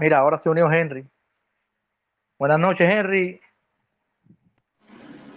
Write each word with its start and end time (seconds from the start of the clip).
Mira, 0.00 0.16
ahora 0.18 0.38
se 0.38 0.48
unió 0.48 0.72
Henry. 0.72 1.06
Buenas 2.38 2.58
noches, 2.58 2.88
Henry. 2.90 3.38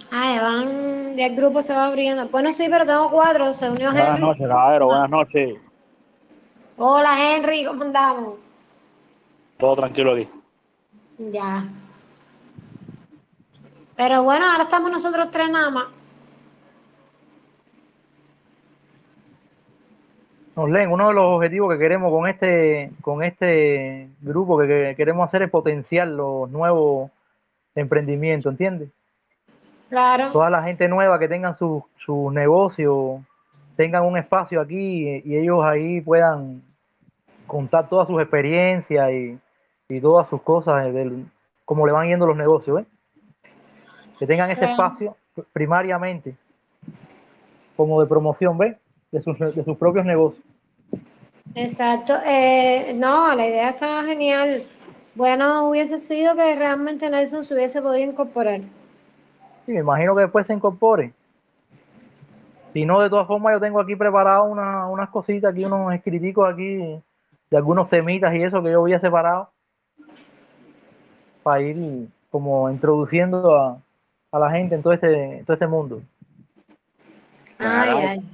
Ah, 0.10 0.36
ya 0.36 0.42
van, 0.42 1.18
ya 1.18 1.26
el 1.26 1.36
grupo 1.36 1.62
se 1.62 1.74
va 1.74 1.88
abriendo. 1.88 2.26
Bueno, 2.30 2.54
sí, 2.54 2.68
pero 2.70 2.86
tengo 2.86 3.10
cuatro, 3.12 3.54
se 3.54 3.70
unió 3.70 3.92
Buenas 3.92 4.08
Henry. 4.12 4.22
noches, 4.22 4.48
caballero, 4.48 4.86
buenas 4.86 5.10
noches. 5.10 5.60
Hola 6.78 7.36
Henry, 7.36 7.66
¿cómo 7.66 7.84
andamos? 7.84 8.36
Todo 9.58 9.76
tranquilo 9.76 10.14
aquí. 10.14 10.30
Ya. 11.18 11.66
Pero 13.98 14.24
bueno, 14.24 14.46
ahora 14.50 14.64
estamos 14.64 14.90
nosotros 14.92 15.30
tres 15.30 15.50
nada 15.50 15.70
más. 15.72 15.88
Nos 20.56 20.70
leen, 20.70 20.92
uno 20.92 21.08
de 21.08 21.14
los 21.16 21.26
objetivos 21.26 21.74
que 21.74 21.80
queremos 21.80 22.12
con 22.12 22.28
este, 22.28 22.92
con 23.02 23.24
este 23.24 24.10
grupo 24.22 24.60
que, 24.60 24.68
que 24.68 24.94
queremos 24.96 25.28
hacer 25.28 25.42
es 25.42 25.50
potenciar 25.50 26.08
los 26.08 26.50
nuevos 26.52 27.10
emprendimientos, 27.74 28.52
¿entiendes? 28.52 28.90
Claro. 29.90 30.32
Toda 30.32 30.50
la 30.50 30.64
gente 30.64 30.88
nueva 30.88 31.18
que 31.18 31.28
tengan 31.28 31.58
su, 31.58 31.84
su 31.98 32.30
negocio, 32.32 33.24
tengan 33.76 34.04
un 34.04 34.18
espacio 34.18 34.62
aquí 34.62 35.22
y, 35.24 35.36
ellos 35.36 35.64
ahí 35.64 36.02
puedan 36.02 36.62
contar 37.48 37.90
todas 37.90 38.08
sus 38.08 38.22
experiencias 38.22 39.12
y, 39.12 39.40
y 39.90 40.02
todas 40.02 40.28
sus 40.30 40.42
cosas, 40.42 40.94
del, 40.94 41.26
cómo 41.66 41.86
le 41.86 41.94
van 41.94 42.08
yendo 42.08 42.28
los 42.28 42.38
negocios, 42.38 42.82
¿eh? 42.82 42.86
Que 44.20 44.28
tengan 44.28 44.52
ese 44.52 44.66
espacio 44.66 45.18
primariamente 45.52 46.36
como 47.76 48.00
de 48.02 48.08
promoción, 48.08 48.58
¿ves? 48.58 48.78
De 49.14 49.22
sus, 49.22 49.38
de 49.38 49.64
sus 49.64 49.78
propios 49.78 50.06
negocios. 50.06 50.44
Exacto. 51.54 52.14
Eh, 52.26 52.94
no, 52.96 53.34
la 53.36 53.48
idea 53.48 53.70
está 53.70 54.04
genial. 54.04 54.64
Bueno, 55.14 55.70
hubiese 55.70 56.00
sido 56.00 56.36
que 56.36 56.56
realmente 56.56 57.10
Nelson 57.10 57.46
se 57.46 57.54
hubiese 57.54 57.80
podido 57.80 58.10
incorporar. 58.10 58.62
Sí, 59.66 59.72
me 59.72 59.82
imagino 59.82 60.16
que 60.16 60.24
después 60.24 60.48
se 60.48 60.54
incorpore. 60.54 61.14
Si 62.74 62.86
no, 62.86 63.02
de 63.02 63.10
todas 63.12 63.28
formas, 63.28 63.54
yo 63.54 63.60
tengo 63.60 63.80
aquí 63.80 63.96
preparado 63.96 64.46
una- 64.46 64.88
unas 64.88 65.10
cositas, 65.10 65.52
aquí 65.54 65.64
unos 65.64 65.94
escriticos 65.94 66.52
aquí 66.52 67.00
de 67.52 67.58
algunos 67.58 67.88
temitas 67.88 68.34
y 68.34 68.42
eso 68.42 68.64
que 68.64 68.72
yo 68.72 68.82
había 68.82 69.00
separado 69.00 69.52
para 71.44 71.62
ir 71.62 72.08
como 72.32 72.68
introduciendo 72.72 73.56
a, 73.56 73.78
a 74.32 74.40
la 74.40 74.50
gente 74.50 74.74
en 74.74 74.82
todo 74.82 74.94
este, 74.94 75.38
en 75.38 75.46
todo 75.46 75.54
este 75.54 75.68
mundo. 75.68 76.02
Ay, 77.60 77.90
ay. 78.08 78.30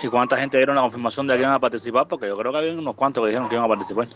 ¿Y 0.00 0.08
cuánta 0.08 0.36
gente 0.36 0.56
dieron 0.56 0.76
la 0.76 0.82
confirmación 0.82 1.26
de 1.26 1.34
que 1.34 1.40
iban 1.40 1.52
a 1.54 1.58
participar? 1.58 2.06
Porque 2.06 2.28
yo 2.28 2.36
creo 2.36 2.52
que 2.52 2.58
había 2.58 2.72
unos 2.72 2.94
cuantos 2.94 3.22
que 3.22 3.28
dijeron 3.28 3.48
que 3.48 3.56
iban 3.56 3.64
a 3.64 3.68
participar. 3.68 4.06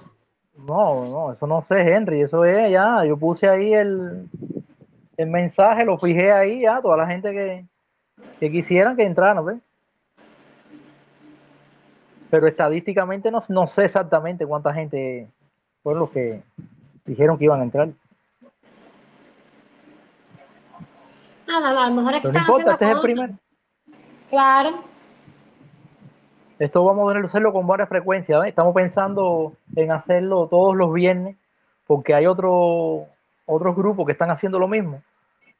No, 0.56 1.04
no, 1.06 1.32
eso 1.32 1.46
no 1.46 1.60
sé, 1.62 1.80
Henry, 1.80 2.20
eso 2.20 2.44
es 2.44 2.70
ya, 2.70 3.04
yo 3.04 3.16
puse 3.16 3.48
ahí 3.48 3.72
el, 3.72 4.28
el 5.16 5.28
mensaje, 5.28 5.84
lo 5.84 5.98
fijé 5.98 6.30
ahí 6.30 6.60
ya, 6.60 6.80
toda 6.80 6.98
la 6.98 7.06
gente 7.06 7.32
que, 7.32 7.64
que 8.38 8.50
quisieran 8.52 8.94
que 8.94 9.04
entraran, 9.04 9.44
¿ves? 9.44 9.58
Pero 12.30 12.46
estadísticamente 12.46 13.30
no, 13.30 13.42
no 13.48 13.66
sé 13.66 13.86
exactamente 13.86 14.46
cuánta 14.46 14.72
gente 14.72 15.28
fueron 15.82 16.00
los 16.00 16.10
que 16.10 16.42
dijeron 17.06 17.38
que 17.38 17.44
iban 17.44 17.60
a 17.60 17.64
entrar. 17.64 17.88
Nada, 21.48 21.84
a 21.84 21.88
lo 21.88 21.94
mejor 21.96 22.14
es 22.14 22.20
que 22.20 22.28
Pero 22.28 22.32
no 22.32 22.38
están 22.38 22.42
importa, 22.42 22.72
haciendo 22.72 22.72
este 22.72 22.84
es 22.84 22.90
el 22.90 22.94
cosas. 22.94 23.02
primero. 23.02 23.34
Claro. 24.30 24.91
Esto 26.62 26.84
vamos 26.84 27.12
a 27.12 27.18
hacerlo 27.18 27.52
con 27.52 27.66
varias 27.66 27.88
frecuencias, 27.88 28.40
¿ves? 28.40 28.50
Estamos 28.50 28.72
pensando 28.72 29.54
en 29.74 29.90
hacerlo 29.90 30.46
todos 30.46 30.76
los 30.76 30.92
viernes, 30.92 31.34
porque 31.88 32.14
hay 32.14 32.26
otro, 32.26 33.06
otros 33.46 33.74
grupos 33.74 34.06
que 34.06 34.12
están 34.12 34.30
haciendo 34.30 34.60
lo 34.60 34.68
mismo, 34.68 35.02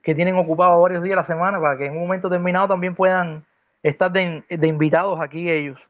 que 0.00 0.14
tienen 0.14 0.36
ocupado 0.36 0.80
varios 0.80 1.02
días 1.02 1.14
a 1.14 1.22
la 1.22 1.26
semana 1.26 1.60
para 1.60 1.76
que 1.76 1.86
en 1.86 1.94
un 1.94 2.02
momento 2.02 2.28
determinado 2.28 2.68
también 2.68 2.94
puedan 2.94 3.44
estar 3.82 4.12
de, 4.12 4.44
de 4.48 4.66
invitados 4.68 5.18
aquí 5.20 5.50
ellos. 5.50 5.80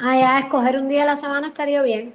Ah, 0.00 0.16
ya, 0.18 0.40
escoger 0.40 0.76
un 0.76 0.88
día 0.88 1.04
a 1.04 1.06
la 1.06 1.16
semana 1.16 1.46
estaría 1.46 1.82
bien. 1.82 2.14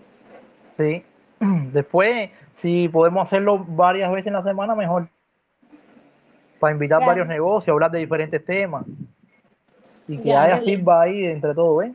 Sí. 0.75 1.05
Después, 1.71 2.29
si 2.57 2.89
podemos 2.89 3.25
hacerlo 3.25 3.63
varias 3.65 4.11
veces 4.11 4.27
en 4.27 4.33
la 4.33 4.43
semana, 4.43 4.75
mejor. 4.75 5.07
Para 6.59 6.73
invitar 6.73 6.97
Claro. 6.97 7.11
varios 7.11 7.27
negocios, 7.29 7.73
hablar 7.73 7.89
de 7.91 7.99
diferentes 7.99 8.43
temas. 8.43 8.83
Y 10.09 10.17
que 10.17 10.29
Ya, 10.29 10.41
haya 10.43 10.55
ya, 10.55 10.59
ya. 10.59 10.65
feedback 10.65 11.01
ahí 11.03 11.25
entre 11.25 11.53
todos, 11.53 11.83
¿ves? 11.85 11.91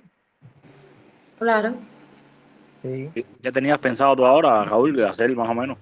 Claro. 1.38 1.74
Sí. 2.82 3.10
¿Qué 3.42 3.50
tenías 3.50 3.78
pensado 3.80 4.14
tú 4.14 4.24
ahora, 4.24 4.64
Raúl, 4.64 4.94
de 4.94 5.06
hacer 5.08 5.34
más 5.34 5.48
o 5.48 5.54
menos? 5.54 5.76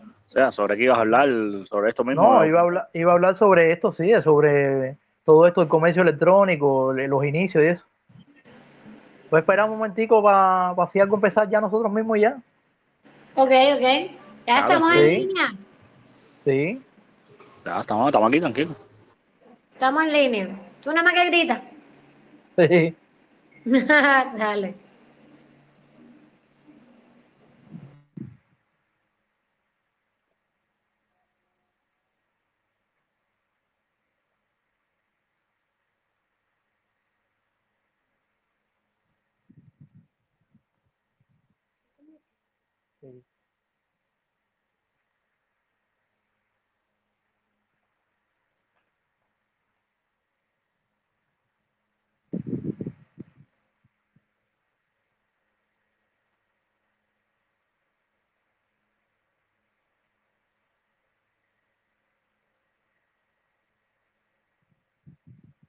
O 0.00 0.28
sea, 0.28 0.50
¿sobre 0.50 0.76
qué 0.76 0.84
ibas 0.84 0.96
a 0.96 1.02
hablar? 1.02 1.28
¿Sobre 1.66 1.90
esto 1.90 2.02
mismo? 2.02 2.22
No, 2.22 2.46
iba 2.46 2.60
a 2.60 2.62
hablar, 2.62 2.88
iba 2.94 3.12
a 3.12 3.14
hablar 3.14 3.36
sobre 3.38 3.72
esto, 3.72 3.92
sí, 3.92 4.10
sobre 4.24 4.96
todo 5.26 5.46
esto 5.46 5.60
del 5.60 5.68
comercio 5.68 6.00
electrónico, 6.00 6.94
le- 6.94 7.08
los 7.08 7.22
inicios 7.24 7.62
y 7.62 7.66
eso. 7.68 7.84
Pues 9.28 9.42
esperar 9.42 9.68
un 9.68 9.76
momentico 9.76 10.22
para 10.22 10.74
si 10.92 10.98
algo 11.00 11.16
empezar 11.16 11.48
ya 11.50 11.60
nosotros 11.60 11.92
mismos 11.92 12.18
ya. 12.18 12.38
Ok, 13.34 13.50
ok. 13.74 13.82
Ya 13.82 14.10
Claro, 14.46 14.60
estamos 14.66 14.92
sí. 14.92 14.98
en 14.98 15.14
línea. 15.14 15.52
Sí. 16.44 16.82
Ya, 17.66 17.80
estamos, 17.80 18.06
estamos 18.06 18.28
aquí, 18.28 18.40
tranquilos. 18.40 18.76
Estamos 19.74 20.04
en 20.04 20.12
línea. 20.12 20.48
Tú 20.86 20.92
nada 20.92 21.02
más 21.02 21.14
que 21.14 21.26
gritas. 21.26 21.60
Sí. 22.56 22.94
Dale. 24.38 24.85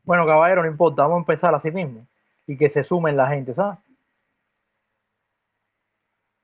Bueno, 0.08 0.26
caballero, 0.26 0.62
no 0.64 0.70
importa, 0.70 1.02
vamos 1.02 1.18
a 1.18 1.20
empezar 1.20 1.54
así 1.54 1.70
mismo. 1.70 2.08
Y 2.48 2.58
que 2.58 2.70
se 2.70 2.82
sumen 2.86 3.18
la 3.18 3.28
gente, 3.28 3.54
¿sabes? 3.54 3.78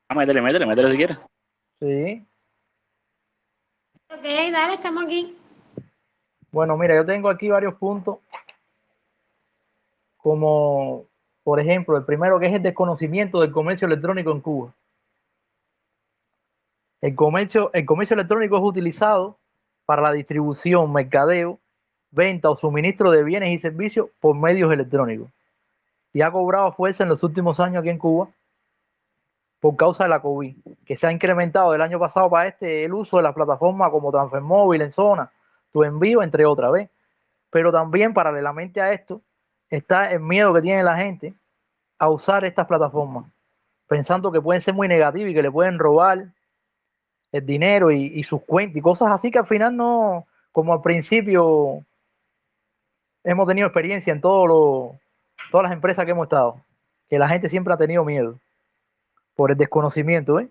Ah, 0.09 0.15
métele, 0.15 0.41
métele, 0.41 0.65
métele 0.65 0.91
si 0.91 0.97
quieres. 0.97 1.17
Sí. 1.79 2.27
Ok, 4.09 4.21
dale, 4.51 4.73
estamos 4.73 5.05
aquí. 5.05 5.37
Bueno, 6.51 6.75
mira, 6.75 6.93
yo 6.93 7.05
tengo 7.05 7.29
aquí 7.29 7.47
varios 7.47 7.75
puntos, 7.75 8.17
como 10.17 11.05
por 11.45 11.61
ejemplo, 11.61 11.95
el 11.95 12.03
primero 12.03 12.41
que 12.41 12.47
es 12.47 12.53
el 12.53 12.63
desconocimiento 12.63 13.39
del 13.39 13.53
comercio 13.53 13.87
electrónico 13.87 14.31
en 14.31 14.41
Cuba. 14.41 14.73
El 16.99 17.15
comercio, 17.15 17.71
el 17.73 17.85
comercio 17.85 18.15
electrónico 18.15 18.57
es 18.57 18.63
utilizado 18.63 19.37
para 19.85 20.01
la 20.01 20.11
distribución, 20.11 20.91
mercadeo, 20.91 21.59
venta 22.13 22.49
o 22.49 22.55
suministro 22.55 23.11
de 23.11 23.23
bienes 23.23 23.49
y 23.49 23.57
servicios 23.57 24.07
por 24.19 24.35
medios 24.35 24.71
electrónicos. 24.71 25.29
Y 26.13 26.21
ha 26.21 26.31
cobrado 26.31 26.71
fuerza 26.71 27.03
en 27.03 27.09
los 27.09 27.23
últimos 27.23 27.59
años 27.59 27.81
aquí 27.81 27.89
en 27.89 27.97
Cuba 27.97 28.29
por 29.59 29.75
causa 29.75 30.03
de 30.03 30.09
la 30.09 30.21
COVID, 30.21 30.55
que 30.85 30.97
se 30.97 31.07
ha 31.07 31.11
incrementado 31.11 31.71
del 31.71 31.81
año 31.81 31.97
pasado 31.97 32.29
para 32.29 32.49
este 32.49 32.83
el 32.83 32.93
uso 32.93 33.17
de 33.17 33.23
las 33.23 33.33
plataformas 33.33 33.89
como 33.91 34.11
Transfermóvil 34.11 34.81
en 34.81 34.91
zona, 34.91 35.31
tu 35.71 35.83
envío, 35.83 36.21
entre 36.21 36.45
otras, 36.45 36.71
¿ves? 36.71 36.89
Pero 37.49 37.71
también 37.71 38.13
paralelamente 38.13 38.81
a 38.81 38.91
esto 38.91 39.21
está 39.69 40.11
el 40.11 40.19
miedo 40.19 40.53
que 40.53 40.61
tiene 40.61 40.83
la 40.83 40.97
gente 40.97 41.33
a 41.97 42.09
usar 42.09 42.43
estas 42.43 42.67
plataformas, 42.67 43.25
pensando 43.87 44.31
que 44.31 44.41
pueden 44.41 44.61
ser 44.61 44.73
muy 44.73 44.87
negativas 44.87 45.31
y 45.31 45.33
que 45.33 45.41
le 45.41 45.51
pueden 45.51 45.79
robar 45.79 46.25
el 47.31 47.45
dinero 47.45 47.89
y, 47.89 48.11
y 48.13 48.23
sus 48.23 48.43
cuentas 48.43 48.75
y 48.75 48.81
cosas 48.81 49.11
así 49.11 49.31
que 49.31 49.39
al 49.39 49.45
final 49.45 49.75
no, 49.75 50.27
como 50.51 50.73
al 50.73 50.81
principio 50.81 51.83
hemos 53.23 53.47
tenido 53.47 53.67
experiencia 53.67 54.11
en 54.11 54.21
todo 54.21 54.47
lo, 54.47 54.99
todas 55.51 55.63
las 55.63 55.73
empresas 55.73 56.05
que 56.05 56.11
hemos 56.11 56.25
estado, 56.25 56.61
que 57.09 57.19
la 57.19 57.29
gente 57.29 57.49
siempre 57.49 57.73
ha 57.73 57.77
tenido 57.77 58.03
miedo 58.03 58.39
por 59.35 59.51
el 59.51 59.57
desconocimiento, 59.57 60.39
¿eh? 60.39 60.49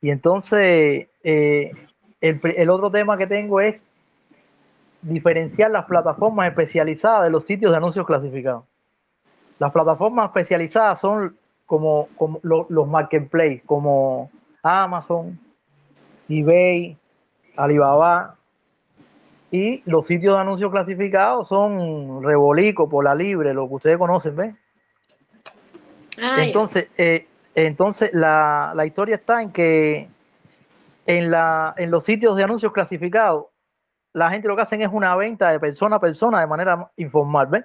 Y 0.00 0.10
entonces, 0.10 1.08
eh, 1.24 1.70
el, 2.20 2.40
el 2.42 2.70
otro 2.70 2.90
tema 2.90 3.16
que 3.16 3.26
tengo 3.26 3.60
es 3.60 3.84
diferenciar 5.02 5.70
las 5.70 5.86
plataformas 5.86 6.48
especializadas 6.48 7.24
de 7.24 7.30
los 7.30 7.44
sitios 7.44 7.70
de 7.70 7.78
anuncios 7.78 8.06
clasificados. 8.06 8.64
Las 9.58 9.72
plataformas 9.72 10.26
especializadas 10.26 11.00
son 11.00 11.36
como, 11.64 12.08
como 12.16 12.40
los 12.42 12.88
marketplaces, 12.88 13.62
como 13.64 14.30
Amazon, 14.62 15.38
eBay, 16.28 16.96
Alibaba, 17.56 18.36
y 19.50 19.82
los 19.88 20.06
sitios 20.06 20.34
de 20.34 20.40
anuncios 20.40 20.70
clasificados 20.70 21.48
son 21.48 22.22
Rebolico, 22.22 22.88
Pola 22.88 23.14
Libre, 23.14 23.54
lo 23.54 23.68
que 23.68 23.74
ustedes 23.74 23.98
conocen, 23.98 24.36
¿ven? 24.36 24.58
Ah, 26.20 26.44
entonces, 26.44 26.88
eh, 26.96 27.26
entonces 27.54 28.10
la, 28.12 28.72
la, 28.74 28.86
historia 28.86 29.16
está 29.16 29.42
en 29.42 29.52
que 29.52 30.08
en, 31.06 31.30
la, 31.30 31.74
en 31.76 31.90
los 31.90 32.04
sitios 32.04 32.36
de 32.36 32.44
anuncios 32.44 32.72
clasificados, 32.72 33.46
la 34.12 34.30
gente 34.30 34.48
lo 34.48 34.56
que 34.56 34.62
hacen 34.62 34.82
es 34.82 34.88
una 34.90 35.14
venta 35.14 35.50
de 35.50 35.60
persona 35.60 35.96
a 35.96 36.00
persona 36.00 36.40
de 36.40 36.46
manera 36.46 36.90
informal, 36.96 37.46
¿ven? 37.46 37.64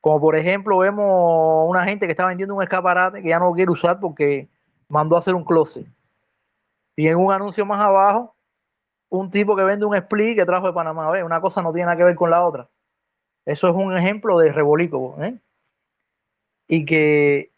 Como 0.00 0.20
por 0.20 0.36
ejemplo, 0.36 0.78
vemos 0.78 1.68
una 1.68 1.84
gente 1.84 2.06
que 2.06 2.12
está 2.12 2.26
vendiendo 2.26 2.54
un 2.54 2.62
escaparate 2.62 3.22
que 3.22 3.28
ya 3.30 3.38
no 3.38 3.52
quiere 3.52 3.72
usar 3.72 3.98
porque 3.98 4.48
mandó 4.88 5.16
a 5.16 5.20
hacer 5.20 5.34
un 5.34 5.44
closet. 5.44 5.86
Y 6.94 7.08
en 7.08 7.16
un 7.16 7.32
anuncio 7.32 7.66
más 7.66 7.80
abajo, 7.80 8.35
un 9.08 9.30
tipo 9.30 9.56
que 9.56 9.64
vende 9.64 9.86
un 9.86 9.94
split 9.94 10.36
que 10.36 10.46
trajo 10.46 10.66
de 10.66 10.72
Panamá. 10.72 11.10
¿ves? 11.10 11.22
Una 11.22 11.40
cosa 11.40 11.62
no 11.62 11.72
tiene 11.72 11.86
nada 11.86 11.96
que 11.96 12.04
ver 12.04 12.16
con 12.16 12.30
la 12.30 12.44
otra. 12.44 12.68
Eso 13.44 13.68
es 13.68 13.74
un 13.74 13.96
ejemplo 13.96 14.38
de 14.38 14.52
rebolico. 14.52 15.16
¿eh? 15.20 15.38
Y 16.68 16.84
que 16.84 17.50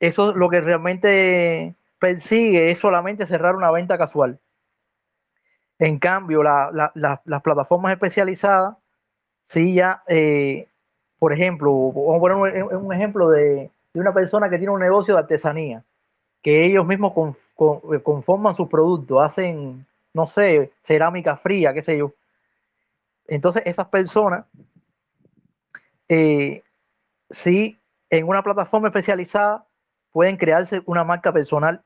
eso 0.00 0.34
lo 0.34 0.48
que 0.48 0.60
realmente 0.60 1.74
persigue 1.98 2.70
es 2.70 2.78
solamente 2.78 3.26
cerrar 3.26 3.56
una 3.56 3.70
venta 3.70 3.98
casual. 3.98 4.38
En 5.78 5.98
cambio, 5.98 6.42
las 6.42 7.42
plataformas 7.42 7.92
especializadas, 7.92 8.76
sí 9.44 9.74
ya, 9.74 10.02
eh, 10.08 10.68
por 11.18 11.32
ejemplo, 11.32 11.92
vamos 11.92 12.16
a 12.16 12.20
poner 12.20 12.64
un, 12.64 12.92
ejemplo 12.94 13.28
de, 13.28 13.70
una 13.92 14.14
persona 14.14 14.48
que 14.48 14.56
tiene 14.56 14.72
un 14.72 14.80
negocio 14.80 15.14
de 15.14 15.20
artesanía, 15.20 15.84
que 16.42 16.64
ellos 16.64 16.86
mismos 16.86 17.12
conforman 17.54 18.54
sus 18.54 18.68
productos, 18.68 19.22
hacen, 19.22 19.86
no 20.16 20.26
sé, 20.26 20.72
cerámica 20.82 21.36
fría, 21.36 21.74
qué 21.74 21.82
sé 21.82 21.98
yo. 21.98 22.14
Entonces, 23.26 23.62
esas 23.66 23.88
personas, 23.88 24.46
eh, 26.08 26.62
sí, 27.28 27.78
en 28.08 28.26
una 28.26 28.42
plataforma 28.42 28.88
especializada, 28.88 29.66
pueden 30.12 30.38
crearse 30.38 30.82
una 30.86 31.04
marca 31.04 31.34
personal, 31.34 31.84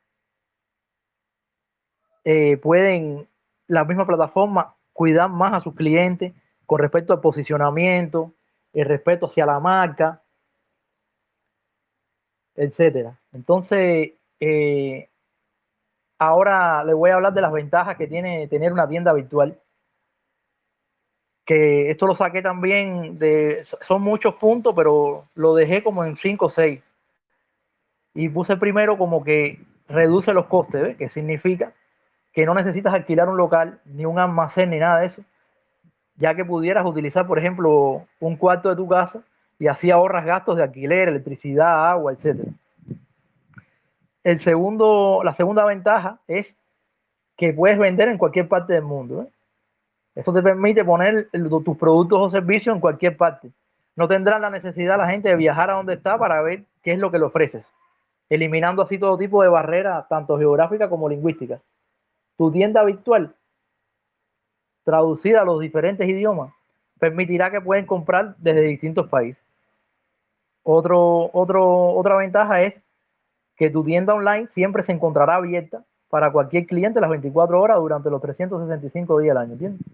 eh, 2.23 2.57
pueden 2.59 3.29
la 3.67 3.85
misma 3.85 4.07
plataforma 4.07 4.77
cuidar 4.93 5.29
más 5.29 5.53
a 5.53 5.61
sus 5.61 5.75
clientes 5.75 6.33
con 6.67 6.79
respecto 6.79 7.13
al 7.13 7.21
posicionamiento, 7.21 8.33
el 8.73 8.87
respeto 8.87 9.27
hacia 9.27 9.45
la 9.45 9.59
marca, 9.59 10.23
etcétera. 12.55 13.19
Entonces, 13.33 14.13
eh, 14.39 15.10
ahora 16.21 16.85
les 16.85 16.95
voy 16.95 17.11
a 17.11 17.15
hablar 17.15 17.33
de 17.33 17.41
las 17.41 17.51
ventajas 17.51 17.97
que 17.97 18.07
tiene 18.07 18.47
tener 18.47 18.73
una 18.73 18.87
tienda 18.87 19.13
virtual. 19.13 19.59
Que 21.45 21.91
esto 21.91 22.07
lo 22.07 22.15
saqué 22.15 22.43
también 22.43 23.19
de, 23.19 23.65
son 23.81 24.03
muchos 24.03 24.35
puntos, 24.35 24.75
pero 24.77 25.27
lo 25.35 25.55
dejé 25.55 25.83
como 25.83 26.05
en 26.05 26.17
5 26.17 26.47
o 26.47 26.51
6 26.51 26.81
y 28.15 28.29
puse 28.29 28.57
primero 28.57 28.99
como 28.99 29.25
que 29.25 29.65
reduce 29.89 30.33
los 30.33 30.47
costes, 30.47 30.97
que 30.97 31.09
significa 31.09 31.73
que 32.33 32.45
no 32.45 32.55
necesitas 32.55 32.95
alquilar 32.95 33.29
un 33.29 33.37
local, 33.37 33.81
ni 33.87 34.05
un 34.05 34.19
almacén, 34.19 34.71
ni 34.71 34.79
nada 34.79 35.01
de 35.01 35.07
eso, 35.07 35.23
ya 36.17 36.35
que 36.35 36.45
pudieras 36.45 36.87
utilizar, 36.87 37.27
por 37.27 37.39
ejemplo, 37.39 38.07
un 38.21 38.37
cuarto 38.37 38.69
de 38.69 38.77
tu 38.77 38.87
casa 38.87 39.21
y 39.59 39.69
así 39.69 39.91
ahorras 39.91 40.25
gastos 40.25 40.57
de 40.57 40.65
alquiler, 40.65 41.09
electricidad, 41.09 41.91
agua, 41.91 42.13
etc. 42.13 42.47
El 44.23 44.39
segundo, 44.39 45.23
la 45.25 45.35
segunda 45.35 45.65
ventaja 45.65 46.21
es 46.27 46.55
que 47.37 47.53
puedes 47.53 47.79
vender 47.79 48.09
en 48.09 48.19
cualquier 48.19 48.49
parte 48.49 48.75
del 48.75 48.83
mundo. 48.83 49.23
¿eh? 49.23 49.27
Eso 50.15 50.33
te 50.33 50.43
permite 50.43 50.85
poner 50.85 51.29
tus 51.65 51.77
productos 51.77 52.21
o 52.21 52.29
servicios 52.29 52.75
en 52.75 52.81
cualquier 52.81 53.17
parte. 53.17 53.51
No 53.97 54.09
tendrán 54.09 54.43
la 54.43 54.51
necesidad 54.51 54.99
la 54.99 55.09
gente 55.09 55.29
de 55.29 55.37
viajar 55.37 55.71
a 55.71 55.75
donde 55.75 55.95
está 55.95 56.19
para 56.19 56.43
ver 56.43 56.65
qué 56.83 56.93
es 56.93 56.99
lo 56.99 57.11
que 57.11 57.19
le 57.19 57.25
ofreces 57.25 57.67
eliminando 58.31 58.83
así 58.83 58.97
todo 58.97 59.19
tipo 59.19 59.43
de 59.43 59.49
barreras, 59.49 60.09
tanto 60.09 60.39
geográficas 60.39 60.89
como 60.89 61.09
lingüísticas. 61.09 61.61
Tu 62.39 62.51
tienda 62.51 62.85
virtual, 62.85 63.35
traducida 64.85 65.43
a 65.43 65.45
los 65.45 65.61
diferentes 65.61 66.09
idiomas, 66.09 66.55
permitirá 66.99 67.51
que 67.51 67.61
pueden 67.61 67.85
comprar 67.85 68.37
desde 68.39 68.63
distintos 68.63 69.09
países. 69.09 69.45
Otro, 70.63 71.31
otro, 71.33 71.93
otra 71.95 72.17
ventaja 72.17 72.63
es 72.63 72.81
que 73.61 73.69
tu 73.69 73.85
tienda 73.85 74.15
online 74.15 74.47
siempre 74.53 74.83
se 74.83 74.93
encontrará 74.93 75.35
abierta 75.35 75.85
para 76.09 76.33
cualquier 76.33 76.65
cliente 76.65 76.99
las 76.99 77.11
24 77.11 77.61
horas 77.61 77.77
durante 77.77 78.09
los 78.09 78.23
365 78.23 79.19
días 79.19 79.35
del 79.35 79.43
año, 79.43 79.53
¿entiendes? 79.53 79.87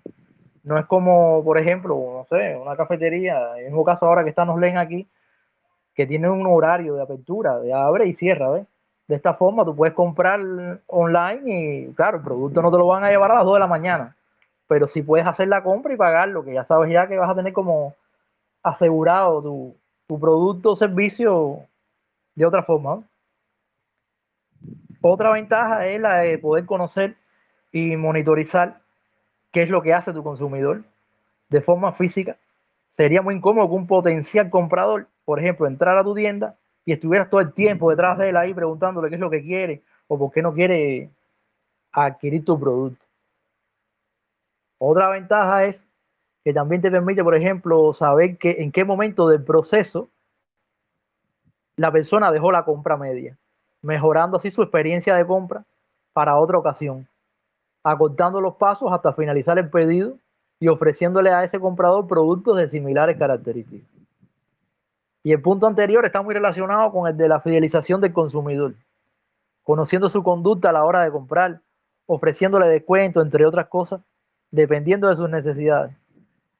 No 0.62 0.78
es 0.78 0.86
como, 0.86 1.42
por 1.42 1.58
ejemplo, 1.58 1.96
no 2.16 2.22
sé, 2.22 2.56
una 2.56 2.76
cafetería, 2.76 3.58
en 3.58 3.74
un 3.76 3.82
caso 3.82 4.06
ahora 4.06 4.22
que 4.22 4.30
están, 4.30 4.46
nos 4.46 4.60
leen 4.60 4.78
aquí, 4.78 5.08
que 5.96 6.06
tiene 6.06 6.30
un 6.30 6.46
horario 6.46 6.94
de 6.94 7.02
apertura, 7.02 7.58
de 7.58 7.72
abre 7.72 8.06
y 8.06 8.14
cierra, 8.14 8.50
¿ves? 8.50 8.66
De 9.08 9.16
esta 9.16 9.34
forma 9.34 9.64
tú 9.64 9.74
puedes 9.74 9.94
comprar 9.94 10.38
online 10.86 11.42
y 11.44 11.92
claro, 11.94 12.18
el 12.18 12.22
producto 12.22 12.62
no 12.62 12.70
te 12.70 12.78
lo 12.78 12.86
van 12.86 13.02
a 13.02 13.10
llevar 13.10 13.32
a 13.32 13.34
las 13.34 13.44
2 13.46 13.54
de 13.54 13.60
la 13.60 13.66
mañana, 13.66 14.16
pero 14.68 14.86
si 14.86 15.02
puedes 15.02 15.26
hacer 15.26 15.48
la 15.48 15.64
compra 15.64 15.92
y 15.92 15.96
pagarlo, 15.96 16.44
que 16.44 16.54
ya 16.54 16.64
sabes 16.66 16.92
ya 16.92 17.08
que 17.08 17.18
vas 17.18 17.30
a 17.30 17.34
tener 17.34 17.52
como 17.52 17.94
asegurado 18.62 19.42
tu, 19.42 19.74
producto 20.20 20.70
o 20.70 20.76
servicio 20.76 21.62
de 22.36 22.46
otra 22.46 22.62
forma. 22.62 23.02
Otra 25.00 25.30
ventaja 25.30 25.86
es 25.86 26.00
la 26.00 26.18
de 26.18 26.38
poder 26.38 26.66
conocer 26.66 27.16
y 27.72 27.96
monitorizar 27.96 28.80
qué 29.52 29.62
es 29.62 29.70
lo 29.70 29.82
que 29.82 29.94
hace 29.94 30.12
tu 30.12 30.22
consumidor 30.22 30.82
de 31.48 31.60
forma 31.60 31.92
física. 31.92 32.36
Sería 32.92 33.22
muy 33.22 33.34
incómodo 33.34 33.68
que 33.68 33.74
un 33.74 33.86
potencial 33.86 34.50
comprador 34.50 35.06
por 35.26 35.40
ejemplo, 35.40 35.66
entrar 35.66 35.98
a 35.98 36.04
tu 36.04 36.14
tienda 36.14 36.56
y 36.86 36.92
estuvieras 36.92 37.28
todo 37.28 37.40
el 37.40 37.52
tiempo 37.52 37.90
detrás 37.90 38.16
de 38.16 38.30
él 38.30 38.36
ahí 38.36 38.54
preguntándole 38.54 39.08
qué 39.08 39.16
es 39.16 39.20
lo 39.20 39.28
que 39.28 39.42
quiere 39.42 39.82
o 40.06 40.16
por 40.16 40.30
qué 40.30 40.40
no 40.40 40.54
quiere 40.54 41.10
adquirir 41.90 42.44
tu 42.44 42.58
producto. 42.58 43.04
Otra 44.78 45.10
ventaja 45.10 45.64
es 45.64 45.84
que 46.44 46.52
también 46.52 46.80
te 46.80 46.92
permite, 46.92 47.24
por 47.24 47.34
ejemplo, 47.34 47.92
saber 47.92 48.38
que 48.38 48.56
en 48.60 48.70
qué 48.70 48.84
momento 48.84 49.26
del 49.26 49.42
proceso 49.42 50.08
la 51.74 51.90
persona 51.90 52.30
dejó 52.30 52.52
la 52.52 52.64
compra 52.64 52.96
media, 52.96 53.36
mejorando 53.82 54.36
así 54.36 54.50
su 54.50 54.62
experiencia 54.62 55.14
de 55.14 55.26
compra 55.26 55.64
para 56.12 56.36
otra 56.36 56.58
ocasión, 56.58 57.06
acortando 57.82 58.40
los 58.40 58.56
pasos 58.56 58.92
hasta 58.92 59.12
finalizar 59.12 59.58
el 59.58 59.70
pedido 59.70 60.16
y 60.58 60.68
ofreciéndole 60.68 61.30
a 61.30 61.44
ese 61.44 61.60
comprador 61.60 62.06
productos 62.06 62.56
de 62.56 62.68
similares 62.68 63.16
características. 63.16 63.88
Y 65.22 65.32
el 65.32 65.42
punto 65.42 65.66
anterior 65.66 66.04
está 66.06 66.22
muy 66.22 66.34
relacionado 66.34 66.90
con 66.92 67.08
el 67.08 67.16
de 67.16 67.28
la 67.28 67.40
fidelización 67.40 68.00
del 68.00 68.12
consumidor, 68.12 68.74
conociendo 69.62 70.08
su 70.08 70.22
conducta 70.22 70.70
a 70.70 70.72
la 70.72 70.84
hora 70.84 71.02
de 71.02 71.10
comprar, 71.10 71.60
ofreciéndole 72.06 72.68
descuento, 72.68 73.20
entre 73.20 73.44
otras 73.44 73.66
cosas, 73.66 74.00
dependiendo 74.50 75.08
de 75.08 75.16
sus 75.16 75.28
necesidades. 75.28 75.92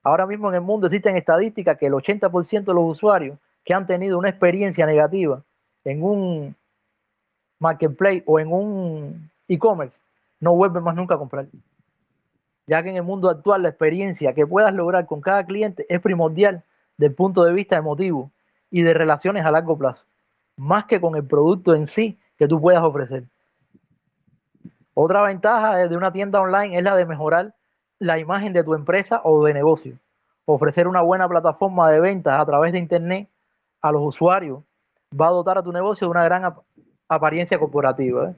Ahora 0.02 0.26
mismo 0.26 0.48
en 0.48 0.56
el 0.56 0.60
mundo 0.60 0.86
existen 0.86 1.16
estadísticas 1.16 1.78
que 1.78 1.86
el 1.86 1.92
80% 1.92 2.64
de 2.64 2.74
los 2.74 2.84
usuarios 2.84 3.38
que 3.64 3.74
han 3.74 3.86
tenido 3.86 4.18
una 4.18 4.28
experiencia 4.28 4.86
negativa 4.86 5.42
en 5.84 6.02
un 6.02 6.56
marketplace 7.58 8.22
o 8.26 8.38
en 8.38 8.52
un 8.52 9.30
e-commerce 9.48 10.00
no 10.40 10.54
vuelven 10.54 10.82
más 10.82 10.94
nunca 10.94 11.14
a 11.14 11.18
comprar. 11.18 11.46
Ya 12.66 12.82
que 12.82 12.90
en 12.90 12.96
el 12.96 13.02
mundo 13.02 13.30
actual 13.30 13.62
la 13.62 13.68
experiencia 13.68 14.34
que 14.34 14.46
puedas 14.46 14.74
lograr 14.74 15.06
con 15.06 15.20
cada 15.20 15.44
cliente 15.44 15.86
es 15.88 16.00
primordial 16.00 16.62
del 16.96 17.14
punto 17.14 17.44
de 17.44 17.52
vista 17.52 17.76
emotivo 17.76 18.30
y 18.70 18.82
de 18.82 18.94
relaciones 18.94 19.44
a 19.44 19.50
largo 19.50 19.78
plazo, 19.78 20.04
más 20.56 20.86
que 20.86 21.00
con 21.00 21.14
el 21.16 21.24
producto 21.24 21.74
en 21.74 21.86
sí 21.86 22.18
que 22.36 22.48
tú 22.48 22.60
puedas 22.60 22.82
ofrecer. 22.82 23.24
Otra 24.94 25.22
ventaja 25.22 25.76
de 25.76 25.96
una 25.96 26.10
tienda 26.10 26.40
online 26.40 26.78
es 26.78 26.82
la 26.82 26.96
de 26.96 27.06
mejorar 27.06 27.54
la 27.98 28.18
imagen 28.18 28.52
de 28.52 28.64
tu 28.64 28.74
empresa 28.74 29.20
o 29.24 29.44
de 29.44 29.54
negocio. 29.54 29.98
Ofrecer 30.46 30.88
una 30.88 31.02
buena 31.02 31.28
plataforma 31.28 31.90
de 31.90 32.00
ventas 32.00 32.40
a 32.40 32.46
través 32.46 32.72
de 32.72 32.78
Internet 32.78 33.28
a 33.82 33.92
los 33.92 34.02
usuarios 34.02 34.62
va 35.18 35.28
a 35.28 35.30
dotar 35.30 35.58
a 35.58 35.62
tu 35.62 35.72
negocio 35.72 36.06
de 36.06 36.10
una 36.10 36.24
gran 36.24 36.44
apariencia 37.08 37.58
corporativa. 37.58 38.30
¿eh? 38.30 38.34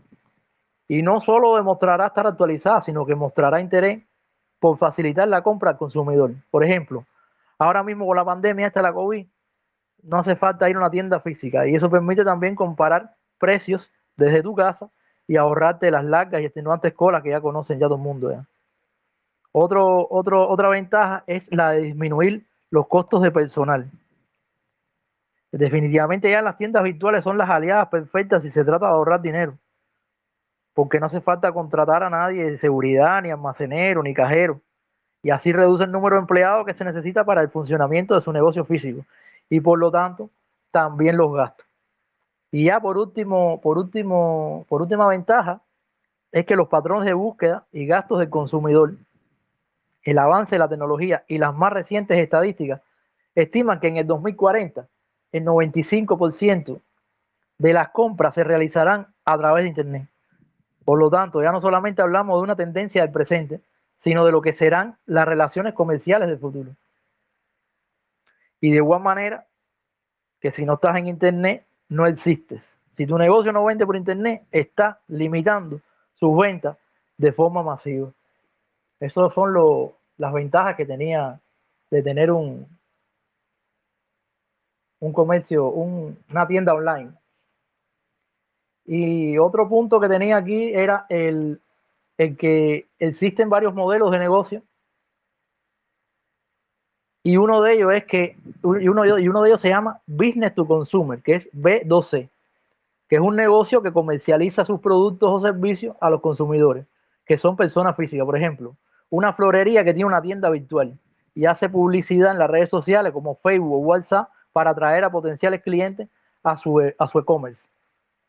Y 0.89 1.03
no 1.03 1.21
solo 1.21 1.57
demostrará 1.57 2.07
estar 2.07 2.27
actualizada, 2.27 2.81
sino 2.81 3.05
que 3.05 3.15
mostrará 3.15 3.61
interés 3.61 4.03
por 4.59 4.77
facilitar 4.77 5.29
la 5.29 5.43
compra 5.43 5.71
al 5.71 5.79
consumidor. 5.79 6.33
Por 6.51 6.65
ejemplo, 6.65 7.05
ahora 7.59 7.83
mismo 7.83 8.07
con 8.07 8.17
la 8.17 8.25
pandemia 8.25 8.71
de 8.71 8.83
la 8.83 8.93
COVID, 8.93 9.27
no 10.03 10.19
hace 10.19 10.37
falta 10.37 10.69
ir 10.71 10.77
a 10.77 10.79
una 10.79 10.91
tienda 10.91 11.21
física 11.21 11.67
y 11.67 11.75
eso 11.75 11.91
permite 11.91 12.25
también 12.25 12.55
comparar 12.55 13.17
precios 13.39 13.91
desde 14.17 14.43
tu 14.43 14.55
casa 14.55 14.91
y 15.27 15.37
ahorrarte 15.37 15.91
las 15.91 16.05
largas 16.05 16.41
y 16.41 16.47
extenuantes 16.47 16.95
colas 16.95 17.23
que 17.23 17.31
ya 17.31 17.41
conocen 17.41 17.79
ya 17.79 17.87
todo 17.87 17.97
el 17.97 18.03
mundo. 18.03 18.45
Otro, 19.53 20.07
otro, 20.11 20.49
otra 20.49 20.69
ventaja 20.69 21.25
es 21.27 21.53
la 21.53 21.73
de 21.73 21.83
disminuir 21.83 22.47
los 22.71 22.87
costos 22.87 23.23
de 23.23 23.31
personal. 23.31 23.91
Definitivamente 25.50 26.31
ya 26.31 26.43
las 26.43 26.57
tiendas 26.57 26.83
virtuales 26.83 27.25
son 27.25 27.38
las 27.38 27.49
aliadas 27.49 27.88
perfectas 27.88 28.43
si 28.43 28.50
se 28.50 28.64
trata 28.64 28.87
de 28.87 28.93
ahorrar 28.93 29.23
dinero, 29.23 29.57
porque 30.75 31.00
no 31.00 31.07
hace 31.07 31.23
falta 31.23 31.52
contratar 31.52 32.02
a 32.02 32.11
nadie 32.11 32.50
de 32.50 32.59
seguridad, 32.59 33.23
ni 33.23 33.31
almacenero, 33.31 34.02
ni 34.02 34.12
cajero, 34.12 34.61
y 35.23 35.31
así 35.31 35.52
reduce 35.52 35.85
el 35.85 35.93
número 35.93 36.17
de 36.17 36.21
empleados 36.21 36.67
que 36.67 36.75
se 36.75 36.85
necesita 36.85 37.25
para 37.25 37.40
el 37.40 37.49
funcionamiento 37.49 38.14
de 38.14 38.21
su 38.21 38.31
negocio 38.31 38.64
físico, 38.64 39.07
y 39.49 39.61
por 39.61 39.78
lo 39.78 39.90
tanto 39.90 40.28
también 40.71 41.17
los 41.17 41.33
gastos. 41.33 41.67
Y 42.50 42.64
ya 42.64 42.78
por 42.81 42.99
último, 42.99 43.61
por 43.62 43.78
último, 43.78 44.67
por 44.69 44.83
última 44.83 45.07
ventaja, 45.09 45.62
es 46.31 46.45
que 46.45 46.57
los 46.57 46.69
patrones 46.69 47.07
de 47.07 47.14
búsqueda 47.14 47.64
y 47.73 47.87
gastos 47.87 48.19
del 48.19 48.28
consumidor, 48.28 48.97
el 50.02 50.19
avance 50.19 50.55
de 50.55 50.59
la 50.59 50.69
tecnología 50.69 51.25
y 51.26 51.38
las 51.38 51.55
más 51.55 51.73
recientes 51.73 52.19
estadísticas 52.19 52.83
estiman 53.35 53.81
que 53.81 53.88
en 53.88 53.97
el 53.97 54.07
2040 54.07 54.87
el 55.32 55.44
95% 55.44 56.80
de 57.58 57.73
las 57.73 57.90
compras 57.90 58.35
se 58.35 58.44
realizarán 58.44 59.08
a 59.25 59.37
través 59.37 59.64
de 59.64 59.68
Internet. 59.68 60.08
Por 60.85 60.99
lo 60.99 61.11
tanto, 61.11 61.42
ya 61.42 61.52
no 61.52 61.61
solamente 61.61 62.02
hablamos 62.02 62.38
de 62.38 62.44
una 62.44 62.56
tendencia 62.56 63.02
del 63.02 63.12
presente, 63.12 63.61
sino 63.99 64.25
de 64.25 64.32
lo 64.32 64.40
que 64.40 64.52
serán 64.52 64.97
las 65.06 65.26
relaciones 65.26 65.75
comerciales 65.75 66.28
del 66.28 66.38
futuro. 66.38 66.70
Y 68.61 68.70
de 68.70 68.76
igual 68.76 69.02
manera 69.02 69.47
que 70.40 70.50
si 70.50 70.64
no 70.64 70.75
estás 70.75 70.97
en 70.97 71.08
Internet, 71.08 71.66
no 71.88 72.06
existes. 72.06 72.78
Si 72.92 73.06
tu 73.06 73.18
negocio 73.18 73.52
no 73.52 73.64
vende 73.64 73.87
por 73.87 73.97
Internet, 73.97 74.44
está 74.50 75.00
limitando 75.08 75.80
sus 76.14 76.37
ventas 76.37 76.76
de 77.16 77.32
forma 77.32 77.62
masiva. 77.62 78.11
Esas 79.00 79.32
son 79.32 79.92
las 80.16 80.32
ventajas 80.32 80.76
que 80.76 80.87
tenía 80.87 81.40
de 81.90 82.02
tener 82.02 82.30
un, 82.30 82.66
un 85.00 85.12
comercio, 85.12 85.69
una 85.69 86.47
tienda 86.47 86.75
online. 86.75 87.12
Y 88.85 89.38
otro 89.38 89.69
punto 89.69 90.00
que 90.00 90.09
tenía 90.09 90.37
aquí 90.37 90.73
era 90.73 91.07
el, 91.09 91.61
el 92.17 92.37
que 92.37 92.87
existen 92.99 93.50
varios 93.50 93.75
modelos 93.75 94.11
de 94.11 94.19
negocio. 94.19 94.62
Y 97.23 97.37
uno 97.37 97.61
de 97.61 97.75
ellos 97.75 97.93
es 97.93 98.05
que, 98.07 98.37
y 98.81 98.88
uno, 98.88 99.19
y 99.19 99.28
uno 99.28 99.43
de 99.43 99.50
ellos 99.50 99.61
se 99.61 99.69
llama 99.69 100.00
Business 100.07 100.55
to 100.55 100.67
Consumer, 100.67 101.21
que 101.23 101.35
es 101.35 101.52
B2C 101.52 102.28
que 103.09 103.17
es 103.17 103.23
un 103.23 103.37
negocio 103.37 103.83
que 103.83 103.93
comercializa 103.93 104.64
sus 104.64 104.81
productos 104.81 105.31
o 105.31 105.40
servicios 105.40 105.97
a 106.00 106.11
los 106.11 106.21
consumidores, 106.21 106.87
que 107.25 107.38
son 107.38 107.57
personas 107.57 107.97
físicas. 107.97 108.26
Por 108.26 108.37
ejemplo, 108.37 108.76
una 109.09 109.33
florería 109.33 109.83
que 109.83 109.95
tiene 109.95 110.07
una 110.07 110.21
tienda 110.21 110.50
virtual 110.50 110.99
y 111.35 111.47
hace 111.47 111.69
publicidad 111.69 112.33
en 112.33 112.38
las 112.38 112.50
redes 112.50 112.69
sociales 112.69 113.12
como 113.12 113.37
Facebook 113.37 113.73
o 113.73 113.78
WhatsApp 113.78 114.28
para 114.59 114.71
atraer 114.71 115.05
a 115.05 115.11
potenciales 115.11 115.62
clientes 115.62 116.09
a 116.43 116.57
su 116.57 116.81
a 116.99 117.07
su 117.07 117.21
e-commerce. 117.21 117.69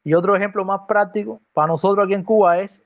Y 0.03 0.13
otro 0.13 0.35
ejemplo 0.35 0.63
más 0.63 0.81
práctico 0.87 1.41
para 1.53 1.65
nosotros 1.65 2.05
aquí 2.05 2.13
en 2.13 2.23
Cuba 2.23 2.59
es 2.59 2.83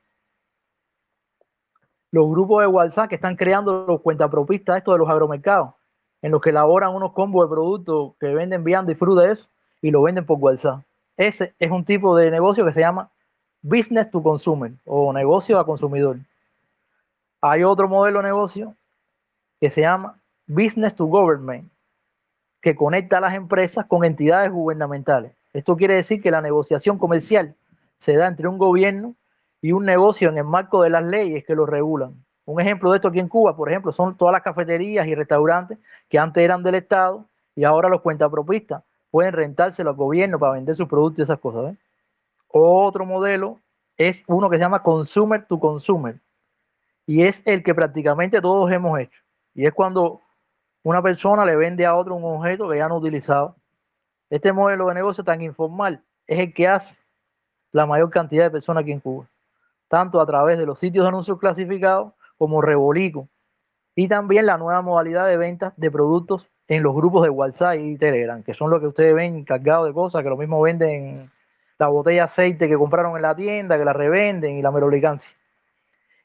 los 2.09 2.29
grupos 2.29 2.61
de 2.61 2.67
WhatsApp 2.67 3.09
que 3.09 3.15
están 3.15 3.35
creando 3.35 3.83
los 3.85 3.99
cuentapropistas 3.99 4.77
estos 4.77 4.93
de 4.93 4.99
los 4.99 5.09
agromercados, 5.09 5.73
en 6.21 6.31
los 6.31 6.39
que 6.39 6.51
elaboran 6.51 6.95
unos 6.95 7.11
combos 7.11 7.43
de 7.45 7.53
productos 7.53 8.13
que 8.17 8.27
venden 8.27 8.63
viando 8.63 8.93
y 8.93 8.95
fruta 8.95 9.23
de 9.23 9.33
eso 9.33 9.49
y 9.81 9.91
lo 9.91 10.01
venden 10.01 10.25
por 10.25 10.39
WhatsApp. 10.39 10.79
Ese 11.17 11.53
es 11.59 11.69
un 11.69 11.83
tipo 11.83 12.15
de 12.15 12.31
negocio 12.31 12.63
que 12.63 12.71
se 12.71 12.79
llama 12.79 13.09
business 13.61 14.09
to 14.09 14.23
consumer 14.23 14.71
o 14.85 15.11
negocio 15.11 15.59
a 15.59 15.65
consumidor. 15.65 16.15
Hay 17.41 17.65
otro 17.65 17.89
modelo 17.89 18.19
de 18.19 18.23
negocio 18.23 18.73
que 19.59 19.69
se 19.69 19.81
llama 19.81 20.17
business 20.47 20.95
to 20.95 21.07
government, 21.07 21.69
que 22.63 22.75
conecta 22.77 23.17
a 23.17 23.21
las 23.21 23.33
empresas 23.33 23.85
con 23.87 24.05
entidades 24.05 24.49
gubernamentales. 24.49 25.33
Esto 25.51 25.75
quiere 25.75 25.95
decir 25.95 26.21
que 26.21 26.31
la 26.31 26.41
negociación 26.41 26.97
comercial 26.97 27.55
se 27.97 28.15
da 28.15 28.25
entre 28.25 28.47
un 28.47 28.57
gobierno 28.57 29.15
y 29.61 29.73
un 29.73 29.85
negocio 29.85 30.29
en 30.29 30.37
el 30.37 30.45
marco 30.45 30.81
de 30.81 30.89
las 30.89 31.03
leyes 31.03 31.43
que 31.45 31.55
lo 31.55 31.65
regulan. 31.65 32.15
Un 32.45 32.61
ejemplo 32.61 32.89
de 32.89 32.97
esto 32.97 33.09
aquí 33.09 33.19
en 33.19 33.27
Cuba, 33.27 33.53
por 33.53 33.69
ejemplo, 33.69 33.91
son 33.91 34.15
todas 34.15 34.31
las 34.31 34.43
cafeterías 34.43 35.05
y 35.05 35.13
restaurantes 35.13 35.77
que 36.07 36.17
antes 36.17 36.41
eran 36.41 36.63
del 36.63 36.75
Estado 36.75 37.25
y 37.53 37.65
ahora 37.65 37.89
los 37.89 37.99
cuentapropistas 37.99 38.81
pueden 39.11 39.33
rentárselo 39.33 39.89
al 39.89 39.97
gobierno 39.97 40.39
para 40.39 40.53
vender 40.53 40.73
sus 40.73 40.87
productos 40.87 41.19
y 41.19 41.23
esas 41.23 41.39
cosas. 41.39 41.75
Otro 42.47 43.05
modelo 43.05 43.59
es 43.97 44.23
uno 44.25 44.49
que 44.49 44.55
se 44.55 44.61
llama 44.61 44.81
consumer 44.81 45.45
to 45.47 45.59
consumer 45.59 46.15
y 47.05 47.23
es 47.23 47.41
el 47.43 47.61
que 47.61 47.75
prácticamente 47.75 48.39
todos 48.39 48.71
hemos 48.71 48.97
hecho. 48.99 49.19
Y 49.53 49.65
es 49.65 49.73
cuando 49.73 50.21
una 50.83 51.01
persona 51.01 51.45
le 51.45 51.55
vende 51.55 51.85
a 51.85 51.95
otro 51.95 52.15
un 52.15 52.23
objeto 52.23 52.69
que 52.69 52.77
ya 52.77 52.87
no 52.87 52.95
ha 52.95 52.97
utilizado. 52.99 53.55
Este 54.29 54.51
modelo 54.51 54.87
de 54.87 54.93
negocio 54.93 55.23
tan 55.23 55.41
informal 55.41 56.03
es 56.27 56.39
el 56.39 56.53
que 56.53 56.67
hace 56.67 56.99
la 57.71 57.85
mayor 57.85 58.09
cantidad 58.09 58.45
de 58.45 58.51
personas 58.51 58.83
aquí 58.83 58.91
en 58.91 58.99
Cuba, 58.99 59.25
tanto 59.87 60.21
a 60.21 60.25
través 60.25 60.57
de 60.57 60.65
los 60.65 60.79
sitios 60.79 61.03
de 61.03 61.09
anuncios 61.09 61.39
clasificados 61.39 62.13
como 62.37 62.61
Rebolico, 62.61 63.27
y 63.95 64.07
también 64.07 64.45
la 64.45 64.57
nueva 64.57 64.81
modalidad 64.81 65.27
de 65.27 65.37
ventas 65.37 65.73
de 65.77 65.91
productos 65.91 66.49
en 66.67 66.81
los 66.83 66.95
grupos 66.95 67.23
de 67.23 67.29
WhatsApp 67.29 67.75
y 67.79 67.97
Telegram, 67.97 68.41
que 68.43 68.53
son 68.53 68.69
los 68.69 68.79
que 68.79 68.87
ustedes 68.87 69.13
ven 69.13 69.43
cargados 69.43 69.87
de 69.87 69.93
cosas, 69.93 70.23
que 70.23 70.29
lo 70.29 70.37
mismo 70.37 70.61
venden 70.61 71.31
la 71.77 71.87
botella 71.87 72.15
de 72.15 72.21
aceite 72.21 72.67
que 72.67 72.77
compraron 72.77 73.15
en 73.15 73.21
la 73.21 73.35
tienda, 73.35 73.77
que 73.77 73.85
la 73.85 73.93
revenden 73.93 74.57
y 74.57 74.61
la 74.61 74.71
merolicancia. 74.71 75.29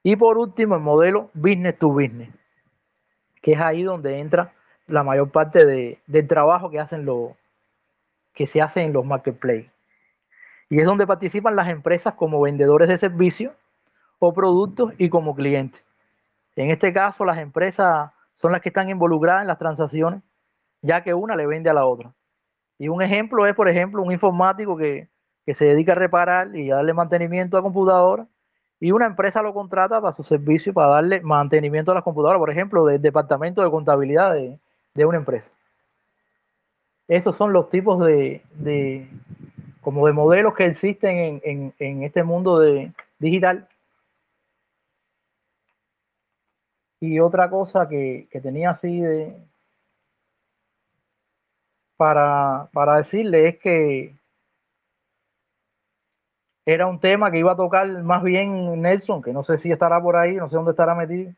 Y 0.03 0.17
por 0.17 0.38
último, 0.38 0.77
el 0.77 0.81
modelo 0.81 1.31
business 1.35 1.79
to 1.79 1.88
business, 1.88 2.31
que 3.49 3.55
es 3.55 3.61
ahí 3.61 3.83
donde 3.83 4.19
entra 4.19 4.52
la 4.87 5.02
mayor 5.02 5.31
parte 5.31 5.64
de, 5.64 5.99
del 6.07 6.28
trabajo 6.28 6.69
que 6.69 6.78
hacen 6.78 7.07
los 7.07 7.31
que 8.35 8.47
se 8.47 8.61
hace 8.61 8.83
en 8.83 8.93
los 8.93 9.07
marketplaces. 9.07 9.71
Y 10.69 10.78
es 10.78 10.85
donde 10.85 11.07
participan 11.07 11.57
las 11.57 11.69
empresas 11.69 12.12
como 12.12 12.43
vendedores 12.43 12.90
de 12.90 12.99
servicios 12.99 13.55
o 14.19 14.35
productos 14.35 14.93
y 14.99 15.09
como 15.09 15.35
clientes. 15.35 15.83
En 16.57 16.71
este 16.71 16.93
caso, 16.93 17.25
las 17.25 17.38
empresas 17.38 18.11
son 18.37 18.52
las 18.52 18.61
que 18.61 18.69
están 18.69 18.90
involucradas 18.90 19.40
en 19.40 19.49
las 19.49 19.59
transacciones 19.59 20.21
ya 20.83 21.02
que 21.02 21.14
una 21.14 21.35
le 21.35 21.47
vende 21.47 21.71
a 21.71 21.73
la 21.73 21.87
otra. 21.87 22.12
Y 22.78 22.88
un 22.88 23.00
ejemplo 23.00 23.47
es, 23.47 23.55
por 23.55 23.67
ejemplo, 23.67 24.02
un 24.02 24.12
informático 24.12 24.76
que, 24.76 25.09
se 25.55 25.64
dedica 25.64 25.93
a 25.93 25.95
reparar 25.95 26.55
y 26.55 26.71
a 26.71 26.75
darle 26.75 26.93
mantenimiento 26.93 27.57
a 27.57 27.62
computadora 27.62 28.26
y 28.81 28.93
una 28.93 29.07
empresa 29.07 29.43
lo 29.43 29.53
contrata 29.53 30.01
para 30.01 30.15
su 30.15 30.23
servicio, 30.23 30.73
para 30.73 30.89
darle 30.89 31.21
mantenimiento 31.21 31.91
a 31.91 31.97
las 31.97 32.05
computadoras, 32.05 32.39
por 32.39 32.51
ejemplo, 32.51 32.85
del 32.85 33.03
departamento 33.03 33.63
de 33.63 33.71
contabilidad 33.71 34.35
de, 34.35 35.05
una 35.05 35.19
empresa. 35.19 35.51
Esos 37.09 37.37
son 37.37 37.53
los 37.53 37.71
tipos 37.71 38.05
de, 38.05 38.43
como 39.81 40.07
de 40.07 40.13
modelos 40.13 40.55
que 40.55 40.67
existen 40.67 41.41
en, 41.45 42.03
este 42.03 42.23
mundo 42.23 42.59
de 42.59 42.93
digital. 43.19 43.69
Y 47.01 47.21
otra 47.21 47.49
cosa 47.49 47.89
que, 47.89 48.29
que 48.31 48.41
tenía 48.41 48.71
así 48.71 49.01
de, 49.01 49.37
para, 51.97 52.69
para 52.73 52.97
decirle 52.97 53.49
es 53.49 53.59
que 53.59 54.18
era 56.69 56.87
un 56.87 57.01
tema 57.01 57.31
que 57.31 57.39
iba 57.39 57.53
a 57.53 57.57
tocar 57.57 57.89
más 58.03 58.23
bien 58.23 58.83
Nelson, 58.83 59.23
que 59.23 59.33
no 59.33 59.43
sé 59.43 59.57
si 59.57 59.73
estará 59.73 60.03
por 60.03 60.17
ahí, 60.17 60.37
no 60.37 60.51
sé 60.51 60.57
dónde 60.57 60.73
estará 60.73 60.95
metido. 60.95 61.33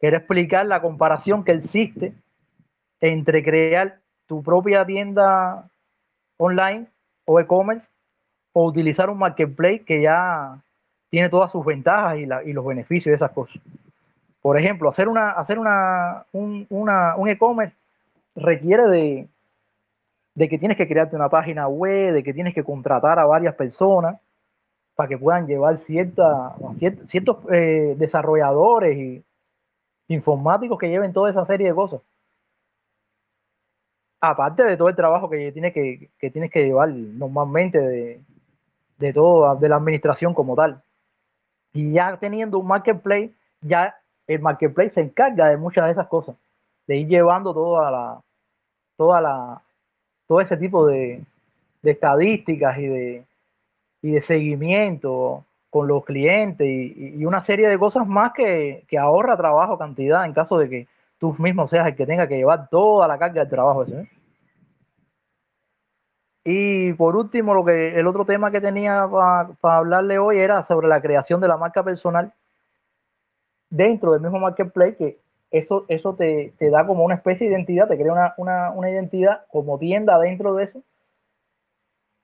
Explicar 0.00 0.64
la 0.64 0.80
comparación 0.80 1.44
que 1.44 1.52
existe 1.52 2.14
entre 3.02 3.44
crear 3.44 4.00
tu 4.26 4.42
propia 4.42 4.86
tienda 4.86 5.68
online 6.38 6.86
o 7.26 7.38
e-commerce 7.38 7.90
o 8.54 8.64
utilizar 8.64 9.10
un 9.10 9.18
marketplace 9.18 9.84
que 9.84 10.00
ya 10.00 10.62
tiene 11.10 11.28
todas 11.28 11.52
sus 11.52 11.62
ventajas 11.62 12.16
y, 12.16 12.52
los 12.54 12.64
beneficios 12.64 13.12
de 13.12 13.16
esas 13.16 13.32
cosas. 13.32 13.60
Por 14.40 14.58
ejemplo, 14.58 14.88
hacer 14.88 15.08
una, 15.08 15.32
hacer 15.32 15.58
una, 15.58 16.24
un, 16.32 16.66
un 16.70 17.28
e-commerce 17.28 17.76
requiere 18.34 18.84
de, 18.84 19.28
de 20.34 20.48
que 20.48 20.58
tienes 20.58 20.76
que 20.76 20.88
crearte 20.88 21.16
una 21.16 21.28
página 21.28 21.68
web, 21.68 22.12
de 22.12 22.22
que 22.22 22.34
tienes 22.34 22.54
que 22.54 22.64
contratar 22.64 23.18
a 23.18 23.26
varias 23.26 23.54
personas 23.54 24.20
para 24.94 25.08
que 25.08 25.18
puedan 25.18 25.46
llevar 25.46 25.78
cierta, 25.78 26.54
ciertos 27.06 27.38
eh, 27.50 27.94
desarrolladores 27.96 28.96
y 28.96 29.24
informáticos 30.08 30.78
que 30.78 30.88
lleven 30.88 31.12
toda 31.12 31.30
esa 31.30 31.44
serie 31.46 31.68
de 31.68 31.74
cosas. 31.74 32.00
Aparte 34.20 34.64
de 34.64 34.76
todo 34.76 34.88
el 34.88 34.94
trabajo 34.94 35.28
que 35.28 35.52
tienes 35.52 35.72
que, 35.72 36.10
que, 36.18 36.30
tienes 36.30 36.50
que 36.50 36.64
llevar 36.64 36.88
normalmente 36.90 37.78
de, 37.78 38.20
de 38.98 39.12
todo, 39.12 39.54
de 39.56 39.68
la 39.68 39.76
administración 39.76 40.34
como 40.34 40.56
tal. 40.56 40.82
Y 41.72 41.92
ya 41.92 42.16
teniendo 42.16 42.58
un 42.58 42.66
marketplace, 42.66 43.32
ya 43.60 43.94
el 44.26 44.40
marketplace 44.40 44.90
se 44.90 45.00
encarga 45.02 45.48
de 45.48 45.56
muchas 45.56 45.84
de 45.86 45.92
esas 45.92 46.06
cosas 46.06 46.36
de 46.86 46.96
ir 46.96 47.08
llevando 47.08 47.52
toda 47.52 47.90
la, 47.90 48.20
toda 48.96 49.20
la, 49.20 49.62
todo 50.34 50.40
ese 50.40 50.56
tipo 50.56 50.84
de, 50.84 51.22
estadísticas 51.84 52.76
y 52.78 52.88
de, 54.02 54.22
seguimiento 54.22 55.44
con 55.70 55.86
los 55.86 56.04
clientes 56.04 56.66
y, 56.66 57.24
una 57.24 57.40
serie 57.40 57.68
de 57.68 57.78
cosas 57.78 58.04
más 58.04 58.32
que, 58.32 58.84
ahorra 58.98 59.36
trabajo, 59.36 59.78
cantidad, 59.78 60.24
en 60.24 60.32
caso 60.32 60.58
de 60.58 60.68
que 60.68 60.88
tú 61.20 61.36
mismo 61.38 61.68
seas 61.68 61.86
el 61.86 61.94
que 61.94 62.04
tenga 62.04 62.26
que 62.26 62.36
llevar 62.36 62.68
toda 62.68 63.06
la 63.06 63.16
carga 63.16 63.42
del 63.42 63.48
trabajo 63.48 63.84
ese. 63.84 64.10
Y 66.42 66.92
por 66.94 67.14
último, 67.14 67.54
lo 67.54 67.64
que 67.64 67.96
el 67.96 68.06
otro 68.08 68.24
tema 68.24 68.50
que 68.50 68.60
tenía 68.60 69.06
para 69.60 69.76
hablarle 69.76 70.18
hoy 70.18 70.38
era 70.38 70.64
sobre 70.64 70.88
la 70.88 71.00
creación 71.00 71.40
de 71.40 71.46
la 71.46 71.56
marca 71.56 71.84
personal 71.84 72.32
dentro 73.70 74.10
del 74.10 74.20
mismo 74.20 74.40
marketplace, 74.40 75.16
eso, 75.54 75.84
eso 75.86 76.14
te, 76.14 76.52
te 76.58 76.68
da 76.68 76.84
como 76.84 77.04
una 77.04 77.14
especie 77.14 77.46
de 77.46 77.54
identidad, 77.54 77.86
te 77.86 77.96
crea 77.96 78.12
una, 78.12 78.34
una, 78.38 78.70
una, 78.72 78.90
identidad 78.90 79.46
como 79.52 79.78
tienda 79.78 80.18
dentro 80.18 80.54
de 80.54 80.64
eso, 80.64 80.82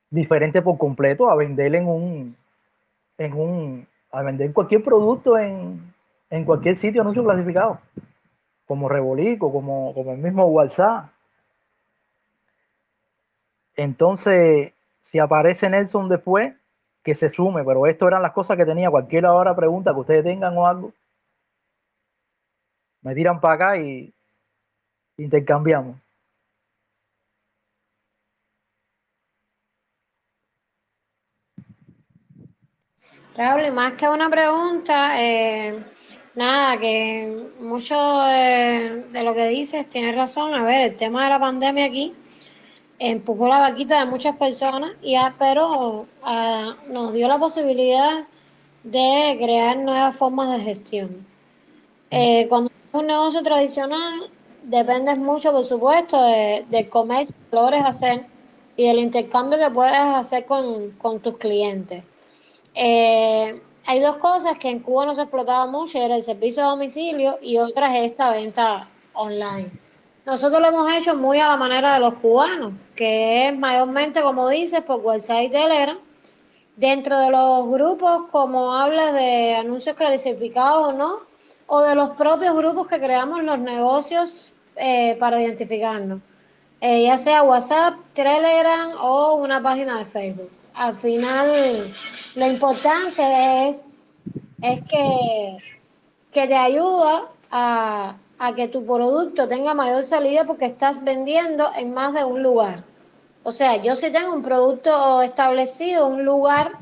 diferente 0.09 0.61
por 0.61 0.77
completo 0.77 1.29
a 1.29 1.35
vender 1.35 1.73
en 1.75 1.87
un, 1.87 2.35
en 3.17 3.33
un, 3.33 3.87
a 4.11 4.21
vender 4.21 4.51
cualquier 4.51 4.83
producto 4.83 5.37
en, 5.37 5.93
en 6.29 6.43
cualquier 6.43 6.75
sitio 6.75 7.01
anuncio 7.01 7.23
clasificado, 7.23 7.79
como 8.67 8.89
Rebolico, 8.89 9.49
como, 9.49 9.93
como 9.93 10.11
el 10.11 10.17
mismo 10.17 10.45
WhatsApp. 10.47 11.09
Entonces, 13.77 14.73
si 14.99 15.19
aparece 15.19 15.69
Nelson 15.69 16.09
después, 16.09 16.53
que 17.01 17.15
se 17.15 17.29
sume, 17.29 17.63
pero 17.63 17.87
esto 17.87 18.09
eran 18.09 18.21
las 18.21 18.33
cosas 18.33 18.57
que 18.57 18.65
tenía. 18.65 18.91
Cualquier 18.91 19.25
hora 19.25 19.55
pregunta 19.55 19.93
que 19.93 19.99
ustedes 20.01 20.23
tengan 20.25 20.57
o 20.57 20.67
algo, 20.67 20.93
me 23.01 23.15
tiran 23.15 23.39
para 23.39 23.53
acá 23.55 23.77
y 23.77 24.13
intercambiamos. 25.17 25.97
Raúl, 33.35 33.71
más 33.71 33.93
que 33.93 34.09
una 34.09 34.29
pregunta, 34.29 35.21
eh, 35.21 35.79
nada, 36.35 36.77
que 36.77 37.33
mucho 37.61 37.95
de, 38.23 39.23
lo 39.23 39.33
que 39.33 39.47
dices 39.47 39.89
tienes 39.89 40.15
razón. 40.15 40.53
A 40.53 40.63
ver, 40.63 40.91
el 40.91 40.97
tema 40.97 41.23
de 41.23 41.29
la 41.29 41.39
pandemia 41.39 41.85
aquí 41.85 42.13
empujó 42.99 43.47
la 43.47 43.59
vaquita 43.59 43.99
de 43.99 44.05
muchas 44.05 44.35
personas, 44.35 44.91
y, 45.01 45.15
pero 45.39 46.05
uh, 46.23 46.91
nos 46.91 47.13
dio 47.13 47.27
la 47.29 47.39
posibilidad 47.39 48.27
de 48.83 49.37
crear 49.41 49.77
nuevas 49.77 50.15
formas 50.15 50.57
de 50.57 50.63
gestión. 50.63 51.25
Eh, 52.09 52.47
cuando 52.49 52.69
un 52.93 53.07
negocio 53.07 53.41
tradicional, 53.41 54.29
dependes 54.63 55.17
mucho, 55.17 55.51
por 55.51 55.65
supuesto, 55.65 56.21
de, 56.21 56.65
del 56.69 56.89
comercio 56.89 57.35
que 57.49 57.55
logres 57.55 57.83
hacer 57.83 58.25
y 58.75 58.87
del 58.87 58.99
intercambio 58.99 59.57
que 59.59 59.69
puedes 59.69 59.95
hacer 59.95 60.45
con, 60.45 60.91
con 60.91 61.19
tus 61.19 61.37
clientes. 61.37 62.03
Eh, 62.73 63.61
hay 63.85 63.99
dos 63.99 64.17
cosas 64.17 64.57
que 64.57 64.69
en 64.69 64.79
Cuba 64.79 65.05
no 65.05 65.15
se 65.15 65.21
explotaba 65.21 65.65
mucho, 65.67 65.97
era 65.97 66.15
el 66.15 66.23
servicio 66.23 66.63
de 66.63 66.69
domicilio 66.69 67.39
y 67.41 67.57
otra 67.57 67.97
es 67.97 68.11
esta 68.11 68.31
venta 68.31 68.87
online. 69.13 69.71
Nosotros 70.25 70.61
lo 70.61 70.67
hemos 70.67 70.91
hecho 70.93 71.15
muy 71.15 71.39
a 71.39 71.47
la 71.47 71.57
manera 71.57 71.95
de 71.95 71.99
los 71.99 72.13
cubanos, 72.15 72.73
que 72.95 73.47
es 73.47 73.57
mayormente, 73.57 74.21
como 74.21 74.47
dices, 74.49 74.81
por 74.81 74.99
WhatsApp 74.99 75.43
y 75.43 75.49
Telegram. 75.49 75.97
Dentro 76.75 77.17
de 77.17 77.31
los 77.31 77.67
grupos, 77.69 78.29
como 78.31 78.73
hablas 78.73 79.13
de 79.13 79.55
anuncios 79.55 79.95
clasificados 79.95 80.89
o 80.89 80.93
no, 80.93 81.30
o 81.73 81.79
de 81.79 81.95
los 81.95 82.09
propios 82.09 82.53
grupos 82.53 82.85
que 82.85 82.99
creamos 82.99 83.41
los 83.43 83.57
negocios 83.57 84.51
eh, 84.75 85.15
para 85.21 85.41
identificarnos, 85.41 86.19
eh, 86.81 87.03
ya 87.05 87.17
sea 87.17 87.43
WhatsApp, 87.43 87.93
Telegram 88.13 88.91
o 88.99 89.35
una 89.35 89.63
página 89.63 89.97
de 89.99 90.03
Facebook. 90.03 90.49
Al 90.73 90.97
final, 90.97 91.49
lo 92.35 92.45
importante 92.45 93.69
es, 93.69 94.13
es 94.61 94.81
que, 94.81 95.57
que 96.33 96.45
te 96.45 96.57
ayuda 96.57 97.29
a, 97.51 98.15
a 98.37 98.53
que 98.53 98.67
tu 98.67 98.85
producto 98.85 99.47
tenga 99.47 99.73
mayor 99.73 100.03
salida 100.03 100.43
porque 100.43 100.65
estás 100.65 101.01
vendiendo 101.01 101.71
en 101.77 101.93
más 101.93 102.13
de 102.13 102.25
un 102.25 102.43
lugar. 102.43 102.83
O 103.43 103.53
sea, 103.53 103.77
yo 103.77 103.95
si 103.95 104.11
tengo 104.11 104.33
un 104.33 104.43
producto 104.43 105.21
establecido, 105.21 106.07
un 106.07 106.25
lugar 106.25 106.73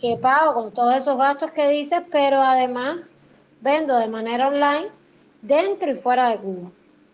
que 0.00 0.16
pago 0.16 0.54
con 0.54 0.72
todos 0.72 0.96
esos 0.96 1.16
gastos 1.18 1.52
que 1.52 1.68
dices, 1.68 2.02
pero 2.10 2.42
además 2.42 3.13
vendo 3.64 3.96
de 3.98 4.08
manera 4.08 4.48
online 4.48 4.88
dentro 5.40 5.90
y 5.90 5.94
fuera 5.94 6.28
de 6.28 6.36
Cuba, 6.36 6.70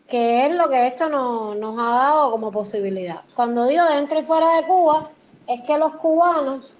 que 0.08 0.46
es 0.46 0.52
lo 0.52 0.68
que 0.68 0.88
esto 0.88 1.08
no, 1.08 1.54
nos 1.54 1.78
ha 1.78 1.90
dado 1.90 2.30
como 2.32 2.50
posibilidad. 2.50 3.22
Cuando 3.36 3.66
digo 3.66 3.84
dentro 3.86 4.18
y 4.18 4.24
fuera 4.24 4.56
de 4.56 4.66
Cuba, 4.66 5.10
es 5.46 5.62
que 5.62 5.78
los 5.78 5.94
cubanos 5.94 6.72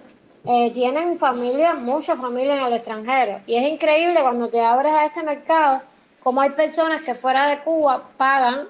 eh, 0.43 0.71
tienen 0.71 1.17
familias, 1.17 1.77
muchas 1.79 2.19
familias 2.19 2.59
en 2.59 2.65
el 2.65 2.73
extranjero, 2.73 3.39
y 3.47 3.55
es 3.55 3.71
increíble 3.71 4.19
cuando 4.21 4.49
te 4.49 4.59
abres 4.59 4.91
a 4.91 5.05
este 5.05 5.23
mercado 5.23 5.81
como 6.21 6.41
hay 6.41 6.51
personas 6.51 7.01
que 7.01 7.15
fuera 7.15 7.47
de 7.47 7.59
Cuba 7.59 8.03
pagan 8.17 8.67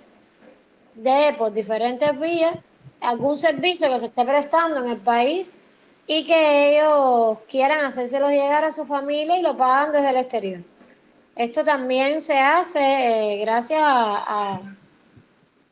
de 0.93 1.33
por 1.37 1.51
diferentes 1.51 2.17
vías 2.19 2.55
algún 3.01 3.37
servicio 3.37 3.89
que 3.89 3.99
se 3.99 4.05
esté 4.05 4.23
prestando 4.23 4.83
en 4.83 4.91
el 4.91 4.97
país 4.97 5.61
y 6.05 6.23
que 6.25 6.77
ellos 6.77 7.39
quieran 7.49 7.83
hacérselo 7.85 8.29
llegar 8.29 8.63
a 8.63 8.71
su 8.71 8.85
familia 8.85 9.37
y 9.37 9.41
lo 9.41 9.57
pagan 9.57 9.91
desde 9.91 10.09
el 10.11 10.17
exterior. 10.17 10.61
Esto 11.35 11.63
también 11.63 12.21
se 12.21 12.37
hace 12.37 12.79
eh, 12.79 13.37
gracias 13.41 13.81
a, 13.83 14.61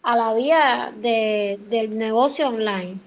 a, 0.04 0.16
la 0.16 0.34
vía 0.34 0.94
de, 0.96 1.60
del 1.70 1.98
negocio 1.98 2.48
online. 2.48 2.98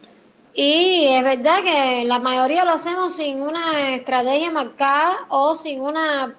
Y 0.54 1.06
es 1.06 1.22
verdad 1.24 1.62
que 1.62 2.04
la 2.04 2.18
mayoría 2.18 2.64
lo 2.64 2.72
hacemos 2.72 3.16
sin 3.16 3.40
una 3.40 3.94
estrategia 3.94 4.50
marcada 4.50 5.26
o 5.30 5.56
sin 5.56 5.80
una 5.80 6.36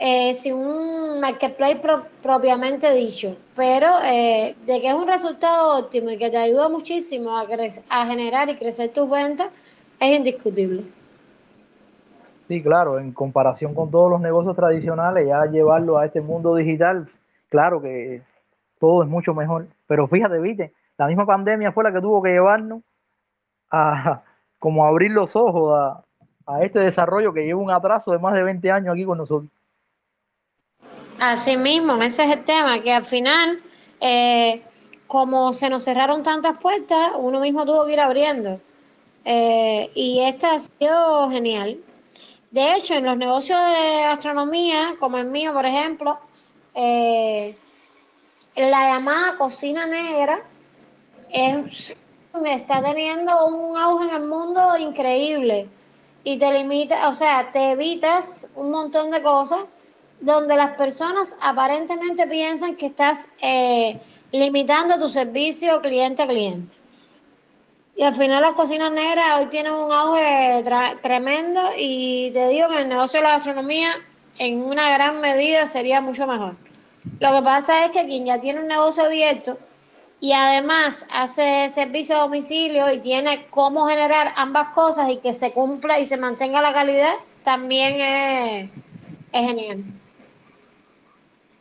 eh, 0.00 0.34
sin 0.34 0.54
un 0.54 1.20
marketplace 1.20 1.76
pro, 1.76 2.06
propiamente 2.22 2.92
dicho, 2.94 3.36
pero 3.56 3.88
eh, 4.04 4.54
de 4.64 4.80
que 4.80 4.88
es 4.88 4.94
un 4.94 5.08
resultado 5.08 5.76
óptimo 5.78 6.10
y 6.10 6.18
que 6.18 6.30
te 6.30 6.36
ayuda 6.36 6.68
muchísimo 6.68 7.36
a, 7.36 7.46
a 7.88 8.06
generar 8.06 8.48
y 8.48 8.56
crecer 8.56 8.90
tus 8.90 9.10
ventas, 9.10 9.48
es 9.98 10.16
indiscutible. 10.16 10.84
Sí, 12.48 12.62
claro, 12.62 12.98
en 12.98 13.12
comparación 13.12 13.74
con 13.74 13.90
todos 13.90 14.10
los 14.10 14.20
negocios 14.22 14.56
tradicionales, 14.56 15.26
ya 15.28 15.44
llevarlo 15.44 15.98
a 15.98 16.06
este 16.06 16.22
mundo 16.22 16.54
digital, 16.54 17.06
claro 17.50 17.82
que 17.82 18.22
todo 18.80 19.02
es 19.02 19.08
mucho 19.08 19.34
mejor. 19.34 19.66
Pero 19.86 20.08
fíjate, 20.08 20.38
viste, 20.38 20.72
la 20.96 21.06
misma 21.06 21.26
pandemia 21.26 21.72
fue 21.72 21.84
la 21.84 21.92
que 21.92 22.00
tuvo 22.00 22.22
que 22.22 22.30
llevarnos 22.30 22.80
a 23.70 24.22
como 24.58 24.86
abrir 24.86 25.10
los 25.10 25.36
ojos 25.36 25.78
a, 25.78 26.02
a 26.46 26.64
este 26.64 26.80
desarrollo 26.80 27.34
que 27.34 27.44
lleva 27.44 27.60
un 27.60 27.70
atraso 27.70 28.12
de 28.12 28.18
más 28.18 28.32
de 28.34 28.42
20 28.42 28.70
años 28.72 28.94
aquí 28.94 29.04
con 29.04 29.18
nosotros. 29.18 29.50
Así 31.20 31.56
mismo, 31.56 32.00
ese 32.02 32.24
es 32.24 32.30
el 32.30 32.44
tema, 32.44 32.80
que 32.80 32.92
al 32.92 33.04
final, 33.04 33.60
eh, 34.00 34.62
como 35.06 35.52
se 35.52 35.68
nos 35.68 35.84
cerraron 35.84 36.22
tantas 36.22 36.56
puertas, 36.58 37.10
uno 37.18 37.40
mismo 37.40 37.66
tuvo 37.66 37.84
que 37.84 37.92
ir 37.92 38.00
abriendo. 38.00 38.60
Eh, 39.24 39.90
y 39.94 40.20
esta 40.20 40.54
ha 40.54 40.58
sido 40.58 41.28
genial. 41.30 41.78
De 42.50 42.74
hecho, 42.74 42.94
en 42.94 43.04
los 43.04 43.16
negocios 43.16 43.58
de 43.58 44.02
gastronomía, 44.04 44.94
como 44.98 45.18
el 45.18 45.26
mío, 45.26 45.52
por 45.52 45.66
ejemplo, 45.66 46.18
eh, 46.74 47.54
la 48.56 48.92
llamada 48.92 49.36
cocina 49.36 49.86
negra 49.86 50.42
es, 51.30 51.94
está 52.46 52.82
teniendo 52.82 53.46
un 53.46 53.76
auge 53.76 54.08
en 54.08 54.22
el 54.22 54.28
mundo 54.28 54.78
increíble 54.78 55.68
y 56.24 56.38
te 56.38 56.52
limita, 56.52 57.08
o 57.08 57.14
sea, 57.14 57.52
te 57.52 57.72
evitas 57.72 58.48
un 58.54 58.70
montón 58.70 59.10
de 59.10 59.22
cosas 59.22 59.60
donde 60.20 60.56
las 60.56 60.76
personas 60.76 61.36
aparentemente 61.40 62.26
piensan 62.26 62.76
que 62.76 62.86
estás 62.86 63.28
eh, 63.40 64.00
limitando 64.32 64.98
tu 64.98 65.08
servicio 65.08 65.80
cliente 65.80 66.22
a 66.22 66.26
cliente. 66.26 66.76
Y 67.98 68.04
al 68.04 68.14
final 68.14 68.40
las 68.42 68.52
cocinas 68.52 68.92
negras 68.92 69.40
hoy 69.40 69.46
tienen 69.46 69.72
un 69.72 69.90
auge 69.90 70.62
tremendo 71.02 71.60
y 71.76 72.30
te 72.30 72.46
digo 72.46 72.68
que 72.68 72.82
el 72.82 72.88
negocio 72.88 73.18
de 73.18 73.24
la 73.24 73.34
gastronomía 73.34 73.88
en 74.38 74.62
una 74.62 74.94
gran 74.94 75.20
medida 75.20 75.66
sería 75.66 76.00
mucho 76.00 76.24
mejor. 76.24 76.54
Lo 77.18 77.32
que 77.32 77.42
pasa 77.42 77.84
es 77.84 77.90
que 77.90 78.06
quien 78.06 78.24
ya 78.24 78.40
tiene 78.40 78.60
un 78.60 78.68
negocio 78.68 79.02
abierto 79.02 79.58
y 80.20 80.32
además 80.32 81.08
hace 81.12 81.68
servicio 81.70 82.14
a 82.14 82.20
domicilio 82.20 82.88
y 82.92 83.00
tiene 83.00 83.48
cómo 83.50 83.88
generar 83.88 84.32
ambas 84.36 84.68
cosas 84.68 85.10
y 85.10 85.16
que 85.16 85.34
se 85.34 85.50
cumpla 85.50 85.98
y 85.98 86.06
se 86.06 86.18
mantenga 86.18 86.62
la 86.62 86.72
calidad, 86.72 87.14
también 87.42 88.00
es, 88.00 88.70
es 89.32 89.44
genial. 89.44 89.82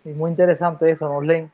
Muy 0.04 0.30
interesante 0.30 0.92
eso, 0.92 1.10
Norlen. 1.10 1.52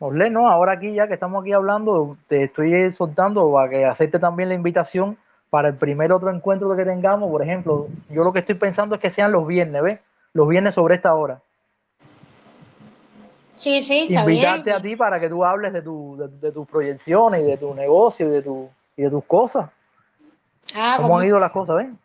Norlen, 0.00 0.32
no, 0.32 0.48
ahora 0.50 0.72
aquí 0.72 0.94
ya 0.94 1.06
que 1.06 1.14
estamos 1.14 1.42
aquí 1.42 1.52
hablando, 1.52 2.16
te 2.26 2.44
estoy 2.44 2.90
soltando 2.92 3.52
para 3.52 3.68
que 3.68 3.84
acepte 3.84 4.18
también 4.18 4.48
la 4.48 4.54
invitación 4.54 5.18
para 5.50 5.68
el 5.68 5.74
primer 5.74 6.10
otro 6.12 6.30
encuentro 6.30 6.74
que 6.74 6.84
tengamos. 6.84 7.30
Por 7.30 7.42
ejemplo, 7.42 7.88
yo 8.08 8.24
lo 8.24 8.32
que 8.32 8.38
estoy 8.38 8.54
pensando 8.54 8.94
es 8.94 9.00
que 9.00 9.10
sean 9.10 9.30
los 9.30 9.46
viernes, 9.46 9.82
¿ves? 9.82 10.00
Los 10.32 10.48
viernes 10.48 10.74
sobre 10.74 10.94
esta 10.94 11.14
hora. 11.14 11.40
Sí, 13.56 13.82
sí, 13.82 14.06
está 14.08 14.20
Invitarte 14.20 14.70
bien. 14.70 14.76
a 14.76 14.80
ti 14.80 14.96
para 14.96 15.20
que 15.20 15.28
tú 15.28 15.44
hables 15.44 15.72
de, 15.74 15.82
tu, 15.82 16.16
de, 16.16 16.28
de 16.28 16.50
tus 16.50 16.66
proyecciones 16.66 17.42
y 17.42 17.44
de 17.44 17.58
tu 17.58 17.74
negocio 17.74 18.26
y 18.26 18.30
de, 18.30 18.42
tu, 18.42 18.70
y 18.96 19.02
de 19.02 19.10
tus 19.10 19.24
cosas. 19.24 19.68
Ah, 20.74 20.94
¿Cómo 20.96 21.10
con, 21.10 21.20
han 21.20 21.26
ido 21.26 21.38
las 21.38 21.52
cosas, 21.52 21.76
ven? 21.76 21.98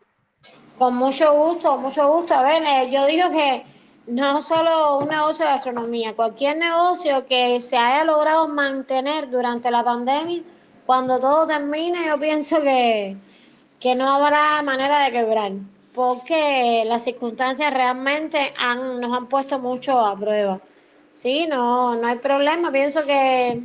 con 0.76 0.96
mucho 0.96 1.32
gusto, 1.34 1.78
mucho 1.78 2.12
gusto. 2.12 2.34
A 2.34 2.42
ver, 2.42 2.62
eh, 2.62 2.90
yo 2.90 3.06
digo 3.06 3.30
que 3.30 3.64
no 4.06 4.42
solo 4.42 4.98
un 4.98 5.08
negocio 5.08 5.44
de 5.44 5.52
gastronomía, 5.52 6.14
cualquier 6.14 6.56
negocio 6.58 7.26
que 7.26 7.60
se 7.60 7.76
haya 7.76 8.04
logrado 8.04 8.48
mantener 8.48 9.30
durante 9.30 9.70
la 9.70 9.82
pandemia 9.82 10.42
cuando 10.86 11.18
todo 11.18 11.46
termine, 11.48 12.06
yo 12.06 12.18
pienso 12.18 12.62
que, 12.62 13.16
que 13.80 13.94
no 13.96 14.08
habrá 14.08 14.62
manera 14.62 15.00
de 15.04 15.10
quebrar, 15.10 15.52
porque 15.92 16.84
las 16.86 17.02
circunstancias 17.02 17.74
realmente 17.74 18.54
han, 18.56 19.00
nos 19.00 19.12
han 19.16 19.26
puesto 19.26 19.58
mucho 19.58 19.98
a 19.98 20.16
prueba. 20.16 20.60
Sí, 21.12 21.46
no, 21.48 21.96
no 21.96 22.06
hay 22.06 22.18
problema. 22.18 22.70
Pienso 22.70 23.04
que, 23.04 23.62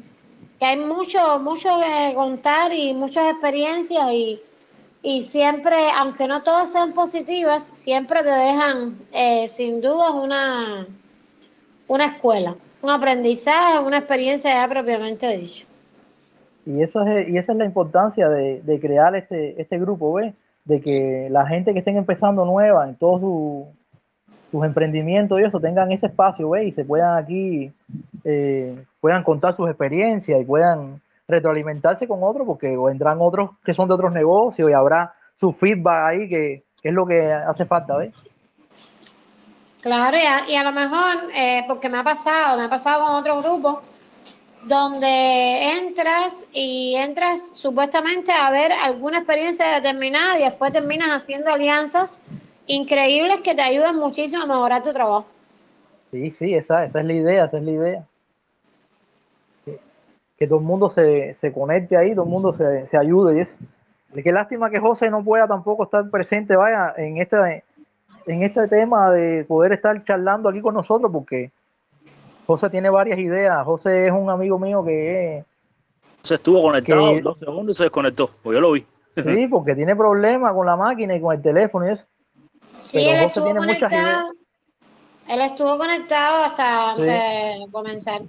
que 0.58 0.66
hay 0.66 0.78
mucho, 0.78 1.40
mucho 1.40 1.70
que 1.80 2.16
contar 2.16 2.74
y 2.74 2.94
muchas 2.94 3.30
experiencias 3.32 4.12
y, 4.12 4.42
y 5.04 5.24
siempre, 5.24 5.76
aunque 5.98 6.28
no 6.28 6.44
todas 6.44 6.72
sean 6.72 6.94
positivas, 6.94 7.64
siempre 7.64 8.22
te 8.22 8.30
dejan 8.30 8.92
eh, 9.14 9.48
sin 9.48 9.82
duda 9.82 10.12
una, 10.12 10.86
una 11.88 12.06
escuela, 12.06 12.56
un 12.82 12.90
aprendizaje, 12.90 13.80
una 13.80 13.98
experiencia 13.98 14.54
ya 14.54 14.68
propiamente 14.68 15.38
dicho. 15.38 15.66
Y, 16.66 16.84
eso 16.84 17.02
es, 17.04 17.28
y 17.30 17.38
esa 17.38 17.54
es 17.54 17.58
la 17.58 17.66
importancia 17.66 18.30
de, 18.30 18.62
de 18.62 18.80
crear 18.80 19.16
este, 19.16 19.60
este 19.60 19.80
grupo, 19.80 20.14
¿ves? 20.14 20.34
De 20.66 20.80
que 20.80 21.28
la 21.32 21.48
gente 21.48 21.74
que 21.74 21.80
estén 21.80 21.98
empezando 21.98 22.46
nueva 22.46 22.88
en 22.88 22.94
todos 22.96 23.22
su, 23.22 23.68
sus 24.52 24.64
emprendimientos 24.64 25.40
y 25.40 25.44
eso 25.44 25.60
tengan 25.60 25.92
ese 25.92 26.06
espacio, 26.08 26.52
¿ves? 26.52 26.68
Y 26.68 26.72
se 26.74 26.86
puedan 26.86 27.18
aquí, 27.18 27.72
eh, 28.24 28.76
puedan 29.00 29.24
contar 29.24 29.56
sus 29.56 29.68
experiencias 29.68 30.40
y 30.40 30.46
puedan 30.46 31.02
retroalimentarse 31.32 32.08
con 32.08 32.20
otros, 32.22 32.46
porque 32.46 32.76
vendrán 32.78 33.18
otros 33.20 33.52
que 33.64 33.74
son 33.74 33.88
de 33.88 33.96
otros 33.96 34.12
negocios 34.12 34.70
y 34.70 34.74
habrá 34.74 35.14
su 35.40 35.52
feedback 35.52 36.06
ahí, 36.06 36.30
que, 36.30 36.64
que 36.82 36.90
es 36.90 36.94
lo 36.94 37.06
que 37.06 37.32
hace 37.34 37.66
falta, 37.66 37.98
¿ves? 37.98 38.14
Claro, 39.82 40.16
y 40.16 40.22
a, 40.22 40.48
y 40.48 40.56
a 40.56 40.64
lo 40.64 40.72
mejor, 40.72 41.32
eh, 41.36 41.64
porque 41.68 41.90
me 41.90 41.98
ha 41.98 42.04
pasado, 42.04 42.58
me 42.58 42.66
ha 42.66 42.70
pasado 42.70 43.04
con 43.04 43.16
otro 43.16 43.42
grupo, 43.42 43.82
donde 44.64 45.80
entras 45.80 46.48
y 46.54 46.96
entras 46.96 47.52
supuestamente 47.56 48.32
a 48.32 48.52
ver 48.52 48.72
alguna 48.72 49.18
experiencia 49.18 49.74
determinada 49.74 50.38
y 50.40 50.44
después 50.44 50.72
terminas 50.72 51.10
haciendo 51.10 51.52
alianzas 51.52 52.22
increíbles 52.68 53.40
que 53.42 53.56
te 53.56 53.62
ayudan 53.64 53.98
muchísimo 53.98 54.44
a 54.44 54.46
mejorar 54.46 54.84
tu 54.84 54.94
trabajo. 54.94 55.26
Sí, 56.12 56.30
sí, 56.32 56.54
esa, 56.54 56.86
esa 56.86 57.00
es 57.00 57.06
la 57.06 57.14
idea, 57.14 57.46
esa 57.46 57.58
es 57.58 57.64
la 57.64 57.72
idea. 57.72 58.06
Que, 60.42 60.48
todo 60.48 60.60
el 60.60 60.66
mundo 60.66 60.90
se, 60.90 61.36
se, 61.36 61.54
conecte 61.54 61.96
ahí, 61.98 62.16
todo 62.16 62.26
el 62.26 62.32
mundo 62.32 62.52
se, 62.52 62.88
se 62.88 62.98
ayude 62.98 63.38
y 63.38 63.42
eso. 63.42 63.54
Qué 64.24 64.32
lástima 64.32 64.70
que 64.70 64.80
José 64.80 65.10
no 65.10 65.24
pueda 65.24 65.48
tampoco 65.48 65.84
estar 65.84 66.10
presente, 66.10 66.56
vaya, 66.56 66.94
en 66.98 67.18
este, 67.18 67.64
en 68.26 68.44
este 68.44 68.68
tema 68.68 69.12
de 69.12 69.46
poder 69.46 69.72
estar 69.72 70.04
charlando 70.04 70.50
aquí 70.50 70.62
con 70.62 70.74
nosotros, 70.74 71.12
porque 71.12 71.52
José 72.46 72.70
tiene 72.70 72.90
varias 72.90 73.20
ideas. 73.20 73.64
José 73.66 74.08
es 74.08 74.14
un 74.14 74.30
amigo 74.30 74.60
mío 74.60 74.84
que 74.84 75.46
se 76.24 76.36
estuvo 76.36 76.62
conectado 76.62 77.16
que, 77.16 77.22
dos 77.22 77.40
segundos 77.40 77.70
y 77.70 77.78
se 77.78 77.84
desconectó, 77.84 78.30
pues 78.44 78.56
yo 78.56 78.62
lo 78.62 78.72
vi. 78.72 78.86
Sí, 79.16 79.48
porque 79.50 79.76
tiene 79.76 79.96
problemas 79.96 80.54
con 80.54 80.66
la 80.66 80.76
máquina 80.76 81.16
y 81.16 81.22
con 81.22 81.36
el 81.36 81.42
teléfono 81.42 81.88
y 81.88 81.92
eso. 81.92 82.04
Sí, 82.80 82.98
Pero 82.98 83.10
él 83.10 83.16
José 83.16 83.26
estuvo 83.28 83.46
tiene 83.46 83.60
conectado. 83.60 83.90
muchas 83.90 84.04
ideas. 84.04 84.34
Él 85.28 85.42
estuvo 85.42 85.78
conectado 85.78 86.44
hasta 86.44 86.96
sí. 86.96 87.02
antes 87.02 87.06
de 87.06 87.72
comenzar. 87.72 88.22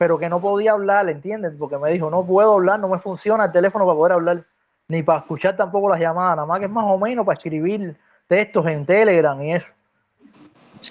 Pero 0.00 0.18
que 0.18 0.30
no 0.30 0.40
podía 0.40 0.72
hablar, 0.72 1.10
¿entiendes? 1.10 1.52
Porque 1.58 1.76
me 1.76 1.92
dijo, 1.92 2.08
no 2.08 2.24
puedo 2.24 2.54
hablar, 2.54 2.80
no 2.80 2.88
me 2.88 3.00
funciona 3.00 3.44
el 3.44 3.52
teléfono 3.52 3.84
para 3.84 3.98
poder 3.98 4.12
hablar, 4.14 4.44
ni 4.88 5.02
para 5.02 5.18
escuchar 5.18 5.58
tampoco 5.58 5.90
las 5.90 6.00
llamadas, 6.00 6.36
nada 6.36 6.46
más 6.46 6.58
que 6.58 6.64
es 6.64 6.70
más 6.70 6.86
o 6.88 6.96
menos 6.96 7.26
para 7.26 7.36
escribir 7.36 7.94
textos 8.26 8.66
en 8.66 8.86
Telegram 8.86 9.38
y 9.42 9.52
eso. 9.52 9.66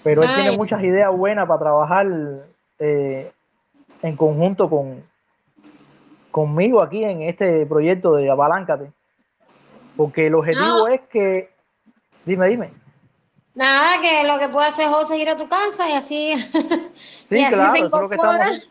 Pero 0.03 0.21
él 0.21 0.29
Ay. 0.31 0.41
tiene 0.43 0.57
muchas 0.57 0.83
ideas 0.83 1.11
buenas 1.11 1.47
para 1.47 1.59
trabajar 1.59 2.05
eh, 2.77 3.31
en 4.03 4.15
conjunto 4.15 4.69
con 4.69 5.01
conmigo 6.29 6.79
aquí 6.79 7.03
en 7.03 7.23
este 7.23 7.65
proyecto 7.65 8.13
de 8.13 8.29
Apaláncate. 8.29 8.91
Porque 9.97 10.27
el 10.27 10.35
objetivo 10.35 10.67
no. 10.67 10.87
es 10.87 11.01
que. 11.09 11.49
Dime, 12.25 12.47
dime. 12.47 12.69
Nada, 13.55 13.99
que 14.03 14.23
lo 14.27 14.37
que 14.37 14.49
puede 14.49 14.67
hacer 14.67 14.87
José 14.87 15.15
es 15.15 15.21
ir 15.23 15.29
a 15.29 15.35
tu 15.35 15.49
casa 15.49 15.89
y 15.89 15.93
así. 15.93 16.33
Sí, 17.27 17.37
y 17.37 17.43
así 17.43 17.55
claro, 17.55 17.71
se 17.71 17.77
eso 17.79 17.85
es 17.85 18.01
lo 18.03 18.09
que 18.09 18.15
estamos. 18.15 18.69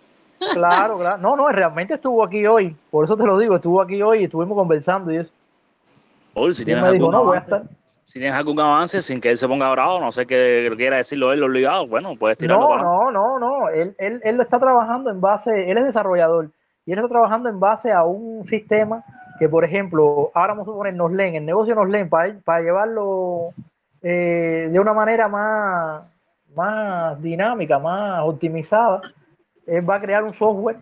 Claro, 0.53 0.99
claro. 0.99 1.19
No, 1.19 1.37
no, 1.37 1.49
realmente 1.49 1.95
estuvo 1.95 2.23
aquí 2.23 2.47
hoy. 2.47 2.77
Por 2.91 3.05
eso 3.05 3.17
te 3.17 3.25
lo 3.25 3.39
digo, 3.39 3.57
estuvo 3.57 3.81
aquí 3.83 4.01
hoy 4.03 4.21
y 4.21 4.25
estuvimos 4.25 4.57
conversando 4.57 5.11
y 5.13 5.17
eso. 5.17 5.33
Hoy, 6.35 6.55
si 6.55 6.63
y 6.63 6.75
me 6.75 6.93
dijo, 6.93 7.11
no, 7.11 7.25
voy 7.25 7.37
a 7.37 7.41
estar 7.41 7.63
si 8.09 8.21
tienes 8.21 8.37
algún 8.37 8.59
avance 8.59 9.03
sin 9.03 9.21
que 9.21 9.29
él 9.29 9.37
se 9.37 9.47
ponga 9.47 9.71
bravo, 9.71 10.01
no 10.01 10.11
sé 10.11 10.27
qué 10.27 10.73
quiera 10.79 10.97
decirlo 10.97 11.31
él 11.31 11.43
obligado, 11.43 11.87
bueno, 11.87 12.17
puedes 12.19 12.39
tirarlo. 12.39 12.79
No, 12.79 13.11
no, 13.11 13.11
no, 13.11 13.39
no, 13.39 13.69
él, 13.69 13.95
él, 13.99 14.23
él 14.25 14.37
lo 14.39 14.45
está 14.45 14.59
trabajando 14.59 15.11
en 15.11 15.21
base, 15.21 15.71
él 15.71 15.77
es 15.77 15.85
desarrollador 15.85 16.51
y 16.87 16.93
él 16.93 16.99
está 16.99 17.11
trabajando 17.11 17.51
en 17.51 17.61
base 17.61 17.93
a 17.93 18.05
un 18.05 18.47
sistema 18.47 19.05
que, 19.39 19.47
por 19.47 19.63
ejemplo, 19.63 20.31
ahora 20.33 20.55
vamos 20.55 20.69
a 20.69 20.73
poner 20.73 20.95
Noslen, 20.95 21.35
el 21.35 21.45
negocio 21.45 21.75
Noslen, 21.75 22.09
para, 22.09 22.35
para 22.43 22.63
llevarlo 22.63 23.51
eh, 24.01 24.71
de 24.73 24.81
una 24.81 24.95
manera 24.95 25.29
más, 25.29 26.05
más 26.55 27.21
dinámica, 27.21 27.79
más 27.79 28.23
optimizada, 28.25 29.03
él 29.69 29.89
va 29.89 29.97
a 29.97 30.01
crear 30.01 30.25
un 30.25 30.33
software 30.33 30.79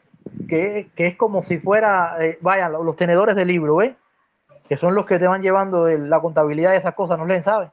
que, 0.49 0.89
que 0.95 1.09
es 1.09 1.17
como 1.17 1.43
si 1.43 1.59
fuera, 1.59 2.17
eh, 2.21 2.39
vayan, 2.41 2.73
los 2.73 2.97
tenedores 2.97 3.37
de 3.37 3.45
libro, 3.45 3.77
¿ves? 3.77 3.95
que 4.69 4.77
son 4.77 4.95
los 4.95 5.07
que 5.07 5.19
te 5.19 5.27
van 5.27 5.43
llevando 5.43 5.87
la 5.89 6.21
contabilidad 6.21 6.73
de 6.73 6.79
esas 6.79 6.95
cosas, 6.95 7.19
¿no 7.19 7.27
leen, 7.27 7.43
sabe? 7.43 7.71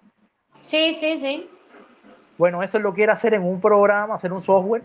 Sí, 0.61 0.93
sí, 0.93 1.17
sí. 1.17 1.49
Bueno, 2.37 2.63
eso 2.63 2.77
es 2.77 2.83
lo 2.83 2.93
quiere 2.93 3.11
hacer 3.11 3.33
en 3.33 3.43
un 3.43 3.59
programa, 3.59 4.15
hacer 4.15 4.31
un 4.31 4.41
software 4.41 4.83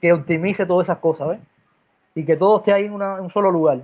que 0.00 0.12
optimice 0.12 0.66
todas 0.66 0.86
esas 0.86 0.98
cosas, 0.98 1.28
¿ves? 1.28 1.40
Y 2.14 2.24
que 2.24 2.36
todo 2.36 2.58
esté 2.58 2.72
ahí 2.72 2.86
en, 2.86 2.92
una, 2.92 3.16
en 3.16 3.24
un 3.24 3.30
solo 3.30 3.50
lugar. 3.50 3.80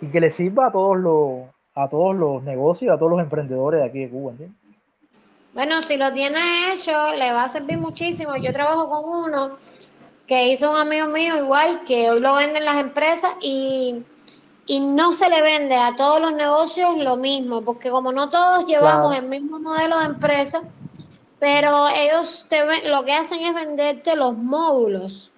Y 0.00 0.06
que 0.06 0.20
le 0.20 0.30
sirva 0.30 0.66
a 0.66 0.72
todos 0.72 0.96
los, 0.96 1.48
a 1.74 1.88
todos 1.88 2.14
los 2.14 2.42
negocios, 2.42 2.94
a 2.94 2.98
todos 2.98 3.12
los 3.12 3.20
emprendedores 3.20 3.80
de 3.80 3.86
aquí 3.86 4.00
de 4.00 4.10
Cuba, 4.10 4.32
¿entiendes? 4.32 4.58
Bueno, 5.54 5.82
si 5.82 5.96
lo 5.96 6.12
tiene 6.12 6.72
hecho, 6.72 6.92
le 7.16 7.32
va 7.32 7.44
a 7.44 7.48
servir 7.48 7.78
muchísimo. 7.78 8.36
Yo 8.36 8.52
trabajo 8.52 8.88
con 8.88 9.24
uno 9.24 9.58
que 10.28 10.48
hizo 10.48 10.70
un 10.70 10.76
amigo 10.76 11.08
mío 11.08 11.36
igual, 11.38 11.82
que 11.84 12.10
hoy 12.10 12.20
lo 12.20 12.34
venden 12.34 12.64
las 12.64 12.76
empresas 12.76 13.32
y 13.40 14.04
y 14.68 14.80
no 14.80 15.12
se 15.12 15.30
le 15.30 15.40
vende 15.40 15.74
a 15.74 15.96
todos 15.96 16.20
los 16.20 16.34
negocios 16.34 16.96
lo 16.98 17.16
mismo, 17.16 17.62
porque 17.62 17.90
como 17.90 18.12
no 18.12 18.28
todos 18.28 18.66
llevamos 18.66 19.10
claro. 19.10 19.24
el 19.24 19.28
mismo 19.28 19.58
modelo 19.58 19.98
de 19.98 20.04
empresa, 20.04 20.62
pero 21.40 21.88
ellos 21.88 22.44
te 22.50 22.86
lo 22.86 23.02
que 23.04 23.14
hacen 23.14 23.40
es 23.42 23.54
venderte 23.54 24.14
los 24.14 24.36
módulos. 24.36 25.32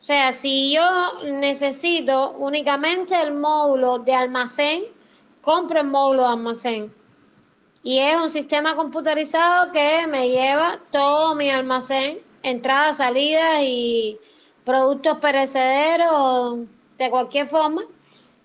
O 0.00 0.04
sea, 0.04 0.30
si 0.30 0.72
yo 0.72 0.84
necesito 1.24 2.36
únicamente 2.38 3.20
el 3.20 3.34
módulo 3.34 3.98
de 3.98 4.14
almacén, 4.14 4.84
compro 5.42 5.80
el 5.80 5.88
módulo 5.88 6.22
de 6.22 6.28
almacén. 6.28 6.94
Y 7.82 7.98
es 7.98 8.14
un 8.14 8.30
sistema 8.30 8.76
computarizado 8.76 9.72
que 9.72 10.06
me 10.08 10.28
lleva 10.28 10.78
todo 10.92 11.34
mi 11.34 11.50
almacén, 11.50 12.20
entradas, 12.44 12.98
salidas 12.98 13.60
y 13.62 14.20
productos 14.68 15.16
perecederos 15.18 16.58
de 16.98 17.08
cualquier 17.08 17.48
forma 17.48 17.82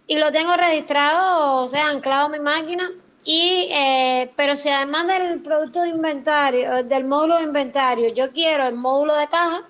y 0.08 0.18
lo 0.18 0.32
tengo 0.32 0.56
registrado, 0.56 1.66
o 1.66 1.68
sea, 1.68 1.90
anclado 1.90 2.28
a 2.28 2.30
mi 2.30 2.40
máquina. 2.40 2.90
Y, 3.26 3.68
eh, 3.72 4.32
pero 4.38 4.56
si 4.56 4.70
además 4.70 5.08
del 5.08 5.42
producto 5.42 5.82
de 5.82 5.90
inventario, 5.90 6.84
del 6.86 7.04
módulo 7.04 7.38
de 7.38 7.44
inventario, 7.44 8.14
yo 8.14 8.32
quiero 8.32 8.68
el 8.68 8.76
módulo 8.76 9.16
de 9.16 9.28
caja, 9.28 9.64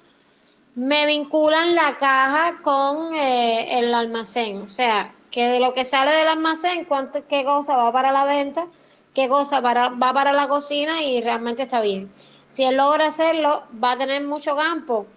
me 0.76 1.08
vinculan 1.08 1.74
la 1.74 1.98
caja 1.98 2.62
con 2.62 3.16
eh, 3.16 3.80
el 3.80 3.92
almacén. 3.94 4.62
O 4.62 4.70
sea, 4.70 5.12
que 5.32 5.48
de 5.48 5.60
lo 5.60 5.74
que 5.74 5.86
sale 5.86 6.12
del 6.12 6.28
almacén, 6.28 6.86
cuánto, 6.86 7.28
qué 7.28 7.44
cosa 7.44 7.76
va 7.76 7.92
para 7.92 8.12
la 8.12 8.26
venta, 8.26 8.68
qué 9.16 9.28
cosa 9.28 9.60
para, 9.60 9.90
va 9.90 10.14
para 10.14 10.34
la 10.34 10.48
cocina 10.48 11.02
y 11.02 11.20
realmente 11.22 11.64
está 11.64 11.82
bien. 11.82 12.12
Si 12.48 12.64
él 12.64 12.78
logra 12.78 13.08
hacerlo, 13.08 13.64
va 13.84 13.94
a 13.94 13.98
tener 13.98 14.24
mucho 14.24 14.56
campo 14.56 15.08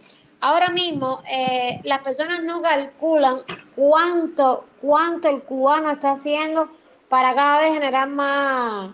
ahora 0.40 0.70
mismo 0.70 1.22
eh, 1.30 1.80
las 1.84 2.00
personas 2.00 2.42
no 2.42 2.62
calculan 2.62 3.42
cuánto, 3.74 4.64
cuánto 4.80 5.28
el 5.28 5.42
cubano 5.42 5.90
está 5.90 6.12
haciendo 6.12 6.68
para 7.08 7.34
cada 7.34 7.60
vez 7.60 7.72
generar 7.72 8.08
más, 8.08 8.92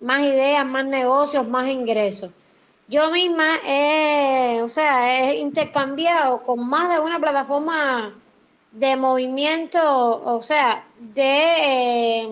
más 0.00 0.22
ideas, 0.22 0.64
más 0.66 0.84
negocios, 0.84 1.48
más 1.48 1.68
ingresos. 1.68 2.30
Yo 2.88 3.10
misma 3.10 3.56
he, 3.66 4.60
o 4.62 4.68
sea, 4.68 5.30
he 5.30 5.36
intercambiado 5.36 6.42
con 6.42 6.68
más 6.68 6.90
de 6.90 7.00
una 7.00 7.18
plataforma 7.18 8.14
de 8.72 8.96
movimiento, 8.96 10.22
o 10.24 10.42
sea, 10.42 10.84
de, 10.98 12.22
eh, 12.22 12.28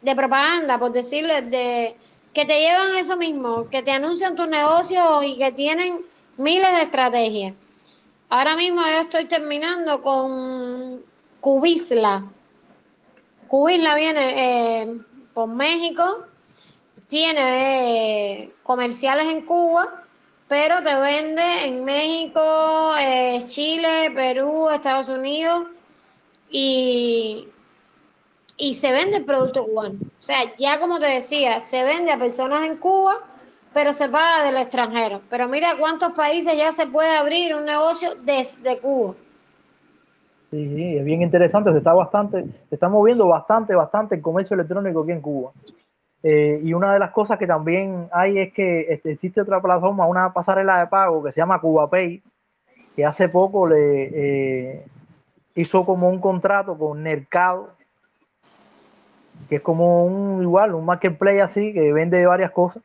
de 0.00 0.16
propaganda, 0.16 0.78
por 0.78 0.92
decirles, 0.92 1.50
de 1.50 1.96
que 2.32 2.44
te 2.44 2.60
llevan 2.60 2.96
eso 2.96 3.16
mismo, 3.16 3.68
que 3.68 3.82
te 3.82 3.92
anuncian 3.92 4.34
tu 4.34 4.46
negocio 4.46 5.22
y 5.22 5.36
que 5.36 5.52
tienen 5.52 6.00
miles 6.36 6.72
de 6.72 6.82
estrategias. 6.82 7.54
Ahora 8.34 8.56
mismo 8.56 8.80
yo 8.80 9.02
estoy 9.02 9.26
terminando 9.26 10.00
con 10.00 11.02
Cubisla. 11.40 12.24
Cubisla 13.46 13.94
viene 13.94 14.80
eh, 14.84 14.96
por 15.34 15.48
México, 15.48 16.24
tiene 17.08 18.44
eh, 18.44 18.52
comerciales 18.62 19.26
en 19.26 19.42
Cuba, 19.42 20.02
pero 20.48 20.82
te 20.82 20.94
vende 20.94 21.66
en 21.66 21.84
México, 21.84 22.94
eh, 22.98 23.44
Chile, 23.48 24.10
Perú, 24.14 24.70
Estados 24.70 25.08
Unidos 25.08 25.66
y, 26.48 27.48
y 28.56 28.72
se 28.72 28.92
vende 28.92 29.18
el 29.18 29.26
producto 29.26 29.66
cubano. 29.66 29.98
O 30.22 30.24
sea, 30.24 30.56
ya 30.56 30.80
como 30.80 30.98
te 30.98 31.04
decía, 31.04 31.60
se 31.60 31.84
vende 31.84 32.10
a 32.12 32.18
personas 32.18 32.64
en 32.64 32.78
Cuba, 32.78 33.18
pero 33.72 33.92
se 33.92 34.08
paga 34.08 34.44
del 34.44 34.56
extranjero. 34.56 35.20
Pero 35.30 35.48
mira 35.48 35.76
cuántos 35.78 36.12
países 36.12 36.56
ya 36.56 36.72
se 36.72 36.86
puede 36.86 37.16
abrir 37.16 37.54
un 37.54 37.64
negocio 37.64 38.10
desde 38.24 38.78
Cuba. 38.78 39.14
Sí, 40.50 40.68
sí, 40.68 40.98
es 40.98 41.04
bien 41.04 41.22
interesante, 41.22 41.72
se 41.72 41.78
está 41.78 41.94
bastante, 41.94 42.44
se 42.68 42.74
está 42.74 42.88
moviendo 42.88 43.26
bastante, 43.26 43.74
bastante 43.74 44.16
el 44.16 44.20
comercio 44.20 44.54
electrónico 44.54 45.02
aquí 45.02 45.12
en 45.12 45.22
Cuba. 45.22 45.52
Eh, 46.22 46.60
y 46.62 46.72
una 46.74 46.92
de 46.92 46.98
las 46.98 47.10
cosas 47.10 47.38
que 47.38 47.46
también 47.46 48.08
hay 48.12 48.38
es 48.38 48.52
que 48.52 48.92
este, 48.92 49.12
existe 49.12 49.40
otra 49.40 49.60
plataforma, 49.60 50.06
una 50.06 50.32
pasarela 50.32 50.78
de 50.78 50.86
pago 50.86 51.22
que 51.24 51.32
se 51.32 51.40
llama 51.40 51.60
CubaPay, 51.60 52.22
que 52.94 53.04
hace 53.04 53.28
poco 53.28 53.66
le 53.66 54.74
eh, 54.74 54.86
hizo 55.54 55.84
como 55.84 56.08
un 56.08 56.20
contrato 56.20 56.76
con 56.76 57.02
Mercado, 57.02 57.70
que 59.48 59.56
es 59.56 59.62
como 59.62 60.04
un 60.04 60.42
igual, 60.42 60.74
un 60.74 60.84
marketplace 60.84 61.42
así, 61.42 61.72
que 61.72 61.92
vende 61.92 62.24
varias 62.26 62.50
cosas, 62.52 62.82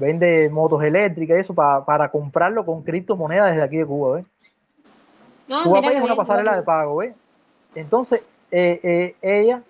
vende 0.00 0.48
motos 0.50 0.82
eléctricas 0.82 1.36
y 1.36 1.40
eso 1.40 1.54
para, 1.54 2.08
comprarlo 2.08 2.64
con 2.64 2.82
criptomonedas 2.82 3.50
desde 3.50 3.62
aquí 3.62 3.76
de 3.76 3.86
Cuba, 3.86 4.16
¿ves? 4.16 4.26
CubaPay 5.64 5.96
es 5.96 6.02
una 6.02 6.16
pasarela 6.16 6.56
de 6.56 6.62
pago, 6.62 6.96
¿ves? 6.96 7.14
Entonces, 7.74 8.24
eh, 8.50 9.14
ella 9.22 9.62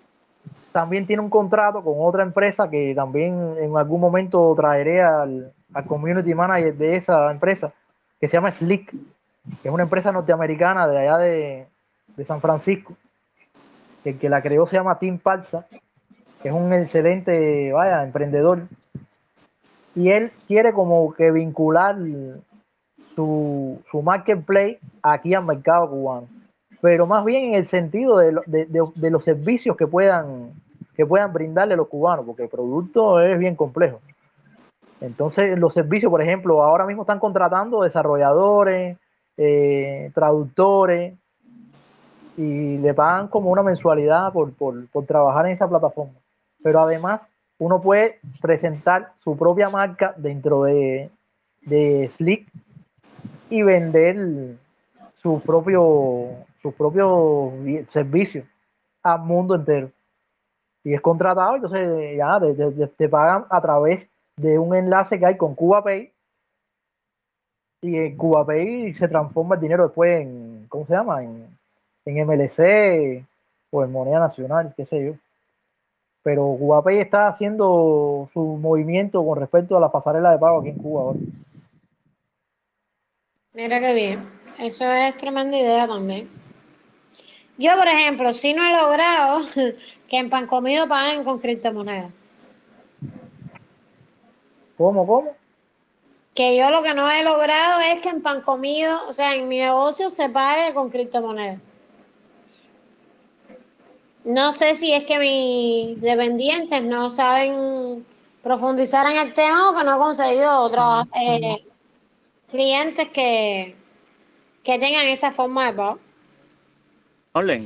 también 0.71 1.05
tiene 1.05 1.21
un 1.21 1.29
contrato 1.29 1.83
con 1.83 1.95
otra 1.97 2.23
empresa 2.23 2.69
que 2.69 2.93
también 2.95 3.55
en 3.59 3.75
algún 3.77 3.99
momento 3.99 4.53
traeré 4.55 5.01
al, 5.01 5.53
community 5.87 6.33
manager 6.33 6.75
de 6.75 6.95
esa 6.95 7.31
empresa, 7.31 7.73
que 8.19 8.27
se 8.27 8.33
llama 8.33 8.51
Slick, 8.51 8.91
que 8.91 9.67
es 9.67 9.73
una 9.73 9.83
empresa 9.83 10.11
norteamericana 10.11 10.87
de 10.87 10.97
allá 10.97 11.17
de, 11.17 11.67
San 12.27 12.41
Francisco. 12.41 12.93
El 14.03 14.19
que 14.19 14.29
la 14.29 14.41
creó 14.41 14.67
se 14.67 14.75
llama 14.75 14.99
Tim 14.99 15.17
Palsa, 15.17 15.65
que 16.41 16.49
es 16.49 16.53
un 16.53 16.73
excelente, 16.73 17.71
vaya, 17.71 18.03
emprendedor. 18.03 18.67
Y 19.95 20.09
él 20.09 20.31
quiere 20.47 20.73
como 20.73 21.13
que 21.13 21.31
vincular 21.31 21.97
su, 23.15 23.81
su 23.89 24.01
marketplace 24.01 24.79
aquí 25.01 25.33
al 25.33 25.45
mercado 25.45 25.89
cubano 25.89 26.27
pero 26.81 27.05
más 27.05 27.23
bien 27.23 27.45
en 27.45 27.53
el 27.53 27.67
sentido 27.67 28.17
de, 28.17 29.09
los 29.11 29.23
servicios 29.23 29.77
que 29.77 29.85
puedan, 29.85 30.51
que 30.95 31.05
puedan 31.05 31.31
brindarle 31.31 31.75
los 31.75 31.87
cubanos, 31.87 32.25
porque 32.25 32.43
el 32.43 32.49
producto 32.49 33.21
es 33.21 33.37
bien 33.37 33.55
complejo. 33.55 34.01
Entonces, 34.99 35.57
los 35.57 35.73
servicios, 35.73 36.09
por 36.09 36.21
ejemplo, 36.21 36.63
ahora 36.63 36.85
mismo 36.85 37.03
están 37.03 37.19
contratando 37.19 37.83
desarrolladores, 37.83 38.97
eh, 39.37 40.11
traductores, 40.13 41.13
y 42.35 42.77
le 42.79 42.93
pagan 42.93 43.27
como 43.27 43.51
una 43.51 43.61
mensualidad 43.61 44.33
por, 44.33 44.51
trabajar 45.05 45.45
en 45.45 45.51
esa 45.51 45.69
plataforma. 45.69 46.13
Pero 46.63 46.81
además, 46.81 47.21
uno 47.61 47.79
puede 47.79 48.19
presentar 48.41 49.13
su 49.19 49.37
propia 49.37 49.69
marca 49.69 50.15
dentro 50.17 50.63
de, 50.63 51.11
de 51.61 52.09
Slick 52.11 52.51
y 53.51 53.61
vender 53.61 54.55
su 55.21 55.39
propio 55.41 56.29
sus 56.59 56.73
propios 56.73 57.53
servicios 57.91 58.47
al 59.03 59.19
mundo 59.19 59.53
entero. 59.53 59.91
Y 60.83 60.95
es 60.95 61.01
contratado, 61.01 61.55
entonces 61.55 62.17
ya 62.17 62.39
te, 62.97 63.07
pagan 63.07 63.45
a 63.47 63.61
través 63.61 64.09
de 64.37 64.57
un 64.57 64.75
enlace 64.75 65.19
que 65.19 65.27
hay 65.27 65.37
con 65.37 65.53
CubaPay. 65.53 66.11
Y 67.83 67.95
en 67.95 68.17
CubaPay 68.17 68.93
se 68.93 69.07
transforma 69.07 69.53
el 69.53 69.61
dinero 69.61 69.83
después 69.83 70.21
en, 70.21 70.65
¿cómo 70.67 70.87
se 70.87 70.93
llama? 70.93 71.23
En, 71.23 71.45
en 72.05 72.25
MLC 72.25 73.23
o 73.69 73.83
en 73.83 73.91
moneda 73.91 74.17
nacional, 74.17 74.73
qué 74.75 74.83
sé 74.85 75.05
yo. 75.05 75.13
Pero 76.23 76.55
CubaPay 76.59 76.99
está 76.99 77.27
haciendo 77.27 78.29
su 78.33 78.41
movimiento 78.41 79.25
con 79.25 79.39
respecto 79.39 79.75
a 79.75 79.79
la 79.79 79.91
pasarela 79.91 80.31
de 80.31 80.37
pago 80.37 80.59
aquí 80.59 80.69
en 80.69 80.77
Cuba 80.77 81.01
ahora. 81.01 81.19
Mira 83.53 83.79
qué 83.79 83.93
bien. 83.93 84.19
Eso 84.59 84.85
es 84.85 85.17
tremenda 85.17 85.57
idea 85.57 85.87
también. 85.87 86.29
Yo, 87.57 87.75
por 87.75 87.87
ejemplo, 87.87 88.31
si 88.33 88.53
no 88.53 88.63
he 88.65 88.71
logrado 88.71 89.41
que 90.07 90.17
en 90.17 90.29
pan 90.29 90.47
comido 90.47 90.87
paguen 90.87 91.23
con 91.23 91.39
criptomonedas. 91.39 92.11
¿Cómo, 94.77 95.05
cómo? 95.05 95.35
Que 96.33 96.57
yo 96.57 96.69
lo 96.69 96.81
que 96.81 96.93
no 96.93 97.11
he 97.11 97.23
logrado 97.23 97.81
es 97.81 98.01
que 98.01 98.09
en 98.09 98.21
pan 98.21 98.41
comido, 98.41 98.97
o 99.07 99.13
sea, 99.13 99.35
en 99.35 99.47
mi 99.47 99.59
negocio 99.59 100.09
se 100.09 100.29
pague 100.29 100.73
con 100.73 100.89
criptomonedas. 100.89 101.59
No 104.23 104.53
sé 104.53 104.75
si 104.75 104.93
es 104.93 105.03
que 105.03 105.19
mis 105.19 106.01
dependientes 106.01 106.83
no 106.83 107.09
saben 107.09 108.05
profundizar 108.43 109.09
en 109.11 109.17
el 109.17 109.33
tema 109.33 109.69
o 109.69 109.75
que 109.75 109.83
no 109.83 109.95
he 109.95 109.99
conseguido 109.99 110.59
otros 110.59 111.07
eh, 111.15 111.65
clientes 112.49 113.09
que, 113.09 113.75
que 114.63 114.79
tengan 114.79 115.07
esta 115.07 115.31
forma 115.31 115.67
de 115.67 115.73
pago 115.73 115.99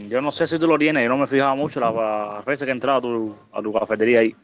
yo 0.10 0.22
no 0.22 0.32
sé 0.32 0.46
si 0.46 0.60
tú 0.60 0.68
lo 0.68 0.78
tienes, 0.78 1.04
yo 1.04 1.10
no 1.10 1.18
me 1.18 1.28
fijaba 1.28 1.56
mucho 1.56 1.80
las 1.80 2.46
veces 2.46 2.66
que 2.66 2.70
he 2.70 2.74
entrado 2.74 2.98
a 2.98 3.02
tu, 3.02 3.36
a 3.52 3.62
tu 3.62 3.74
cafetería 3.74 4.20
ahí, 4.20 4.36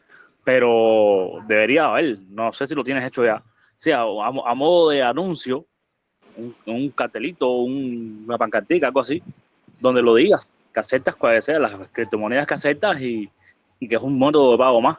pero 0.42 1.38
debería 1.46 1.86
haber, 1.86 2.18
no 2.30 2.52
sé 2.52 2.66
si 2.66 2.74
lo 2.74 2.82
tienes 2.82 3.04
hecho 3.04 3.24
ya. 3.24 3.36
O 3.36 3.42
sea, 3.76 4.00
a, 4.00 4.54
modo 4.54 4.90
de 4.90 5.02
anuncio, 5.02 5.64
un, 6.66 6.90
cartelito, 6.90 7.50
una 7.50 8.36
pancartica, 8.36 8.88
algo 8.88 9.00
así, 9.00 9.22
donde 9.80 10.02
lo 10.02 10.16
digas, 10.16 10.56
que 10.72 10.80
aceptas 10.80 11.16
cuáles 11.16 11.44
sean 11.44 11.62
las 11.62 11.72
criptomonedas 11.92 12.46
que 12.46 12.54
aceptas 12.54 13.00
y, 13.00 13.30
que 13.80 13.96
es 13.96 14.02
un 14.02 14.18
modo 14.18 14.52
de 14.52 14.58
pago 14.58 14.80
más. 14.80 14.98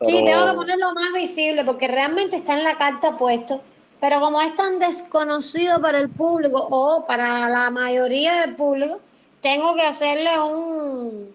Sí, 0.00 0.12
tengo 0.24 0.46
que 0.46 0.52
ponerlo 0.54 0.92
más 0.94 1.12
visible 1.12 1.64
porque 1.64 1.88
realmente 1.88 2.36
está 2.36 2.54
en 2.54 2.64
la 2.64 2.76
carta 2.76 3.16
puesto, 3.16 3.62
pero 4.00 4.20
como 4.20 4.40
es 4.40 4.54
tan 4.54 4.78
desconocido 4.78 5.80
para 5.80 5.98
el 5.98 6.10
público 6.10 6.66
o 6.70 7.06
para 7.06 7.48
la 7.48 7.70
mayoría 7.70 8.40
del 8.40 8.56
público, 8.56 9.00
tengo 9.40 9.74
que 9.74 9.82
hacerle 9.82 10.38
un, 10.40 11.32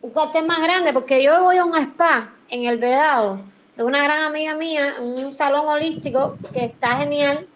un 0.00 0.10
cartel 0.10 0.46
más 0.46 0.62
grande 0.62 0.92
porque 0.92 1.22
yo 1.22 1.42
voy 1.42 1.58
a 1.58 1.64
un 1.64 1.76
spa 1.76 2.32
en 2.48 2.64
el 2.64 2.78
Vedado 2.78 3.40
de 3.78 3.84
una 3.84 4.02
gran 4.02 4.22
amiga 4.22 4.56
mía, 4.56 4.96
un 5.00 5.32
salón 5.32 5.68
holístico 5.68 6.36
que 6.52 6.64
está 6.64 6.96
genial. 6.96 7.46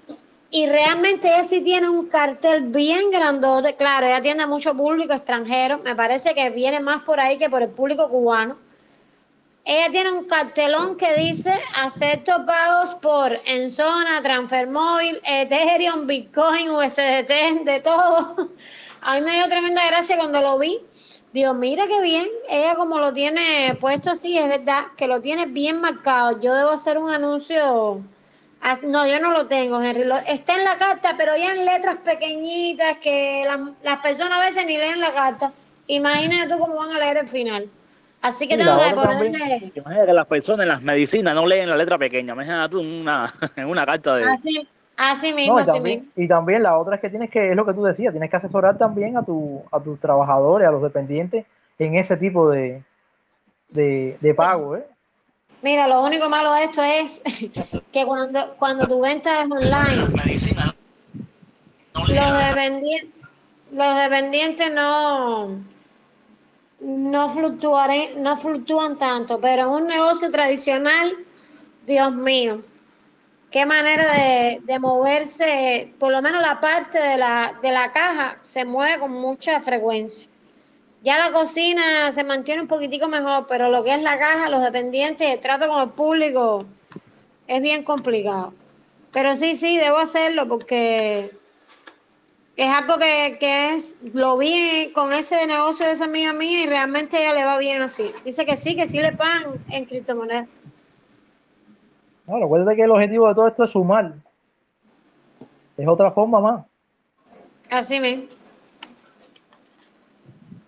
Y 0.54 0.66
realmente 0.66 1.28
ella 1.28 1.44
sí 1.44 1.62
tiene 1.62 1.88
un 1.88 2.08
cartel 2.08 2.64
bien 2.64 3.10
grandote. 3.10 3.74
Claro, 3.74 4.06
ella 4.06 4.20
tiene 4.20 4.46
mucho 4.46 4.76
público 4.76 5.14
extranjero. 5.14 5.78
Me 5.78 5.96
parece 5.96 6.34
que 6.34 6.50
viene 6.50 6.78
más 6.78 7.02
por 7.04 7.18
ahí 7.18 7.38
que 7.38 7.48
por 7.48 7.62
el 7.62 7.70
público 7.70 8.10
cubano. 8.10 8.58
Ella 9.64 9.90
tiene 9.90 10.12
un 10.12 10.26
cartelón 10.26 10.98
que 10.98 11.14
dice 11.14 11.52
acepto 11.76 12.44
pagos 12.44 12.94
por 12.96 13.40
en 13.46 13.70
zona, 13.70 14.20
transfer 14.22 14.66
móvil, 14.66 15.22
Ethereum, 15.24 16.06
Bitcoin, 16.06 16.68
USDT, 16.68 17.64
de 17.64 17.80
todo. 17.82 18.50
A 19.00 19.14
mí 19.14 19.22
me 19.22 19.32
dio 19.32 19.48
tremenda 19.48 19.86
gracia 19.86 20.18
cuando 20.18 20.42
lo 20.42 20.58
vi. 20.58 20.78
Digo, 21.32 21.54
mira 21.54 21.86
qué 21.86 22.02
bien, 22.02 22.28
ella 22.50 22.74
como 22.74 22.98
lo 22.98 23.14
tiene 23.14 23.74
puesto 23.80 24.10
así, 24.10 24.36
es 24.36 24.48
verdad, 24.50 24.88
que 24.98 25.06
lo 25.06 25.22
tiene 25.22 25.46
bien 25.46 25.80
marcado. 25.80 26.38
Yo 26.42 26.52
debo 26.52 26.70
hacer 26.70 26.98
un 26.98 27.08
anuncio. 27.08 28.02
No, 28.84 29.06
yo 29.06 29.18
no 29.20 29.32
lo 29.32 29.46
tengo, 29.46 29.82
Henry. 29.82 30.04
está 30.28 30.54
en 30.54 30.64
la 30.64 30.76
carta, 30.76 31.14
pero 31.18 31.36
ya 31.36 31.52
en 31.52 31.66
letras 31.66 31.96
pequeñitas 32.04 32.98
que 32.98 33.44
las 33.82 33.96
personas 33.98 34.40
a 34.40 34.44
veces 34.44 34.66
ni 34.66 34.76
leen 34.76 35.00
la 35.00 35.12
carta. 35.12 35.52
Imagínate 35.88 36.52
tú 36.52 36.58
cómo 36.60 36.76
van 36.76 36.92
a 36.92 36.98
leer 36.98 37.16
el 37.18 37.28
final. 37.28 37.68
Así 38.20 38.46
que 38.46 38.56
tengo 38.56 38.78
que 38.78 38.94
ponerle. 38.94 39.72
Imagínate 39.74 40.06
que 40.06 40.12
las 40.12 40.26
personas 40.26 40.62
en 40.62 40.68
las 40.68 40.82
medicinas 40.82 41.34
no 41.34 41.44
leen 41.44 41.68
la 41.68 41.76
letra 41.76 41.98
pequeña. 41.98 42.34
Imagínate 42.34 42.70
tú 42.70 42.80
una, 42.80 43.34
en 43.56 43.66
una 43.66 43.84
carta 43.84 44.14
de. 44.14 44.24
Así, 44.24 44.68
Así 44.96 45.32
mismo, 45.32 45.60
y, 45.60 45.64
también, 45.64 46.12
y 46.14 46.28
también 46.28 46.62
la 46.62 46.78
otra 46.78 46.96
es 46.96 47.00
que 47.00 47.10
tienes 47.10 47.30
que, 47.30 47.50
es 47.50 47.56
lo 47.56 47.64
que 47.64 47.74
tú 47.74 47.82
decías, 47.82 48.12
tienes 48.12 48.30
que 48.30 48.36
asesorar 48.36 48.76
también 48.76 49.16
a, 49.16 49.24
tu, 49.24 49.62
a 49.72 49.80
tus 49.80 49.98
trabajadores, 49.98 50.68
a 50.68 50.70
los 50.70 50.82
dependientes 50.82 51.46
en 51.78 51.96
ese 51.96 52.16
tipo 52.16 52.50
de, 52.50 52.82
de, 53.70 54.34
pago. 54.36 54.76
¿eh? 54.76 54.84
Mira, 55.62 55.86
lo 55.86 56.02
único 56.02 56.28
malo 56.28 56.52
de 56.54 56.64
esto 56.64 56.82
es 56.82 57.22
que 57.92 58.04
cuando, 58.04 58.56
cuando 58.56 58.86
tu 58.88 59.00
venta 59.00 59.42
es 59.42 59.50
online, 59.50 60.08
los, 61.94 62.46
dependientes, 62.46 63.10
los 63.70 63.96
dependientes 63.96 64.72
no, 64.74 65.60
no, 66.80 67.30
fluctuaré, 67.30 68.14
no 68.16 68.36
fluctúan 68.36 68.98
tanto, 68.98 69.40
pero 69.40 69.62
en 69.62 69.68
un 69.68 69.86
negocio 69.86 70.32
tradicional, 70.32 71.16
Dios 71.86 72.12
mío, 72.12 72.62
qué 73.52 73.64
manera 73.64 74.04
de, 74.66 74.78
moverse, 74.80 75.94
por 76.00 76.10
lo 76.10 76.20
menos 76.22 76.42
la 76.42 76.60
parte 76.60 76.98
de 76.98 77.18
la, 77.18 77.56
de 77.62 77.70
la 77.70 77.92
caja 77.92 78.38
se 78.40 78.64
mueve 78.64 78.98
con 78.98 79.12
mucha 79.12 79.60
frecuencia. 79.60 80.31
Ya 81.02 81.18
la 81.18 81.32
cocina 81.32 82.12
se 82.12 82.22
mantiene 82.22 82.62
un 82.62 82.68
poquitico 82.68 83.08
mejor, 83.08 83.46
pero 83.48 83.70
lo 83.70 83.82
que 83.82 83.92
es 83.92 84.02
la 84.02 84.18
caja, 84.18 84.48
los 84.48 84.62
dependientes, 84.62 85.28
el 85.28 85.40
trato 85.40 85.66
con 85.68 85.82
el 85.82 85.90
público, 85.90 86.64
es 87.48 87.60
bien 87.60 87.82
complicado. 87.82 88.54
Pero 89.12 89.34
sí, 89.34 89.56
sí, 89.56 89.76
debo 89.78 89.98
hacerlo 89.98 90.46
porque 90.48 91.32
es 92.56 92.68
algo 92.68 92.98
que, 92.98 93.36
que, 93.40 93.74
es, 93.74 93.96
lo 94.14 94.38
vi 94.38 94.92
con 94.94 95.12
ese 95.12 95.44
negocio 95.48 95.86
de 95.86 95.92
esa 95.92 96.04
amiga 96.04 96.32
mía 96.32 96.62
y 96.62 96.66
realmente 96.66 97.18
ella 97.18 97.34
le 97.34 97.44
va 97.44 97.58
bien 97.58 97.82
así. 97.82 98.12
Dice 98.24 98.46
que 98.46 98.56
sí, 98.56 98.76
que 98.76 98.86
sí 98.86 99.00
le 99.00 99.12
pagan 99.12 99.54
en 99.70 99.84
criptomonedas. 99.86 100.48
No, 102.28 102.38
recuerda 102.38 102.76
que 102.76 102.82
el 102.82 102.90
objetivo 102.92 103.26
de 103.28 103.34
todo 103.34 103.48
esto 103.48 103.64
es 103.64 103.70
sumar. 103.70 104.14
Es 105.76 105.88
otra 105.88 106.12
forma 106.12 106.40
más. 106.40 106.64
Así 107.68 107.98
mismo. 107.98 108.41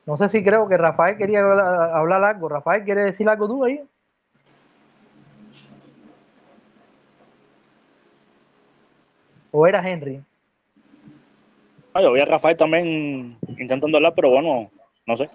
No 0.06 0.16
sé 0.16 0.28
si 0.28 0.44
creo 0.44 0.68
que 0.68 0.76
Rafael 0.76 1.16
quería 1.16 1.40
hablar 1.40 2.24
algo. 2.24 2.48
Rafael, 2.48 2.84
¿quiere 2.84 3.04
decir 3.04 3.28
algo 3.28 3.48
tú 3.48 3.64
ahí? 3.64 3.80
¿O 9.50 9.66
era 9.66 9.88
Henry? 9.88 10.22
Ah, 11.94 12.02
yo 12.02 12.12
vi 12.12 12.20
a 12.20 12.24
Rafael 12.24 12.56
también 12.56 13.38
intentando 13.56 13.96
hablar, 13.96 14.12
pero 14.14 14.30
bueno, 14.30 14.70
no 15.06 15.16
sé. 15.16 15.30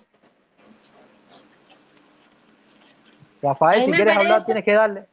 Rafael, 3.41 3.85
si 3.85 3.91
quieres 3.91 4.17
hablar, 4.17 4.43
tienes 4.43 4.65
que 4.65 4.73
darle. 4.73 5.05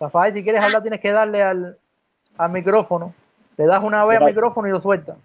Rafael, 0.00 0.34
si 0.34 0.42
quieres 0.42 0.62
ah. 0.62 0.64
hablar, 0.64 0.82
tienes 0.82 1.00
que 1.00 1.12
darle 1.12 1.42
al, 1.42 1.78
al 2.38 2.50
micrófono. 2.50 3.14
Le 3.58 3.66
das 3.66 3.84
una 3.84 4.04
vez 4.06 4.18
al 4.18 4.26
micrófono 4.26 4.66
y 4.66 4.70
lo 4.70 4.80
sueltas. 4.80 5.16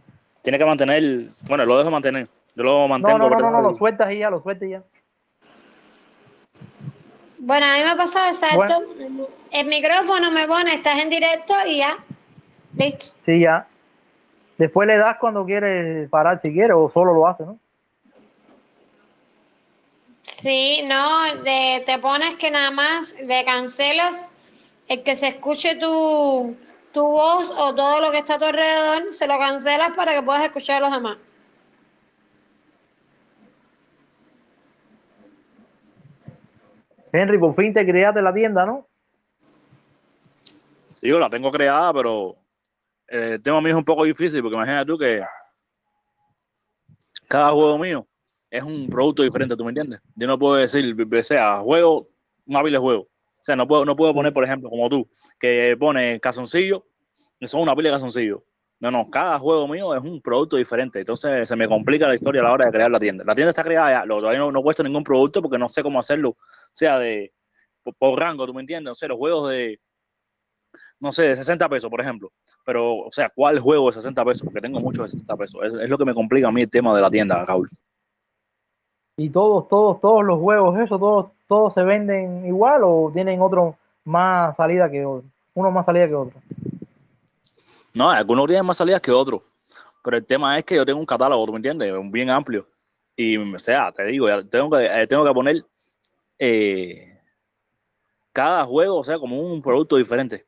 Tiene 0.42 0.58
que 0.58 0.66
mantener, 0.66 1.30
bueno, 1.44 1.66
lo 1.66 1.78
dejo 1.78 1.90
mantener. 1.90 2.28
Yo 2.58 2.64
lo 2.64 2.88
mantengo. 2.88 3.20
No, 3.20 3.30
no, 3.30 3.38
no, 3.38 3.52
no, 3.52 3.62
lo 3.62 3.78
sueltas 3.78 4.12
y 4.12 4.18
ya, 4.18 4.32
lo 4.32 4.42
sueltas 4.42 4.68
y 4.68 4.72
ya. 4.72 4.84
Bueno, 7.38 7.68
a 7.68 7.74
mí 7.74 7.84
me 7.84 7.92
ha 7.92 7.96
pasado 7.96 8.30
exacto. 8.30 8.82
El 9.52 9.68
micrófono 9.68 10.32
me 10.32 10.48
pone, 10.48 10.74
estás 10.74 10.98
en 10.98 11.12
directo 11.12 11.54
y 11.68 11.78
ya. 11.78 11.98
Listo. 12.76 13.14
Sí, 13.28 13.42
ya. 13.42 13.68
Después 14.58 14.88
le 14.88 14.98
das 14.98 15.18
cuando 15.20 15.46
quieres 15.46 16.10
parar 16.10 16.42
si 16.42 16.52
quieres 16.52 16.76
o 16.76 16.90
solo 16.90 17.14
lo 17.14 17.28
hace, 17.28 17.44
¿no? 17.44 17.60
Sí, 20.24 20.82
no, 20.86 21.22
te 21.44 22.00
pones 22.02 22.38
que 22.38 22.50
nada 22.50 22.72
más 22.72 23.14
le 23.22 23.46
cancelas 23.46 24.34
el 24.88 25.04
que 25.04 25.16
se 25.16 25.28
escuche 25.28 25.76
tu, 25.76 26.58
tu 26.92 27.04
voz 27.08 27.52
o 27.52 27.76
todo 27.76 28.02
lo 28.02 28.10
que 28.10 28.18
está 28.18 28.36
a 28.36 28.40
tu 28.40 28.46
alrededor, 28.46 29.14
se 29.14 29.28
lo 29.28 29.38
cancelas 29.38 29.92
para 29.92 30.16
que 30.16 30.24
puedas 30.24 30.44
escuchar 30.44 30.78
a 30.78 30.90
los 30.90 30.98
demás. 30.98 31.18
Henry, 37.18 37.38
por 37.38 37.56
fin 37.56 37.74
te 37.74 37.86
creaste 37.86 38.22
la 38.22 38.34
tienda, 38.34 38.66
¿no? 38.66 38.88
Sí, 40.88 41.08
yo 41.08 41.20
la 41.20 41.30
tengo 41.30 41.52
creada, 41.52 41.94
pero 41.94 42.36
eh, 43.08 43.34
el 43.34 43.42
tema 43.42 43.62
mío 43.62 43.72
es 43.72 43.78
un 43.78 43.86
poco 43.86 44.04
difícil 44.04 44.42
porque 44.42 44.56
imagínate 44.56 44.86
tú 44.86 44.98
que 44.98 45.22
cada 47.28 47.52
juego 47.52 47.78
mío 47.78 48.08
es 48.50 48.64
un 48.64 48.88
producto 48.88 49.24
diferente, 49.24 49.56
¿tú 49.56 49.64
me 49.64 49.72
entiendes? 49.72 50.00
Yo 50.16 50.28
no 50.28 50.40
puedo 50.40 50.56
decir, 50.56 50.96
sea, 51.24 51.58
juego, 51.58 52.10
un 52.46 52.56
hábil 52.56 52.78
juego. 52.78 53.02
O 53.02 53.44
sea, 53.48 53.56
no 53.56 53.68
puedo, 53.68 53.86
no 53.86 53.96
puedo 53.96 54.14
poner, 54.14 54.34
por 54.34 54.44
ejemplo, 54.44 54.70
como 54.70 54.90
tú, 54.90 55.08
que 55.40 55.76
pone 55.80 56.20
casoncillo 56.20 56.86
y 57.40 57.48
son 57.48 57.62
una 57.62 57.76
pila 57.76 57.90
de 57.90 57.96
casoncillo. 57.96 58.44
No, 58.80 58.92
no, 58.92 59.10
cada 59.10 59.40
juego 59.40 59.68
mío 59.68 59.96
es 59.96 60.04
un 60.04 60.22
producto 60.22 60.56
diferente. 60.58 61.00
Entonces 61.00 61.48
se 61.48 61.56
me 61.56 61.68
complica 61.68 62.08
la 62.08 62.16
historia 62.16 62.42
a 62.42 62.44
la 62.46 62.52
hora 62.52 62.66
de 62.66 62.72
crear 62.72 62.92
la 62.92 63.00
tienda. 63.00 63.24
La 63.26 63.34
tienda 63.34 63.50
está 63.50 63.64
creada 63.64 64.04
ya, 64.04 64.08
todavía 64.08 64.40
no, 64.40 64.52
no 64.52 64.64
ningún 64.84 65.04
producto 65.04 65.42
porque 65.42 65.58
no 65.58 65.68
sé 65.68 65.82
cómo 65.82 66.00
hacerlo. 66.00 66.30
O 66.30 66.36
sea, 66.74 67.00
de 67.00 67.34
por, 67.98 68.20
rango, 68.20 68.46
¿tú 68.46 68.54
me 68.54 68.62
entiendes? 68.62 68.92
O 68.92 68.96
sea, 68.96 69.10
los 69.10 69.18
juegos 69.18 69.50
de, 69.50 69.80
no 71.00 71.12
sé, 71.12 71.24
de 71.24 71.36
60 71.36 71.68
pesos, 71.70 71.90
por 71.90 72.02
ejemplo. 72.02 72.32
Pero, 72.66 72.98
o 72.98 73.12
sea, 73.12 73.30
¿cuál 73.34 73.60
juego 73.60 73.88
de 73.88 73.94
60 73.94 74.26
pesos? 74.26 74.44
Porque 74.44 74.62
tengo 74.62 74.80
muchos 74.80 75.06
de 75.06 75.18
60 75.18 75.38
pesos. 75.38 75.62
Es, 75.82 75.90
lo 75.90 75.98
que 75.98 76.06
me 76.06 76.14
complica 76.14 76.48
a 76.48 76.52
mí 76.52 76.62
el 76.62 76.70
tema 76.70 76.96
de 76.96 77.02
la 77.02 77.10
tienda, 77.10 77.44
Raúl. 77.46 77.70
¿Y 79.18 79.30
todos, 79.30 79.68
todos, 79.68 80.00
todos 80.00 80.24
los 80.24 80.40
juegos, 80.40 80.80
eso, 80.80 81.00
todos, 81.00 81.32
todos 81.48 81.74
se 81.74 81.82
venden 81.82 82.46
igual 82.46 82.82
o 82.84 83.10
tienen 83.12 83.42
otro 83.42 83.76
más 84.06 84.56
salida 84.56 84.92
que 84.92 85.06
otro? 85.06 85.28
Uno 85.56 85.72
más 85.72 85.86
salida 85.86 86.08
que 86.08 86.16
otro. 86.16 86.40
No, 87.98 88.12
algunos 88.12 88.46
tienen 88.46 88.64
más 88.64 88.78
salidas 88.78 89.02
que 89.02 89.12
otros. 89.12 89.42
Pero 90.04 90.18
el 90.18 90.26
tema 90.26 90.56
es 90.60 90.64
que 90.64 90.76
yo 90.76 90.86
tengo 90.86 91.00
un 91.00 91.06
catálogo, 91.06 91.44
¿tú 91.48 91.52
me 91.52 91.58
entiendes? 91.58 91.92
Bien 92.12 92.30
amplio. 92.30 92.70
Y, 93.16 93.38
o 93.38 93.58
sea, 93.58 93.92
te 93.92 94.04
digo, 94.04 94.28
tengo 94.46 94.70
que, 94.70 94.86
eh, 94.86 95.08
tengo 95.08 95.26
que 95.26 95.34
poner 95.34 95.66
eh, 96.38 97.20
cada 98.32 98.64
juego, 98.66 98.98
o 98.98 99.04
sea, 99.04 99.18
como 99.18 99.42
un 99.42 99.64
producto 99.64 99.98
diferente. 99.98 100.46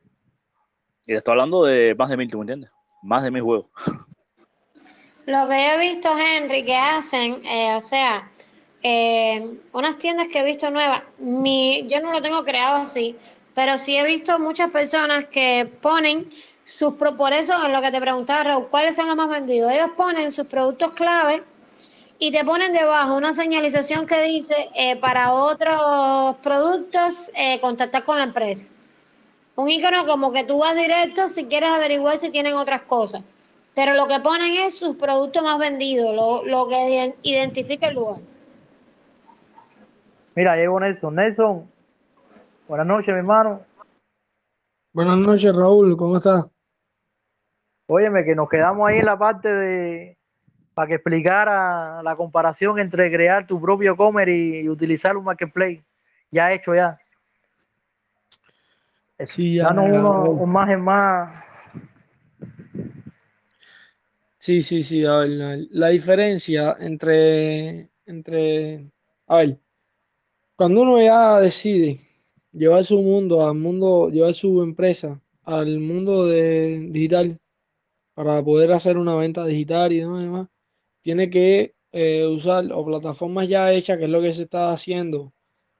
Y 1.08 1.14
te 1.14 1.16
estoy 1.16 1.32
hablando 1.32 1.64
de 1.64 1.96
más 1.96 2.10
de 2.10 2.18
mil, 2.18 2.30
¿tú 2.30 2.38
me 2.38 2.44
entiendes? 2.44 2.72
Más 3.02 3.24
de 3.24 3.32
mil 3.32 3.42
juegos. 3.42 3.66
Lo 5.26 5.48
que 5.48 5.74
he 5.74 5.78
visto, 5.90 6.10
Henry, 6.16 6.64
que 6.64 6.76
hacen, 6.76 7.44
eh, 7.46 7.76
o 7.76 7.82
sea, 7.82 8.32
unas 9.74 9.98
tiendas 9.98 10.28
que 10.28 10.40
he 10.40 10.46
visto 10.46 10.70
nuevas, 10.70 11.02
mi, 11.18 11.88
yo 11.88 12.00
no 12.00 12.12
lo 12.12 12.22
tengo 12.22 12.44
creado 12.44 12.78
así, 12.78 13.16
pero 13.56 13.78
sí 13.78 13.98
he 13.98 14.06
visto 14.06 14.40
muchas 14.40 14.72
personas 14.72 15.26
que 15.26 15.70
ponen 15.82 16.30
sus 16.70 16.94
por 16.94 17.34
eso 17.34 17.54
en 17.66 17.74
lo 17.74 17.82
que 17.82 17.90
te 17.90 18.00
preguntaba 18.00 18.44
Raúl, 18.44 18.68
¿cuáles 18.68 18.96
son 18.96 19.08
los 19.08 19.16
más 19.16 19.28
vendidos? 19.28 19.72
Ellos 19.72 19.90
ponen 19.98 20.32
sus 20.32 20.46
productos 20.46 20.92
clave 20.92 21.42
y 22.20 22.32
te 22.32 22.46
ponen 22.46 22.74
debajo 22.74 23.18
una 23.18 23.34
señalización 23.34 24.06
que 24.06 24.22
dice 24.22 24.70
eh, 24.76 24.96
para 24.98 25.34
otros 25.34 26.38
productos 26.44 27.32
eh, 27.36 27.60
contactar 27.60 28.04
con 28.04 28.20
la 28.20 28.26
empresa. 28.26 28.70
Un 29.56 29.68
icono 29.70 30.06
como 30.06 30.32
que 30.32 30.44
tú 30.44 30.60
vas 30.60 30.76
directo 30.76 31.28
si 31.28 31.46
quieres 31.46 31.72
averiguar 31.72 32.20
si 32.20 32.30
tienen 32.30 32.54
otras 32.54 32.84
cosas. 32.84 33.24
Pero 33.74 33.96
lo 33.96 34.08
que 34.08 34.20
ponen 34.20 34.54
es 34.54 34.78
sus 34.78 34.96
productos 34.96 35.42
más 35.42 35.58
vendidos, 35.58 36.14
lo, 36.16 36.46
lo 36.46 36.68
que 36.68 37.16
identifica 37.24 37.88
el 37.88 37.96
lugar. 37.96 38.18
Mira, 40.36 40.56
llegó 40.56 40.80
Nelson. 40.80 41.16
Nelson, 41.16 41.68
buenas 42.68 42.86
noches, 42.86 43.08
mi 43.08 43.20
hermano. 43.20 43.62
Buenas 44.94 45.18
noches, 45.18 45.56
Raúl, 45.56 45.98
¿cómo 45.98 46.18
estás? 46.18 46.46
Óyeme, 47.92 48.24
que 48.24 48.36
nos 48.36 48.48
quedamos 48.48 48.88
ahí 48.88 49.00
en 49.00 49.06
la 49.06 49.18
parte 49.18 49.52
de 49.52 50.18
para 50.76 50.88
que 50.88 50.94
explicara 50.94 52.04
la 52.04 52.16
comparación 52.16 52.78
entre 52.78 53.12
crear 53.12 53.48
tu 53.48 53.60
propio 53.60 53.98
comer 53.98 54.30
y, 54.30 54.70
utilizar 54.70 55.18
un 55.18 55.24
marketplace. 55.24 55.84
Ya 56.30 56.54
hecho 56.54 56.76
ya. 56.76 57.00
Sí, 59.26 59.56
ya. 59.56 59.64
Danos 59.64 59.90
uno, 59.90 60.22
un 60.22 60.52
más 60.52 60.70
en 60.70 60.82
más. 60.82 61.44
Sí, 64.38 64.62
sí, 64.62 64.84
sí. 64.84 65.04
A 65.04 65.18
ver, 65.18 65.68
la, 65.72 65.88
diferencia 65.88 66.78
entre, 66.80 67.90
entre. 68.06 68.86
A 69.26 69.38
ver, 69.38 69.58
cuando 70.56 70.84
uno 70.84 71.02
ya 71.02 71.40
decide 71.40 71.98
llevar 72.52 72.84
su 72.84 73.02
mundo 73.02 73.50
al 73.50 73.56
mundo, 73.56 74.12
llevar 74.12 74.36
su 74.36 74.62
empresa 74.62 75.20
al 75.44 75.80
mundo 75.80 76.28
de 76.28 76.88
digital, 76.92 77.40
para 78.20 78.44
poder 78.44 78.74
hacer 78.74 78.98
una 78.98 79.16
venta 79.16 79.46
digital 79.46 79.94
y 79.94 80.00
demás, 80.02 80.50
tiene 81.02 81.30
que 81.30 81.76
eh, 81.94 82.26
usar 82.28 82.72
o 82.74 82.86
plataformas 82.86 83.48
ya 83.48 83.72
hechas, 83.74 83.98
que 83.98 84.06
es 84.06 84.10
lo 84.10 84.22
que 84.22 84.34
se 84.34 84.44
está 84.44 84.74
haciendo 84.74 85.34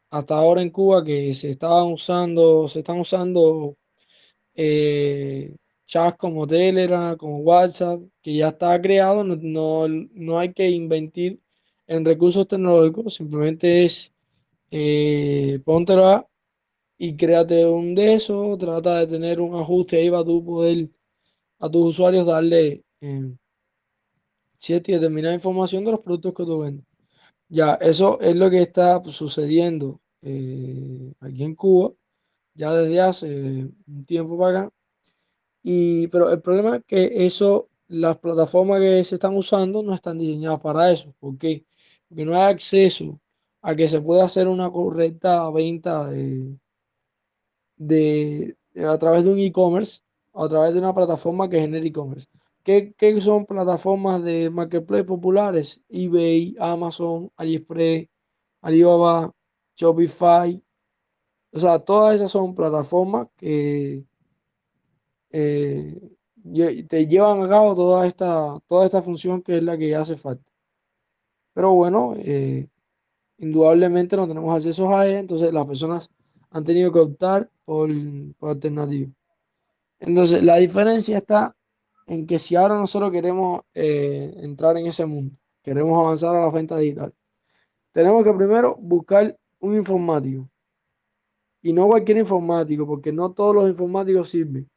hasta 0.10 0.36
ahora 0.36 0.62
en 0.62 0.70
Cuba, 0.72 1.04
que 1.04 1.34
se 1.36 1.50
estaban 1.50 1.92
usando, 1.92 2.68
se 2.70 2.80
están 2.80 3.00
usando 3.00 3.78
eh, 4.56 5.56
chats 5.86 6.18
como 6.18 6.48
Telegram, 6.48 7.18
como 7.18 7.40
WhatsApp, 7.40 8.02
que 8.22 8.36
ya 8.36 8.50
está 8.50 8.82
creado, 8.82 9.24
no, 9.26 9.88
no, 9.90 10.40
hay 10.40 10.54
que 10.54 10.70
inventir 10.70 11.42
en 11.88 12.06
recursos 12.06 12.48
tecnológicos, 12.48 13.16
simplemente 13.16 13.86
es 13.86 14.14
eh, 14.72 15.60
póntelo 15.66 16.30
y 16.98 17.16
créate 17.18 17.66
un 17.66 17.96
de 17.96 18.14
esos, 18.16 18.58
trata 18.60 19.00
de 19.00 19.08
tener 19.08 19.42
un 19.42 19.56
ajuste 19.60 19.98
ahí 19.98 20.10
para 20.10 20.24
tú 20.26 20.46
poder 20.46 20.90
a 21.60 21.70
tus 21.70 21.86
usuarios 21.86 22.26
darle 22.26 22.84
eh, 23.02 23.36
cierta 24.58 24.92
y 24.92 24.94
determinada 24.96 25.34
información 25.34 25.84
de 25.86 25.92
los 25.92 26.02
productos 26.02 26.34
que 26.34 26.46
tú 26.46 26.60
vendes. 26.60 26.86
Ya, 27.50 27.74
eso 27.76 28.20
es 28.22 28.36
lo 28.36 28.50
que 28.50 28.62
está 28.62 29.02
sucediendo 29.06 30.00
eh, 30.22 31.14
aquí 31.20 31.44
en 31.44 31.56
Cuba, 31.56 31.94
ya 32.54 32.74
desde 32.74 33.02
hace 33.02 33.28
un 33.88 34.06
tiempo 34.06 34.38
para 34.38 34.62
acá. 34.62 34.74
Y, 35.64 36.08
pero 36.08 36.32
el 36.32 36.42
problema 36.42 36.78
es 36.78 36.84
que 36.86 37.26
eso, 37.26 37.70
las 37.88 38.18
plataformas 38.20 38.80
que 38.80 39.04
se 39.04 39.16
están 39.16 39.36
usando 39.36 39.84
no 39.84 39.94
están 39.96 40.18
diseñadas 40.18 40.62
para 40.62 40.92
eso. 40.92 41.14
¿Por 41.20 41.38
qué? 41.38 41.66
Porque 42.08 42.26
no 42.26 42.36
hay 42.36 42.54
acceso 42.54 43.20
a 43.62 43.76
que 43.76 43.90
se 43.90 44.02
pueda 44.02 44.26
hacer 44.26 44.48
una 44.48 44.72
correcta 44.72 45.50
venta 45.50 46.08
de, 46.08 46.58
de 47.78 48.56
a 48.88 48.98
través 48.98 49.24
de 49.24 49.32
un 49.32 49.40
e-commerce 49.40 50.02
a 50.34 50.48
través 50.48 50.74
de 50.74 50.80
una 50.80 50.94
plataforma 50.94 51.50
que 51.50 51.60
genera 51.60 51.86
e-commerce. 51.86 52.28
¿Qué, 52.64 53.22
son 53.22 53.46
plataformas 53.46 54.24
de 54.24 54.50
marketplace 54.50 55.04
populares? 55.04 55.82
eBay, 55.90 56.56
Amazon, 56.60 57.32
AliExpress, 57.36 58.08
Alibaba, 58.62 59.34
Shopify. 59.76 60.62
O 61.52 61.60
sea, 61.60 61.80
todas 61.80 62.16
esas 62.16 62.32
son 62.32 62.54
plataformas 62.54 63.28
que, 63.38 64.06
eh, 65.32 66.16
te 66.88 67.08
llevan 67.08 67.42
a 67.42 67.50
cabo 67.50 67.76
toda 67.76 68.08
esta, 68.08 68.60
toda 68.68 68.86
esta 68.86 69.02
función 69.02 69.42
que 69.42 69.58
es 69.58 69.64
la 69.64 69.78
que 69.78 69.96
hace 69.96 70.16
falta. 70.18 70.50
Pero 71.54 71.74
bueno, 71.74 72.14
eh, 72.18 72.70
indudablemente 73.38 74.16
no 74.16 74.28
tenemos 74.28 74.56
acceso 74.56 74.96
a 74.96 75.08
ella, 75.08 75.20
entonces 75.20 75.52
las 75.54 75.66
personas 75.66 76.10
han 76.52 76.64
tenido 76.64 76.92
que 76.92 77.00
optar 77.00 77.52
por, 77.66 77.90
por 78.38 78.52
alternativas. 78.52 79.19
Entonces, 80.00 80.44
la 80.44 80.56
diferencia 80.58 81.18
está 81.18 81.56
en 82.08 82.26
que 82.26 82.40
si 82.40 82.56
ahora 82.56 82.76
nosotros 82.76 83.12
queremos 83.12 83.62
eh, 83.74 84.34
entrar 84.38 84.78
en 84.78 84.88
ese 84.88 85.06
mundo, 85.06 85.36
queremos 85.62 85.98
avanzar 85.98 86.36
a 86.36 86.46
la 86.46 86.52
venta 86.52 86.78
digital, 86.78 87.14
tenemos 87.92 88.24
que 88.24 88.34
primero 88.34 88.76
buscar 88.78 89.38
un 89.60 89.76
informático. 89.76 90.50
Y 91.62 91.74
no 91.74 91.88
cualquier 91.88 92.18
informático, 92.18 92.88
porque 92.88 93.12
no 93.12 93.34
todos 93.34 93.54
los 93.54 93.70
informáticos 93.70 94.30
sirven. 94.30 94.70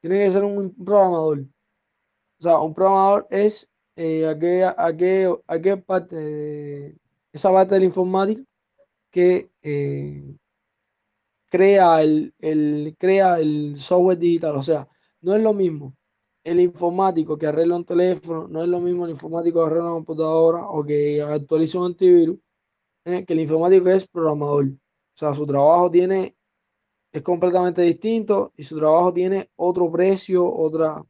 Tiene 0.00 0.24
que 0.24 0.30
ser 0.30 0.42
un, 0.42 0.74
programador. 0.74 1.40
O 1.40 2.42
sea, 2.42 2.58
un 2.58 2.74
programador 2.74 3.26
es 3.30 3.70
eh, 3.96 4.26
aquella, 4.26 4.74
parte 5.84 6.16
de 6.16 6.96
esa 7.32 7.52
parte 7.52 7.74
de 7.74 7.80
la 7.80 7.86
informática 7.86 8.42
que 9.10 9.50
eh, 9.62 10.34
crea 11.52 12.00
el, 12.02 12.34
el, 12.40 12.96
crea 12.98 13.38
el 13.38 13.76
software 13.76 14.18
digital. 14.18 14.56
O 14.56 14.62
sea, 14.62 14.88
no 15.20 15.36
es 15.36 15.42
lo 15.42 15.52
mismo 15.52 15.94
el 16.44 16.60
informático 16.60 17.36
que 17.38 17.46
arregla 17.46 17.76
un 17.76 17.84
teléfono, 17.84 18.48
no 18.48 18.62
es 18.62 18.68
lo 18.68 18.80
mismo 18.80 19.04
el 19.04 19.12
informático 19.12 19.60
que 19.60 19.66
arregla 19.66 19.84
una 19.84 19.94
computadora 19.94 20.66
o 20.68 20.84
que 20.84 21.22
actualiza 21.22 21.78
un 21.78 21.86
antivirus, 21.86 22.38
eh, 23.04 23.24
que 23.24 23.34
el 23.34 23.40
informático 23.40 23.88
es 23.90 24.08
programador. 24.08 24.66
O 24.66 25.18
sea, 25.18 25.34
su 25.34 25.46
trabajo 25.46 25.90
tiene, 25.90 26.36
es 27.12 27.22
completamente 27.22 27.82
distinto 27.82 28.52
y 28.56 28.62
su 28.62 28.78
trabajo 28.78 29.12
tiene 29.12 29.50
otro 29.56 29.90
precio, 29.92 30.50
otra... 30.52 31.04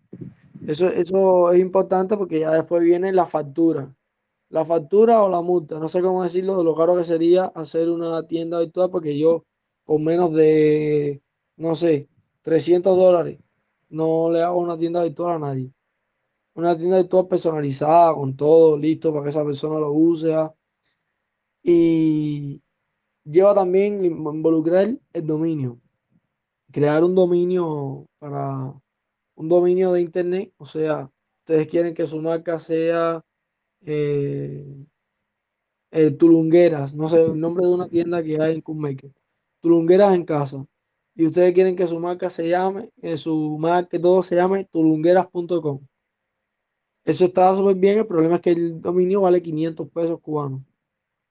Eso, 0.66 0.88
eso 0.88 1.53
es 1.53 1.61
importante 1.61 2.16
porque 2.16 2.40
ya 2.40 2.51
después 2.51 2.82
viene 2.82 3.12
la 3.12 3.26
factura. 3.26 3.95
La 4.51 4.64
factura 4.64 5.22
o 5.22 5.28
la 5.28 5.40
multa, 5.40 5.78
no 5.78 5.88
sé 5.88 6.03
cómo 6.03 6.22
decirlo, 6.24 6.59
de 6.59 6.64
lo 6.64 6.74
caro 6.74 6.97
que 6.97 7.05
sería 7.05 7.47
hacer 7.47 7.88
una 7.88 8.26
tienda 8.26 8.59
virtual 8.61 8.90
porque 8.90 9.18
yo 9.18 9.45
con 9.85 10.05
menos 10.05 10.33
de, 10.33 11.22
no 11.57 11.74
sé, 11.74 12.09
300 12.43 12.97
dólares 12.97 13.39
no 13.93 14.30
le 14.30 14.43
hago 14.43 14.59
una 14.61 14.78
tienda 14.78 15.03
virtual 15.03 15.37
a 15.37 15.39
nadie. 15.39 15.72
Una 16.55 16.76
tienda 16.76 16.99
virtual 16.99 17.28
personalizada, 17.28 18.14
con 18.14 18.37
todo 18.37 18.76
listo 18.78 19.12
para 19.12 19.24
que 19.24 19.30
esa 19.30 19.45
persona 19.45 19.78
lo 19.78 19.93
use. 19.93 20.35
Y 21.62 22.62
lleva 23.24 23.55
también 23.55 24.05
involucrar 24.05 24.99
el 25.12 25.26
dominio. 25.26 25.80
Crear 26.72 27.05
un 27.05 27.14
dominio 27.14 28.07
para 28.18 28.74
un 29.35 29.49
dominio 29.49 29.93
de 29.93 30.03
internet. 30.03 30.53
O 30.59 30.66
sea, 30.66 31.11
ustedes 31.41 31.68
quieren 31.68 31.95
que 31.95 32.07
su 32.07 32.20
marca 32.20 32.59
sea 32.59 33.22
eh, 33.83 34.87
eh, 35.91 36.11
Tulungueras, 36.12 36.95
no 36.95 37.09
sé, 37.09 37.22
el 37.24 37.39
nombre 37.39 37.66
de 37.66 37.74
una 37.74 37.89
tienda 37.89 38.22
que 38.22 38.41
hay 38.41 38.55
en 38.55 38.61
Cookmaker. 38.62 39.12
Tulungueras 39.62 40.14
en 40.14 40.24
casa 40.24 40.66
y 41.14 41.26
ustedes 41.26 41.54
quieren 41.54 41.76
que 41.76 41.86
su 41.86 42.00
marca 42.00 42.28
se 42.30 42.48
llame, 42.48 42.90
que 43.00 43.16
su 43.16 43.56
marca, 43.58 44.00
todo 44.00 44.22
se 44.22 44.34
llame 44.36 44.64
tulungueras.com. 44.66 45.80
Eso 47.04 47.24
está 47.24 47.54
súper 47.54 47.76
bien, 47.76 47.98
el 47.98 48.06
problema 48.06 48.36
es 48.36 48.40
que 48.42 48.50
el 48.50 48.80
dominio 48.80 49.20
vale 49.22 49.40
500 49.40 49.88
pesos 49.90 50.20
cubanos, 50.20 50.62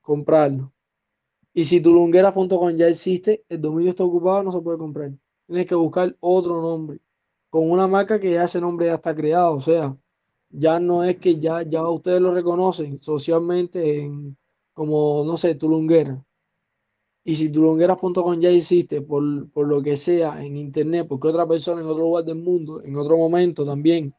comprarlo. 0.02 0.74
Y 1.54 1.66
si 1.66 1.82
tulungueras.com 1.82 2.72
ya 2.78 2.88
existe, 2.88 3.44
el 3.50 3.62
dominio 3.62 3.92
está 3.92 4.04
ocupado, 4.06 4.44
no 4.44 4.52
se 4.52 4.62
puede 4.62 4.78
comprar. 4.78 5.12
Tienes 5.48 5.68
que 5.68 5.76
buscar 5.76 6.16
otro 6.22 6.62
nombre, 6.62 7.00
con 7.50 7.70
una 7.70 7.88
marca 7.88 8.20
que 8.20 8.32
ya 8.32 8.46
ese 8.46 8.62
nombre 8.62 8.88
ya 8.88 8.96
está 8.96 9.16
creado, 9.16 9.56
o 9.56 9.62
sea, 9.62 9.98
ya 10.50 10.80
no 10.80 11.04
es 11.04 11.18
que 11.18 11.40
ya, 11.40 11.64
ya 11.64 11.88
ustedes 11.90 12.22
lo 12.22 12.34
reconocen 12.34 13.00
socialmente 13.00 14.02
en, 14.04 14.38
como, 14.74 15.24
no 15.26 15.38
sé, 15.38 15.56
tulunguera 15.56 16.24
y 17.24 17.36
si 17.36 17.50
tulongueras.com 17.50 18.40
ya 18.40 18.50
existe 18.50 19.02
por, 19.02 19.50
por 19.52 19.68
lo 19.68 19.82
que 19.82 19.98
sea 19.98 20.44
en 20.44 20.58
internet, 20.58 21.08
porque 21.08 21.28
otra 21.28 21.48
persona 21.48 21.82
en 21.82 21.88
otro 21.88 22.04
lugar 22.04 22.26
del 22.26 22.38
mundo, 22.38 22.82
en 22.84 22.96
otro 22.96 23.18
momento 23.18 23.66
también 23.66 24.14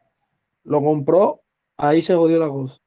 lo 0.64 0.82
compró, 0.82 1.40
ahí 1.76 2.00
se 2.02 2.14
jodió 2.14 2.38
la 2.38 2.48
cosa. 2.48 2.78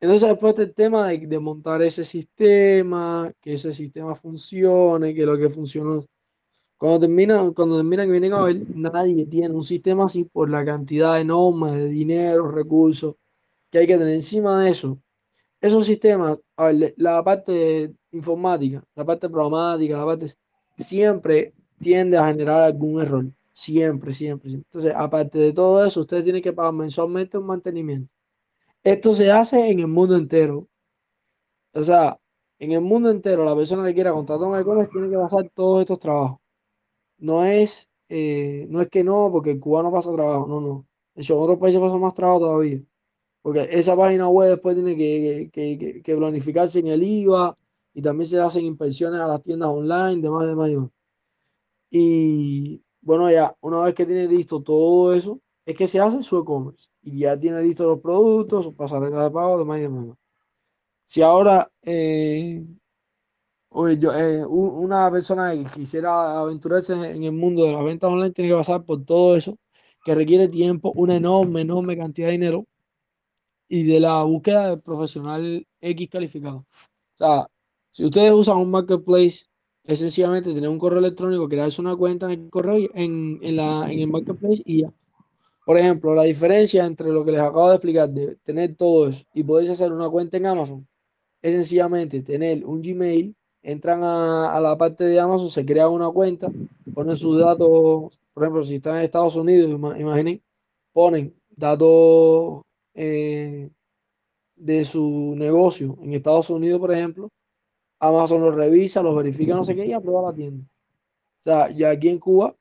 Entonces 0.00 0.28
después 0.28 0.54
del 0.56 0.74
tema 0.74 1.08
de, 1.08 1.26
de, 1.26 1.38
montar 1.38 1.80
ese 1.82 2.04
sistema, 2.04 3.32
que 3.40 3.54
ese 3.54 3.72
sistema 3.72 4.14
funcione, 4.14 5.14
que 5.14 5.24
lo 5.24 5.38
que 5.38 5.48
funcionó. 5.48 6.04
Cuando 6.76 7.00
termina, 7.00 7.50
cuando 7.56 7.76
terminan 7.76 8.06
que 8.06 8.12
vienen 8.12 8.34
a 8.34 8.42
ver, 8.42 8.62
nadie 8.74 9.24
tiene 9.26 9.54
un 9.54 9.64
sistema 9.64 10.04
así 10.06 10.24
por 10.24 10.50
la 10.50 10.64
cantidad 10.64 11.18
enorme 11.20 11.76
de 11.76 11.88
dinero, 11.88 12.50
recursos 12.50 13.14
que 13.70 13.78
hay 13.78 13.86
que 13.86 13.98
tener 13.98 14.14
encima 14.14 14.62
de 14.62 14.70
eso. 14.70 14.98
Esos 15.64 15.86
sistemas, 15.86 16.38
la 16.96 17.24
parte 17.24 17.90
informática, 18.12 18.84
la 18.94 19.02
parte 19.02 19.30
programática, 19.30 19.96
la 19.96 20.04
parte 20.04 20.26
siempre 20.76 21.54
tiende 21.80 22.18
a 22.18 22.26
generar 22.26 22.64
algún 22.64 23.00
error. 23.00 23.24
Siempre, 23.54 24.12
siempre, 24.12 24.50
siempre. 24.50 24.66
Entonces, 24.68 24.92
aparte 24.94 25.38
de 25.38 25.54
todo 25.54 25.82
eso, 25.86 26.00
ustedes 26.00 26.24
tienen 26.24 26.42
que 26.42 26.52
pagar 26.52 26.74
mensualmente 26.74 27.38
un 27.38 27.46
mantenimiento. 27.46 28.12
Esto 28.82 29.14
se 29.14 29.32
hace 29.32 29.70
en 29.70 29.80
el 29.80 29.88
mundo 29.88 30.16
entero. 30.16 30.68
O 31.72 31.82
sea, 31.82 32.18
en 32.58 32.72
el 32.72 32.80
mundo 32.82 33.10
entero, 33.10 33.44
la 33.44 33.56
persona 33.56 33.84
que 33.86 33.94
quiera 33.94 34.12
contratar 34.12 34.46
un 34.46 34.58
e-commerce 34.58 34.90
tiene 34.92 35.10
que 35.10 35.16
pasar 35.16 35.50
todos 35.54 35.80
estos 35.80 35.98
trabajos. 35.98 36.38
No 37.18 37.44
es, 37.44 37.88
eh, 38.08 38.66
no 38.70 38.82
es 38.82 38.88
que 38.90 39.04
no, 39.04 39.30
porque 39.32 39.52
el 39.52 39.60
cubano 39.60 39.92
pasa 39.92 40.12
trabajo, 40.12 40.46
no, 40.46 40.60
no. 40.60 40.86
De 41.14 41.22
en 41.24 41.38
otros 41.38 41.58
países 41.58 41.80
pasa 41.80 41.96
más 41.98 42.14
trabajo 42.14 42.40
todavía. 42.40 42.82
Porque 43.44 43.68
esa 43.70 43.94
página 43.94 44.26
web 44.26 44.48
después 44.48 44.74
tiene 44.74 44.96
que, 44.96 45.50
que, 45.52 46.00
que 46.02 46.16
planificarse 46.16 46.78
en 46.78 46.86
el 46.86 47.02
IVA, 47.02 47.54
y 47.92 48.00
también 48.00 48.26
se 48.26 48.40
hacen 48.40 48.64
inspecciones 48.64 49.20
a 49.20 49.26
las 49.26 49.42
tiendas 49.42 49.68
online, 49.68 50.22
demás, 50.22 50.46
demás, 50.46 50.70
demás. 50.70 50.90
Y 51.90 52.82
bueno, 53.02 53.30
ya 53.30 53.54
una 53.60 53.82
vez 53.82 53.94
que 53.94 54.06
tiene 54.06 54.26
listo 54.28 54.62
todo 54.62 55.12
eso, 55.12 55.42
es 55.66 55.76
que 55.76 55.86
se 55.86 56.00
hace 56.00 56.22
su 56.22 56.38
e-commerce 56.38 56.88
y 57.02 57.18
ya 57.18 57.38
tiene 57.38 57.62
listo 57.62 57.84
los 57.84 58.00
productos, 58.00 58.64
su 58.64 58.74
pasarela 58.74 59.24
de 59.24 59.30
pago, 59.30 59.58
demás 59.58 59.78
demás. 59.78 60.16
Si 61.04 61.20
ahora 61.20 61.70
eh, 61.82 62.64
yo, 63.70 64.10
eh, 64.10 64.42
una 64.46 65.10
persona 65.10 65.52
que 65.52 65.64
quisiera 65.64 66.40
aventurarse 66.40 66.94
en 66.94 67.24
el 67.24 67.32
mundo 67.32 67.66
de 67.66 67.72
las 67.72 67.84
ventas 67.84 68.10
online 68.10 68.32
tiene 68.32 68.50
que 68.52 68.56
pasar 68.56 68.84
por 68.86 69.04
todo 69.04 69.36
eso, 69.36 69.58
que 70.02 70.14
requiere 70.14 70.48
tiempo, 70.48 70.92
una 70.96 71.14
enorme, 71.16 71.60
enorme 71.60 71.98
cantidad 71.98 72.28
de 72.28 72.32
dinero 72.32 72.66
y 73.68 73.84
de 73.84 74.00
la 74.00 74.22
búsqueda 74.22 74.70
de 74.70 74.76
profesional 74.78 75.66
X 75.80 76.08
calificado. 76.10 76.58
O 76.58 77.16
sea, 77.16 77.46
si 77.90 78.04
ustedes 78.04 78.32
usan 78.32 78.58
un 78.58 78.70
marketplace, 78.70 79.46
es 79.84 79.98
sencillamente 79.98 80.54
tener 80.54 80.68
un 80.68 80.78
correo 80.78 80.98
electrónico, 80.98 81.48
crearse 81.48 81.80
una 81.80 81.96
cuenta 81.96 82.26
en 82.26 82.32
el 82.44 82.50
correo 82.50 82.88
en, 82.94 83.38
la, 83.56 83.90
en 83.90 84.00
el 84.00 84.08
marketplace 84.08 84.62
y 84.64 84.82
ya. 84.82 84.92
Por 85.64 85.78
ejemplo, 85.78 86.14
la 86.14 86.24
diferencia 86.24 86.84
entre 86.84 87.08
lo 87.10 87.24
que 87.24 87.32
les 87.32 87.40
acabo 87.40 87.68
de 87.70 87.76
explicar 87.76 88.10
de 88.10 88.36
tener 88.36 88.76
todo 88.76 89.08
eso 89.08 89.24
y 89.32 89.42
poder 89.42 89.70
hacer 89.70 89.92
una 89.92 90.08
cuenta 90.10 90.36
en 90.36 90.46
Amazon 90.46 90.86
es 91.40 91.54
sencillamente 91.54 92.22
tener 92.22 92.64
un 92.64 92.82
Gmail, 92.82 93.34
entran 93.62 94.02
a, 94.02 94.58
la 94.60 94.76
parte 94.76 95.04
de 95.04 95.20
Amazon, 95.20 95.50
se 95.50 95.64
crean 95.64 95.90
una 95.90 96.10
cuenta, 96.10 96.50
ponen 96.94 97.16
sus 97.16 97.38
datos, 97.38 98.18
por 98.32 98.42
ejemplo, 98.42 98.62
si 98.64 98.76
están 98.76 98.96
en 98.96 99.02
Estados 99.02 99.36
Unidos, 99.36 99.70
imaginen, 99.98 100.42
ponen 100.92 101.34
datos 101.50 102.62
eh, 102.94 103.70
de 104.56 104.84
su 104.84 105.34
negocio 105.36 105.96
en 106.02 106.14
Estados 106.14 106.50
Unidos, 106.50 106.80
por 106.80 106.92
ejemplo, 106.92 107.30
Amazon 107.98 108.40
lo 108.42 108.50
revisa, 108.50 109.02
lo 109.02 109.14
verifica, 109.14 109.54
no 109.54 109.64
sé 109.64 109.74
qué, 109.74 109.86
y 109.86 109.92
aprueba 109.92 110.30
la 110.30 110.34
tienda. 110.34 110.64
O 111.40 111.44
sea, 111.44 111.70
ya 111.70 111.90
aquí 111.90 112.08
en 112.08 112.18
Cuba, 112.18 112.56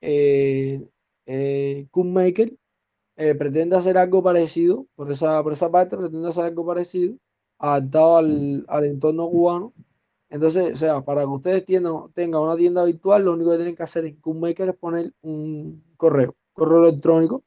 eh, 0.00 0.88
eh 1.26 1.86
eh, 3.16 3.34
pretende 3.34 3.76
hacer 3.76 3.98
algo 3.98 4.22
parecido, 4.22 4.86
por 4.94 5.12
esa, 5.12 5.42
por 5.42 5.52
esa 5.52 5.70
parte 5.70 5.96
pretende 5.96 6.28
hacer 6.28 6.44
algo 6.44 6.64
parecido, 6.66 7.16
adaptado 7.58 8.16
al, 8.16 8.84
entorno 8.84 9.28
cubano. 9.28 9.74
Entonces, 10.30 10.72
o 10.72 10.76
sea, 10.76 11.02
para 11.02 11.22
que 11.22 11.26
ustedes 11.26 11.64
tengan 11.66 12.42
una 12.42 12.56
tienda 12.56 12.84
virtual, 12.84 13.24
lo 13.24 13.34
único 13.34 13.50
que 13.50 13.56
tienen 13.58 13.76
que 13.76 13.82
hacer 13.82 14.06
en 14.06 14.16
Cookmaker 14.20 14.70
es 14.70 14.76
poner 14.76 15.12
un 15.22 15.84
correo, 15.98 16.34
correo 16.54 16.88
electrónico. 16.88 17.42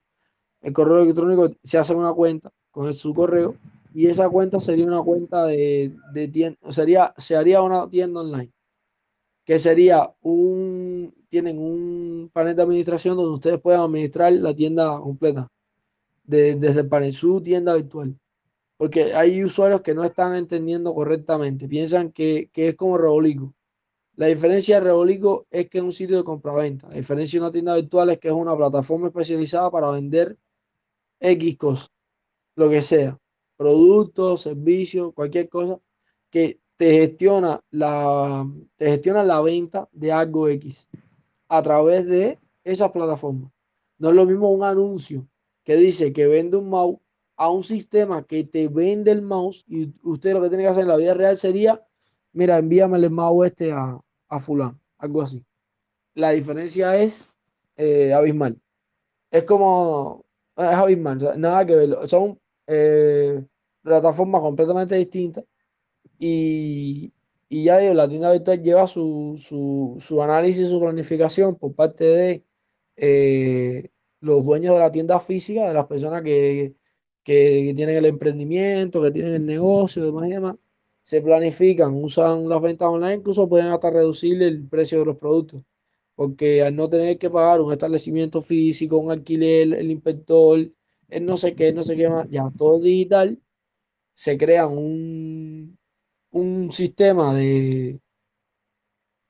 El 0.63 0.73
correo 0.73 1.03
electrónico 1.03 1.51
se 1.63 1.77
hace 1.77 1.93
una 1.93 2.13
cuenta 2.13 2.51
con 2.71 2.91
su 2.93 3.13
correo 3.13 3.55
y 3.93 4.07
esa 4.07 4.29
cuenta 4.29 4.59
sería 4.59 4.85
una 4.85 5.03
cuenta 5.03 5.45
de, 5.45 5.93
de 6.13 6.27
tienda, 6.29 6.57
sería, 6.71 7.13
se 7.17 7.35
haría 7.35 7.61
una 7.61 7.87
tienda 7.89 8.21
online, 8.21 8.51
que 9.45 9.59
sería 9.59 10.11
un, 10.21 11.13
tienen 11.29 11.59
un 11.59 12.31
panel 12.33 12.55
de 12.55 12.63
administración 12.63 13.17
donde 13.17 13.33
ustedes 13.33 13.59
pueden 13.59 13.81
administrar 13.81 14.31
la 14.33 14.55
tienda 14.55 14.99
completa, 14.99 15.47
desde 16.23 16.79
el 16.79 16.87
panel, 16.87 17.13
su 17.13 17.41
tienda 17.41 17.75
virtual. 17.75 18.17
Porque 18.77 19.13
hay 19.13 19.43
usuarios 19.43 19.81
que 19.81 19.93
no 19.93 20.03
están 20.03 20.33
entendiendo 20.33 20.93
correctamente, 20.95 21.67
piensan 21.67 22.11
que, 22.11 22.49
que 22.53 22.69
es 22.69 22.75
como 22.75 22.97
Reolico. 22.97 23.53
La 24.15 24.27
diferencia 24.27 24.75
de 24.75 24.85
Rebolico 24.85 25.45
es 25.51 25.69
que 25.69 25.79
es 25.79 25.83
un 25.83 25.91
sitio 25.91 26.17
de 26.17 26.23
compraventa. 26.23 26.87
La 26.87 26.95
diferencia 26.95 27.39
de 27.39 27.45
una 27.45 27.51
tienda 27.51 27.75
virtual 27.75 28.11
es 28.11 28.19
que 28.19 28.27
es 28.27 28.33
una 28.33 28.55
plataforma 28.55 29.07
especializada 29.07 29.71
para 29.71 29.89
vender 29.89 30.37
X 31.23 31.57
cosas, 31.57 31.91
lo 32.55 32.69
que 32.69 32.81
sea, 32.81 33.17
productos, 33.55 34.41
servicios, 34.41 35.13
cualquier 35.13 35.49
cosa 35.49 35.79
que 36.29 36.59
te 36.75 36.91
gestiona 36.91 37.61
la, 37.71 38.45
te 38.75 38.87
gestiona 38.87 39.23
la 39.23 39.41
venta 39.41 39.87
de 39.93 40.11
algo 40.11 40.49
X 40.49 40.89
a 41.47 41.63
través 41.63 42.05
de 42.05 42.39
esas 42.63 42.91
plataformas. 42.91 43.51
No 43.97 44.09
es 44.09 44.15
lo 44.15 44.25
mismo 44.25 44.51
un 44.51 44.63
anuncio 44.63 45.27
que 45.63 45.77
dice 45.77 46.11
que 46.11 46.27
vende 46.27 46.57
un 46.57 46.69
mouse 46.69 46.99
a 47.37 47.49
un 47.49 47.63
sistema 47.63 48.25
que 48.25 48.43
te 48.43 48.67
vende 48.67 49.11
el 49.11 49.21
mouse 49.21 49.63
y 49.67 49.93
usted 50.03 50.33
lo 50.33 50.41
que 50.41 50.49
tiene 50.49 50.63
que 50.63 50.69
hacer 50.69 50.83
en 50.83 50.89
la 50.89 50.97
vida 50.97 51.13
real 51.13 51.37
sería, 51.37 51.81
mira, 52.33 52.57
envíame 52.57 52.97
el 52.97 53.09
mouse 53.09 53.47
este 53.47 53.71
a, 53.71 53.97
a 54.27 54.39
fulano, 54.39 54.79
algo 54.97 55.21
así. 55.21 55.43
La 56.15 56.31
diferencia 56.31 56.97
es 56.97 57.27
eh, 57.77 58.13
abismal. 58.13 58.59
Es 59.31 59.43
como, 59.45 60.25
es 60.57 60.63
abismal, 60.63 61.39
nada 61.39 61.65
que 61.65 61.75
ver. 61.75 62.07
Son 62.07 62.39
eh, 62.67 63.43
plataformas 63.81 64.41
completamente 64.41 64.95
distintas 64.95 65.45
y, 66.19 67.13
y 67.49 67.63
ya 67.65 67.77
digo, 67.79 67.93
la 67.93 68.09
tienda 68.09 68.31
virtual 68.31 68.63
lleva 68.63 68.87
su, 68.87 69.37
su, 69.39 69.97
su 70.01 70.21
análisis, 70.23 70.69
su 70.69 70.79
planificación 70.79 71.55
por 71.57 71.75
parte 71.75 72.05
de 72.05 72.45
eh, 72.95 73.89
los 74.21 74.45
dueños 74.45 74.73
de 74.75 74.79
la 74.79 74.91
tienda 74.91 75.19
física, 75.19 75.67
de 75.67 75.73
las 75.73 75.87
personas 75.87 76.23
que, 76.23 76.75
que, 77.23 77.73
tienen 77.75 77.97
el 77.97 78.05
emprendimiento, 78.05 79.01
que 79.01 79.11
tienen 79.11 79.33
el 79.35 79.45
negocio, 79.45 80.05
demás 80.05 80.27
y 80.27 80.31
demás, 80.31 80.55
se 81.03 81.21
planifican, 81.21 81.93
usan 81.95 82.47
las 82.49 82.61
ventas 82.61 82.87
online, 82.87 83.15
incluso 83.15 83.49
pueden 83.49 83.67
hasta 83.67 83.89
reducir 83.91 84.41
el 84.43 84.67
precio 84.67 84.99
de 84.99 85.05
los 85.05 85.17
productos, 85.17 85.63
porque 86.15 86.61
al 86.63 86.75
no 86.75 86.89
tener 86.89 87.17
que 87.17 87.29
pagar 87.29 87.61
un 87.61 87.71
establecimiento 87.73 88.41
físico, 88.41 88.97
un 88.97 89.11
alquiler, 89.11 89.73
el 89.73 89.91
inspector, 89.91 90.59
el 91.09 91.25
no 91.25 91.37
sé 91.37 91.55
qué, 91.55 91.73
no 91.73 91.83
sé 91.83 91.95
qué 91.95 92.09
más, 92.09 92.29
ya 92.29 92.49
todo 92.57 92.79
digital, 92.79 93.39
se 94.13 94.37
crea 94.37 94.67
un, 94.67 95.77
un 96.31 96.71
sistema 96.71 97.35
de, 97.35 97.99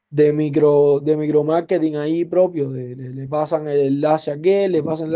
de 0.10 0.32
micro 0.34 1.00
de 1.00 1.18
micromarketing 1.18 1.96
ahí 1.98 2.26
propio, 2.26 2.70
le, 2.72 3.28
pasan 3.28 3.68
el 3.68 3.80
enlace 3.88 4.32
a 4.32 4.40
qué, 4.42 4.70
le 4.70 4.84
pasan 4.84 5.12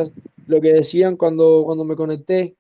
lo 0.48 0.62
que 0.62 0.74
decían 0.74 1.18
cuando, 1.18 1.64
cuando 1.66 1.84
me 1.84 1.96
conecté, 1.96 2.58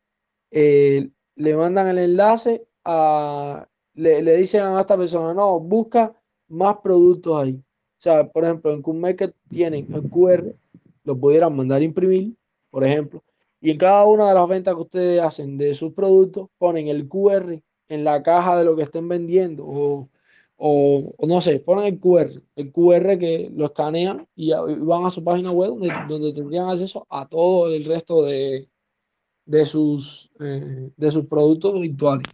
eh, 0.51 1.09
le 1.35 1.55
mandan 1.55 1.87
el 1.89 1.99
enlace 1.99 2.67
a, 2.85 3.67
le, 3.95 4.21
le, 4.21 4.37
dicen 4.37 4.63
a 4.63 4.81
esta 4.81 4.97
persona, 4.97 5.33
no, 5.33 5.59
busca 5.59 6.13
más 6.49 6.77
productos 6.83 7.41
ahí. 7.43 7.63
O 7.99 8.01
sea, 8.01 8.27
por 8.27 8.43
ejemplo, 8.43 8.71
en 8.71 8.81
QMarket 8.81 9.33
tienen 9.49 9.87
el 9.93 10.03
QR, 10.09 10.53
lo 11.03 11.17
pudieran 11.17 11.55
mandar 11.55 11.81
a 11.81 11.85
imprimir, 11.85 12.35
por 12.69 12.83
ejemplo, 12.83 13.23
y 13.59 13.71
en 13.71 13.77
cada 13.77 14.05
una 14.05 14.29
de 14.29 14.35
las 14.35 14.47
ventas 14.47 14.75
que 14.75 14.81
ustedes 14.81 15.21
hacen 15.21 15.57
de 15.57 15.73
sus 15.73 15.93
productos, 15.93 16.49
ponen 16.57 16.87
el 16.87 17.07
QR 17.07 17.59
en 17.89 18.03
la 18.03 18.21
caja 18.21 18.57
de 18.57 18.65
lo 18.65 18.75
que 18.75 18.83
estén 18.83 19.07
vendiendo 19.07 19.65
o, 19.65 20.09
o, 20.57 21.27
no 21.27 21.41
sé, 21.41 21.59
ponen 21.59 21.85
el 21.85 21.99
QR, 21.99 22.41
el 22.55 22.71
QR 22.71 23.17
que 23.17 23.51
lo 23.55 23.65
escanean 23.65 24.27
y, 24.35 24.51
van 24.51 25.05
a 25.05 25.09
su 25.09 25.23
página 25.23 25.51
web 25.51 25.69
donde, 25.69 25.93
donde 26.07 26.33
tendrían 26.33 26.69
acceso 26.69 27.05
a 27.09 27.27
todo 27.27 27.73
el 27.73 27.85
resto 27.85 28.23
de, 28.25 28.67
de, 29.45 29.65
sus, 29.65 30.29
eh, 30.39 30.91
de 30.95 31.11
sus 31.11 31.25
productos 31.25 31.79
virtuales. 31.79 32.27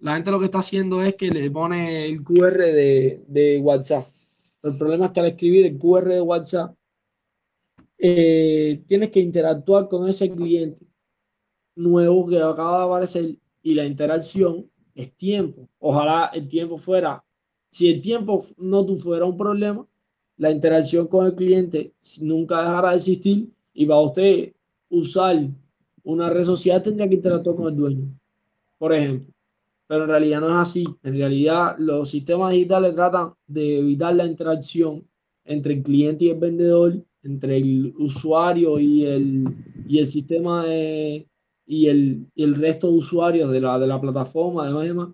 La 0.00 0.14
gente 0.14 0.30
lo 0.30 0.38
que 0.38 0.44
está 0.44 0.58
haciendo 0.58 1.02
es 1.02 1.14
que 1.14 1.30
le 1.30 1.50
pone 1.50 2.06
el 2.06 2.22
QR 2.22 2.58
de, 2.58 3.24
de 3.26 3.58
WhatsApp. 3.60 4.06
El 4.68 4.76
problema 4.76 5.06
es 5.06 5.12
que 5.12 5.20
al 5.20 5.26
escribir 5.26 5.66
el 5.66 5.78
QR 5.78 6.08
de 6.08 6.20
WhatsApp, 6.20 6.74
eh, 7.98 8.82
tienes 8.86 9.10
que 9.10 9.20
interactuar 9.20 9.88
con 9.88 10.08
ese 10.08 10.30
cliente 10.30 10.84
nuevo 11.76 12.26
que 12.26 12.38
acaba 12.38 12.78
de 12.78 12.84
aparecer 12.84 13.36
y 13.62 13.74
la 13.74 13.84
interacción 13.84 14.70
es 14.94 15.14
tiempo. 15.16 15.68
Ojalá 15.78 16.30
el 16.34 16.48
tiempo 16.48 16.78
fuera, 16.78 17.24
si 17.70 17.88
el 17.88 18.00
tiempo 18.00 18.44
no 18.56 18.84
fuera 18.96 19.24
un 19.24 19.36
problema, 19.36 19.86
la 20.36 20.50
interacción 20.50 21.06
con 21.06 21.26
el 21.26 21.34
cliente 21.34 21.94
nunca 22.20 22.60
dejará 22.60 22.90
de 22.90 22.96
existir 22.96 23.50
y 23.72 23.84
va 23.84 23.96
a 23.96 24.02
usted 24.02 24.52
usar 24.88 25.48
una 26.04 26.30
red 26.30 26.44
social 26.44 26.82
tendría 26.82 27.08
que 27.08 27.16
interactuar 27.16 27.56
con 27.56 27.68
el 27.68 27.76
dueño, 27.76 28.18
por 28.78 28.92
ejemplo. 28.94 29.35
Pero 29.86 30.04
en 30.04 30.10
realidad 30.10 30.40
no 30.40 30.48
es 30.48 30.68
así. 30.68 30.84
En 31.02 31.16
realidad 31.16 31.76
los 31.78 32.10
sistemas 32.10 32.52
digitales 32.52 32.94
tratan 32.94 33.34
de 33.46 33.78
evitar 33.78 34.14
la 34.14 34.26
interacción 34.26 35.06
entre 35.44 35.74
el 35.74 35.82
cliente 35.82 36.24
y 36.24 36.30
el 36.30 36.38
vendedor, 36.38 37.04
entre 37.22 37.56
el 37.56 37.94
usuario 37.98 38.78
y 38.78 39.04
el, 39.04 39.44
y 39.86 39.98
el 39.98 40.06
sistema 40.06 40.64
de, 40.64 41.28
y 41.66 41.86
el, 41.86 42.26
y 42.34 42.44
el 42.44 42.54
resto 42.54 42.88
de 42.88 42.98
usuarios 42.98 43.50
de 43.50 43.60
la, 43.60 43.78
de 43.78 43.86
la 43.86 44.00
plataforma, 44.00 44.66
además, 44.66 45.10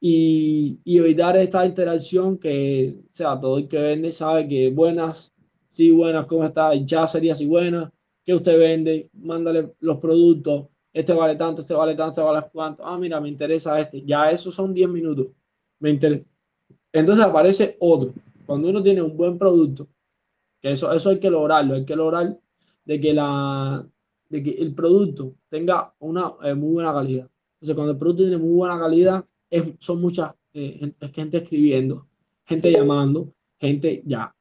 y, 0.00 0.78
y 0.84 0.98
evitar 0.98 1.36
esta 1.36 1.64
interacción 1.64 2.38
que, 2.38 2.94
o 3.04 3.14
sea, 3.14 3.40
todo 3.40 3.58
el 3.58 3.68
que 3.68 3.78
vende 3.78 4.12
sabe 4.12 4.46
que 4.46 4.70
buenas, 4.70 5.34
sí, 5.68 5.90
buenas, 5.90 6.26
¿cómo 6.26 6.44
está? 6.44 6.74
Ya 6.74 7.06
sería 7.06 7.32
así 7.32 7.46
buenas, 7.46 7.90
que 8.22 8.34
usted 8.34 8.58
vende, 8.58 9.10
mándale 9.14 9.72
los 9.80 9.98
productos, 9.98 10.66
este 10.94 11.12
vale 11.12 11.36
tanto, 11.36 11.62
este 11.62 11.74
vale 11.74 11.94
tanto, 11.94 12.10
este 12.12 12.22
vale 12.22 12.46
cuánto, 12.52 12.86
ah, 12.86 12.96
mira, 12.96 13.20
me 13.20 13.28
interesa 13.28 13.78
este, 13.80 14.02
ya 14.02 14.30
esos 14.30 14.54
son 14.54 14.72
10 14.72 14.88
minutos, 14.88 15.26
me 15.80 15.90
interesa. 15.90 16.24
Entonces 16.92 17.24
aparece 17.24 17.76
otro, 17.80 18.14
cuando 18.46 18.68
uno 18.70 18.82
tiene 18.82 19.02
un 19.02 19.16
buen 19.16 19.36
producto, 19.36 19.88
que 20.62 20.70
eso, 20.70 20.92
eso 20.92 21.10
hay 21.10 21.18
que 21.18 21.28
lograrlo, 21.28 21.74
hay 21.74 21.84
que 21.84 21.96
lograr 21.96 22.38
de 22.84 23.00
que 23.00 23.12
la, 23.12 23.86
de 24.28 24.42
que 24.42 24.50
el 24.52 24.74
producto 24.74 25.34
tenga 25.48 25.92
una 25.98 26.32
eh, 26.44 26.54
muy 26.54 26.74
buena 26.74 26.92
calidad. 26.92 27.28
Entonces, 27.54 27.74
cuando 27.74 27.92
el 27.92 27.98
producto 27.98 28.22
tiene 28.22 28.38
muy 28.38 28.54
buena 28.54 28.78
calidad, 28.78 29.24
es, 29.50 29.64
son 29.78 30.00
muchas 30.00 30.32
eh, 30.52 30.92
gente 31.12 31.38
escribiendo, 31.38 32.06
gente 32.44 32.70
llamando, 32.70 33.32
gente 33.58 34.02
ya. 34.06 34.34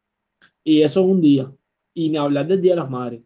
Y 0.64 0.82
eso 0.82 1.02
es 1.02 1.06
un 1.08 1.22
día. 1.22 1.52
Y 1.94 2.10
ni 2.10 2.18
hablar 2.18 2.48
del 2.48 2.62
Día 2.62 2.74
de 2.74 2.82
las 2.82 2.90
Madres. 2.90 3.22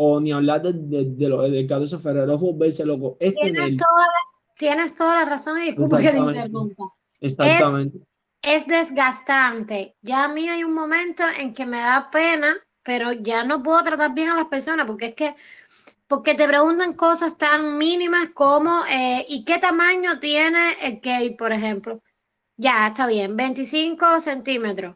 O 0.00 0.20
ni 0.20 0.30
hablar 0.30 0.62
de, 0.62 0.72
de, 0.72 1.04
de 1.04 1.28
lo, 1.28 1.42
del 1.42 1.66
14 1.66 1.96
de 1.96 2.02
febrero, 2.02 2.38
volverse 2.38 2.84
loco. 2.84 3.16
Tienes, 3.18 3.76
toda 3.76 4.06
la, 4.06 4.20
tienes 4.56 4.94
toda 4.94 5.16
la 5.16 5.28
razón 5.28 5.60
y 5.60 5.66
disculpa 5.66 6.00
que 6.00 6.10
te 6.10 6.18
interrumpa. 6.18 6.84
Exactamente. 7.20 7.98
Es, 8.40 8.62
es 8.62 8.66
desgastante. 8.68 9.96
Ya 10.00 10.24
a 10.24 10.28
mí 10.28 10.48
hay 10.48 10.62
un 10.62 10.72
momento 10.72 11.24
en 11.40 11.52
que 11.52 11.66
me 11.66 11.78
da 11.78 12.10
pena, 12.12 12.54
pero 12.84 13.10
ya 13.12 13.42
no 13.42 13.60
puedo 13.60 13.82
tratar 13.82 14.14
bien 14.14 14.28
a 14.28 14.36
las 14.36 14.46
personas 14.46 14.86
porque 14.86 15.06
es 15.06 15.14
que 15.14 15.34
porque 16.06 16.34
te 16.34 16.46
preguntan 16.46 16.94
cosas 16.94 17.36
tan 17.36 17.76
mínimas 17.76 18.30
como 18.30 18.70
eh, 18.90 19.26
¿y 19.28 19.44
qué 19.44 19.58
tamaño 19.58 20.18
tiene 20.20 20.60
el 20.82 21.00
cake, 21.00 21.36
por 21.36 21.52
ejemplo? 21.52 22.00
Ya, 22.56 22.86
está 22.86 23.06
bien, 23.06 23.36
25 23.36 24.20
centímetros. 24.20 24.94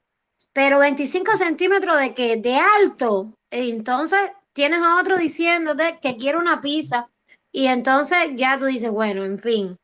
Pero 0.52 0.78
25 0.78 1.36
centímetros 1.36 1.98
de 1.98 2.14
qué? 2.14 2.36
De 2.36 2.56
alto. 2.56 3.34
Entonces 3.50 4.20
tienes 4.52 4.80
a 4.80 5.00
otro 5.00 5.16
diciéndote 5.16 5.98
que 6.02 6.16
quiere 6.16 6.38
una 6.38 6.60
pizza 6.60 7.08
y 7.50 7.66
entonces 7.66 8.34
ya 8.34 8.58
tú 8.58 8.66
dices, 8.66 8.90
bueno, 8.90 9.24
en 9.24 9.38
fin, 9.38 9.78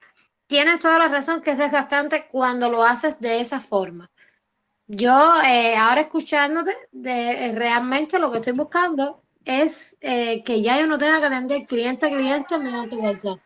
tienes 0.46 0.78
toda 0.78 0.98
la 0.98 1.08
razón 1.08 1.42
que 1.42 1.52
es 1.52 1.58
desgastante 1.58 2.26
cuando 2.30 2.70
lo 2.70 2.82
haces 2.82 3.20
de 3.20 3.40
esa 3.40 3.60
forma. 3.60 4.10
Yo 4.86 5.34
eh, 5.46 5.76
ahora 5.76 6.00
escuchándote, 6.00 6.72
de, 6.92 7.52
realmente 7.54 8.18
lo 8.18 8.32
que 8.32 8.38
estoy 8.38 8.54
buscando 8.54 9.20
es 9.44 9.96
eh, 10.00 10.42
que 10.44 10.62
ya 10.62 10.80
yo 10.80 10.86
no 10.86 10.96
tenga 10.96 11.20
que 11.20 11.26
atender 11.26 11.66
cliente 11.66 12.06
a 12.06 12.10
cliente 12.10 12.58
mediante 12.58 12.96
WhatsApp. 12.96 13.38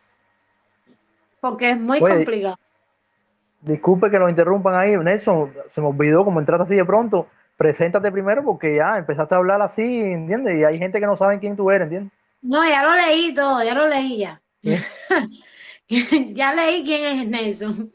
Porque 1.41 1.71
es 1.71 1.79
muy 1.79 1.99
complicado. 1.99 2.57
Disculpe 3.59 4.09
que 4.09 4.19
lo 4.19 4.29
interrumpan 4.29 4.75
ahí, 4.75 4.95
Nelson. 4.95 5.53
Se 5.75 5.81
me 5.81 5.87
olvidó 5.87 6.23
como 6.23 6.39
entraste 6.39 6.63
así 6.63 6.75
de 6.75 6.85
pronto. 6.85 7.27
Preséntate 7.55 8.11
primero 8.11 8.43
porque 8.43 8.75
ya 8.77 8.97
empezaste 8.97 9.35
a 9.35 9.37
hablar 9.37 9.61
así, 9.61 9.81
¿entiendes? 9.81 10.59
Y 10.59 10.63
hay 10.63 10.77
gente 10.77 10.99
que 10.99 11.05
no 11.05 11.15
sabe 11.15 11.39
quién 11.39 11.55
tú 11.55 11.69
eres, 11.69 11.85
¿entiendes? 11.85 12.13
No, 12.41 12.67
ya 12.67 12.83
lo 12.83 12.95
leí 12.95 13.33
todo, 13.33 13.63
ya 13.63 13.73
lo 13.73 13.87
leí 13.87 14.17
ya. 14.17 14.41
ya 16.33 16.53
leí 16.53 16.83
quién 16.83 17.19
es 17.19 17.27
Nelson. 17.27 17.91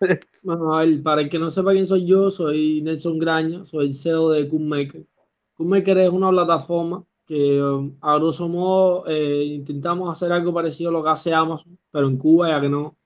bueno, 0.42 0.74
a 0.74 0.84
ver, 0.84 1.02
para 1.02 1.22
el 1.22 1.28
que 1.28 1.38
no 1.38 1.50
sepa 1.50 1.72
quién 1.72 1.86
soy 1.86 2.06
yo, 2.06 2.30
soy 2.30 2.82
Nelson 2.82 3.18
Graña, 3.18 3.64
soy 3.64 3.88
el 3.88 3.94
CEO 3.94 4.30
de 4.30 4.48
Cookmaker. 4.48 5.06
Cookmaker 5.54 5.98
es 5.98 6.10
una 6.10 6.30
plataforma 6.30 7.04
que 7.26 7.62
um, 7.62 7.96
a 8.00 8.16
grosso 8.16 8.48
modo 8.48 9.06
eh, 9.06 9.44
intentamos 9.44 10.10
hacer 10.10 10.30
algo 10.30 10.52
parecido 10.52 10.90
a 10.90 10.92
lo 10.92 11.02
que 11.02 11.10
hace 11.10 11.32
Amazon, 11.32 11.78
pero 11.90 12.06
en 12.08 12.18
Cuba 12.18 12.50
ya 12.50 12.60
que 12.60 12.68
no, 12.68 12.96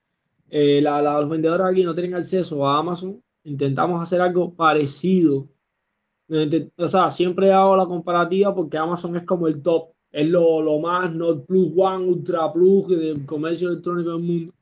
eh, 0.49 0.81
la, 0.81 1.01
los 1.01 1.29
vendedores 1.29 1.65
aquí 1.65 1.83
no 1.83 1.93
tienen 1.93 2.15
acceso 2.15 2.67
a 2.67 2.79
Amazon, 2.79 3.21
intentamos 3.43 4.01
hacer 4.01 4.21
algo 4.21 4.53
parecido. 4.53 5.47
O 6.77 6.87
sea, 6.87 7.09
siempre 7.09 7.51
hago 7.51 7.75
la 7.75 7.85
comparativa 7.85 8.53
porque 8.53 8.77
Amazon 8.77 9.15
es 9.15 9.23
como 9.23 9.47
el 9.47 9.61
top, 9.61 9.89
es 10.11 10.27
lo, 10.27 10.61
lo 10.61 10.79
más, 10.79 11.13
no 11.13 11.43
plus 11.43 11.71
one, 11.75 12.05
ultra 12.05 12.51
plus 12.53 12.87
del 12.89 13.25
comercio 13.25 13.69
electrónico 13.69 14.11
del 14.11 14.21
mundo. 14.21 14.53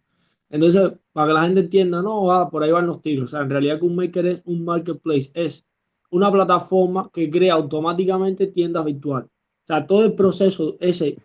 Entonces, 0.49 0.93
para 1.11 1.27
que 1.27 1.33
la 1.33 1.43
gente 1.43 1.59
entienda, 1.61 2.01
no, 2.01 2.23
va, 2.25 2.49
por 2.49 2.63
ahí 2.63 2.71
van 2.71 2.87
los 2.87 3.01
tiros. 3.01 3.25
O 3.25 3.27
sea, 3.27 3.41
en 3.41 3.49
realidad 3.49 3.81
maker 3.81 4.25
es 4.27 4.41
un 4.45 4.63
marketplace, 4.63 5.29
es 5.33 5.65
una 6.09 6.31
plataforma 6.31 7.09
que 7.13 7.29
crea 7.29 7.55
automáticamente 7.55 8.47
tiendas 8.47 8.85
virtuales. 8.85 9.29
O 9.29 9.67
sea, 9.67 9.85
todo 9.85 10.05
el 10.05 10.13
proceso 10.13 10.77
ese 10.79 11.17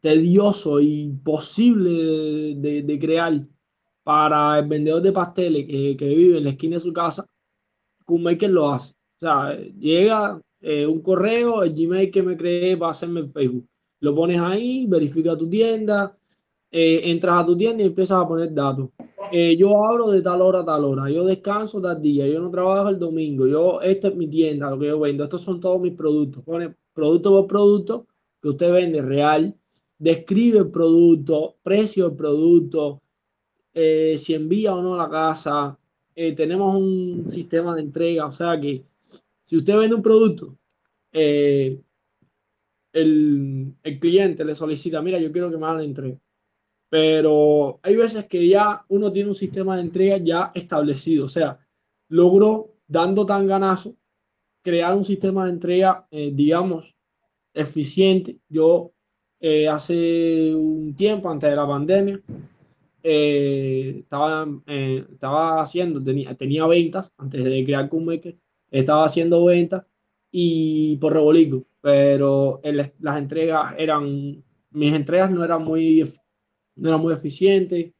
tedioso 0.00 0.78
e 0.78 0.84
imposible 0.84 2.54
de, 2.56 2.98
crear 2.98 3.42
para 4.02 4.58
el 4.60 4.66
vendedor 4.66 5.02
de 5.02 5.12
pasteles 5.12 5.66
que, 5.66 5.96
que, 5.96 6.08
vive 6.14 6.38
en 6.38 6.44
la 6.44 6.50
esquina 6.50 6.76
de 6.76 6.80
su 6.80 6.92
casa, 6.92 7.26
maker 8.08 8.50
lo 8.50 8.70
hace. 8.70 8.95
O 9.16 9.18
sea, 9.18 9.56
llega 9.78 10.40
eh, 10.60 10.86
un 10.86 11.00
correo, 11.00 11.62
el 11.62 11.74
Gmail 11.74 12.10
que 12.10 12.22
me 12.22 12.36
creé 12.36 12.76
para 12.76 12.92
hacerme 12.92 13.20
en 13.20 13.32
Facebook. 13.32 13.66
Lo 14.00 14.14
pones 14.14 14.40
ahí, 14.40 14.86
verifica 14.86 15.36
tu 15.36 15.48
tienda, 15.48 16.16
eh, 16.70 17.00
entras 17.04 17.42
a 17.42 17.46
tu 17.46 17.56
tienda 17.56 17.82
y 17.82 17.86
empiezas 17.86 18.20
a 18.22 18.28
poner 18.28 18.52
datos. 18.52 18.90
Eh, 19.32 19.56
yo 19.56 19.84
abro 19.84 20.10
de 20.10 20.20
tal 20.22 20.42
hora 20.42 20.60
a 20.60 20.64
tal 20.64 20.84
hora, 20.84 21.10
yo 21.10 21.24
descanso 21.24 21.80
tal 21.80 22.00
día, 22.02 22.26
yo 22.28 22.40
no 22.40 22.50
trabajo 22.50 22.90
el 22.90 22.98
domingo, 22.98 23.46
yo, 23.46 23.80
esta 23.80 24.08
es 24.08 24.16
mi 24.16 24.28
tienda, 24.28 24.70
lo 24.70 24.78
que 24.78 24.86
yo 24.86 25.00
vendo, 25.00 25.24
estos 25.24 25.42
son 25.42 25.60
todos 25.60 25.80
mis 25.80 25.94
productos. 25.94 26.42
Pone 26.44 26.74
producto 26.92 27.30
por 27.30 27.46
producto 27.46 28.06
que 28.42 28.48
usted 28.48 28.72
vende 28.72 29.02
real, 29.02 29.54
describe 29.98 30.58
el 30.58 30.70
producto, 30.70 31.56
precio 31.62 32.08
del 32.08 32.16
producto, 32.16 33.02
eh, 33.74 34.16
si 34.18 34.34
envía 34.34 34.74
o 34.74 34.82
no 34.82 34.94
a 34.94 34.98
la 34.98 35.10
casa. 35.10 35.78
tenemos 36.14 36.76
un 36.76 37.30
sistema 37.30 37.74
de 37.74 37.82
entrega, 37.82 38.26
o 38.26 38.32
sea 38.32 38.58
que 38.60 38.84
si 39.46 39.56
usted 39.56 39.76
vende 39.76 39.94
un 39.96 40.02
producto, 40.02 40.58
el, 41.12 41.82
el 42.92 43.98
cliente 43.98 44.44
le 44.44 44.54
solicita, 44.54 45.00
mira, 45.00 45.18
yo 45.18 45.32
quiero 45.32 45.50
que 45.50 45.56
me 45.56 45.64
hagan 45.66 45.78
la 45.78 45.84
entrega 45.84 46.18
pero 46.88 47.80
hay 47.82 47.96
veces 47.96 48.26
que 48.26 48.46
ya 48.48 48.84
uno 48.88 49.10
tiene 49.10 49.30
un 49.30 49.34
sistema 49.34 49.76
de 49.76 49.82
entrega 49.82 50.18
ya 50.18 50.52
establecido, 50.54 51.24
o 51.24 51.28
sea, 51.28 51.58
logró 52.08 52.74
dando 52.86 53.26
tan 53.26 53.46
ganazo 53.46 53.96
crear 54.62 54.94
un 54.96 55.04
sistema 55.04 55.44
de 55.44 55.52
entrega, 55.52 56.06
eh, 56.10 56.30
digamos, 56.34 56.94
eficiente. 57.54 58.38
Yo 58.48 58.92
eh, 59.40 59.68
hace 59.68 60.54
un 60.54 60.94
tiempo, 60.96 61.30
antes 61.30 61.50
de 61.50 61.56
la 61.56 61.66
pandemia, 61.66 62.20
eh, 63.02 63.96
estaba, 64.00 64.46
estaba 64.66 65.62
haciendo, 65.62 66.02
tenía, 66.02 66.34
tenía 66.34 66.66
ventas, 66.66 67.12
antes 67.16 67.44
de 67.44 67.64
crear 67.64 67.88
Cookmaker, 67.88 68.36
estaba 68.80 69.04
haciendo 69.04 69.44
ventas 69.44 69.84
y 70.30 70.96
por 70.98 71.12
rebolico, 71.12 71.66
pero 71.80 72.60
las 72.62 73.16
entregas 73.18 73.74
eran, 73.78 74.44
mis 74.70 74.94
entregas 74.94 75.30
no 75.30 75.44
eran 75.44 75.64
muy 75.64 76.02
no 76.76 76.88
era 76.88 76.98
muy 76.98 77.12
eficiente. 77.14 77.94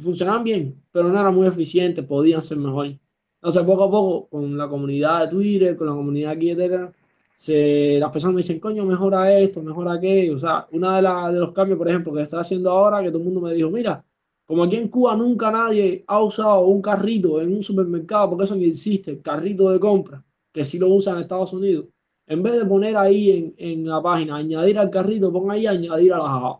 Funcionaban 0.00 0.44
bien, 0.44 0.82
pero 0.92 1.08
no 1.08 1.18
era 1.18 1.30
muy 1.30 1.46
eficiente, 1.46 2.02
podían 2.02 2.42
ser 2.42 2.58
mejor. 2.58 2.98
Entonces, 3.36 3.62
poco 3.62 3.84
a 3.84 3.90
poco, 3.90 4.28
con 4.28 4.56
la 4.58 4.68
comunidad 4.68 5.24
de 5.24 5.28
Twitter, 5.28 5.76
con 5.76 5.86
la 5.86 5.94
comunidad 5.94 6.32
aquí 6.32 6.54
de 6.54 6.90
se, 7.36 7.98
las 8.00 8.10
personas 8.10 8.34
me 8.34 8.42
dicen, 8.42 8.58
coño, 8.58 8.84
mejora 8.84 9.32
esto, 9.38 9.62
mejora 9.62 9.92
aquello. 9.94 10.36
O 10.36 10.38
sea, 10.38 10.66
uno 10.72 10.90
de, 10.90 11.02
de 11.34 11.40
los 11.40 11.52
cambios, 11.52 11.78
por 11.78 11.88
ejemplo, 11.88 12.12
que 12.12 12.22
estoy 12.22 12.40
haciendo 12.40 12.70
ahora, 12.70 13.02
que 13.02 13.10
todo 13.10 13.18
el 13.18 13.24
mundo 13.24 13.40
me 13.40 13.54
dijo, 13.54 13.70
mira, 13.70 14.04
como 14.48 14.62
aquí 14.64 14.76
en 14.76 14.88
Cuba 14.88 15.14
nunca 15.14 15.50
nadie 15.50 16.02
ha 16.06 16.22
usado 16.22 16.60
un 16.60 16.80
carrito 16.80 17.38
en 17.38 17.54
un 17.54 17.62
supermercado, 17.62 18.30
porque 18.30 18.46
eso 18.46 18.56
ni 18.56 18.64
existe, 18.64 19.10
el 19.10 19.20
carrito 19.20 19.68
de 19.68 19.78
compra, 19.78 20.24
que 20.50 20.64
sí 20.64 20.78
lo 20.78 20.88
usan 20.88 21.16
en 21.16 21.20
Estados 21.20 21.52
Unidos. 21.52 21.84
En 22.26 22.42
vez 22.42 22.54
de 22.54 22.64
poner 22.64 22.96
ahí 22.96 23.30
en, 23.30 23.54
en 23.58 23.86
la 23.86 24.00
página, 24.00 24.36
añadir 24.36 24.78
al 24.78 24.88
carrito, 24.88 25.30
pon 25.30 25.50
ahí 25.50 25.66
añadir 25.66 26.14
a 26.14 26.16
la 26.16 26.30
java. 26.30 26.58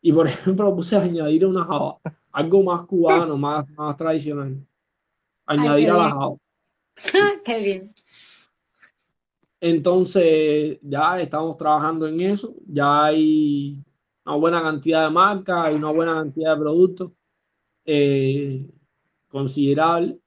Y 0.00 0.10
por 0.10 0.26
ejemplo, 0.26 0.74
puse 0.74 0.96
añadir 0.96 1.44
una 1.44 1.66
java, 1.66 1.98
algo 2.30 2.62
más 2.62 2.86
cubano, 2.86 3.36
más, 3.36 3.68
más 3.76 3.94
tradicional. 3.94 4.66
Añadir 5.44 5.90
a 5.90 5.98
la 5.98 6.10
java. 6.12 6.36
qué 7.44 7.58
bien. 7.62 7.82
Entonces, 9.60 10.78
ya 10.80 11.20
estamos 11.20 11.58
trabajando 11.58 12.06
en 12.06 12.22
eso. 12.22 12.54
Ya 12.66 13.04
hay 13.04 13.84
una 14.24 14.36
buena 14.36 14.62
cantidad 14.62 15.04
de 15.04 15.10
marcas, 15.10 15.66
hay 15.66 15.74
una 15.74 15.90
buena 15.90 16.14
cantidad 16.14 16.54
de 16.54 16.60
productos 16.62 17.12
eh, 17.84 18.68
considerable. 19.28 20.18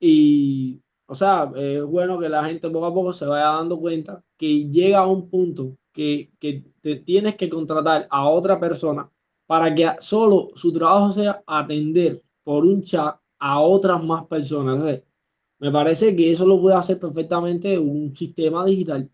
Y, 0.00 0.80
o 1.06 1.14
sea, 1.14 1.50
es 1.56 1.84
bueno 1.84 2.18
que 2.18 2.28
la 2.28 2.44
gente 2.44 2.70
poco 2.70 2.86
a 2.86 2.94
poco 2.94 3.12
se 3.12 3.26
vaya 3.26 3.46
dando 3.46 3.78
cuenta 3.78 4.22
que 4.36 4.68
llega 4.70 5.00
a 5.00 5.06
un 5.06 5.28
punto 5.28 5.76
que, 5.92 6.30
que 6.38 6.64
te 6.80 6.96
tienes 6.96 7.36
que 7.36 7.48
contratar 7.48 8.06
a 8.10 8.28
otra 8.28 8.60
persona 8.60 9.10
para 9.46 9.74
que 9.74 9.90
solo 10.00 10.50
su 10.54 10.72
trabajo 10.72 11.12
sea 11.12 11.42
atender 11.46 12.22
por 12.44 12.64
un 12.64 12.82
chat 12.82 13.16
a 13.38 13.60
otras 13.60 14.02
más 14.04 14.26
personas. 14.26 15.02
me 15.58 15.72
parece 15.72 16.14
que 16.14 16.30
eso 16.30 16.46
lo 16.46 16.60
puede 16.60 16.76
hacer 16.76 16.98
perfectamente 16.98 17.78
un 17.78 18.14
sistema 18.14 18.64
digital. 18.64 19.10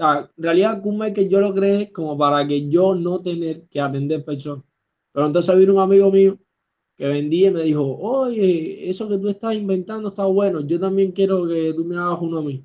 Sea, 0.00 0.30
en 0.34 0.42
realidad, 0.42 0.82
que 1.14 1.28
yo 1.28 1.40
lo 1.40 1.52
creé 1.52 1.92
como 1.92 2.16
para 2.16 2.46
que 2.48 2.70
yo 2.70 2.94
no 2.94 3.18
tener 3.18 3.66
que 3.68 3.82
atender 3.82 4.24
personas. 4.24 4.64
Pero 5.12 5.26
entonces 5.26 5.58
vino 5.58 5.74
un 5.74 5.80
amigo 5.80 6.10
mío 6.10 6.38
que 6.96 7.06
vendía 7.06 7.48
y 7.48 7.50
me 7.52 7.62
dijo, 7.64 7.98
oye, 7.98 8.88
eso 8.88 9.06
que 9.10 9.18
tú 9.18 9.28
estás 9.28 9.54
inventando 9.54 10.08
está 10.08 10.24
bueno, 10.24 10.60
yo 10.62 10.80
también 10.80 11.12
quiero 11.12 11.46
que 11.46 11.74
tú 11.74 11.84
me 11.84 11.96
hagas 11.98 12.18
uno 12.22 12.38
a 12.38 12.42
mí. 12.42 12.64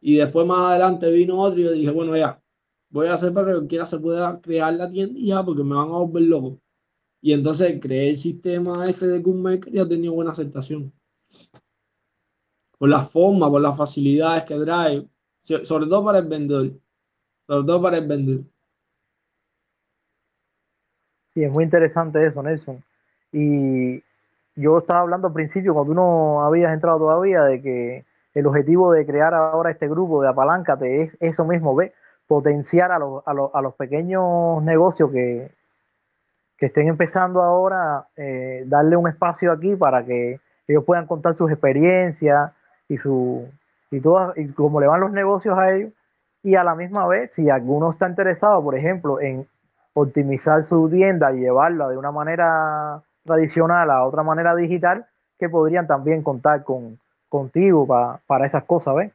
Y 0.00 0.16
después 0.16 0.46
más 0.46 0.70
adelante 0.70 1.10
vino 1.10 1.38
otro 1.38 1.60
y 1.60 1.64
yo 1.64 1.72
dije, 1.72 1.90
bueno, 1.90 2.16
ya, 2.16 2.42
voy 2.88 3.08
a 3.08 3.14
hacer 3.14 3.34
para 3.34 3.60
que 3.60 3.66
quiera 3.66 3.84
se 3.84 3.98
pueda 3.98 4.40
crear 4.40 4.72
la 4.72 4.90
tienda 4.90 5.18
y 5.18 5.26
ya, 5.26 5.44
porque 5.44 5.62
me 5.64 5.74
van 5.74 5.88
a 5.88 5.98
volver 5.98 6.22
loco. 6.22 6.58
Y 7.20 7.34
entonces 7.34 7.78
creé 7.82 8.10
el 8.10 8.16
sistema 8.16 8.88
este 8.88 9.08
de 9.08 9.22
Cookmaker 9.22 9.74
y 9.74 9.78
ha 9.78 9.86
tenido 9.86 10.14
buena 10.14 10.30
aceptación. 10.30 10.90
Por 12.78 12.88
la 12.88 13.02
forma, 13.02 13.50
por 13.50 13.60
las 13.60 13.76
facilidades 13.76 14.44
que 14.44 14.56
trae, 14.56 15.06
sobre 15.42 15.86
todo 15.86 16.04
para 16.04 16.18
el 16.18 16.26
vendedor. 16.26 16.70
Sobre 17.46 17.66
todo 17.66 17.82
para 17.82 17.98
el 17.98 18.06
vendedor. 18.06 18.44
Sí, 21.34 21.42
es 21.42 21.50
muy 21.50 21.64
interesante 21.64 22.24
eso, 22.26 22.42
Nelson. 22.42 22.82
Y 23.32 24.02
yo 24.54 24.78
estaba 24.78 25.00
hablando 25.00 25.28
al 25.28 25.32
principio, 25.32 25.74
cuando 25.74 25.92
uno 25.92 26.42
había 26.44 26.72
entrado 26.72 26.98
todavía, 26.98 27.42
de 27.44 27.62
que 27.62 28.04
el 28.34 28.46
objetivo 28.46 28.92
de 28.92 29.06
crear 29.06 29.34
ahora 29.34 29.70
este 29.70 29.88
grupo 29.88 30.22
de 30.22 30.28
Apaláncate 30.28 31.02
es 31.02 31.16
eso 31.20 31.44
mismo, 31.44 31.74
ve, 31.74 31.92
potenciar 32.26 32.92
a, 32.92 32.98
los, 32.98 33.22
a, 33.26 33.30
a 33.30 33.62
los 33.62 33.74
pequeños 33.74 34.62
negocios 34.62 35.10
que, 35.10 35.50
que 36.62 36.66
estén 36.66 36.86
empezando 36.88 37.42
ahora, 37.42 38.06
eh, 38.16 38.62
darle 38.66 38.96
un 38.96 39.08
espacio 39.08 39.50
aquí 39.50 39.74
para 39.74 40.04
que 40.04 40.38
ellos 40.68 40.84
puedan 40.84 41.06
contar 41.06 41.34
sus 41.34 41.50
experiencias 41.50 42.52
y 42.88 42.98
su 42.98 43.48
y 43.92 44.00
todas 44.00 44.36
y 44.36 44.48
cómo 44.48 44.80
le 44.80 44.86
van 44.86 45.00
los 45.00 45.12
negocios 45.12 45.56
a 45.58 45.74
ellos 45.74 45.92
y 46.42 46.56
a 46.56 46.64
la 46.64 46.74
misma 46.74 47.06
vez 47.06 47.32
si 47.34 47.48
alguno 47.50 47.90
está 47.90 48.08
interesado 48.08 48.62
por 48.62 48.76
ejemplo 48.76 49.20
en 49.20 49.46
optimizar 49.94 50.64
su 50.66 50.88
tienda 50.88 51.32
y 51.32 51.40
llevarla 51.40 51.88
de 51.88 51.96
una 51.96 52.10
manera 52.10 53.02
tradicional 53.24 53.90
a 53.90 54.04
otra 54.04 54.22
manera 54.22 54.56
digital 54.56 55.06
que 55.38 55.48
podrían 55.48 55.86
también 55.86 56.22
contar 56.22 56.64
con 56.64 56.98
contigo 57.28 57.86
para, 57.86 58.20
para 58.26 58.46
esas 58.46 58.64
cosas 58.64 58.96
¿ves? 58.96 59.12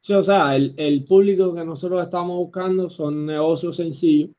Sí, 0.00 0.12
o 0.12 0.22
sea, 0.22 0.54
el, 0.54 0.74
el, 0.76 1.02
público 1.04 1.54
que 1.54 1.64
nosotros 1.64 2.02
estamos 2.02 2.36
buscando 2.36 2.90
son 2.90 3.24
negocios 3.24 3.76
sencillos. 3.76 4.32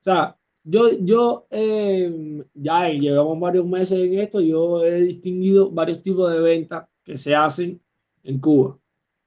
O 0.00 0.04
sea, 0.04 0.34
yo, 0.62 0.88
yo 0.98 1.46
eh, 1.50 2.42
ya 2.54 2.88
llevamos 2.88 3.38
varios 3.38 3.66
meses 3.66 3.98
en 3.98 4.18
esto, 4.18 4.40
yo 4.40 4.82
he 4.82 5.02
distinguido 5.02 5.70
varios 5.70 6.02
tipos 6.02 6.32
de 6.32 6.40
ventas 6.40 6.88
que 7.04 7.18
se 7.18 7.34
hacen 7.34 7.80
en 8.22 8.40
Cuba. 8.40 8.78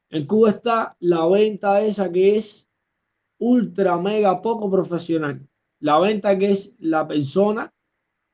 En 0.09 0.25
Cuba 0.25 0.49
está 0.49 0.95
la 0.99 1.25
venta 1.27 1.81
esa 1.81 2.11
que 2.11 2.37
es 2.37 2.67
ultra, 3.37 3.97
mega, 3.97 4.41
poco 4.41 4.69
profesional. 4.69 5.47
La 5.79 5.99
venta 5.99 6.37
que 6.37 6.51
es 6.51 6.75
la 6.79 7.07
persona 7.07 7.73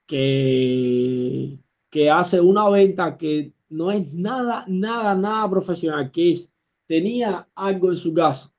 que, 0.05 1.59
que 1.89 2.09
hace 2.09 2.39
una 2.39 2.69
venta 2.69 3.17
que 3.17 3.53
no 3.69 3.91
es 3.91 4.13
nada, 4.13 4.65
nada, 4.67 5.15
nada 5.15 5.49
profesional, 5.49 6.11
que 6.11 6.31
es 6.31 6.49
tenía 6.87 7.47
algo 7.55 7.89
en 7.89 7.97
su 7.97 8.13
casa 8.13 8.53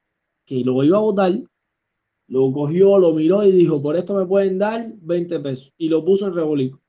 que 0.45 0.63
lo 0.65 0.83
iba 0.85 0.99
a 0.99 1.01
votar, 1.01 1.33
lo 2.29 2.53
cogió, 2.53 2.99
lo 2.99 3.13
miró 3.15 3.45
y 3.45 3.53
dijo, 3.53 3.81
por 3.81 3.97
esto 3.97 4.15
me 4.15 4.27
pueden 4.27 4.59
dar 4.59 4.93
20 5.01 5.41
pesos. 5.41 5.73
Y 5.79 5.89
lo 5.89 6.05
puso 6.05 6.27
en 6.27 6.35
rebolico. 6.35 6.81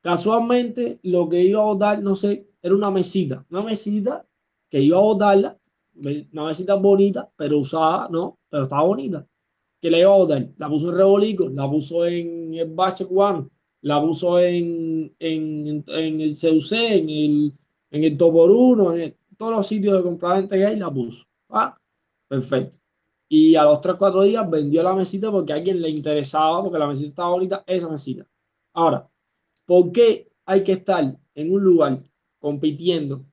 Casualmente, 0.00 0.98
lo 1.02 1.28
que 1.28 1.42
iba 1.42 1.60
a 1.60 1.66
votar, 1.66 2.02
no 2.02 2.16
sé, 2.16 2.48
era 2.62 2.74
una 2.74 2.90
mesita. 2.90 3.44
Una 3.50 3.62
mesita 3.62 4.26
que 4.68 4.80
iba 4.80 4.98
a 4.98 5.00
votarla, 5.00 5.58
una 6.32 6.46
mesita 6.46 6.74
bonita, 6.74 7.30
pero 7.36 7.58
usada, 7.58 8.08
no, 8.10 8.38
pero 8.48 8.64
estaba 8.64 8.82
bonita. 8.84 9.26
Que 9.80 9.90
la 9.90 9.98
iba 9.98 10.12
a 10.12 10.16
votar. 10.18 10.48
La 10.58 10.68
puso 10.68 10.90
en 10.90 10.96
rebolico, 10.96 11.48
la 11.48 11.68
puso 11.68 12.06
en 12.06 12.54
el 12.54 12.70
bache 12.74 13.06
cubano, 13.06 13.50
la 13.82 14.00
puso 14.00 14.38
en, 14.40 15.14
en, 15.18 15.84
en 15.88 16.20
el 16.20 16.36
CUC, 16.36 16.72
en 16.72 17.08
el, 17.10 17.52
en 17.90 18.04
el 18.04 18.16
Toporuno, 18.16 18.94
en 18.96 19.16
todos 19.38 19.52
los 19.56 19.66
sitios 19.66 19.96
de 19.96 20.02
compra 20.02 20.46
que 20.48 20.66
hay, 20.66 20.76
la 20.76 20.90
puso. 20.92 21.24
Ah, 21.48 21.76
perfecto. 22.28 22.78
y 23.28 23.54
a 23.56 23.64
los 23.64 23.80
3 23.80 23.96
4 23.98 24.22
días 24.22 24.48
vendió 24.50 24.82
la 24.82 24.94
mesita 24.94 25.30
porque 25.30 25.52
a 25.52 25.56
alguien 25.56 25.80
le 25.80 25.90
interesaba, 25.90 26.62
porque 26.62 26.78
la 26.78 26.88
mesita 26.88 27.08
estaba 27.08 27.30
bonita, 27.30 27.64
esa 27.66 27.88
mesita. 27.88 28.26
Ahora, 28.74 29.08
¿por 29.66 29.92
qué 29.92 30.30
hay 30.46 30.64
que 30.64 30.72
estar 30.72 31.18
en 31.34 31.52
un 31.52 31.62
lugar 31.64 32.00
compitiendo? 32.40 33.24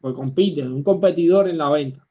Pues 0.00 0.14
compite, 0.14 0.62
un 0.62 0.82
competidor 0.82 1.48
en 1.48 1.58
la 1.58 1.70
venta. 1.70 2.06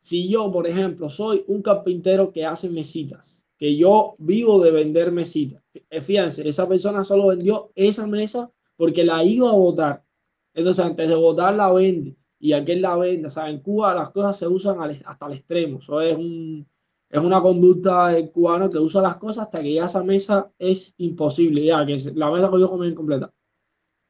Si 0.00 0.28
yo, 0.28 0.50
por 0.52 0.66
ejemplo, 0.66 1.08
soy 1.08 1.44
un 1.46 1.62
carpintero 1.62 2.32
que 2.32 2.44
hace 2.44 2.68
mesitas, 2.68 3.46
que 3.56 3.76
yo 3.76 4.16
vivo 4.18 4.62
de 4.62 4.70
vender 4.70 5.12
mesitas, 5.12 5.62
eh, 5.90 6.02
fíjense, 6.02 6.46
esa 6.48 6.68
persona 6.68 7.04
solo 7.04 7.28
vendió 7.28 7.70
esa 7.74 8.06
mesa 8.06 8.50
porque 8.76 9.04
la 9.04 9.24
iba 9.24 9.48
a 9.48 9.54
votar. 9.54 10.04
Entonces, 10.52 10.84
antes 10.84 11.08
de 11.08 11.14
votar, 11.14 11.54
la 11.54 11.72
vende 11.72 12.16
y 12.38 12.52
aquel 12.52 12.82
la 12.82 12.96
vende. 12.96 13.28
O 13.28 13.30
sea, 13.30 13.48
en 13.48 13.60
Cuba 13.60 13.94
las 13.94 14.10
cosas 14.10 14.36
se 14.36 14.46
usan 14.46 14.78
hasta 14.80 15.26
el 15.26 15.32
extremo. 15.32 15.78
Eso 15.78 16.00
es, 16.00 16.16
un, 16.16 16.66
es 17.08 17.20
una 17.20 17.40
conducta 17.40 18.08
del 18.08 18.30
cubano 18.30 18.68
que 18.68 18.78
usa 18.78 19.00
las 19.00 19.16
cosas 19.16 19.44
hasta 19.46 19.62
que 19.62 19.72
ya 19.74 19.86
esa 19.86 20.02
mesa 20.04 20.52
es 20.58 20.94
imposible, 20.98 21.64
ya 21.64 21.86
que 21.86 21.96
la 22.14 22.30
mesa 22.30 22.50
que 22.50 22.60
yo 22.60 22.70
comí 22.70 22.88
incompleta. 22.88 23.32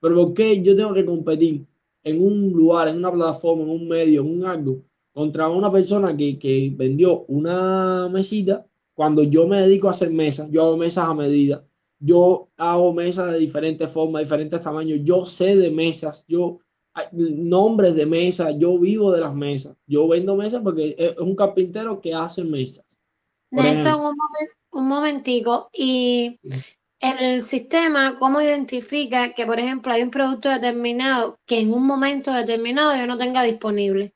Pero 0.05 0.17
¿por 0.17 0.35
qué 0.35 0.63
yo 0.63 0.77
tengo 0.77 0.93
que 0.93 1.07
competir 1.07 1.65
en 2.03 2.23
un 2.23 2.53
lugar, 2.53 2.89
en 2.89 2.99
una 2.99 3.11
plataforma, 3.11 3.63
en 3.63 3.71
un 3.71 3.89
medio, 3.89 4.21
en 4.21 4.31
un 4.31 4.45
algo, 4.45 4.83
contra 5.13 5.49
una 5.49 5.73
persona 5.73 6.15
que, 6.15 6.39
que 6.39 6.71
vendió 6.77 7.25
una 7.29 8.07
mesita 8.11 8.67
cuando 8.93 9.23
yo 9.23 9.47
me 9.47 9.63
dedico 9.63 9.89
a 9.89 9.93
hacer 9.93 10.11
mesas? 10.11 10.51
Yo 10.51 10.63
hago 10.63 10.77
mesas 10.77 11.09
a 11.09 11.15
medida. 11.15 11.65
Yo 11.99 12.51
hago 12.59 12.93
mesas 12.93 13.33
de 13.33 13.39
diferentes 13.39 13.91
formas, 13.91 14.25
diferentes 14.25 14.61
tamaños. 14.61 15.01
Yo 15.05 15.25
sé 15.25 15.57
de 15.57 15.71
mesas. 15.71 16.27
Yo 16.29 16.59
nombres 17.13 17.95
de 17.95 18.05
mesa, 18.05 18.51
yo 18.51 18.79
vivo 18.79 19.11
de 19.11 19.23
las 19.23 19.35
mesas, 19.35 19.75
yo 19.87 20.07
vendo 20.07 20.37
mesas 20.37 20.61
porque 20.63 20.95
es 20.99 21.19
un 21.19 21.35
carpintero 21.35 21.99
que 21.99 22.13
hace 22.13 22.45
mesas. 22.45 22.85
Nelson, 23.51 24.15
un, 24.71 24.87
momentico, 24.87 25.71
y 25.73 26.39
el 27.01 27.43
sistema, 27.43 28.17
¿cómo 28.19 28.41
identifica 28.41 29.33
que, 29.35 29.47
por 29.47 29.59
ejemplo, 29.59 29.93
hay 29.93 30.03
un 30.03 30.11
producto 30.11 30.49
determinado 30.49 31.39
que 31.47 31.61
en 31.61 31.73
un 31.73 31.87
momento 31.87 32.33
determinado 32.33 32.97
yo 32.97 33.07
no 33.07 33.19
tenga 33.19 33.43
disponible? 33.43 34.15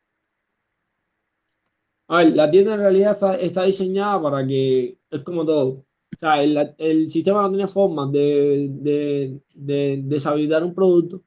A 2.09 2.19
ver, 2.19 2.35
la 2.35 2.51
tienda 2.51 2.75
en 2.75 2.81
realidad 2.81 3.19
está, 3.41 3.65
diseñada 3.65 4.21
para 4.23 4.47
que, 4.47 4.99
es 5.11 5.21
como 5.23 5.45
todo, 5.45 5.69
o 5.69 5.85
sea, 6.19 6.43
el, 6.43 6.75
el 6.79 7.11
sistema 7.11 7.43
no 7.43 7.51
tiene 7.51 7.69
forma 7.69 8.11
de, 8.11 8.69
de, 8.71 9.43
de 9.55 10.01
deshabilitar 10.05 10.65
un 10.65 10.75
producto 10.75 11.23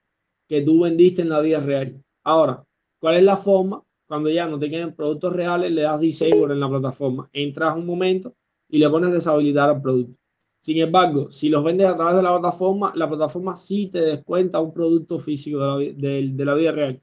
que 0.47 0.61
tú 0.61 0.81
vendiste 0.81 1.21
en 1.21 1.29
la 1.29 1.39
vida 1.41 1.59
real. 1.59 2.03
Ahora, 2.23 2.65
¿cuál 2.99 3.17
es 3.17 3.23
la 3.23 3.37
forma? 3.37 3.83
Cuando 4.07 4.29
ya 4.29 4.47
no 4.47 4.59
te 4.59 4.69
queden 4.69 4.95
productos 4.95 5.33
reales, 5.33 5.71
le 5.71 5.83
das 5.83 6.01
disable 6.01 6.53
en 6.53 6.59
la 6.59 6.69
plataforma. 6.69 7.29
Entras 7.31 7.75
un 7.77 7.85
momento 7.85 8.35
y 8.67 8.79
le 8.79 8.89
pones 8.89 9.13
deshabilitar 9.13 9.69
al 9.69 9.81
producto. 9.81 10.20
Sin 10.61 10.77
embargo, 10.77 11.29
si 11.31 11.49
los 11.49 11.63
vendes 11.63 11.87
a 11.87 11.95
través 11.95 12.15
de 12.15 12.21
la 12.21 12.39
plataforma, 12.39 12.93
la 12.95 13.09
plataforma 13.09 13.55
sí 13.55 13.87
te 13.87 13.99
descuenta 14.01 14.59
un 14.59 14.71
producto 14.71 15.17
físico 15.17 15.79
de 15.79 16.33
la, 16.37 16.53
vida 16.53 16.71
real. 16.71 17.01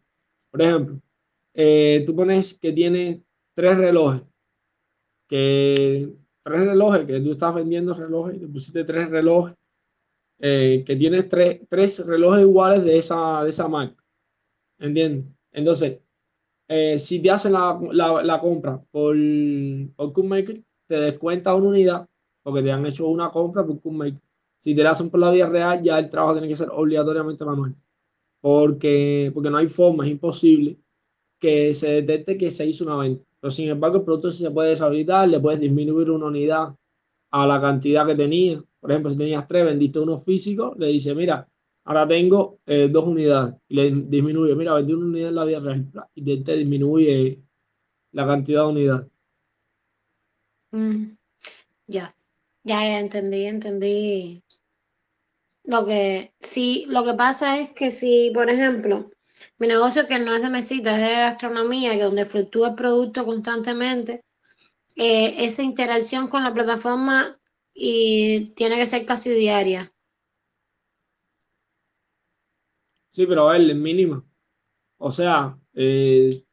Por 0.50 0.62
ejemplo, 0.62 1.00
eh, 1.54 2.04
tú 2.06 2.14
pones 2.14 2.56
que 2.56 2.72
tiene 2.72 3.24
tres 3.54 3.76
relojes, 3.76 4.22
que 5.28 6.08
tres 6.44 6.60
relojes, 6.60 7.04
que 7.06 7.20
tú 7.20 7.32
estás 7.32 7.52
vendiendo 7.54 7.94
relojes, 7.94 8.40
le 8.40 8.46
pusiste 8.46 8.84
tres 8.84 9.10
relojes 9.10 9.56
eh, 10.40 10.84
que 10.86 10.94
tienes 10.94 11.28
tres, 11.28 11.60
tres, 11.68 12.06
relojes 12.06 12.42
iguales 12.42 12.84
de 12.84 12.98
esa, 12.98 13.42
de 13.42 13.50
esa 13.50 13.66
marca. 13.66 14.02
¿Entiendes? 14.78 15.26
Entonces, 15.50 16.00
eh, 16.68 16.98
si 17.00 17.20
te 17.20 17.30
hacen 17.30 17.54
la, 17.54 17.76
la, 17.92 18.22
la, 18.22 18.40
compra 18.40 18.80
por, 18.92 19.16
por 19.96 20.12
Cookmaker, 20.12 20.62
te 20.86 20.94
descuenta 21.00 21.54
una 21.54 21.68
unidad 21.68 22.08
porque 22.48 22.62
te 22.62 22.72
han 22.72 22.86
hecho 22.86 23.06
una 23.06 23.30
compra 23.30 23.62
por 23.62 23.78
Cookmaker. 23.78 24.22
Si 24.60 24.74
te 24.74 24.82
la 24.82 24.92
hacen 24.92 25.10
por 25.10 25.20
la 25.20 25.30
vía 25.30 25.46
real, 25.50 25.82
ya 25.82 25.98
el 25.98 26.08
trabajo 26.08 26.32
tiene 26.32 26.48
que 26.48 26.56
ser 26.56 26.70
obligatoriamente 26.70 27.44
manual. 27.44 27.74
Porque, 28.40 29.30
porque 29.34 29.50
no 29.50 29.58
hay 29.58 29.68
forma, 29.68 30.06
es 30.06 30.12
imposible 30.12 30.78
que 31.38 31.74
se 31.74 32.00
detecte 32.00 32.38
que 32.38 32.50
se 32.50 32.64
hizo 32.64 32.84
una 32.84 32.96
venta. 32.96 33.22
Pero 33.38 33.50
sin 33.50 33.68
embargo, 33.68 33.98
el 33.98 34.04
producto 34.04 34.32
se 34.32 34.50
puede 34.50 34.70
deshabilitar, 34.70 35.28
le 35.28 35.40
puedes 35.40 35.60
disminuir 35.60 36.10
una 36.10 36.24
unidad 36.24 36.74
a 37.32 37.46
la 37.46 37.60
cantidad 37.60 38.06
que 38.06 38.14
tenía. 38.14 38.64
Por 38.80 38.92
ejemplo, 38.92 39.10
si 39.10 39.18
tenías 39.18 39.46
tres, 39.46 39.66
vendiste 39.66 39.98
uno 39.98 40.18
físico, 40.18 40.74
le 40.78 40.86
dice, 40.86 41.14
mira, 41.14 41.46
ahora 41.84 42.08
tengo 42.08 42.60
eh, 42.64 42.88
dos 42.90 43.06
unidades. 43.06 43.56
Y 43.68 43.74
le 43.74 43.90
disminuye, 43.90 44.54
mira, 44.54 44.72
vendí 44.72 44.94
una 44.94 45.04
unidad 45.04 45.28
en 45.28 45.34
la 45.34 45.44
vida 45.44 45.60
real. 45.60 45.86
Y 46.14 46.42
te, 46.42 46.56
disminuye 46.56 47.42
la 48.12 48.26
cantidad 48.26 48.62
de 48.62 48.68
unidades. 48.68 49.06
Mm, 50.72 51.12
ya, 51.88 52.14
ya, 52.68 52.78
ya 52.90 52.98
entendí, 53.04 53.40
entendí. 53.46 54.42
Lo 55.64 55.86
que 55.86 56.32
sí, 56.40 56.84
lo 56.88 57.04
que 57.04 57.14
pasa 57.14 57.60
es 57.60 57.70
que 57.72 57.90
si, 57.92 58.32
por 58.34 58.50
ejemplo, 58.50 59.10
mi 59.58 59.68
negocio 59.68 60.08
que 60.08 60.18
no 60.18 60.34
es 60.34 60.42
de 60.42 60.48
mesita, 60.50 60.94
es 60.96 61.08
de 61.08 61.14
gastronomía, 61.16 61.92
que 61.96 62.02
donde 62.02 62.26
fluctúa 62.26 62.70
el 62.70 62.74
producto 62.74 63.24
constantemente, 63.24 64.24
eh, 64.96 65.44
esa 65.44 65.62
interacción 65.62 66.28
con 66.28 66.44
la 66.44 66.54
plataforma 66.54 67.38
y 67.74 68.52
tiene 68.56 68.76
que 68.76 68.86
ser 68.86 69.06
casi 69.06 69.30
diaria. 69.30 69.92
Sí, 73.10 73.26
pero 73.26 73.48
a 73.48 73.52
ver, 73.52 73.70
es 73.70 73.76
mínima. 73.76 74.24
O 74.98 75.12
sea, 75.12 75.58
eh, 75.74 76.44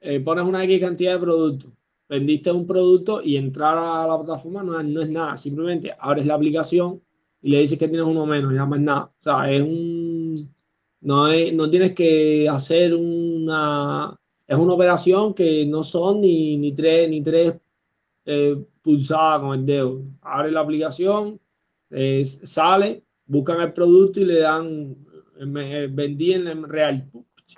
eh, 0.00 0.20
pones 0.20 0.44
una 0.46 0.64
X 0.64 0.80
cantidad 0.80 1.14
de 1.14 1.20
productos, 1.20 1.72
vendiste 2.08 2.50
un 2.50 2.66
producto 2.66 3.20
y 3.22 3.36
entrar 3.36 3.76
a 3.76 4.06
la 4.06 4.18
plataforma 4.18 4.62
no 4.62 4.80
es, 4.80 4.86
no 4.86 5.02
es 5.02 5.10
nada. 5.10 5.36
Simplemente 5.36 5.92
abres 5.98 6.26
la 6.26 6.34
aplicación 6.34 7.02
y 7.42 7.50
le 7.50 7.60
dices 7.60 7.78
que 7.78 7.88
tienes 7.88 8.06
uno 8.06 8.26
menos, 8.26 8.52
ya 8.54 8.66
más 8.66 8.80
nada. 8.80 9.04
O 9.04 9.22
sea, 9.22 9.50
es 9.52 9.62
un. 9.62 10.54
No, 11.00 11.28
es, 11.28 11.52
no 11.52 11.70
tienes 11.70 11.94
que 11.94 12.48
hacer 12.48 12.94
una. 12.94 14.18
Es 14.46 14.56
una 14.56 14.72
operación 14.74 15.34
que 15.34 15.66
no 15.66 15.84
son 15.84 16.22
ni, 16.22 16.56
ni 16.56 16.72
tres, 16.72 17.08
ni 17.10 17.22
tres 17.22 17.54
eh, 18.24 18.56
pulsada 18.82 19.40
con 19.40 19.58
el 19.58 19.66
dedo. 19.66 20.02
Abre 20.22 20.50
la 20.50 20.60
aplicación, 20.60 21.38
eh, 21.90 22.24
sale, 22.24 23.04
buscan 23.26 23.60
el 23.60 23.72
producto 23.74 24.20
y 24.20 24.24
le 24.24 24.40
dan, 24.40 24.96
vendí 25.90 26.32
en 26.32 26.62
real 26.64 27.10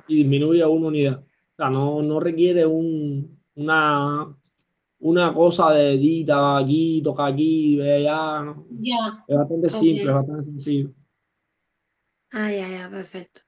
y 0.08 0.16
disminuye 0.16 0.62
a 0.62 0.68
una 0.68 0.88
unidad. 0.88 1.18
O 1.20 1.56
sea, 1.56 1.70
no, 1.70 2.02
no 2.02 2.18
requiere 2.18 2.66
un, 2.66 3.40
una, 3.54 4.36
una 5.00 5.34
cosa 5.34 5.70
de 5.72 5.94
edita 5.94 6.58
aquí, 6.58 7.00
toca 7.02 7.26
aquí, 7.26 7.76
ve 7.76 8.06
allá. 8.06 8.54
Ya. 8.80 9.24
Es 9.26 9.36
bastante 9.36 9.70
simple, 9.70 10.04
es 10.04 10.14
bastante 10.14 10.42
sencillo. 10.44 10.90
Ah, 12.32 12.50
ya, 12.50 12.68
ya, 12.68 12.88
perfecto. 12.88 13.40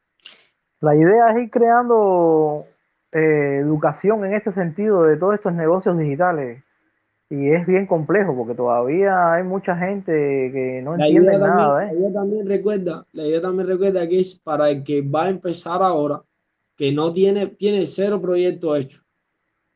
La 0.81 0.97
idea 0.97 1.31
es 1.31 1.45
ir 1.45 1.51
creando 1.51 2.67
eh, 3.13 3.59
educación 3.61 4.25
en 4.25 4.35
este 4.35 4.53
sentido 4.53 5.05
de 5.05 5.17
todos 5.17 5.35
estos 5.35 5.53
negocios 5.53 5.97
digitales 5.97 6.65
y 7.31 7.51
es 7.51 7.67
bien 7.67 7.87
complejo 7.87 8.37
porque 8.37 8.55
todavía 8.55 9.35
hay 9.35 9.43
mucha 9.45 9.77
gente 9.77 10.13
que 10.13 10.83
no 10.83 10.95
entiende 10.95 11.39
nada. 11.39 11.85
¿eh? 11.85 11.93
La 11.93 11.99
idea 11.99 12.13
también 12.13 12.47
recuerda, 12.47 13.07
la 13.13 13.27
idea 13.27 13.41
también 13.41 13.69
recuerda 13.69 14.09
que 14.09 14.21
es 14.21 14.35
para 14.35 14.71
el 14.71 14.83
que 14.83 15.03
va 15.03 15.25
a 15.25 15.31
empezar 15.31 15.83
ahora, 15.83 16.23
que 16.77 16.91
no 16.91 17.13
tiene, 17.13 17.47
tiene 17.47 17.87
cero 17.87 18.21
proyecto 18.21 18.75
hecho. 18.75 19.02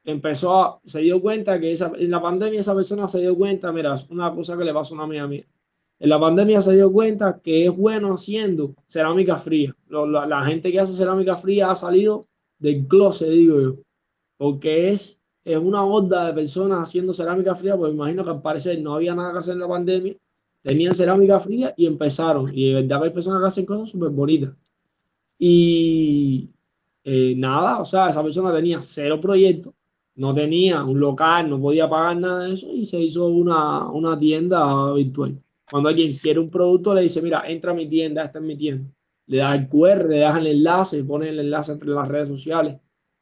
Empezó, 0.06 0.80
se 0.86 1.00
dio 1.00 1.20
cuenta 1.20 1.60
que 1.60 1.72
esa, 1.72 1.92
en 1.96 2.10
la 2.10 2.22
pandemia 2.22 2.60
esa 2.60 2.74
persona 2.74 3.08
se 3.08 3.20
dio 3.20 3.36
cuenta, 3.36 3.70
mira, 3.72 3.96
una 4.08 4.34
cosa 4.34 4.56
que 4.56 4.64
le 4.64 4.72
pasó 4.72 4.94
a 4.94 4.96
una 4.96 5.04
amiga 5.04 5.26
mía. 5.26 5.44
En 5.98 6.08
la 6.08 6.18
pandemia 6.18 6.62
se 6.62 6.72
dio 6.72 6.90
cuenta 6.90 7.40
que 7.42 7.66
es 7.66 7.76
bueno 7.76 8.14
haciendo 8.14 8.74
cerámica 8.86 9.36
fría. 9.36 9.76
la, 9.88 10.26
la 10.26 10.44
gente 10.46 10.72
que 10.72 10.80
hace 10.80 10.94
cerámica 10.94 11.36
fría 11.36 11.70
ha 11.70 11.76
salido 11.76 12.26
del 12.58 12.86
closet, 12.86 13.28
digo 13.28 13.60
yo, 13.60 13.74
porque 14.38 14.90
es 14.90 15.16
es 15.46 15.58
una 15.58 15.84
horda 15.84 16.26
de 16.26 16.32
personas 16.34 16.88
haciendo 16.88 17.14
cerámica 17.14 17.54
fría, 17.54 17.76
pues 17.76 17.92
imagino 17.94 18.24
que 18.24 18.30
al 18.30 18.42
parecer 18.42 18.80
no 18.80 18.96
había 18.96 19.14
nada 19.14 19.30
que 19.30 19.38
hacer 19.38 19.54
en 19.54 19.60
la 19.60 19.68
pandemia, 19.68 20.16
tenían 20.60 20.92
cerámica 20.92 21.38
fría 21.38 21.72
y 21.76 21.86
empezaron. 21.86 22.50
Y 22.52 22.68
de 22.70 22.74
verdad 22.82 23.04
hay 23.04 23.10
personas 23.10 23.40
que 23.40 23.46
hacen 23.46 23.64
cosas 23.64 23.88
súper 23.88 24.10
bonitas. 24.10 24.56
Y 25.38 26.50
eh, 27.04 27.34
nada, 27.36 27.78
o 27.78 27.84
sea, 27.84 28.08
esa 28.08 28.24
persona 28.24 28.52
tenía 28.52 28.82
cero 28.82 29.20
proyectos, 29.20 29.72
no 30.16 30.34
tenía 30.34 30.84
un 30.84 30.98
local, 31.00 31.48
no 31.48 31.60
podía 31.60 31.88
pagar 31.88 32.16
nada 32.18 32.44
de 32.44 32.54
eso 32.54 32.70
y 32.72 32.84
se 32.86 33.00
hizo 33.00 33.26
una, 33.28 33.88
una 33.90 34.18
tienda 34.18 34.92
virtual. 34.92 35.40
Cuando 35.70 35.88
alguien 35.88 36.16
quiere 36.16 36.40
un 36.40 36.50
producto, 36.50 36.94
le 36.94 37.02
dice, 37.02 37.22
mira, 37.22 37.44
entra 37.48 37.72
a 37.72 37.74
mi 37.74 37.88
tienda, 37.88 38.24
esta 38.24 38.38
es 38.38 38.44
mi 38.44 38.56
tienda. 38.56 38.90
Le 39.26 39.38
da 39.38 39.54
el 39.54 39.68
QR, 39.68 40.08
le 40.08 40.18
das 40.20 40.38
el 40.38 40.46
enlace, 40.46 41.04
pone 41.04 41.28
el 41.28 41.40
enlace 41.40 41.72
entre 41.72 41.88
las 41.90 42.08
redes 42.08 42.28
sociales 42.28 42.76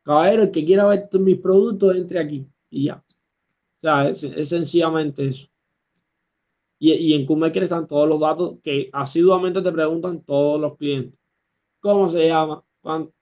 caballero, 0.04 0.42
el 0.44 0.50
que 0.52 0.64
quiera 0.64 0.86
ver 0.86 1.08
mis 1.14 1.38
productos, 1.38 1.96
entre 1.96 2.20
aquí 2.20 2.46
y 2.70 2.84
ya. 2.84 2.96
O 2.96 3.80
sea, 3.80 4.08
es, 4.08 4.48
sencillamente 4.48 5.26
eso. 5.26 5.48
Y, 6.78 6.92
y 6.92 7.14
en 7.14 7.26
Kumaker 7.26 7.64
están 7.64 7.88
todos 7.88 8.08
los 8.08 8.20
datos 8.20 8.58
que 8.62 8.90
asiduamente 8.92 9.62
te 9.62 9.72
preguntan 9.72 10.22
todos 10.22 10.60
los 10.60 10.76
clientes. 10.76 11.18
¿Cómo 11.80 12.08
se 12.08 12.28
llama? 12.28 12.62
¿Cuánto, 12.80 13.14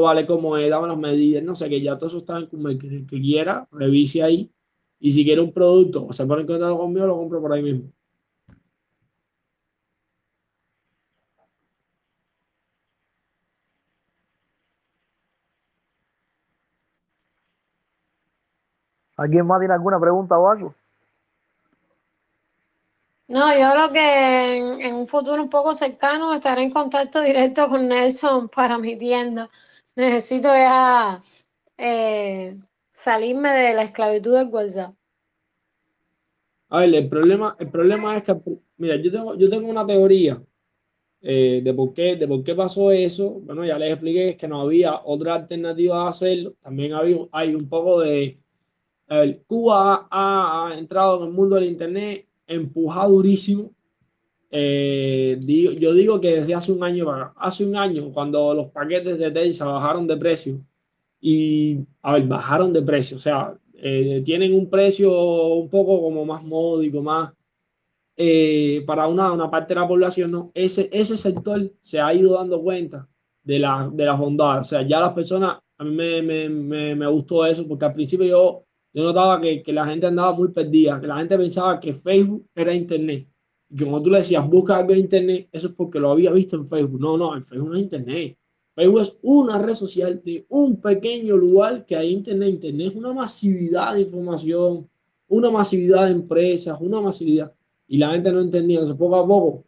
vale? 0.00 0.26
¿Cómo 0.26 0.56
es? 0.56 0.70
Dame 0.70 0.88
las 0.88 0.98
medidas. 0.98 1.42
No 1.44 1.54
sé, 1.54 1.68
que 1.68 1.80
ya 1.82 1.96
todo 1.98 2.08
eso 2.08 2.18
está 2.18 2.38
en. 2.38 2.48
El 2.66 3.06
que 3.06 3.20
quiera, 3.20 3.68
revise 3.72 4.22
ahí 4.22 4.50
Y 5.00 5.12
si 5.12 5.24
quiere 5.24 5.40
un 5.42 5.52
producto 5.52 6.06
o 6.06 6.12
se 6.12 6.26
pone 6.26 6.42
en 6.42 6.46
contacto 6.48 6.78
conmigo, 6.78 7.06
lo 7.06 7.16
compro 7.16 7.40
por 7.40 7.52
ahí 7.52 7.62
mismo. 7.62 7.92
¿Alguien 19.18 19.46
más 19.46 19.58
tiene 19.58 19.74
alguna 19.74 20.00
pregunta 20.00 20.38
o 20.38 20.48
algo? 20.48 20.74
No, 23.28 23.52
yo 23.52 23.72
creo 23.72 23.92
que 23.92 24.86
en, 24.86 24.94
un 24.94 25.06
futuro 25.08 25.42
un 25.42 25.50
poco 25.50 25.74
cercano 25.74 26.32
estaré 26.32 26.62
en 26.62 26.70
contacto 26.70 27.20
directo 27.20 27.68
con 27.68 27.88
Nelson 27.88 28.48
para 28.48 28.78
mi 28.78 28.96
tienda. 28.96 29.50
Necesito 29.96 30.48
ya 30.48 31.20
eh, 31.76 32.56
salirme 32.92 33.48
de 33.48 33.74
la 33.74 33.82
esclavitud 33.82 34.38
del 34.38 34.48
WhatsApp. 34.48 34.94
A 36.68 36.80
ver, 36.80 36.94
el 36.94 37.08
problema, 37.08 37.56
el 37.58 37.70
problema 37.70 38.16
es 38.16 38.22
que, 38.22 38.36
mira, 38.76 38.96
yo 38.96 39.10
tengo, 39.10 39.36
yo 39.36 39.48
tengo 39.50 39.68
una 39.68 39.86
teoría 39.86 40.40
eh, 41.20 41.60
de, 41.64 41.74
por 41.74 41.94
qué, 41.94 42.14
de 42.14 42.28
por 42.28 42.44
qué 42.44 42.54
pasó 42.54 42.92
eso. 42.92 43.40
Bueno, 43.40 43.64
ya 43.64 43.76
les 43.76 43.90
expliqué 43.90 44.36
que 44.36 44.46
no 44.46 44.60
había 44.60 45.00
otra 45.04 45.34
alternativa 45.34 46.04
a 46.04 46.10
hacerlo. 46.10 46.54
También 46.62 46.92
había, 46.92 47.18
hay 47.32 47.56
un 47.56 47.68
poco 47.68 48.00
de... 48.00 48.38
A 49.08 49.18
ver, 49.18 49.42
Cuba 49.46 50.06
ha, 50.10 50.68
ha 50.68 50.78
entrado 50.78 51.18
en 51.18 51.28
el 51.28 51.32
mundo 51.32 51.56
del 51.56 51.66
Internet 51.66 52.26
empujado 52.46 53.12
durísimo. 53.12 53.72
Eh, 54.50 55.38
digo, 55.40 55.72
yo 55.72 55.92
digo 55.92 56.20
que 56.20 56.40
desde 56.40 56.54
hace 56.54 56.72
un 56.72 56.82
año, 56.84 57.06
hace 57.36 57.64
un 57.64 57.76
año, 57.76 58.12
cuando 58.12 58.54
los 58.54 58.68
paquetes 58.70 59.18
de 59.18 59.30
Telsa 59.30 59.66
bajaron 59.66 60.06
de 60.06 60.16
precio, 60.16 60.60
y 61.20 61.78
a 62.02 62.14
ver, 62.14 62.26
bajaron 62.26 62.72
de 62.72 62.82
precio, 62.82 63.16
o 63.16 63.20
sea, 63.20 63.54
eh, 63.74 64.22
tienen 64.24 64.54
un 64.54 64.70
precio 64.70 65.10
un 65.54 65.68
poco 65.68 66.00
como 66.00 66.24
más 66.24 66.42
módico, 66.44 67.02
más 67.02 67.32
eh, 68.16 68.82
para 68.86 69.06
una, 69.08 69.32
una 69.32 69.50
parte 69.50 69.74
de 69.74 69.80
la 69.80 69.88
población, 69.88 70.30
¿no? 70.30 70.50
Ese, 70.54 70.88
ese 70.92 71.16
sector 71.16 71.70
se 71.82 72.00
ha 72.00 72.14
ido 72.14 72.34
dando 72.34 72.62
cuenta 72.62 73.08
de, 73.42 73.58
la, 73.58 73.90
de 73.92 74.04
las 74.04 74.18
bondades, 74.18 74.66
o 74.66 74.70
sea, 74.70 74.82
ya 74.82 75.00
las 75.00 75.12
personas, 75.12 75.58
a 75.78 75.84
mí 75.84 75.90
me, 75.90 76.22
me, 76.22 76.48
me, 76.48 76.94
me 76.94 77.06
gustó 77.08 77.44
eso, 77.44 77.66
porque 77.68 77.84
al 77.84 77.94
principio 77.94 78.26
yo, 78.26 78.65
yo 78.96 79.04
notaba 79.04 79.38
que, 79.42 79.62
que, 79.62 79.74
la 79.74 79.84
gente 79.86 80.06
andaba 80.06 80.32
muy 80.32 80.48
perdida, 80.48 80.98
que 80.98 81.06
la 81.06 81.18
gente 81.18 81.36
pensaba 81.36 81.78
que 81.78 81.92
Facebook 81.92 82.46
era 82.54 82.72
Internet. 82.72 83.28
Y 83.68 83.76
que 83.76 83.84
como 83.84 84.00
tú 84.00 84.08
le 84.08 84.18
decías, 84.20 84.48
busca 84.48 84.78
algo 84.78 84.94
en 84.94 85.00
Internet, 85.00 85.48
eso 85.52 85.66
es 85.66 85.74
porque 85.74 86.00
lo 86.00 86.12
había 86.12 86.32
visto 86.32 86.56
en 86.56 86.64
Facebook. 86.64 86.98
No, 86.98 87.18
no, 87.18 87.36
en 87.36 87.44
Facebook 87.44 87.68
no 87.68 87.74
es 87.74 87.82
Internet. 87.82 88.38
Facebook 88.74 89.00
es 89.02 89.16
una 89.20 89.58
red 89.58 89.74
social 89.74 90.22
de 90.24 90.46
un 90.48 90.80
pequeño 90.80 91.36
lugar 91.36 91.84
que 91.84 91.94
hay 91.94 92.10
Internet. 92.10 92.54
Internet 92.54 92.88
es 92.88 92.96
una 92.96 93.12
masividad 93.12 93.92
de 93.92 94.00
información, 94.00 94.88
una 95.28 95.50
masividad 95.50 96.06
de 96.06 96.12
empresas, 96.12 96.78
una 96.80 96.98
masividad. 96.98 97.52
Y 97.86 97.98
la 97.98 98.12
gente 98.12 98.32
no 98.32 98.40
entendía. 98.40 98.78
Entonces, 98.78 98.96
poco 98.96 99.16
a 99.16 99.26
poco, 99.26 99.64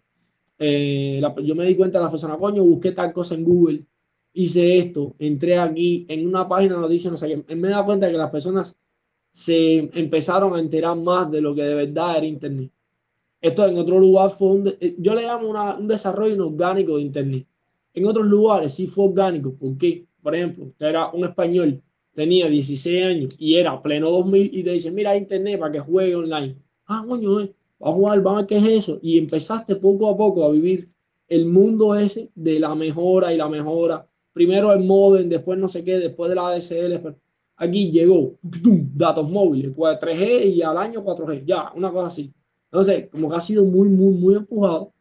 eh, 0.59 1.21
yo 1.45 1.55
me 1.55 1.67
di 1.67 1.77
cuenta 1.77 1.99
de 1.99 2.07
la 2.07 2.11
persona, 2.11 2.39
coño, 2.39 2.65
busqué 2.65 2.93
tal 2.93 3.13
cosa 3.13 3.35
en 3.35 3.45
Google, 3.45 3.85
hice 4.33 4.79
esto, 4.79 5.15
entré 5.19 5.59
aquí 5.59 6.07
en 6.09 6.27
una 6.27 6.49
página 6.49 6.77
de 6.77 6.81
noticias, 6.81 7.11
no 7.11 7.19
sé 7.19 7.45
qué. 7.47 7.57
Me 7.57 7.69
da 7.69 7.85
cuenta 7.85 8.11
que 8.11 8.17
las 8.17 8.31
personas 8.31 8.75
se 9.39 9.89
empezaron 9.95 10.57
a 10.57 10.59
enterar 10.59 10.97
más 10.97 11.31
de 11.31 11.41
lo 11.41 11.55
que 11.55 11.63
de 11.63 11.75
verdad 11.77 12.17
era 12.17 12.27
Internet. 12.27 12.73
Esto 13.41 13.69
en 13.69 13.79
otro 13.79 14.01
lugar 14.01 14.31
fue 14.31 14.49
un, 14.49 14.75
yo 14.99 15.15
le 15.15 15.23
llamo 15.23 15.49
una, 15.49 15.77
un 15.77 15.87
desarrollo 15.87 16.35
inorgánico 16.35 16.97
de 16.97 17.03
Internet. 17.03 17.47
En 17.95 18.05
otros 18.07 18.27
lugares 18.27 18.75
sí 18.75 18.89
fue 18.89 19.05
orgánico. 19.05 19.55
¿Por 19.55 19.79
qué? 19.79 20.05
Por 20.21 20.35
ejemplo, 20.35 20.65
usted 20.65 20.87
era 20.87 21.11
un 21.11 21.25
español, 21.25 21.81
tenía 22.15 22.49
16 22.49 23.05
años 23.05 23.37
y 23.39 23.55
era 23.55 23.81
pleno 23.81 24.11
2000 24.11 24.51
y 24.53 24.65
te 24.65 24.73
dice, 24.73 24.91
mira 24.91 25.17
internet 25.17 25.61
para 25.61 25.71
que 25.71 25.79
juegue 25.79 26.17
online. 26.17 26.57
Ah, 26.87 27.05
coño, 27.07 27.41
eh, 27.41 27.55
vamos 27.79 27.95
a 27.95 27.97
jugar, 27.97 28.23
vamos 28.23 28.39
a 28.39 28.41
ver 28.43 28.47
qué 28.49 28.57
es 28.57 28.83
eso. 28.83 28.99
Y 29.03 29.19
empezaste 29.19 29.77
poco 29.77 30.11
a 30.11 30.17
poco 30.17 30.45
a 30.45 30.51
vivir 30.51 30.89
el 31.29 31.47
mundo 31.47 31.95
ese 31.95 32.29
de 32.35 32.59
la 32.59 32.75
mejora 32.75 33.33
y 33.33 33.37
la 33.37 33.49
mejora. 33.49 34.05
Primero 34.33 34.73
el 34.73 34.83
modem, 34.83 35.29
después 35.29 35.61
no 35.61 35.69
sé 35.69 35.85
qué, 35.85 35.99
después 35.99 36.29
de 36.29 36.35
la 36.35 36.49
ADSL. 36.49 37.15
Aquí 37.59 37.91
llegó 37.91 38.35
datos 38.95 39.29
móviles, 39.29 39.73
pues 39.77 39.99
3G 39.99 40.55
y 40.55 40.63
al 40.63 40.79
año 40.79 41.05
4G, 41.05 41.45
ya, 41.45 41.73
una 41.75 41.91
cosa 41.91 42.07
así. 42.07 42.33
Entonces, 42.71 43.09
como 43.11 43.29
que 43.29 43.37
ha 43.37 43.41
sido 43.41 43.65
muy, 43.65 43.89
muy, 43.89 44.13
muy 44.15 44.37
empujado 44.37 44.93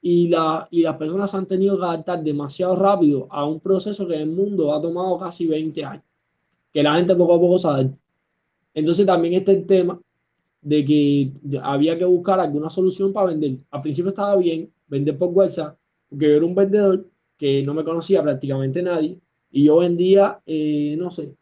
y, 0.00 0.28
la, 0.28 0.68
y 0.70 0.82
las 0.82 0.96
personas 0.96 1.34
han 1.34 1.46
tenido 1.46 1.76
que 1.76 1.84
adaptar 1.84 2.22
demasiado 2.22 2.76
rápido 2.76 3.26
a 3.30 3.44
un 3.44 3.58
proceso 3.58 4.06
que 4.06 4.14
en 4.14 4.20
el 4.22 4.30
mundo 4.30 4.72
ha 4.72 4.80
tomado 4.80 5.18
casi 5.18 5.46
20 5.46 5.84
años, 5.84 6.04
que 6.72 6.82
la 6.82 6.94
gente 6.94 7.16
poco 7.16 7.34
a 7.34 7.40
poco 7.40 7.58
sabe. 7.58 7.90
Entonces 8.74 9.04
también 9.04 9.34
está 9.34 9.50
el 9.50 9.66
tema 9.66 10.00
de 10.62 10.84
que 10.84 11.32
había 11.62 11.98
que 11.98 12.04
buscar 12.04 12.38
alguna 12.38 12.70
solución 12.70 13.12
para 13.12 13.28
vender. 13.28 13.56
Al 13.70 13.82
principio 13.82 14.10
estaba 14.10 14.36
bien 14.36 14.70
vender 14.86 15.18
por 15.18 15.30
WhatsApp, 15.30 15.76
porque 16.08 16.28
yo 16.28 16.36
era 16.36 16.46
un 16.46 16.54
vendedor 16.54 17.06
que 17.36 17.62
no 17.64 17.74
me 17.74 17.84
conocía 17.84 18.22
prácticamente 18.22 18.82
nadie 18.82 19.18
y 19.50 19.64
yo 19.64 19.78
vendía, 19.78 20.40
eh, 20.46 20.94
no 20.98 21.10
sé, 21.10 21.34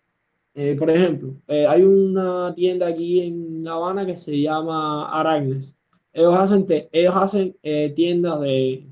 eh, 0.56 0.74
por 0.76 0.90
ejemplo, 0.90 1.36
eh, 1.46 1.66
hay 1.66 1.82
una 1.82 2.52
tienda 2.54 2.88
aquí 2.88 3.20
en 3.20 3.66
Habana 3.68 4.04
que 4.04 4.16
se 4.16 4.40
llama 4.40 5.08
Aragnes 5.08 5.76
ellos 6.16 6.34
hacen, 6.34 6.66
ellos 6.92 7.14
hacen 7.14 7.56
eh, 7.62 7.92
tiendas 7.94 8.40
de, 8.40 8.86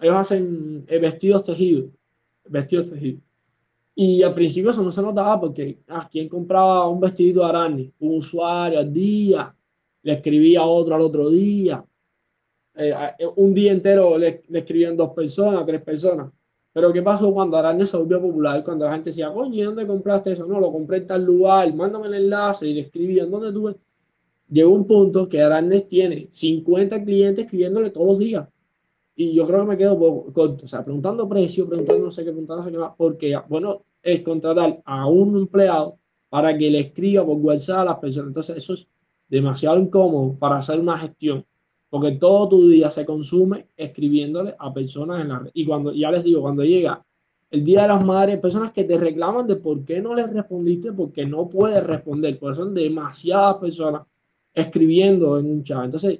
ellos 0.00 0.16
hacen 0.16 0.84
eh, 0.88 0.98
vestidos 0.98 1.44
tejidos, 1.44 1.90
vestidos 2.46 2.90
tejidos. 2.90 3.22
Y 3.94 4.24
al 4.24 4.34
principio 4.34 4.72
eso 4.72 4.82
no 4.82 4.90
se 4.90 5.00
notaba 5.00 5.40
porque 5.40 5.78
ah, 5.86 6.08
quien 6.10 6.28
compraba 6.28 6.88
un 6.88 6.98
vestido 6.98 7.44
de 7.44 7.48
araña, 7.48 7.90
un 8.00 8.18
usuario 8.18 8.80
al 8.80 8.92
día, 8.92 9.54
le 10.02 10.14
escribía 10.14 10.64
otro 10.64 10.96
al 10.96 11.02
otro 11.02 11.30
día. 11.30 11.84
Eh, 12.74 12.92
un 13.36 13.54
día 13.54 13.70
entero 13.70 14.18
le, 14.18 14.42
le, 14.48 14.58
escribían 14.58 14.96
dos 14.96 15.10
personas, 15.10 15.64
tres 15.64 15.80
personas. 15.80 16.32
Pero 16.74 16.92
¿qué 16.92 17.00
pasó 17.00 17.32
cuando 17.32 17.56
Araña 17.56 17.86
se 17.86 17.96
volvió 17.96 18.20
popular? 18.20 18.62
Cuando 18.62 18.84
la 18.84 18.92
gente 18.92 19.08
decía, 19.08 19.32
coño, 19.32 19.64
¿dónde 19.64 19.86
compraste 19.86 20.32
eso? 20.32 20.44
No, 20.46 20.60
lo 20.60 20.70
compré 20.70 20.98
en 20.98 21.06
tal 21.06 21.24
lugar, 21.24 21.72
mándame 21.74 22.08
el 22.08 22.14
enlace 22.14 22.68
y 22.68 22.74
le 22.74 22.80
escribían, 22.82 23.30
¿dónde 23.30 23.50
tuve? 23.52 23.76
llegó 24.48 24.70
un 24.72 24.86
punto 24.86 25.28
que 25.28 25.42
Aranes 25.42 25.88
tiene 25.88 26.28
50 26.30 27.04
clientes 27.04 27.44
escribiéndole 27.44 27.90
todos 27.90 28.06
los 28.06 28.18
días. 28.18 28.48
Y 29.16 29.34
yo 29.34 29.46
creo 29.46 29.60
que 29.60 29.66
me 29.66 29.76
quedo 29.76 29.98
corto. 30.32 30.64
O 30.64 30.68
sea, 30.68 30.84
preguntando 30.84 31.28
precio, 31.28 31.68
preguntando 31.68 32.04
no 32.04 32.10
sé 32.10 32.24
qué, 32.24 32.30
preguntando 32.30 32.62
no 32.62 32.66
sé 32.66 32.72
qué 32.72 32.78
más, 32.78 32.92
porque, 32.96 33.36
bueno, 33.48 33.84
es 34.02 34.22
contratar 34.22 34.82
a 34.84 35.06
un 35.06 35.36
empleado 35.36 35.98
para 36.28 36.56
que 36.56 36.70
le 36.70 36.80
escriba 36.80 37.24
por 37.24 37.36
WhatsApp 37.38 37.80
a 37.80 37.84
las 37.84 37.98
personas. 37.98 38.28
Entonces, 38.28 38.56
eso 38.56 38.74
es 38.74 38.88
demasiado 39.28 39.78
incómodo 39.78 40.36
para 40.38 40.56
hacer 40.56 40.80
una 40.80 40.98
gestión, 40.98 41.44
porque 41.94 42.16
todo 42.16 42.48
tu 42.48 42.68
día 42.68 42.90
se 42.90 43.06
consume 43.06 43.68
escribiéndole 43.76 44.56
a 44.58 44.74
personas 44.74 45.20
en 45.20 45.28
la 45.28 45.38
red. 45.38 45.50
Y 45.54 45.64
cuando, 45.64 45.92
ya 45.92 46.10
les 46.10 46.24
digo, 46.24 46.40
cuando 46.40 46.64
llega 46.64 47.00
el 47.52 47.62
Día 47.62 47.82
de 47.82 47.86
las 47.86 48.04
Madres, 48.04 48.40
personas 48.40 48.72
que 48.72 48.82
te 48.82 48.98
reclaman 48.98 49.46
de 49.46 49.54
por 49.54 49.84
qué 49.84 50.00
no 50.00 50.12
les 50.12 50.28
respondiste, 50.28 50.92
porque 50.92 51.24
no 51.24 51.48
puedes 51.48 51.84
responder, 51.84 52.36
porque 52.36 52.56
son 52.56 52.74
demasiadas 52.74 53.58
personas 53.58 54.02
escribiendo 54.52 55.38
en 55.38 55.46
un 55.46 55.62
chat. 55.62 55.84
Entonces, 55.84 56.18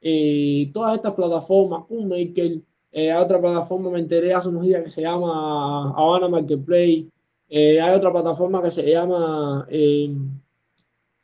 eh, 0.00 0.68
todas 0.74 0.96
estas 0.96 1.14
plataformas, 1.14 1.84
un 1.90 2.08
maker, 2.08 2.58
eh, 2.90 3.12
hay 3.12 3.22
otra 3.22 3.40
plataforma, 3.40 3.90
me 3.90 4.00
enteré 4.00 4.34
hace 4.34 4.48
unos 4.48 4.62
días 4.62 4.82
que 4.82 4.90
se 4.90 5.02
llama 5.02 5.94
Habana 5.96 6.26
Marketplace, 6.26 7.06
eh, 7.48 7.80
hay 7.80 7.94
otra 7.94 8.10
plataforma 8.10 8.60
que 8.60 8.72
se 8.72 8.90
llama 8.90 9.68
eh, 9.70 10.12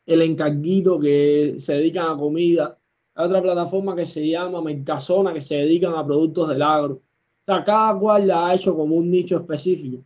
El 0.07 0.23
Encarguito, 0.23 1.01
que 1.01 1.57
se 1.59 1.75
dedican 1.75 2.13
a 2.13 2.17
comida, 2.17 2.78
hay 3.19 3.27
otra 3.27 3.43
plataforma 3.43 3.97
que 3.97 4.07
se 4.07 4.29
llama 4.29 4.63
Mercazona, 4.63 5.33
que 5.33 5.41
se 5.41 5.57
dedican 5.57 5.93
a 5.95 6.07
productos 6.07 6.49
del 6.51 6.63
agro. 6.63 6.95
O 6.95 7.45
sea, 7.45 7.65
cada 7.65 7.99
cual 7.99 8.29
la 8.29 8.47
ha 8.47 8.55
hecho 8.55 8.77
como 8.77 8.95
un 8.95 9.11
nicho 9.11 9.37
específico. 9.37 10.05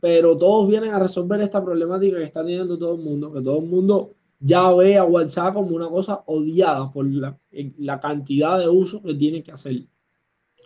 pero 0.00 0.38
todos 0.38 0.66
vienen 0.66 0.94
a 0.94 0.98
resolver 0.98 1.38
esta 1.42 1.62
problemática 1.62 2.16
que 2.16 2.24
está 2.24 2.40
teniendo 2.40 2.78
todo 2.78 2.94
el 2.94 3.02
mundo, 3.02 3.30
que 3.30 3.42
todo 3.42 3.58
el 3.58 3.66
mundo 3.66 4.14
ya 4.38 4.72
ve 4.72 4.96
a 4.96 5.04
WhatsApp 5.04 5.52
como 5.52 5.76
una 5.76 5.90
cosa 5.90 6.22
odiada 6.26 6.90
por 6.90 7.04
la, 7.06 7.38
la 7.76 8.00
cantidad 8.00 8.58
de 8.58 8.68
uso 8.70 9.02
que 9.02 9.12
tiene 9.14 9.42
que 9.42 9.52
hacer. 9.52 9.82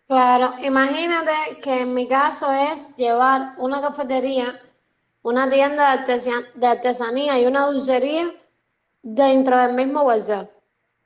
Claro, 0.06 0.52
imagínate 0.64 1.58
que 1.60 1.80
en 1.80 1.92
mi 1.92 2.06
caso 2.06 2.46
es 2.72 2.96
llevar 2.96 3.56
una 3.58 3.80
cafetería, 3.80 4.60
una 5.22 5.50
tienda 5.50 5.96
de, 5.96 6.66
artesanía 6.66 7.40
y 7.40 7.46
una 7.46 7.66
dulcería 7.66 8.30
dentro 9.02 9.58
del 9.58 9.74
mismo 9.74 10.02
WhatsApp. 10.02 10.53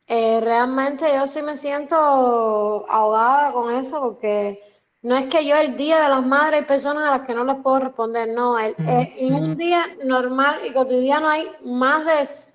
Eh, 0.09 0.40
realmente 0.40 1.04
yo 1.14 1.26
sí 1.26 1.42
me 1.42 1.54
siento 1.56 1.94
ahogada 1.94 3.52
con 3.52 3.74
eso 3.74 4.00
porque 4.00 4.59
no 5.02 5.16
es 5.16 5.26
que 5.26 5.46
yo 5.46 5.54
el 5.56 5.76
día 5.76 6.00
de 6.02 6.09
las 6.09 6.26
madres 6.26 6.62
hay 6.62 6.66
personas 6.66 7.04
a 7.04 7.18
las 7.18 7.26
que 7.26 7.34
no 7.34 7.44
les 7.44 7.56
puedo 7.56 7.80
responder, 7.80 8.30
no, 8.30 8.59
el, 8.59 8.74
en 8.78 9.34
un 9.34 9.56
día 9.59 9.82
normal 10.04 10.61
y 10.66 10.72
cotidiano 10.72 11.28
hay 11.28 11.46
más 11.62 12.06
de 12.06 12.54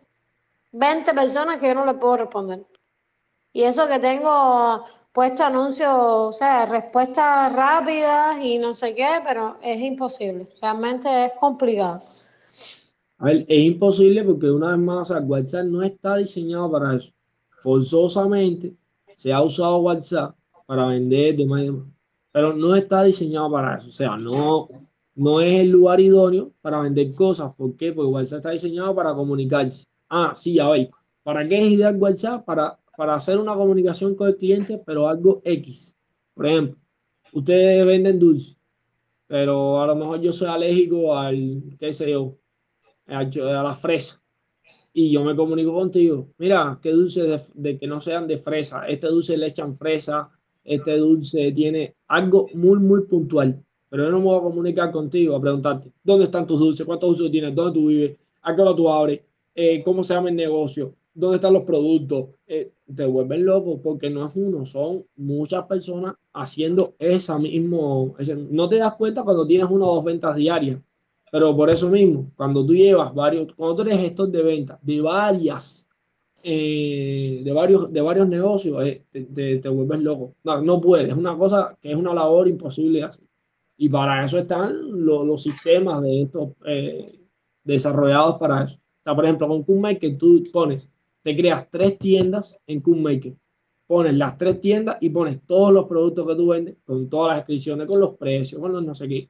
20 0.71 1.13
personas 1.13 1.57
que 1.57 1.67
yo 1.67 1.75
no 1.75 1.85
le 1.85 1.93
puedo 1.93 2.17
responder. 2.17 2.65
Y 3.53 3.61
eso 3.61 3.87
que 3.87 3.99
tengo 3.99 4.83
puesto 5.13 5.43
anuncios, 5.43 5.91
o 5.93 6.33
sea, 6.33 6.65
respuestas 6.65 7.53
rápidas 7.53 8.37
y 8.41 8.57
no 8.57 8.73
sé 8.73 8.95
qué, 8.95 9.21
pero 9.25 9.57
es 9.61 9.79
imposible. 9.79 10.49
Realmente 10.59 11.25
es 11.25 11.33
complicado. 11.33 12.01
A 13.19 13.25
ver, 13.25 13.45
es 13.47 13.63
imposible 13.63 14.23
porque 14.23 14.49
una 14.49 14.71
vez 14.71 14.79
más, 14.79 15.11
o 15.11 15.13
sea, 15.13 15.23
WhatsApp 15.23 15.65
no 15.65 15.83
está 15.83 16.17
diseñado 16.17 16.71
para 16.71 16.95
eso. 16.95 17.11
Forzosamente 17.63 18.75
se 19.15 19.31
ha 19.31 19.41
usado 19.41 19.77
WhatsApp 19.77 20.35
para 20.65 20.87
vender 20.87 21.35
de 21.35 21.45
más 21.45 21.61
pero 22.31 22.51
no 22.51 22.75
está 22.75 23.03
diseñado 23.03 23.51
para 23.51 23.77
eso. 23.77 23.89
O 23.89 23.91
sea, 23.91 24.17
no, 24.17 24.67
no 25.13 25.39
es 25.39 25.61
el 25.61 25.69
lugar 25.69 25.99
idóneo 25.99 26.51
para 26.61 26.81
vender 26.81 27.13
cosas. 27.13 27.53
¿Por 27.53 27.77
qué? 27.77 27.93
Porque 27.93 28.11
WhatsApp 28.11 28.39
está 28.39 28.49
diseñado 28.49 28.95
para 28.95 29.13
comunicarse. 29.13 29.85
Ah, 30.09 30.33
sí, 30.35 30.55
ya 30.55 30.67
ver. 30.67 30.89
¿Para 31.21 31.47
qué 31.47 31.63
es 31.63 31.71
ideal 31.73 31.95
WhatsApp? 31.95 32.43
Para, 32.43 32.79
para 32.97 33.13
hacer 33.13 33.37
una 33.37 33.53
comunicación 33.53 34.15
con 34.15 34.29
el 34.29 34.35
cliente, 34.35 34.81
pero 34.83 35.07
algo 35.07 35.41
X. 35.45 35.95
Por 36.33 36.47
ejemplo, 36.47 36.79
ustedes 37.33 37.85
venden 37.85 38.17
dulce, 38.17 38.57
pero 39.27 39.79
a 39.79 39.85
lo 39.85 39.95
mejor 39.95 40.19
yo 40.19 40.33
soy 40.33 40.47
alérgico 40.47 41.15
al, 41.15 41.75
qué 41.79 41.93
sé 41.93 42.09
yo, 42.09 42.35
a, 43.05 43.23
la 43.23 43.75
fresa. 43.75 44.22
Y 44.93 45.11
yo 45.11 45.23
me 45.23 45.35
comunico 45.35 45.73
contigo. 45.73 46.29
Mira, 46.37 46.79
qué 46.81 46.91
dulce 46.91 47.23
de, 47.23 47.41
de 47.55 47.77
que 47.79 47.87
no 47.87 47.99
sean 47.99 48.27
de 48.27 48.37
fresa. 48.37 48.87
Este 48.87 49.07
dulce 49.07 49.35
le 49.35 49.47
echan 49.47 49.75
fresa. 49.75 50.29
Este 50.63 50.97
dulce 50.97 51.51
tiene 51.51 51.95
algo 52.07 52.47
muy, 52.53 52.79
muy 52.79 53.01
puntual 53.05 53.63
pero 53.93 54.05
yo 54.05 54.09
no 54.09 54.17
me 54.17 54.25
voy 54.25 54.39
a 54.39 54.41
comunicar 54.41 54.89
contigo 54.89 55.35
a 55.35 55.39
preguntarte 55.39 55.93
dónde 56.03 56.25
están 56.25 56.47
tus 56.47 56.57
dulces, 56.57 56.83
cuántos 56.83 57.09
dulces 57.09 57.29
tienes, 57.29 57.53
dónde 57.53 57.79
tú 57.79 57.89
vives, 57.89 58.17
a 58.41 58.55
qué 58.55 58.61
hora 58.63 58.75
tú 58.75 58.89
abres, 58.89 59.21
eh, 59.53 59.83
cómo 59.83 60.03
se 60.03 60.15
llama 60.15 60.29
el 60.29 60.35
negocio, 60.35 60.95
dónde 61.13 61.35
están 61.35 61.53
los 61.53 61.61
productos. 61.61 62.29
Eh, 62.47 62.71
te 62.95 63.05
vuelven 63.05 63.45
loco 63.45 63.79
porque 63.79 64.09
no 64.09 64.25
es 64.25 64.31
uno, 64.33 64.65
son 64.65 65.05
muchas 65.15 65.65
personas 65.65 66.15
haciendo 66.33 66.95
esa 66.97 67.37
mismo. 67.37 68.15
no 68.49 68.67
te 68.67 68.77
das 68.77 68.95
cuenta 68.95 69.21
cuando 69.21 69.45
tienes 69.45 69.69
una 69.69 69.85
o 69.85 69.93
dos 69.93 70.05
ventas 70.05 70.35
diarias, 70.35 70.79
pero 71.33 71.55
por 71.55 71.69
eso 71.71 71.89
mismo, 71.89 72.31
cuando 72.35 72.63
tú 72.63 72.75
llevas 72.75 73.11
varios, 73.13 73.51
cuando 73.55 73.77
tú 73.77 73.81
eres 73.81 73.99
gestor 73.99 74.29
de 74.29 74.43
ventas 74.43 74.79
de 74.81 75.01
varias. 75.01 75.87
Eh, 76.43 77.41
de 77.43 77.53
varios 77.53 77.93
de 77.93 78.01
varios 78.01 78.27
negocios 78.27 78.83
te, 79.11 79.59
te, 79.59 79.69
vuelves 79.69 80.01
loco 80.01 80.33
no, 80.43 80.61
no 80.63 80.81
puedes 80.81 81.09
es 81.09 81.13
una 81.13 81.37
cosa 81.37 81.77
que 81.79 81.91
es 81.91 81.95
una 81.95 82.11
labor 82.11 82.47
imposible 82.47 82.97
de 82.97 83.05
hacer 83.05 83.23
y 83.77 83.89
para 83.89 84.23
eso 84.23 84.37
están 84.37 85.05
los, 85.05 85.43
sistemas 85.43 86.01
de 86.01 86.21
estos 86.21 86.51
eh, 86.65 87.19
desarrollados 87.63 88.37
para 88.37 88.63
eso. 88.63 88.77
O 88.77 89.03
sea, 89.03 89.15
por 89.15 89.25
ejemplo, 89.25 89.47
con 89.47 89.63
KubeMaker 89.63 90.17
tú 90.17 90.43
pones, 90.51 90.89
te 91.21 91.35
creas 91.35 91.67
tres 91.69 91.97
tiendas 91.97 92.57
en 92.67 92.81
KubeMaker. 92.81 93.35
Pones 93.85 94.13
las 94.13 94.37
tres 94.37 94.61
tiendas 94.61 94.97
y 95.01 95.09
pones 95.09 95.41
todos 95.45 95.73
los 95.73 95.85
productos 95.85 96.25
que 96.25 96.35
tú 96.35 96.47
vendes, 96.47 96.77
con 96.85 97.09
todas 97.09 97.29
las 97.29 97.37
descripciones, 97.39 97.87
con 97.87 97.99
los 97.99 98.15
precios, 98.15 98.61
con 98.61 98.71
los 98.71 98.83
no 98.83 98.95
sé 98.95 99.07
qué. 99.07 99.29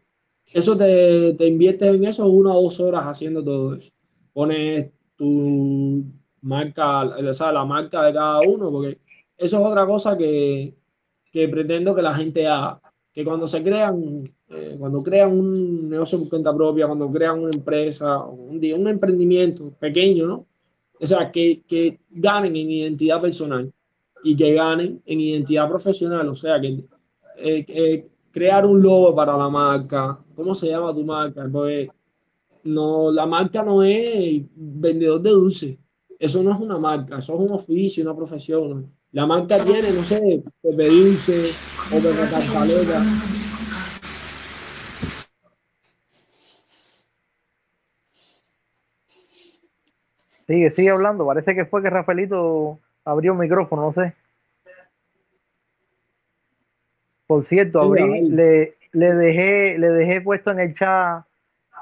Eso 0.52 0.76
te, 0.76 1.34
te 1.34 1.48
inviertes 1.48 1.94
en 1.96 2.04
eso 2.06 2.28
una 2.28 2.54
o 2.54 2.64
dos 2.64 2.80
horas 2.80 3.06
haciendo 3.06 3.44
todo 3.44 3.76
eso. 3.76 3.92
Pones 4.34 4.92
tu 5.16 6.06
marca, 6.42 7.04
o 7.04 7.34
sea, 7.34 7.52
la 7.52 7.66
marca 7.66 8.04
de 8.04 8.14
cada 8.14 8.42
uno, 8.42 8.72
porque 8.72 9.00
eso 9.38 9.60
es 9.60 9.66
otra 9.66 9.86
cosa 9.86 10.18
que, 10.18 10.76
que 11.32 11.48
pretendo 11.48 11.96
que 11.96 12.02
la 12.02 12.16
gente 12.16 12.48
haga 12.48 12.82
que 13.14 13.24
cuando 13.24 13.48
se 13.48 13.62
crean, 13.64 14.24
eh, 14.50 14.76
cuando 14.80 15.04
crean 15.04 15.38
un 15.38 15.88
negocio 15.90 16.20
por 16.20 16.30
cuenta 16.30 16.54
propia, 16.54 16.88
cuando 16.88 17.10
crean 17.12 17.40
una 17.40 17.52
empresa, 17.54 18.24
un, 18.26 18.56
un 18.56 18.88
emprendimiento 18.88 19.72
pequeño, 19.80 20.26
¿no? 20.26 20.48
O 21.00 21.06
sea, 21.06 21.32
que, 21.32 21.62
que 21.68 22.00
ganen 22.10 22.56
en 22.56 22.72
identidad 22.72 23.22
personal 23.22 23.72
y 24.24 24.36
que 24.36 24.54
ganen 24.54 25.02
en 25.06 25.20
identidad 25.20 25.70
profesional, 25.70 26.28
o 26.28 26.36
sea, 26.36 26.60
que 26.60 26.84
eh, 27.38 28.10
crear 28.34 28.66
un 28.66 28.82
logo 28.82 29.16
para 29.16 29.38
la 29.38 29.48
marca, 29.48 30.18
¿cómo 30.36 30.56
se 30.56 30.68
llama 30.68 30.94
tu 30.94 31.06
marca? 31.06 31.48
Pues 31.50 31.88
no, 32.64 33.12
la 33.12 33.26
marca 33.28 33.62
no 33.62 33.84
es 33.84 34.42
vendedor 34.56 35.22
de 35.22 35.30
dulce, 35.30 35.80
eso 36.18 36.42
no 36.42 36.52
es 36.52 36.60
una 36.60 36.80
marca, 36.80 37.20
eso 37.20 37.36
es 37.36 37.40
un 37.40 37.52
oficio, 37.52 38.04
una 38.04 38.16
profesión. 38.16 38.92
La 39.12 39.28
marca 39.28 39.64
tiene, 39.64 39.92
no 39.92 40.04
sé, 40.04 40.44
Pepe 40.62 40.90
Dulce 40.90 41.52
o 41.92 42.02
Pepe 42.02 42.28
Tartaleta. 42.28 43.06
Sigue, 50.48 50.72
sigue 50.72 50.90
hablando. 50.90 51.26
Parece 51.26 51.54
que 51.54 51.66
fue 51.66 51.84
que 51.84 51.92
Rafaelito 51.92 52.80
abrió 53.06 53.34
un 53.34 53.40
micrófono, 53.40 53.84
no 53.84 53.94
sé. 53.94 54.16
Por 57.28 57.46
cierto, 57.46 57.80
abrí, 57.80 58.30
le, 58.30 58.76
le, 58.92 59.14
dejé, 59.14 59.78
le 59.78 59.90
dejé 59.90 60.22
puesto 60.22 60.52
en 60.52 60.60
el 60.60 60.76
chat 60.76 61.26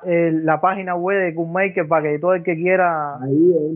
la 0.03 0.59
página 0.59 0.95
web 0.95 1.23
de 1.23 1.35
Cookmaker 1.35 1.87
para 1.87 2.09
que 2.09 2.19
todo 2.19 2.33
el 2.33 2.43
que 2.43 2.55
quiera 2.55 3.19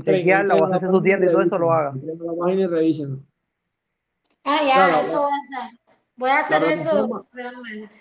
chequearla 0.03 0.55
o 0.55 0.65
hacerse 0.65 0.87
su 0.87 1.01
tienda 1.01 1.27
y 1.27 1.31
todo 1.31 1.41
eso 1.41 1.57
lo 1.57 1.71
haga. 1.71 1.93
La 1.95 2.33
página 2.39 2.61
y 2.61 2.67
revisen. 2.67 3.25
Ah, 4.43 4.59
ya, 4.65 5.01
eso 5.01 5.21
voy 5.21 5.31
a 5.31 5.59
hacer. 5.59 5.79
Voy 6.17 6.29
a 6.29 6.39
hacer 6.39 6.63
eso 6.63 7.27
realmente. 7.33 7.95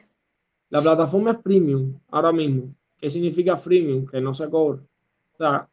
La 0.70 0.80
plataforma 0.80 1.32
es 1.32 1.42
freemium 1.42 1.98
ahora 2.10 2.32
mismo. 2.32 2.74
¿Qué 2.98 3.10
significa 3.10 3.56
freemium? 3.56 4.06
Que 4.06 4.20
no 4.20 4.32
se 4.34 4.48
cobra. 4.48 4.80
O 4.80 5.36
sea, 5.36 5.68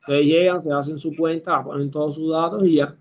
ustedes 0.00 0.26
llegan, 0.26 0.60
se 0.60 0.72
hacen 0.72 0.98
su 0.98 1.14
cuenta, 1.16 1.62
ponen 1.62 1.90
todos 1.90 2.14
sus 2.14 2.30
datos 2.30 2.64
y 2.64 2.76
ya. 2.76 2.94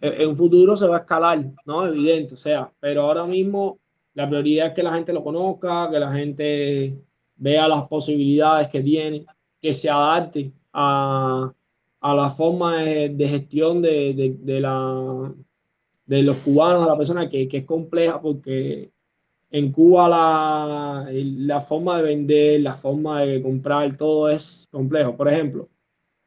En 0.00 0.28
un 0.28 0.36
futuro 0.36 0.76
se 0.76 0.86
va 0.86 0.96
a 0.96 1.00
escalar, 1.00 1.44
¿no? 1.66 1.86
Evidente, 1.86 2.34
o 2.34 2.36
sea, 2.36 2.70
pero 2.80 3.02
ahora 3.02 3.26
mismo 3.26 3.78
la 4.14 4.28
prioridad 4.28 4.68
es 4.68 4.74
que 4.74 4.82
la 4.82 4.94
gente 4.94 5.12
lo 5.12 5.24
conozca, 5.24 5.90
que 5.90 5.98
la 5.98 6.12
gente 6.12 6.94
vea 7.36 7.68
las 7.68 7.88
posibilidades 7.88 8.68
que 8.68 8.80
tiene, 8.80 9.26
que 9.60 9.74
se 9.74 9.88
adapte 9.88 10.52
a, 10.72 11.52
a 12.00 12.14
la 12.14 12.30
forma 12.30 12.82
de, 12.82 13.08
de 13.10 13.28
gestión 13.28 13.82
de, 13.82 14.14
de, 14.14 14.36
de, 14.40 14.60
la, 14.60 15.32
de 16.06 16.22
los 16.22 16.36
cubanos, 16.38 16.84
a 16.84 16.88
la 16.88 16.96
persona 16.96 17.28
que, 17.28 17.48
que, 17.48 17.58
es 17.58 17.64
compleja 17.64 18.20
porque 18.20 18.90
en 19.50 19.72
Cuba 19.72 20.08
la, 20.08 21.08
la 21.10 21.60
forma 21.60 21.98
de 21.98 22.02
vender, 22.02 22.60
la 22.60 22.74
forma 22.74 23.22
de 23.22 23.42
comprar, 23.42 23.96
todo 23.96 24.28
es 24.28 24.68
complejo. 24.70 25.16
Por 25.16 25.28
ejemplo, 25.28 25.68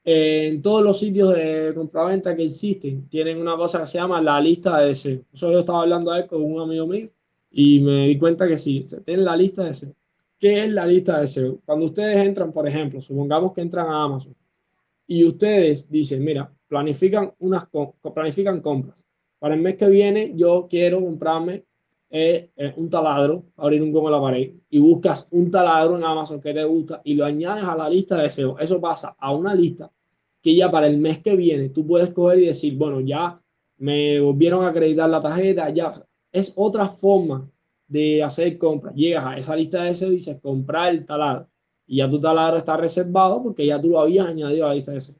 en 0.03 0.61
todos 0.61 0.83
los 0.83 0.99
sitios 0.99 1.35
de 1.35 1.73
compraventa 1.75 2.35
que 2.35 2.45
existen, 2.45 3.07
tienen 3.09 3.39
una 3.39 3.55
cosa 3.55 3.81
que 3.81 3.87
se 3.87 3.99
llama 3.99 4.21
la 4.21 4.39
lista 4.41 4.79
de 4.79 4.87
deseos. 4.87 5.21
Yo 5.33 5.59
estaba 5.59 5.83
hablando 5.83 6.11
ahí 6.11 6.25
con 6.25 6.43
un 6.43 6.61
amigo 6.61 6.87
mío 6.87 7.09
y 7.51 7.79
me 7.79 8.07
di 8.07 8.17
cuenta 8.17 8.47
que 8.47 8.57
sí, 8.57 8.83
se 8.85 9.01
tiene 9.01 9.23
la 9.23 9.35
lista 9.35 9.63
de 9.63 9.69
deseos. 9.69 9.93
¿Qué 10.39 10.63
es 10.63 10.71
la 10.71 10.85
lista 10.85 11.15
de 11.15 11.21
deseos? 11.21 11.55
Cuando 11.65 11.85
ustedes 11.85 12.17
entran, 12.17 12.51
por 12.51 12.67
ejemplo, 12.67 13.01
supongamos 13.01 13.53
que 13.53 13.61
entran 13.61 13.87
a 13.87 14.03
Amazon 14.03 14.35
y 15.05 15.23
ustedes 15.25 15.89
dicen, 15.89 16.23
mira, 16.23 16.51
planifican, 16.67 17.33
unas, 17.39 17.67
planifican 18.13 18.61
compras. 18.61 19.05
Para 19.37 19.55
el 19.55 19.61
mes 19.61 19.75
que 19.75 19.89
viene 19.89 20.33
yo 20.35 20.67
quiero 20.69 21.01
comprarme 21.01 21.65
eh, 22.13 22.51
un 22.75 22.89
taladro, 22.89 23.45
abrir 23.55 23.81
un 23.81 23.91
goma 23.91 24.11
la 24.11 24.19
pared 24.19 24.51
y 24.69 24.79
buscas 24.79 25.27
un 25.31 25.49
taladro 25.49 25.95
en 25.95 26.03
Amazon 26.03 26.41
que 26.41 26.53
te 26.53 26.63
gusta 26.65 27.01
y 27.05 27.13
lo 27.13 27.23
añades 27.23 27.63
a 27.63 27.73
la 27.73 27.89
lista 27.89 28.17
de 28.17 28.23
deseos. 28.23 28.55
Eso 28.59 28.81
pasa 28.81 29.15
a 29.17 29.33
una 29.33 29.55
lista 29.55 29.89
que 30.41 30.53
ya 30.53 30.69
para 30.69 30.87
el 30.87 30.97
mes 30.97 31.19
que 31.19 31.37
viene 31.37 31.69
tú 31.69 31.87
puedes 31.87 32.09
coger 32.09 32.39
y 32.39 32.45
decir, 32.47 32.75
bueno, 32.75 32.99
ya 32.99 33.41
me 33.77 34.19
volvieron 34.19 34.65
a 34.65 34.69
acreditar 34.69 35.09
la 35.09 35.21
tarjeta, 35.21 35.69
ya 35.69 35.93
es 36.31 36.51
otra 36.57 36.87
forma 36.87 37.49
de 37.87 38.21
hacer 38.21 38.57
compras. 38.57 38.93
Llegas 38.93 39.25
a 39.25 39.37
esa 39.37 39.55
lista 39.55 39.81
de 39.81 39.89
deseos 39.89 40.11
y 40.11 40.15
dices 40.15 40.37
comprar 40.41 40.93
el 40.93 41.05
taladro. 41.05 41.47
Y 41.87 41.97
ya 41.97 42.09
tu 42.09 42.19
taladro 42.19 42.57
está 42.57 42.75
reservado 42.75 43.41
porque 43.41 43.65
ya 43.65 43.81
tú 43.81 43.89
lo 43.89 44.01
habías 44.01 44.27
añadido 44.27 44.65
a 44.65 44.69
la 44.69 44.75
lista 44.75 44.91
de 44.91 44.97
deseos. 44.97 45.17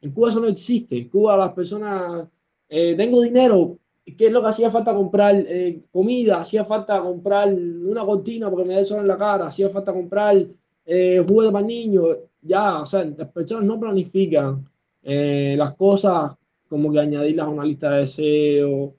En 0.00 0.12
Cuba 0.12 0.30
eso 0.30 0.40
no 0.40 0.46
existe. 0.46 0.96
En 0.96 1.08
Cuba 1.08 1.36
las 1.36 1.52
personas, 1.52 2.28
eh, 2.68 2.94
tengo 2.96 3.20
dinero, 3.20 3.79
¿qué 4.04 4.26
es 4.26 4.32
lo 4.32 4.42
que 4.42 4.48
hacía 4.48 4.70
falta 4.70 4.94
comprar? 4.94 5.34
Eh, 5.36 5.82
comida, 5.90 6.38
hacía 6.38 6.64
falta 6.64 7.00
comprar 7.00 7.48
una 7.52 8.04
cortina 8.04 8.50
porque 8.50 8.64
me 8.66 8.74
da 8.74 8.80
el 8.80 8.86
sol 8.86 9.00
en 9.00 9.08
la 9.08 9.18
cara, 9.18 9.46
hacía 9.46 9.68
falta 9.68 9.92
comprar 9.92 10.36
eh, 10.84 11.24
juguetes 11.26 11.52
para 11.52 11.66
niños. 11.66 12.18
Ya, 12.42 12.80
o 12.80 12.86
sea, 12.86 13.04
las 13.04 13.28
personas 13.28 13.64
no 13.64 13.78
planifican 13.78 14.66
eh, 15.02 15.54
las 15.58 15.74
cosas 15.74 16.34
como 16.68 16.92
que 16.92 17.00
añadirlas 17.00 17.46
a 17.46 17.50
una 17.50 17.64
lista 17.64 17.90
de 17.90 17.96
deseos. 17.98 18.92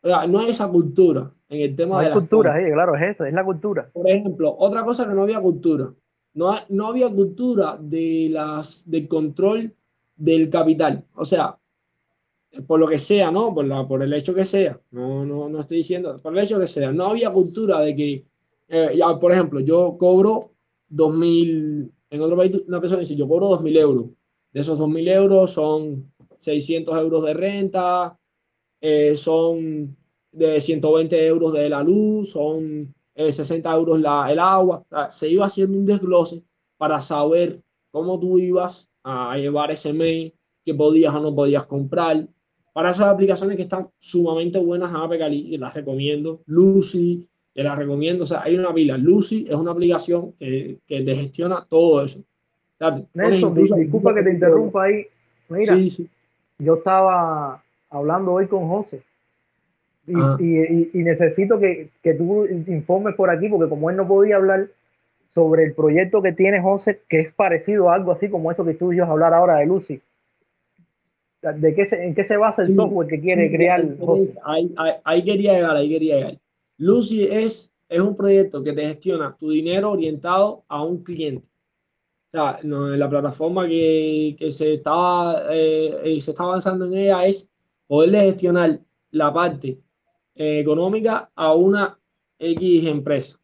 O 0.00 0.06
sea, 0.06 0.26
no 0.26 0.40
hay 0.40 0.50
esa 0.50 0.68
cultura 0.68 1.30
en 1.48 1.60
el 1.60 1.76
tema 1.76 2.02
de 2.02 2.08
la 2.08 2.14
cultura, 2.14 2.56
sí, 2.58 2.72
claro, 2.72 2.94
es 2.96 3.14
eso, 3.14 3.24
es 3.24 3.32
la 3.32 3.44
cultura. 3.44 3.90
Por 3.92 4.08
ejemplo, 4.08 4.54
otra 4.58 4.84
cosa 4.84 5.08
que 5.08 5.14
no 5.14 5.22
había 5.22 5.40
cultura, 5.40 5.92
no, 6.34 6.54
no 6.68 6.86
había 6.86 7.08
cultura 7.08 7.78
de 7.80 8.28
las, 8.30 8.88
del 8.88 9.08
control 9.08 9.74
del 10.16 10.50
capital. 10.50 11.04
O 11.14 11.24
sea, 11.24 11.57
por 12.66 12.80
lo 12.80 12.86
que 12.86 12.98
sea, 12.98 13.30
¿no? 13.30 13.54
Por, 13.54 13.66
la, 13.66 13.86
por 13.86 14.02
el 14.02 14.12
hecho 14.12 14.34
que 14.34 14.44
sea, 14.44 14.80
no, 14.90 15.24
no, 15.24 15.48
no 15.48 15.60
estoy 15.60 15.78
diciendo, 15.78 16.16
por 16.22 16.36
el 16.36 16.44
hecho 16.44 16.58
que 16.58 16.66
sea, 16.66 16.92
no 16.92 17.06
había 17.06 17.30
cultura 17.30 17.80
de 17.80 17.94
que, 17.94 18.26
eh, 18.68 18.94
ya, 18.96 19.18
por 19.18 19.32
ejemplo, 19.32 19.60
yo 19.60 19.96
cobro 19.98 20.52
2.000, 20.90 21.90
en 22.10 22.20
otro 22.20 22.36
país 22.36 22.52
una 22.66 22.80
persona 22.80 23.00
dice, 23.00 23.16
yo 23.16 23.28
cobro 23.28 23.48
2.000 23.50 23.78
euros. 23.78 24.06
De 24.52 24.60
esos 24.60 24.78
2.000 24.78 25.08
euros 25.08 25.52
son 25.52 26.12
600 26.38 26.96
euros 26.98 27.24
de 27.24 27.34
renta, 27.34 28.18
eh, 28.80 29.14
son 29.16 29.96
de 30.32 30.60
120 30.60 31.26
euros 31.26 31.52
de 31.52 31.68
la 31.68 31.82
luz, 31.82 32.30
son 32.30 32.94
60 33.14 33.68
eh, 33.70 33.74
euros 33.74 34.00
la, 34.00 34.30
el 34.30 34.38
agua. 34.38 34.84
se 35.10 35.28
iba 35.28 35.46
haciendo 35.46 35.78
un 35.78 35.84
desglose 35.86 36.42
para 36.76 37.00
saber 37.00 37.60
cómo 37.90 38.18
tú 38.18 38.38
ibas 38.38 38.88
a 39.02 39.36
llevar 39.36 39.70
ese 39.70 39.92
mail, 39.92 40.32
qué 40.64 40.74
podías 40.74 41.14
o 41.14 41.20
no 41.20 41.34
podías 41.34 41.66
comprar. 41.66 42.28
Para 42.78 42.90
esas 42.90 43.06
aplicaciones 43.06 43.56
que 43.56 43.64
están 43.64 43.88
sumamente 43.98 44.56
buenas 44.56 44.94
a 44.94 45.02
Ape 45.02 45.18
y 45.32 45.58
las 45.58 45.74
recomiendo. 45.74 46.42
Lucy, 46.46 47.26
te 47.52 47.64
las 47.64 47.76
recomiendo. 47.76 48.22
O 48.22 48.26
sea, 48.28 48.42
hay 48.44 48.56
una 48.56 48.72
pila. 48.72 48.96
Lucy 48.96 49.48
es 49.48 49.54
una 49.56 49.72
aplicación 49.72 50.34
que, 50.38 50.78
que 50.86 51.00
te 51.00 51.16
gestiona 51.16 51.66
todo 51.68 52.04
eso. 52.04 52.20
Nelson, 53.14 53.52
disculpa 53.52 54.14
que 54.14 54.22
te 54.22 54.30
interrumpa 54.30 54.84
ahí. 54.84 55.06
Mira, 55.48 55.76
yo 56.60 56.74
estaba 56.76 57.60
hablando 57.90 58.34
hoy 58.34 58.46
con 58.46 58.68
José 58.68 59.02
Ah. 60.14 60.36
Y, 60.38 61.02
necesito 61.02 61.58
que, 61.58 61.88
que, 62.00 62.14
tú 62.14 62.46
informes 62.46 63.16
por 63.16 63.28
aquí, 63.28 63.48
porque 63.48 63.68
como 63.68 63.90
él 63.90 63.96
no 63.96 64.06
podía 64.06 64.36
hablar 64.36 64.68
sobre 65.34 65.64
el 65.64 65.74
proyecto 65.74 66.22
que 66.22 66.30
tiene 66.30 66.62
José, 66.62 67.00
que 67.08 67.18
es 67.18 67.32
parecido 67.32 67.90
a 67.90 67.96
algo 67.96 68.12
así 68.12 68.28
como 68.28 68.52
eso 68.52 68.64
que 68.64 68.74
tú 68.74 68.92
y 68.92 69.00
hablar 69.00 69.34
ahora 69.34 69.56
de 69.56 69.66
Lucy. 69.66 70.00
¿De 71.40 71.74
qué 71.74 71.86
¿En 71.92 72.14
qué 72.14 72.24
se 72.24 72.36
basa 72.36 72.62
el 72.62 72.74
software 72.74 73.08
que 73.08 73.20
quiere 73.20 73.50
crear 73.50 73.96
José? 73.98 74.36
Ahí, 74.44 74.74
ahí, 75.04 75.22
quería 75.22 75.54
llegar, 75.54 75.76
ahí 75.76 75.88
quería 75.88 76.16
llegar. 76.16 76.38
Lucy 76.78 77.24
es, 77.24 77.72
es 77.88 78.00
un 78.00 78.16
proyecto 78.16 78.62
que 78.62 78.72
te 78.72 78.86
gestiona 78.86 79.36
tu 79.38 79.50
dinero 79.50 79.92
orientado 79.92 80.64
a 80.68 80.82
un 80.82 81.04
cliente. 81.04 81.46
O 82.28 82.30
sea, 82.30 82.58
no, 82.64 82.88
la 82.88 83.08
plataforma 83.08 83.66
que, 83.68 84.36
que 84.38 84.50
se, 84.50 84.74
estaba, 84.74 85.44
eh, 85.50 86.18
se 86.20 86.32
está 86.32 86.42
avanzando 86.42 86.86
en 86.86 86.94
ella 86.94 87.24
es 87.24 87.48
poderle 87.86 88.20
gestionar 88.20 88.80
la 89.12 89.32
parte 89.32 89.78
eh, 90.34 90.60
económica 90.60 91.30
a 91.34 91.54
una 91.54 91.98
X 92.38 92.86
empresa. 92.86 93.40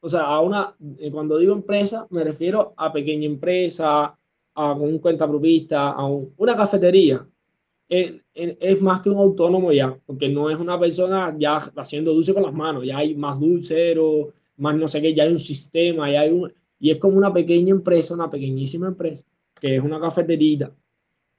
O 0.00 0.08
sea, 0.08 0.22
a 0.22 0.40
una, 0.40 0.76
eh, 0.98 1.10
cuando 1.10 1.38
digo 1.38 1.54
empresa, 1.54 2.06
me 2.10 2.22
refiero 2.22 2.74
a 2.76 2.92
pequeña 2.92 3.26
empresa, 3.26 4.16
a 4.54 4.72
un 4.72 4.98
cuenta 4.98 5.28
propista, 5.28 5.90
a 5.90 6.06
una 6.06 6.56
cafetería. 6.56 7.26
es 7.88 8.80
más 8.80 9.00
que 9.02 9.10
un 9.10 9.18
autónomo 9.18 9.72
ya, 9.72 9.96
porque 10.06 10.28
no 10.28 10.50
es 10.50 10.58
una 10.58 10.78
persona 10.78 11.34
ya 11.38 11.56
haciendo 11.76 12.12
dulce 12.14 12.34
con 12.34 12.42
las 12.42 12.54
manos, 12.54 12.84
ya 12.84 12.98
hay 12.98 13.14
más 13.14 13.38
dulcero, 13.38 14.32
más 14.56 14.76
no 14.76 14.88
sé 14.88 15.00
qué, 15.02 15.14
ya 15.14 15.24
hay 15.24 15.32
un 15.32 15.38
sistema, 15.38 16.10
ya 16.10 16.20
hay 16.20 16.30
un, 16.30 16.52
y 16.78 16.90
es 16.90 16.98
como 16.98 17.16
una 17.16 17.32
pequeña 17.32 17.70
empresa, 17.70 18.14
una 18.14 18.30
pequeñísima 18.30 18.88
empresa, 18.88 19.22
que 19.60 19.76
es 19.76 19.82
una 19.82 20.00
cafeterita, 20.00 20.72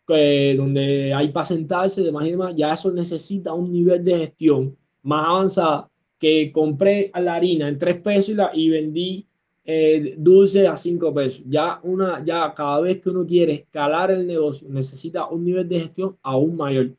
donde 0.08 1.14
hay 1.14 1.30
para 1.30 1.46
sentarse, 1.46 2.04
demás 2.04 2.28
y 2.28 2.32
demás, 2.32 2.56
ya 2.56 2.74
eso 2.74 2.92
necesita 2.92 3.54
un 3.54 3.72
nivel 3.72 4.04
de 4.04 4.20
gestión 4.20 4.78
más 5.04 5.26
avanzada 5.28 5.90
que 6.20 6.52
compré 6.52 7.12
la 7.16 7.36
harina 7.36 7.68
en 7.68 7.78
tres 7.78 7.98
pesos 7.98 8.30
y, 8.30 8.34
la, 8.34 8.52
y 8.54 8.70
vendí 8.70 9.28
eh, 9.66 10.16
dulce 10.18 10.68
a 10.68 10.78
cinco 10.78 11.14
pesos. 11.14 11.44
Ya, 11.48 11.80
una, 11.84 12.24
ya 12.24 12.54
cada 12.54 12.82
vez 12.82 13.02
que 13.02 13.10
uno 13.10 13.26
quiere 13.26 13.54
escalar 13.54 14.12
el 14.12 14.28
negocio, 14.28 14.68
necesita 14.70 15.28
un 15.28 15.44
nivel 15.44 15.68
de 15.68 15.82
gestión 15.82 16.18
aún 16.22 16.56
mayor. 16.58 16.96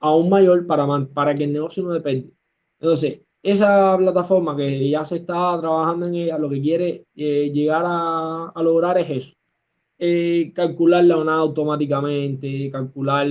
Aún 0.00 0.28
mayor 0.28 0.66
para, 0.66 0.86
para 1.06 1.34
que 1.34 1.44
el 1.44 1.52
negocio 1.52 1.82
no 1.82 1.92
depende. 1.92 2.30
Entonces, 2.78 3.20
esa 3.42 3.96
plataforma 3.96 4.56
que 4.56 4.88
ya 4.90 5.04
se 5.04 5.16
está 5.16 5.58
trabajando 5.60 6.06
en 6.06 6.14
ella, 6.14 6.38
lo 6.38 6.48
que 6.50 6.60
quiere 6.60 7.06
eh, 7.16 7.50
llegar 7.52 7.84
a, 7.86 8.48
a 8.54 8.62
lograr 8.62 8.98
es 8.98 9.10
eso 9.10 9.34
eh, 9.98 10.52
calcular 10.54 11.04
la 11.04 11.18
ONA 11.18 11.34
automáticamente, 11.34 12.70
calcular 12.70 13.26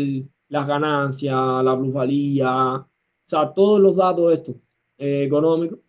las 0.50 0.68
ganancias, 0.68 1.64
la 1.64 1.78
plusvalía, 1.78 2.76
o 2.76 2.88
sea, 3.26 3.54
todos 3.54 3.80
los 3.80 3.96
datos 3.96 4.34
estos 4.34 4.56
eh, 4.98 5.24
económicos 5.26 5.80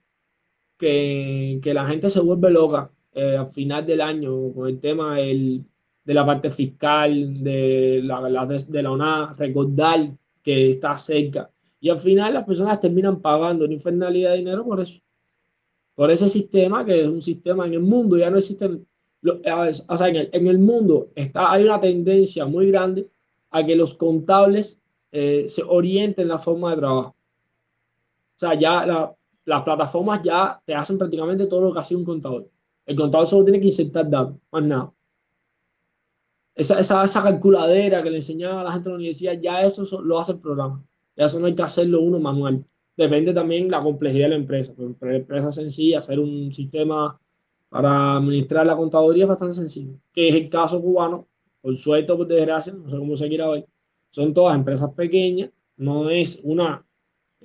que, 0.78 1.60
que, 1.62 1.74
la 1.74 1.86
gente 1.86 2.10
se 2.10 2.20
vuelve 2.20 2.50
loca 2.50 2.90
eh, 3.14 3.36
al 3.36 3.48
final 3.52 3.86
del 3.86 4.00
año 4.00 4.52
con 4.52 4.68
el 4.68 4.80
tema 4.80 5.16
del, 5.16 5.64
de 6.04 6.14
la 6.14 6.26
parte 6.26 6.50
fiscal, 6.50 7.42
de 7.42 8.00
la, 8.02 8.46
de, 8.46 8.82
la 8.82 8.90
ONA, 8.90 9.34
recordar 9.38 10.10
que 10.42 10.70
está 10.70 10.98
cerca. 10.98 11.50
Y 11.80 11.90
al 11.90 11.98
final 11.98 12.34
las 12.34 12.44
personas 12.44 12.80
terminan 12.80 13.20
pagando 13.20 13.64
una 13.64 13.74
infernalidad 13.74 14.32
de 14.32 14.38
dinero 14.38 14.64
por 14.64 14.80
eso. 14.80 15.00
Por 15.94 16.10
ese 16.10 16.28
sistema, 16.28 16.84
que 16.84 17.02
es 17.02 17.08
un 17.08 17.22
sistema 17.22 17.66
en 17.66 17.74
el 17.74 17.80
mundo, 17.80 18.16
ya 18.16 18.30
no 18.30 18.38
existen 18.38 18.86
o 19.26 19.96
sea, 19.96 20.08
en 20.08 20.46
el, 20.46 20.58
mundo 20.58 21.10
está, 21.14 21.50
hay 21.50 21.64
una 21.64 21.80
tendencia 21.80 22.44
muy 22.44 22.70
grande 22.70 23.08
a 23.50 23.64
que 23.64 23.74
los 23.74 23.94
contables 23.94 24.78
eh, 25.12 25.46
se 25.48 25.62
orienten 25.62 26.24
en 26.24 26.28
la 26.28 26.38
forma 26.38 26.70
de 26.70 26.76
trabajo. 26.76 27.16
O 28.36 28.38
sea, 28.38 28.54
ya 28.54 29.14
las 29.44 29.62
plataformas 29.62 30.22
ya 30.22 30.60
te 30.64 30.74
hacen 30.74 30.98
prácticamente 30.98 31.46
todo 31.46 31.62
lo 31.62 31.72
que 31.72 31.80
hace 31.80 31.96
un 31.96 32.04
contador. 32.04 32.48
El 32.86 32.96
contador 32.96 33.26
solo 33.26 33.44
tiene 33.44 33.60
que 33.60 33.66
insertar 33.66 34.08
datos, 34.08 34.36
más 34.50 34.64
nada. 34.64 34.92
Esa, 36.54 36.78
esa, 36.78 37.04
esa 37.04 37.22
calculadera 37.22 38.02
que 38.02 38.10
le 38.10 38.16
enseñaba 38.16 38.60
a 38.60 38.64
la 38.64 38.72
gente 38.72 38.88
de 38.88 38.92
la 38.92 38.96
universidad, 38.96 39.40
ya 39.40 39.62
eso 39.62 40.00
lo 40.02 40.18
hace 40.18 40.32
el 40.32 40.38
programa. 40.38 40.82
Ya 41.16 41.26
eso 41.26 41.40
no 41.40 41.46
hay 41.46 41.54
que 41.54 41.62
hacerlo 41.62 42.00
uno 42.00 42.18
manual. 42.18 42.64
Depende 42.96 43.32
también 43.32 43.70
la 43.70 43.82
complejidad 43.82 44.26
de 44.26 44.30
la 44.30 44.36
empresa. 44.36 44.72
Pero 44.76 45.12
la 45.12 45.16
empresa 45.16 45.50
sencilla, 45.50 45.98
hacer 45.98 46.18
un 46.18 46.52
sistema 46.52 47.18
para 47.74 48.16
administrar 48.18 48.64
la 48.66 48.76
contaduría 48.76 49.24
es 49.24 49.28
bastante 49.28 49.54
sencillo, 49.54 49.94
que 50.12 50.28
es 50.28 50.34
el 50.36 50.48
caso 50.48 50.80
cubano, 50.80 51.26
por 51.60 51.74
suerte 51.74 52.12
o 52.12 52.16
por 52.16 52.28
desgracia, 52.28 52.72
no 52.72 52.88
sé 52.88 52.96
cómo 52.96 53.16
se 53.16 53.26
quiera 53.28 53.48
ver, 53.48 53.66
son 54.10 54.32
todas 54.32 54.54
empresas 54.54 54.92
pequeñas, 54.92 55.50
no 55.76 56.08
es 56.08 56.38
una 56.44 56.84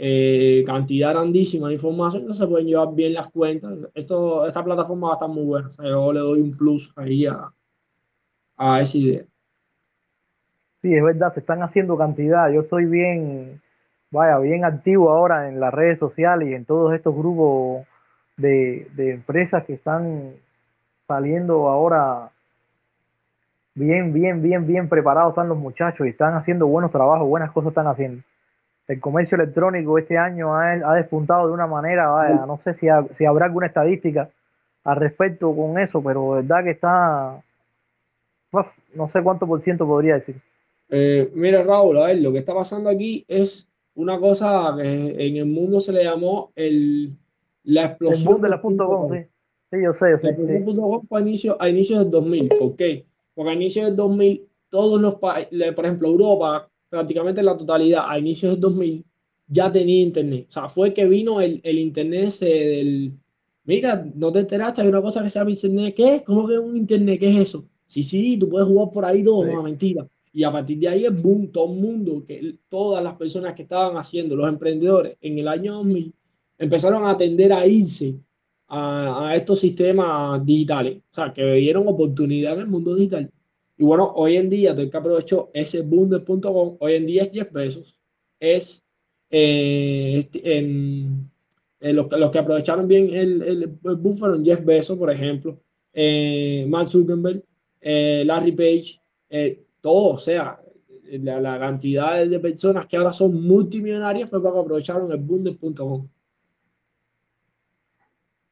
eh, 0.01 0.63
cantidad 0.65 1.11
grandísima 1.11 1.67
de 1.67 1.73
información, 1.73 2.25
no 2.25 2.33
se 2.33 2.47
pueden 2.47 2.67
llevar 2.67 2.95
bien 2.95 3.13
las 3.13 3.29
cuentas. 3.31 3.77
Esto, 3.93 4.47
esta 4.47 4.63
plataforma 4.63 5.07
va 5.07 5.13
a 5.13 5.17
estar 5.17 5.29
muy 5.29 5.43
buena, 5.43 5.69
yo 5.77 6.13
le 6.13 6.19
doy 6.19 6.39
un 6.39 6.51
plus 6.51 6.93
ahí 6.95 7.25
a, 7.25 7.51
a 8.57 8.81
esa 8.81 8.97
idea. 8.97 9.23
Sí, 10.81 10.95
es 10.95 11.03
verdad, 11.03 11.33
se 11.33 11.41
están 11.41 11.61
haciendo 11.61 11.97
cantidad. 11.97 12.49
Yo 12.49 12.61
estoy 12.61 12.85
bien, 12.85 13.61
vaya, 14.09 14.39
bien 14.39 14.63
activo 14.63 15.09
ahora 15.09 15.49
en 15.49 15.59
las 15.59 15.73
redes 15.73 15.99
sociales 15.99 16.49
y 16.49 16.53
en 16.53 16.63
todos 16.63 16.93
estos 16.93 17.13
grupos 17.13 17.85
de, 18.37 18.87
empresas 18.97 19.65
que 19.65 19.73
están 19.73 20.33
saliendo 21.07 21.67
ahora 21.67 22.31
bien, 23.75 24.13
bien, 24.13 24.41
bien, 24.41 24.65
bien 24.65 24.87
preparados 24.87 25.31
están 25.31 25.49
los 25.49 25.57
muchachos 25.57 26.07
y 26.07 26.11
están 26.11 26.35
haciendo 26.35 26.67
buenos 26.67 26.91
trabajos, 26.91 27.27
buenas 27.27 27.51
cosas 27.51 27.69
están 27.69 27.87
haciendo. 27.87 28.23
El 28.89 28.99
comercio 28.99 29.35
electrónico 29.35 29.97
este 29.97 30.17
año 30.17 30.53
ha, 30.55 30.95
despuntado 30.95 31.47
de 31.47 31.53
una 31.53 31.67
manera, 31.67 32.09
vaya, 32.09 32.45
no 32.47 32.57
sé 32.57 32.73
si, 32.73 32.87
si, 33.15 33.23
habrá 33.23 33.45
alguna 33.45 33.67
estadística 33.67 34.29
al 34.83 34.95
respecto 34.97 35.55
con 35.55 35.77
eso, 35.77 36.03
pero 36.03 36.31
verdad 36.31 36.63
que 36.63 36.71
está, 36.71 37.41
no 38.95 39.07
sé 39.09 39.21
cuánto 39.21 39.45
por 39.45 39.61
ciento 39.61 39.85
podría 39.85 40.15
decir. 40.15 40.41
Eh, 40.89 41.31
mira, 41.35 41.63
Raúl, 41.63 41.99
a 41.99 42.07
ver, 42.07 42.17
lo 42.17 42.31
que 42.31 42.39
está 42.39 42.53
pasando 42.55 42.89
aquí 42.89 43.23
es 43.27 43.67
una 43.93 44.19
cosa 44.19 44.73
que 44.75 45.27
en 45.27 45.37
el 45.37 45.45
mundo 45.45 45.79
se 45.79 45.93
le 45.93 46.03
llamó 46.03 46.51
el 46.55 47.13
la 47.63 47.85
explosión 47.85 48.41
de 48.41 48.49
la 48.49 48.61
punto 48.61 48.87
.com, 48.87 49.13
sí. 49.13 49.19
sí. 49.71 49.77
yo 49.83 49.93
sé. 49.93 50.11
La 50.23 50.29
explosión 50.29 50.65
punto 50.65 50.81
.com 50.81 51.07
fue 51.07 51.19
a, 51.19 51.21
inicio, 51.21 51.57
a 51.59 51.69
inicios 51.69 51.99
del 51.99 52.09
2000. 52.09 52.49
¿Por 52.57 52.75
qué? 52.75 53.05
Porque 53.35 53.51
a 53.51 53.53
inicios 53.53 53.85
del 53.85 53.95
2000, 53.95 54.47
todos 54.69 55.01
los 55.01 55.15
países, 55.15 55.73
por 55.73 55.85
ejemplo, 55.85 56.07
Europa, 56.07 56.68
prácticamente 56.89 57.43
la 57.43 57.57
totalidad, 57.57 58.05
a 58.07 58.19
inicios 58.19 58.53
del 58.53 58.61
2000, 58.61 59.05
ya 59.47 59.71
tenía 59.71 60.01
internet. 60.01 60.47
O 60.49 60.51
sea, 60.51 60.69
fue 60.69 60.93
que 60.93 61.05
vino 61.07 61.41
el, 61.41 61.59
el 61.63 61.79
internet 61.79 62.29
ese 62.29 62.45
del... 62.45 63.13
Mira, 63.65 64.05
no 64.15 64.31
te 64.31 64.39
enteraste, 64.39 64.81
hay 64.81 64.87
una 64.87 65.01
cosa 65.01 65.21
que 65.23 65.29
se 65.29 65.39
llama 65.39 65.51
internet. 65.51 65.93
¿Qué? 65.95 66.23
¿Cómo 66.25 66.47
que 66.47 66.57
un 66.57 66.75
internet? 66.77 67.19
¿Qué 67.19 67.29
es 67.29 67.49
eso? 67.49 67.65
Sí, 67.85 68.03
sí, 68.03 68.37
tú 68.37 68.49
puedes 68.49 68.67
jugar 68.67 68.91
por 68.91 69.05
ahí 69.05 69.23
todo, 69.23 69.45
no, 69.45 69.63
mentira. 69.63 70.07
Y 70.31 70.43
a 70.43 70.51
partir 70.51 70.77
de 70.77 70.87
ahí 70.87 71.05
es 71.05 71.21
boom, 71.21 71.51
todo 71.51 71.73
el 71.73 71.79
mundo, 71.79 72.23
que 72.27 72.57
todas 72.69 73.03
las 73.03 73.15
personas 73.15 73.55
que 73.55 73.63
estaban 73.63 73.97
haciendo, 73.97 74.35
los 74.35 74.47
emprendedores, 74.47 75.17
en 75.21 75.39
el 75.39 75.47
año 75.47 75.73
2000, 75.73 76.13
empezaron 76.59 77.07
a 77.07 77.17
tender 77.17 77.51
a 77.51 77.65
irse 77.65 78.15
a, 78.67 79.33
estos 79.35 79.59
sistemas 79.59 80.45
digitales, 80.45 80.97
o 81.11 81.15
sea, 81.15 81.33
que 81.33 81.53
vieron 81.53 81.87
oportunidad 81.87 82.53
en 82.53 82.59
el 82.59 82.67
mundo 82.67 82.95
digital. 82.95 83.31
Y 83.79 83.85
bueno, 83.85 84.11
hoy 84.13 84.35
en 84.35 84.49
día, 84.49 84.73
todo 84.73 84.81
el 84.81 84.91
que 84.91 84.97
aprovechó 84.97 85.51
ese 85.53 85.81
boom 85.81 86.09
hoy 86.81 86.95
en 86.95 87.05
día 87.05 87.21
es 87.21 87.31
Jeff 87.31 87.49
Bezos, 87.49 87.97
es 88.37 88.83
eh, 89.29 90.15
este, 90.19 90.57
en, 90.57 91.31
los, 91.79 92.11
los, 92.11 92.29
que 92.29 92.39
aprovecharon 92.39 92.89
bien 92.89 93.13
el, 93.13 93.41
el, 93.41 93.67
boom 93.67 94.17
fueron 94.17 94.43
Jeff 94.43 94.65
Bezos, 94.65 94.97
por 94.97 95.09
ejemplo, 95.09 95.61
eh, 95.93 96.69
Zuckerberg, 96.87 97.41
eh, 97.79 98.23
Larry 98.25 98.51
Page, 98.51 98.99
todo, 99.79 100.15
o 100.15 100.17
sea, 100.17 100.59
la, 101.05 101.57
cantidad 101.57 102.25
de 102.25 102.39
personas 102.41 102.85
que 102.85 102.97
ahora 102.97 103.13
son 103.13 103.41
multimillonarias 103.41 104.29
fue 104.29 104.41
porque 104.43 104.59
aprovecharon 104.59 105.09
el 105.09 105.19
boom 105.19 106.09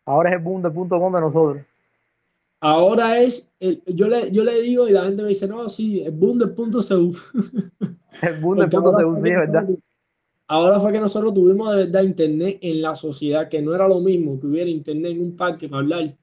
Ahora 0.06 0.30
es 0.30 0.36
el 0.38 0.42
boom 0.42 0.62
de 0.62 1.20
nosotros. 1.20 1.66
Ahora 2.60 3.22
es, 3.22 3.52
el, 3.60 3.84
yo, 3.86 4.08
le, 4.08 4.32
yo 4.32 4.44
le 4.44 4.62
digo 4.62 4.88
y 4.88 4.92
la 4.92 5.06
gente 5.06 5.22
me 5.22 5.30
dice, 5.30 5.48
no, 5.48 5.70
sí, 5.70 6.02
el 6.02 6.12
boom 6.12 6.40
de 6.40 6.48
punto 6.48 6.80
CU. 6.80 7.16
el 8.22 8.42
boom 8.42 8.58
de 8.58 8.68
punto 8.68 8.92
CU, 8.92 9.16
sí, 9.18 9.22
verdad. 9.22 9.68
Ahora 10.48 10.80
fue 10.80 10.94
que 10.94 11.00
nosotros 11.00 11.34
tuvimos 11.34 11.72
de 11.72 11.86
verdad 11.86 12.04
internet 12.04 12.60
en 12.62 12.82
la 12.82 12.96
sociedad, 12.96 13.50
que 13.50 13.62
no 13.62 13.76
era 13.76 13.88
lo 13.88 14.00
mismo 14.00 14.40
que 14.40 14.48
hubiera 14.48 14.70
internet 14.70 15.12
en 15.12 15.22
un 15.22 15.36
parque 15.36 15.68
para 15.68 15.82
hablar 15.82 16.16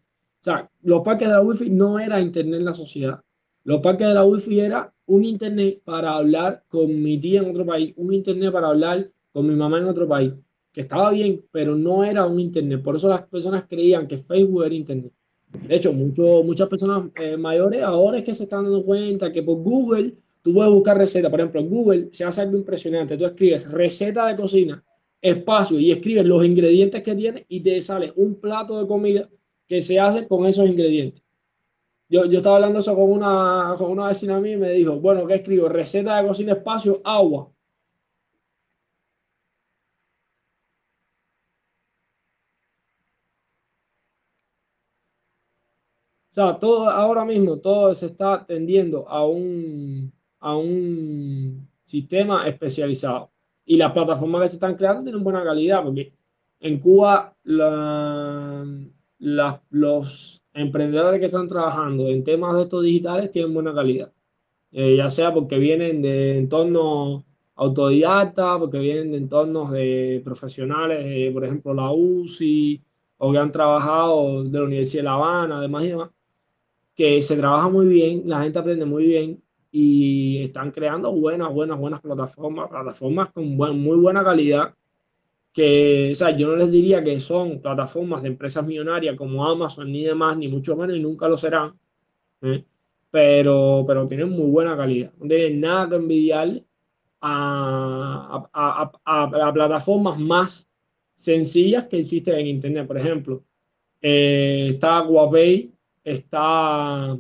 sea, 0.45 0.71
los 0.83 1.03
parques 1.03 1.29
de 1.29 1.35
la 1.35 1.41
Wi-Fi 1.41 1.71
no 1.71 1.99
era 1.99 2.21
internet 2.21 2.61
en 2.61 2.67
la 2.67 2.75
sociedad. 2.75 3.21
Los 3.65 3.81
parques 3.81 4.09
de 4.09 4.15
la 4.15 4.25
Wi-Fi 4.25 4.61
era 4.61 4.93
un 5.07 5.25
internet 5.25 5.81
para 5.85 6.17
hablar 6.17 6.65
con 6.69 7.03
mi 7.03 7.19
tía 7.19 7.41
en 7.41 7.51
otro 7.51 7.65
país, 7.65 7.95
un 7.97 8.13
internet 8.13 8.53
para 8.53 8.69
hablar 8.69 9.11
con 9.33 9.47
mi 9.47 9.55
mamá 9.55 9.79
en 9.79 9.87
otro 9.87 10.07
país, 10.07 10.35
que 10.71 10.83
estaba 10.83 11.11
bien, 11.11 11.43
pero 11.51 11.75
no 11.75 12.05
era 12.05 12.27
un 12.27 12.39
internet. 12.39 12.83
Por 12.83 12.97
eso 12.97 13.09
las 13.09 13.23
personas 13.23 13.65
creían 13.67 14.07
que 14.07 14.19
Facebook 14.19 14.65
era 14.65 14.75
internet. 14.75 15.13
De 15.63 15.77
hecho, 15.77 15.93
mucho, 15.93 16.43
muchas 16.43 16.69
personas 16.69 17.11
eh, 17.17 17.37
mayores 17.37 17.83
ahora 17.83 18.19
es 18.19 18.25
que 18.25 18.35
se 18.35 18.45
están 18.45 18.65
dando 18.65 18.85
cuenta 18.85 19.33
que 19.33 19.43
por 19.43 19.59
Google 19.59 20.15
tú 20.43 20.53
puedes 20.53 20.73
buscar 20.73 20.99
recetas. 20.99 21.31
Por 21.31 21.41
ejemplo, 21.41 21.61
en 21.61 21.71
Google 21.71 22.09
se 22.13 22.25
hace 22.25 22.43
algo 22.43 22.57
impresionante. 22.59 23.17
Tú 23.17 23.25
escribes 23.25 23.71
receta 23.71 24.27
de 24.27 24.37
cocina, 24.37 24.85
espacio 25.21 25.79
y 25.79 25.93
escribes 25.93 26.27
los 26.27 26.45
ingredientes 26.45 27.03
que 27.03 27.15
tiene 27.15 27.47
y 27.49 27.61
te 27.61 27.81
sale 27.81 28.13
un 28.17 28.35
plato 28.41 28.81
de 28.81 28.87
comida 28.87 29.29
que 29.67 29.81
se 29.81 29.99
hace 29.99 30.27
con 30.27 30.47
esos 30.47 30.69
ingredientes. 30.69 31.23
Yo, 32.09 32.27
yo 32.27 32.39
estaba 32.39 32.57
hablando 32.57 32.81
eso 32.81 32.95
con 32.95 33.11
una, 33.11 33.75
con 33.79 33.91
una 33.91 34.09
vecina 34.09 34.39
mía 34.41 34.53
y 34.53 34.57
me 34.59 34.73
dijo, 34.73 34.97
bueno, 35.01 35.27
¿qué 35.27 35.35
escribo? 35.35 35.69
Receta 35.69 36.21
de 36.21 36.29
cocina, 36.29 36.53
espacio, 36.53 37.01
agua. 37.05 37.51
O 46.35 46.37
sea, 46.37 46.59
todo 46.59 46.91
ahora 46.91 47.25
mismo, 47.25 47.59
todo 47.61 47.95
se 47.95 48.07
está 48.07 48.45
tendiendo 48.45 49.09
a 49.09 49.25
un, 49.25 50.13
a 50.41 50.57
un 50.57 51.69
sistema 51.85 52.49
especializado. 52.49 53.31
Y 53.65 53.77
las 53.77 53.93
plataformas 53.93 54.43
que 54.43 54.49
se 54.49 54.57
están 54.57 54.75
creando 54.75 55.05
tienen 55.05 55.23
buena 55.23 55.45
calidad, 55.45 55.85
porque 55.85 56.13
en 56.59 56.81
Cuba 56.81 57.37
la, 57.45 58.67
los 59.71 60.43
emprendedores 60.53 61.21
que 61.21 61.27
están 61.27 61.47
trabajando 61.47 62.09
en 62.09 62.25
temas 62.25 62.57
de 62.57 62.63
estos 62.63 62.83
digitales 62.83 63.31
tienen 63.31 63.55
buena 63.55 63.73
calidad. 63.73 64.13
Eh, 64.73 64.97
ya 64.97 65.09
sea 65.11 65.33
porque 65.33 65.57
vienen 65.59 66.03
de 66.03 66.39
entornos 66.39 67.23
autodidactas, 67.55 68.59
porque 68.59 68.79
vienen 68.81 69.13
de 69.13 69.19
entornos 69.19 69.71
de 69.71 70.21
profesionales, 70.25 71.33
por 71.33 71.45
ejemplo, 71.45 71.75
la 71.75 71.93
UCI, 71.93 72.83
o 73.19 73.31
que 73.31 73.39
han 73.39 73.53
trabajado 73.53 74.43
de 74.43 74.59
la 74.59 74.65
Universidad 74.65 75.03
de 75.03 75.05
La 75.05 75.15
Habana, 75.15 75.59
además 75.59 75.85
y 75.85 75.89
demás 75.91 76.11
que 76.95 77.23
se 77.23 77.37
trabaja 77.37 77.69
muy 77.69 77.87
bien, 77.87 78.23
la 78.27 78.43
gente 78.43 78.59
aprende 78.59 78.85
muy 78.85 79.07
bien 79.07 79.43
y 79.71 80.45
están 80.45 80.71
creando 80.71 81.11
buenas, 81.13 81.53
buenas, 81.53 81.79
buenas 81.79 82.01
plataformas, 82.01 82.69
plataformas 82.69 83.31
con 83.33 83.57
muy 83.57 83.97
buena 83.97 84.23
calidad, 84.23 84.75
que, 85.53 86.11
o 86.13 86.15
sea, 86.15 86.37
yo 86.37 86.49
no 86.49 86.57
les 86.57 86.71
diría 86.71 87.03
que 87.03 87.19
son 87.21 87.61
plataformas 87.61 88.23
de 88.23 88.29
empresas 88.29 88.67
millonarias 88.67 89.17
como 89.17 89.47
Amazon, 89.47 89.91
ni 89.91 90.05
demás, 90.05 90.37
ni 90.37 90.49
mucho 90.49 90.77
menos, 90.77 90.97
y 90.97 91.01
nunca 91.01 91.29
lo 91.29 91.37
serán, 91.37 91.73
¿eh? 92.43 92.65
pero, 93.11 93.85
pero 93.87 94.07
tienen 94.07 94.31
muy 94.31 94.51
buena 94.51 94.77
calidad, 94.77 95.13
no 95.19 95.27
tienen 95.27 95.61
nada 95.61 95.89
que 95.89 95.97
envidiar 95.97 96.63
a, 97.21 98.49
a, 98.53 98.93
a, 99.05 99.49
a 99.49 99.53
plataformas 99.53 100.19
más 100.19 100.69
sencillas 101.15 101.87
que 101.87 101.99
existen 101.99 102.39
en 102.39 102.47
Internet. 102.49 102.87
Por 102.87 102.99
ejemplo, 102.99 103.43
eh, 104.03 104.71
está 104.75 105.03
Huawei, 105.03 105.73
está 106.05 107.19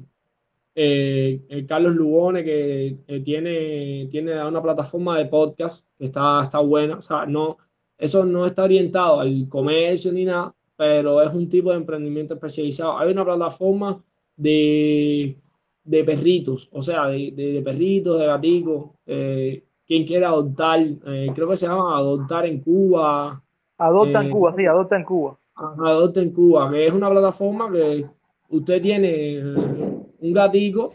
eh, 0.75 1.65
Carlos 1.69 1.95
Lugone, 1.95 2.45
que 2.45 2.99
tiene, 3.25 4.07
tiene 4.11 4.45
una 4.45 4.63
plataforma 4.63 5.19
de 5.19 5.27
podcast 5.27 5.87
que 5.97 6.07
está, 6.07 6.43
está 6.45 6.59
buena. 6.59 6.99
O 6.99 7.03
sea, 7.03 7.27
no, 7.27 7.59
eso 7.99 8.25
no 8.25 8.47
está 8.47 8.65
orientado 8.65 9.21
al 9.21 9.49
comercio 9.49 10.13
ni 10.13 10.25
nada, 10.25 10.55
pero 10.77 11.23
es 11.23 11.33
un 11.33 11.49
tipo 11.49 11.71
de 11.71 11.77
emprendimiento 11.77 12.35
especializado. 12.35 12.99
Hay 12.99 13.13
una 13.13 13.25
plataforma 13.25 14.03
de, 14.37 15.39
de 15.85 16.05
perritos, 16.05 16.69
o 16.73 16.83
sea, 16.83 17.07
de, 17.07 17.33
de, 17.33 17.63
perritos, 17.63 18.19
de 18.19 18.27
gaticos. 18.27 18.91
Eh, 19.07 19.65
quien 19.87 20.05
quiera 20.05 20.29
adoptar, 20.29 20.81
eh, 20.81 21.31
creo 21.35 21.49
que 21.49 21.57
se 21.57 21.67
llama 21.67 21.97
Adoptar 21.97 22.47
en 22.47 22.61
Cuba. 22.61 23.43
Adopta 23.79 24.23
en 24.23 24.31
Cuba, 24.31 24.53
sí, 24.53 24.67
Adopta 24.67 24.97
en 24.97 25.05
Cuba. 25.05 25.39
Adopta 25.55 26.21
en 26.21 26.31
Cuba, 26.33 26.71
que 26.71 26.87
es 26.87 26.93
una 26.93 27.11
plataforma 27.11 27.71
que 27.71 28.07
usted 28.55 28.81
tiene 28.81 29.43
un 29.43 30.33
gatico 30.33 30.95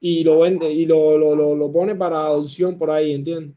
y 0.00 0.24
lo 0.24 0.40
vende 0.40 0.70
y 0.70 0.86
lo, 0.86 1.18
lo, 1.18 1.54
lo, 1.54 1.72
pone 1.72 1.94
para 1.94 2.20
adopción 2.20 2.78
por 2.78 2.90
ahí, 2.90 3.12
¿entiendes? 3.12 3.56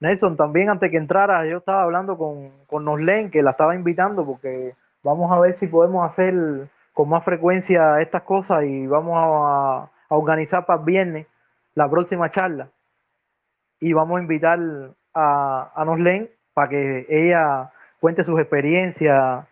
Nelson, 0.00 0.36
también 0.36 0.68
antes 0.68 0.90
que 0.90 0.96
entrara, 0.96 1.46
yo 1.46 1.58
estaba 1.58 1.84
hablando 1.84 2.18
con, 2.18 2.50
con 2.66 2.84
Noslen, 2.84 3.30
que 3.30 3.42
la 3.42 3.52
estaba 3.52 3.76
invitando, 3.76 4.26
porque 4.26 4.74
vamos 5.04 5.30
a 5.30 5.38
ver 5.38 5.54
si 5.54 5.68
podemos 5.68 6.04
hacer 6.04 6.34
con 6.92 7.08
más 7.08 7.24
frecuencia 7.24 8.00
estas 8.00 8.22
cosas 8.22 8.64
y 8.64 8.86
vamos 8.88 9.14
a, 9.16 9.90
a 10.08 10.16
organizar 10.16 10.66
para 10.66 10.80
el 10.80 10.86
viernes 10.86 11.26
la 11.74 11.88
próxima 11.88 12.32
charla. 12.32 12.68
Y 13.78 13.92
vamos 13.92 14.18
a 14.18 14.22
invitar 14.22 14.58
a, 15.14 15.72
a 15.72 15.84
Noslen 15.84 16.28
para 16.54 16.68
que 16.68 17.06
ella 17.08 17.70
cuente 18.00 18.24
sus 18.24 18.38
experiencias 18.40 19.46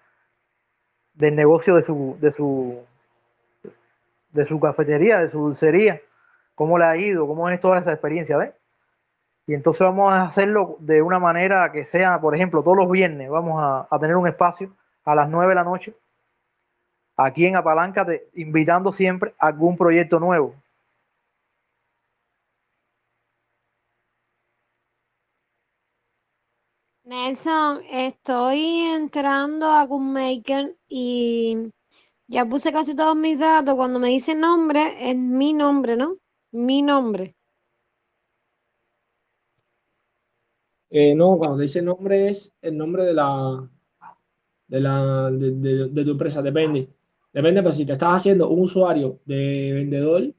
del 1.14 1.36
negocio 1.36 1.76
de 1.76 1.82
su, 1.82 2.16
de 2.20 2.32
su, 2.32 2.78
de 4.32 4.46
su 4.46 4.60
cafetería, 4.60 5.20
de 5.20 5.30
su 5.30 5.38
dulcería, 5.38 6.00
cómo 6.54 6.78
le 6.78 6.84
ha 6.84 6.96
ido, 6.96 7.26
cómo 7.26 7.48
es 7.48 7.60
toda 7.60 7.78
esa 7.78 7.92
experiencia, 7.92 8.36
¿ves? 8.36 8.52
Y 9.46 9.54
entonces 9.54 9.80
vamos 9.80 10.12
a 10.12 10.22
hacerlo 10.22 10.76
de 10.78 11.02
una 11.02 11.18
manera 11.18 11.72
que 11.72 11.84
sea, 11.84 12.20
por 12.20 12.34
ejemplo, 12.34 12.62
todos 12.62 12.76
los 12.76 12.90
viernes 12.90 13.28
vamos 13.28 13.60
a, 13.62 13.88
a 13.90 13.98
tener 13.98 14.16
un 14.16 14.28
espacio 14.28 14.70
a 15.04 15.14
las 15.14 15.28
9 15.28 15.48
de 15.48 15.54
la 15.54 15.64
noche, 15.64 15.94
aquí 17.16 17.46
en 17.46 17.56
Apalanca, 17.56 18.06
invitando 18.34 18.92
siempre 18.92 19.34
a 19.38 19.48
algún 19.48 19.76
proyecto 19.76 20.20
nuevo. 20.20 20.54
Nelson, 27.10 27.80
estoy 27.90 28.82
entrando 28.94 29.66
a 29.66 29.84
Maker 29.88 30.76
y 30.88 31.56
ya 32.28 32.44
puse 32.44 32.70
casi 32.70 32.94
todos 32.94 33.16
mis 33.16 33.40
datos. 33.40 33.74
Cuando 33.74 33.98
me 33.98 34.10
dice 34.10 34.36
nombre, 34.36 34.80
es 35.00 35.16
mi 35.16 35.52
nombre, 35.52 35.96
¿no? 35.96 36.18
Mi 36.52 36.82
nombre. 36.82 37.34
Eh, 40.88 41.16
no, 41.16 41.36
cuando 41.36 41.58
dice 41.58 41.82
nombre 41.82 42.28
es 42.28 42.54
el 42.62 42.78
nombre 42.78 43.02
de 43.02 43.14
la 43.14 43.68
de 44.68 44.80
la 44.80 45.32
de, 45.32 46.04
tu 46.04 46.12
empresa, 46.12 46.40
depende. 46.42 46.88
Depende, 47.32 47.60
pero 47.60 47.72
si 47.72 47.84
te 47.84 47.94
estás 47.94 48.18
haciendo 48.18 48.50
un 48.50 48.60
usuario 48.60 49.18
de 49.24 49.72
vendedor, 49.74 50.32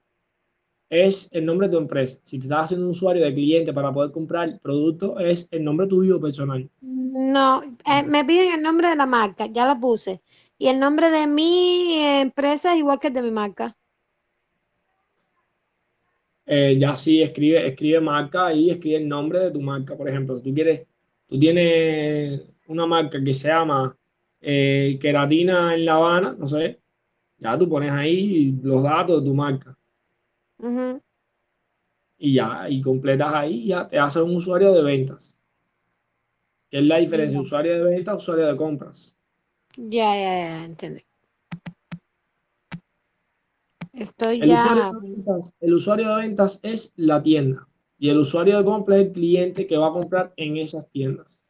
es 0.91 1.29
el 1.31 1.45
nombre 1.45 1.67
de 1.67 1.71
tu 1.71 1.79
empresa. 1.79 2.19
Si 2.25 2.37
te 2.37 2.43
estás 2.45 2.65
haciendo 2.65 2.85
un 2.85 2.91
usuario 2.91 3.23
de 3.23 3.33
cliente 3.33 3.71
para 3.71 3.93
poder 3.93 4.11
comprar 4.11 4.59
producto, 4.59 5.17
es 5.19 5.47
el 5.49 5.63
nombre 5.63 5.87
tuyo 5.87 6.19
personal. 6.19 6.69
No, 6.81 7.63
eh, 7.63 8.03
me 8.05 8.25
piden 8.25 8.55
el 8.55 8.61
nombre 8.61 8.89
de 8.89 8.97
la 8.97 9.05
marca, 9.05 9.45
ya 9.45 9.65
lo 9.65 9.79
puse. 9.79 10.21
Y 10.57 10.67
el 10.67 10.79
nombre 10.79 11.09
de 11.09 11.27
mi 11.27 11.93
empresa 11.97 12.73
es 12.73 12.79
igual 12.79 12.99
que 12.99 13.07
el 13.07 13.13
de 13.13 13.21
mi 13.21 13.31
marca. 13.31 13.73
Eh, 16.45 16.75
ya 16.77 16.97
sí, 16.97 17.21
escribe, 17.21 17.65
escribe 17.65 18.01
marca 18.01 18.53
y 18.53 18.69
escribe 18.69 18.97
el 18.97 19.07
nombre 19.07 19.39
de 19.39 19.51
tu 19.51 19.61
marca. 19.61 19.95
Por 19.95 20.09
ejemplo, 20.09 20.35
si 20.35 20.43
tú 20.43 20.53
quieres, 20.53 20.85
tú 21.25 21.39
tienes 21.39 22.41
una 22.67 22.85
marca 22.85 23.23
que 23.23 23.33
se 23.33 23.47
llama 23.47 23.95
eh, 24.41 24.97
Queratina 25.01 25.73
en 25.73 25.85
La 25.85 25.95
Habana, 25.95 26.35
no 26.37 26.47
sé, 26.47 26.81
ya 27.37 27.57
tú 27.57 27.69
pones 27.69 27.91
ahí 27.91 28.59
los 28.61 28.83
datos 28.83 29.23
de 29.23 29.29
tu 29.29 29.33
marca. 29.33 29.77
Y 32.17 32.33
ya, 32.35 32.69
y 32.69 32.81
completas 32.81 33.33
ahí, 33.33 33.67
ya 33.67 33.87
te 33.87 33.97
haces 33.97 34.21
un 34.21 34.35
usuario 34.35 34.73
de 34.73 34.83
ventas. 34.83 35.35
¿Qué 36.69 36.79
es 36.79 36.85
la 36.85 36.97
diferencia? 36.97 37.41
Usuario 37.41 37.73
de 37.73 37.83
ventas, 37.83 38.17
usuario 38.17 38.47
de 38.47 38.55
compras. 38.55 39.15
Ya, 39.75 40.15
ya, 40.15 40.49
ya, 40.49 40.65
entendí. 40.65 41.01
Estoy 43.93 44.39
ya. 44.47 44.91
el 45.59 45.73
usuario 45.73 46.09
de 46.09 46.15
ventas 46.15 46.59
es 46.63 46.93
la 46.95 47.21
tienda. 47.21 47.67
Y 47.97 48.09
el 48.09 48.17
usuario 48.17 48.57
de 48.57 48.63
compras 48.63 48.99
es 48.99 49.07
el 49.07 49.13
cliente 49.13 49.67
que 49.67 49.77
va 49.77 49.89
a 49.89 49.93
comprar 49.93 50.33
en 50.37 50.57
esas 50.57 50.89
tiendas. 50.89 51.40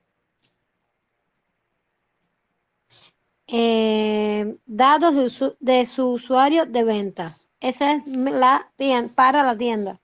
Eh, 3.54 4.56
datos 4.66 5.14
de, 5.60 5.86
su 5.86 6.10
usuario 6.10 6.66
de 6.66 6.86
ventas. 6.86 7.52
Esa 7.60 7.96
es 7.96 8.08
la 8.08 8.72
tienda, 8.78 9.12
para 9.14 9.44
la 9.44 9.58
tienda. 9.58 10.00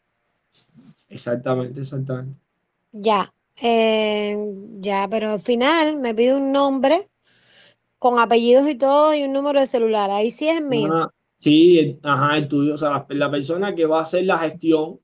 Exactamente, 1.08 1.80
exactamente. 1.80 2.38
Ya, 2.92 3.34
eh, 3.62 4.38
ya, 4.82 5.08
pero 5.10 5.32
al 5.32 5.40
final 5.40 5.98
me 5.98 6.14
pide 6.14 6.36
un 6.36 6.52
nombre 6.52 7.08
con 7.98 8.20
apellidos 8.20 8.68
y 8.68 8.76
todo 8.76 9.16
y 9.16 9.24
un 9.24 9.32
número 9.32 9.62
de 9.62 9.68
celular. 9.68 10.12
Ahí 10.12 10.30
sí 10.30 10.50
es 10.50 10.62
mío. 10.62 11.10
sí, 11.38 11.98
ajá, 12.04 12.38
el 12.38 12.50
tuyo. 12.50 12.74
O 12.74 12.78
sea, 12.78 13.06
la, 13.08 13.32
persona 13.32 13.74
que 13.74 13.86
va 13.86 14.00
a 14.00 14.04
hacer 14.04 14.26
la 14.26 14.40
gestión 14.40 15.00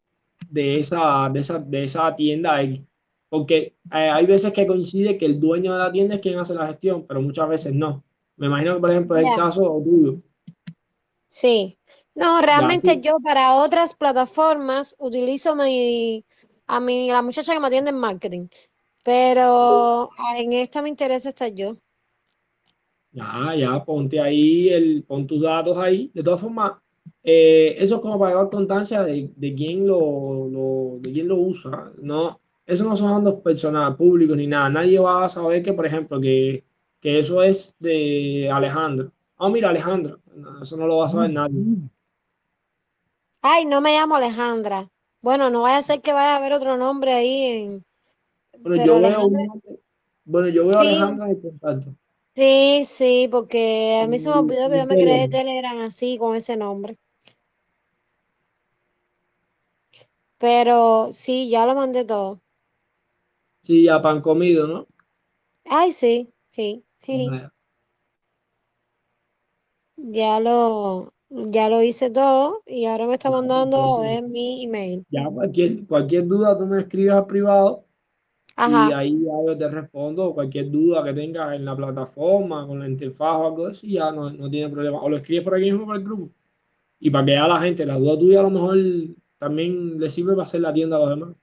de 0.49 0.81
esa, 0.81 1.29
de 1.31 1.39
esa, 1.39 1.59
de 1.59 1.83
esa 1.83 2.13
tienda 2.13 2.55
ahí. 2.55 2.85
porque 3.29 3.75
eh, 3.91 4.09
hay 4.11 4.25
veces 4.25 4.51
que 4.51 4.67
coincide 4.67 5.17
que 5.17 5.25
el 5.25 5.39
dueño 5.39 5.71
de 5.71 5.79
la 5.79 5.91
tienda 5.93 6.15
es 6.15 6.21
quien 6.21 6.37
hace 6.39 6.53
la 6.53 6.67
gestión, 6.67 7.05
pero 7.07 7.21
muchas 7.21 7.47
veces 7.47 7.73
no. 7.73 8.03
Me 8.37 8.47
imagino 8.47 8.75
que, 8.75 8.81
por 8.81 8.91
ejemplo, 8.91 9.17
es 9.17 9.27
el 9.27 9.35
caso 9.35 9.81
tuyo. 9.83 10.17
Sí. 11.27 11.77
No, 12.15 12.41
realmente 12.41 13.01
yo 13.01 13.17
para 13.23 13.55
otras 13.55 13.95
plataformas 13.95 14.95
utilizo 14.99 15.55
mi, 15.55 16.23
a 16.67 16.79
mi, 16.79 17.09
la 17.09 17.21
muchacha 17.23 17.53
que 17.53 17.59
me 17.59 17.67
atiende 17.67 17.89
en 17.89 17.97
marketing, 17.97 18.47
pero 19.03 20.09
en 20.37 20.53
esta 20.53 20.81
me 20.81 20.89
interesa 20.89 21.29
estar 21.29 21.51
yo. 21.53 21.77
Ya, 23.11 23.55
ya, 23.55 23.83
ponte 23.83 24.19
ahí, 24.19 24.69
el, 24.69 25.03
pon 25.03 25.25
tus 25.27 25.41
datos 25.41 25.77
ahí. 25.77 26.11
De 26.13 26.23
todas 26.23 26.41
formas, 26.41 26.73
eh, 27.23 27.75
eso 27.77 27.95
es 27.95 28.01
como 28.01 28.19
para 28.19 28.31
llevar 28.31 28.49
constancia 28.49 29.03
de, 29.03 29.31
de 29.35 29.53
quién 29.55 29.87
lo, 29.87 30.47
lo, 30.49 30.97
de 30.99 31.11
quién 31.11 31.27
lo 31.27 31.37
usa. 31.39 31.91
No, 32.01 32.39
eso 32.65 32.83
no 32.83 32.95
son 32.95 33.23
datos 33.23 33.41
personales, 33.41 33.97
públicos 33.97 34.37
ni 34.37 34.47
nada. 34.47 34.69
Nadie 34.69 34.99
va 34.99 35.25
a 35.25 35.29
saber 35.29 35.61
que, 35.61 35.73
por 35.73 35.85
ejemplo, 35.85 36.19
que, 36.19 36.63
que 37.03 37.19
eso 37.19 37.43
es 37.43 37.75
de 37.79 38.49
Alejandro. 38.49 39.11
Ah, 39.37 39.49
mira, 39.49 39.69
Alejandra. 39.69 40.17
Eso 40.61 40.77
no 40.77 40.87
lo 40.87 40.99
va 40.99 41.07
a 41.07 41.09
saber 41.09 41.31
nadie. 41.31 41.59
Ay, 43.41 43.65
no 43.65 43.81
me 43.81 43.91
llamo 43.91 44.15
Alejandra. 44.15 44.89
Bueno, 45.21 45.49
no 45.49 45.63
vaya 45.63 45.79
a 45.79 45.81
ser 45.81 46.01
que 46.01 46.13
vaya 46.13 46.35
a 46.35 46.37
haber 46.37 46.53
otro 46.53 46.77
nombre 46.77 47.11
ahí 47.11 47.43
en. 47.43 47.85
Bueno, 48.57 48.85
yo 48.85 49.01
veo, 49.01 49.29
bueno, 50.23 50.47
yo 50.47 50.65
veo 50.65 50.77
a 50.77 50.79
Alejandra 50.79 51.29
en 51.29 51.41
contacto. 51.41 51.95
Sí, 52.37 52.83
sí, 52.85 53.27
porque 53.29 53.99
a 54.01 54.07
mí 54.07 54.17
se 54.17 54.29
me 54.29 54.37
olvidó 54.37 54.69
que 54.69 54.77
yo 54.77 54.85
me 54.85 54.95
creé 54.95 55.27
Telegram 55.27 55.79
así, 55.79 56.17
con 56.17 56.37
ese 56.37 56.55
nombre. 56.55 56.97
Pero 60.37 61.11
sí, 61.11 61.49
ya 61.49 61.65
lo 61.65 61.75
mandé 61.75 62.05
todo. 62.05 62.39
Sí, 63.63 63.83
ya 63.83 64.01
pan 64.01 64.21
comido, 64.21 64.67
¿no? 64.67 64.87
Ay, 65.65 65.91
sí, 65.91 66.33
sí, 66.51 66.85
sí. 67.03 67.29
Ya 69.95 70.39
lo, 70.39 71.13
ya 71.29 71.69
lo 71.69 71.81
hice 71.81 72.09
todo 72.09 72.63
y 72.65 72.85
ahora 72.85 73.07
me 73.07 73.13
está 73.13 73.29
mandando 73.29 74.03
en 74.03 74.31
mi 74.31 74.63
email. 74.63 75.05
Ya, 75.09 75.29
cualquier, 75.29 75.85
cualquier 75.85 76.27
duda 76.27 76.57
tú 76.57 76.65
me 76.65 76.81
escribes 76.81 77.13
al 77.13 77.27
privado 77.27 77.85
y 78.55 78.93
ahí 78.93 79.23
ya 79.23 79.31
yo 79.45 79.57
te 79.57 79.67
respondo 79.67 80.33
cualquier 80.33 80.69
duda 80.69 81.03
que 81.03 81.13
tengas 81.13 81.55
en 81.55 81.65
la 81.65 81.75
plataforma, 81.75 82.67
con 82.67 82.79
la 82.79 82.87
interfaz 82.87 83.37
o 83.37 83.47
algo 83.47 83.67
así, 83.67 83.93
ya 83.93 84.11
no, 84.11 84.29
no 84.29 84.49
tiene 84.49 84.69
problema. 84.69 85.01
O 85.01 85.09
lo 85.09 85.17
escribes 85.17 85.43
por 85.43 85.55
aquí 85.55 85.71
mismo 85.71 85.85
por 85.85 85.95
el 85.95 86.03
grupo. 86.03 86.29
Y 86.99 87.09
para 87.09 87.25
que 87.25 87.31
ya 87.33 87.47
la 87.47 87.59
gente, 87.59 87.85
la 87.85 87.97
duda 87.97 88.17
tuya 88.19 88.39
a 88.41 88.43
lo 88.43 88.49
mejor 88.51 88.77
también 89.39 89.99
le 89.99 90.09
sirve 90.09 90.33
para 90.33 90.43
hacer 90.43 90.61
la 90.61 90.73
tienda 90.73 90.97
a 90.97 90.99
los 90.99 91.09
demás. 91.09 91.35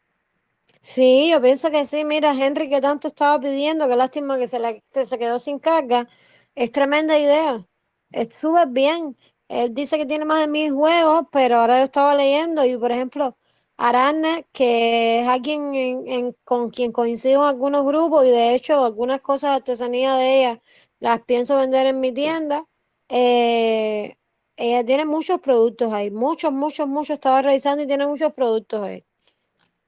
Sí, 0.83 1.31
yo 1.31 1.41
pienso 1.41 1.71
que 1.71 1.85
sí. 1.87 2.05
Mira, 2.05 2.33
Henry, 2.33 2.69
que 2.71 2.81
tanto 2.81 3.09
estaba 3.09 3.39
pidiendo, 3.41 3.89
que 3.89 3.97
lástima 3.97 4.39
que 4.39 4.47
se, 4.49 4.59
la, 4.59 4.75
se 4.91 5.19
quedó 5.19 5.39
sin 5.39 5.59
carga. 5.59 6.09
Es 6.55 6.73
tremenda 6.73 7.19
idea. 7.19 7.67
Es 8.11 8.41
bien. 8.69 9.17
Él 9.49 9.75
dice 9.75 9.99
que 9.99 10.07
tiene 10.07 10.25
más 10.25 10.41
de 10.41 10.49
mil 10.49 10.73
juegos, 10.73 11.25
pero 11.33 11.57
ahora 11.57 11.79
yo 11.79 11.85
estaba 11.85 12.15
leyendo 12.15 12.65
y, 12.65 12.77
por 12.77 12.93
ejemplo, 12.93 13.37
Arana, 13.77 14.43
que 14.53 15.21
es 15.21 15.29
alguien 15.29 15.75
en, 15.75 16.37
con 16.45 16.71
quien 16.71 16.93
coincido 16.93 17.43
en 17.43 17.49
algunos 17.49 17.85
grupos 17.85 18.25
y 18.27 18.31
de 18.31 18.55
hecho 18.55 18.85
algunas 18.85 19.21
cosas 19.21 19.51
de 19.51 19.57
artesanía 19.57 20.15
de 20.15 20.39
ella 20.39 20.63
las 21.01 21.21
pienso 21.25 21.57
vender 21.57 21.87
en 21.87 22.01
mi 22.01 22.13
tienda. 22.13 22.65
Eh, 23.09 24.17
ella 24.57 24.85
tiene 24.85 25.05
muchos 25.07 25.41
productos 25.41 25.93
ahí, 25.93 26.11
muchos, 26.11 26.53
muchos, 26.53 26.87
muchos. 26.89 27.15
Estaba 27.15 27.43
revisando 27.43 27.83
y 27.83 27.87
tiene 27.87 28.07
muchos 28.07 28.33
productos 28.35 28.81
ahí. 28.83 29.05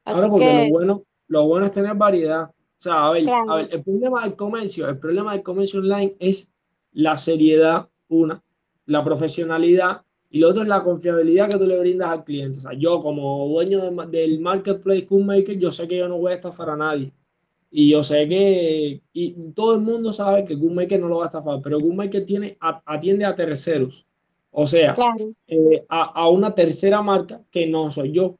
Así 0.05 0.29
porque 0.29 0.69
lo 0.69 0.77
bueno, 0.77 1.03
lo 1.29 1.47
bueno 1.47 1.67
es 1.67 1.73
tener 1.73 1.95
variedad. 1.95 2.45
O 2.45 2.83
sea, 2.83 3.07
a 3.07 3.11
ver, 3.13 3.29
a 3.29 3.55
ver, 3.55 3.69
el 3.71 3.83
problema 3.83 4.23
del 4.23 4.35
comercio, 4.35 4.89
el 4.89 4.99
problema 4.99 5.33
del 5.33 5.43
comercio 5.43 5.81
online 5.81 6.17
es 6.19 6.51
la 6.93 7.17
seriedad, 7.17 7.89
una, 8.09 8.43
la 8.87 9.05
profesionalidad 9.05 10.03
y 10.33 10.39
lo 10.39 10.49
otro 10.49 10.63
es 10.63 10.69
la 10.69 10.83
confiabilidad 10.83 11.51
que 11.51 11.59
tú 11.59 11.67
le 11.67 11.79
brindas 11.79 12.11
al 12.11 12.25
cliente. 12.25 12.59
O 12.59 12.61
sea, 12.63 12.73
yo 12.73 13.03
como 13.03 13.47
dueño 13.49 13.91
del 14.09 14.41
marketplace 14.41 15.07
Cookmaker, 15.07 15.59
yo 15.59 15.71
sé 15.71 15.87
que 15.87 15.99
yo 15.99 16.09
no 16.09 16.17
voy 16.17 16.33
a 16.33 16.37
estafar 16.37 16.71
a 16.71 16.77
nadie. 16.77 17.13
Y 17.71 17.91
yo 17.91 18.03
sé 18.03 18.27
que 18.27 19.03
y 19.13 19.33
todo 19.53 19.75
el 19.75 19.83
mundo 19.83 20.11
sabe 20.11 20.47
que 20.47 20.59
Cookmaker 20.59 20.99
no 20.99 21.09
lo 21.09 21.19
va 21.19 21.25
a 21.25 21.27
estafar, 21.27 21.61
pero 21.63 21.79
Cookmaker 21.79 22.25
tiene, 22.25 22.57
atiende 22.61 23.27
a 23.27 23.35
terceros. 23.35 24.07
O 24.51 24.67
sea, 24.67 24.95
eh, 25.47 25.85
a, 25.89 26.03
a, 26.03 26.29
una 26.29 26.55
tercera 26.55 27.03
marca 27.03 27.43
que 27.51 27.67
no 27.67 27.91
soy 27.91 28.13
yo. 28.13 28.39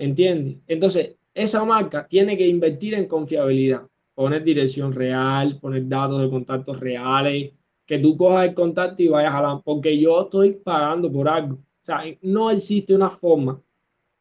¿Entiendes? 0.00 0.56
Entonces, 0.66 1.16
esa 1.34 1.62
marca 1.64 2.06
tiene 2.08 2.36
que 2.36 2.46
invertir 2.46 2.94
en 2.94 3.06
confiabilidad, 3.06 3.82
poner 4.14 4.42
dirección 4.42 4.92
real, 4.92 5.58
poner 5.60 5.86
datos 5.86 6.22
de 6.22 6.30
contactos 6.30 6.80
reales, 6.80 7.52
que 7.84 7.98
tú 7.98 8.16
cojas 8.16 8.48
el 8.48 8.54
contacto 8.54 9.02
y 9.02 9.08
vayas 9.08 9.34
a 9.34 9.42
la... 9.42 9.60
Porque 9.60 9.98
yo 9.98 10.22
estoy 10.22 10.52
pagando 10.52 11.12
por 11.12 11.28
algo. 11.28 11.56
O 11.56 11.84
sea, 11.84 12.02
no 12.22 12.50
existe 12.50 12.94
una 12.94 13.10
forma 13.10 13.60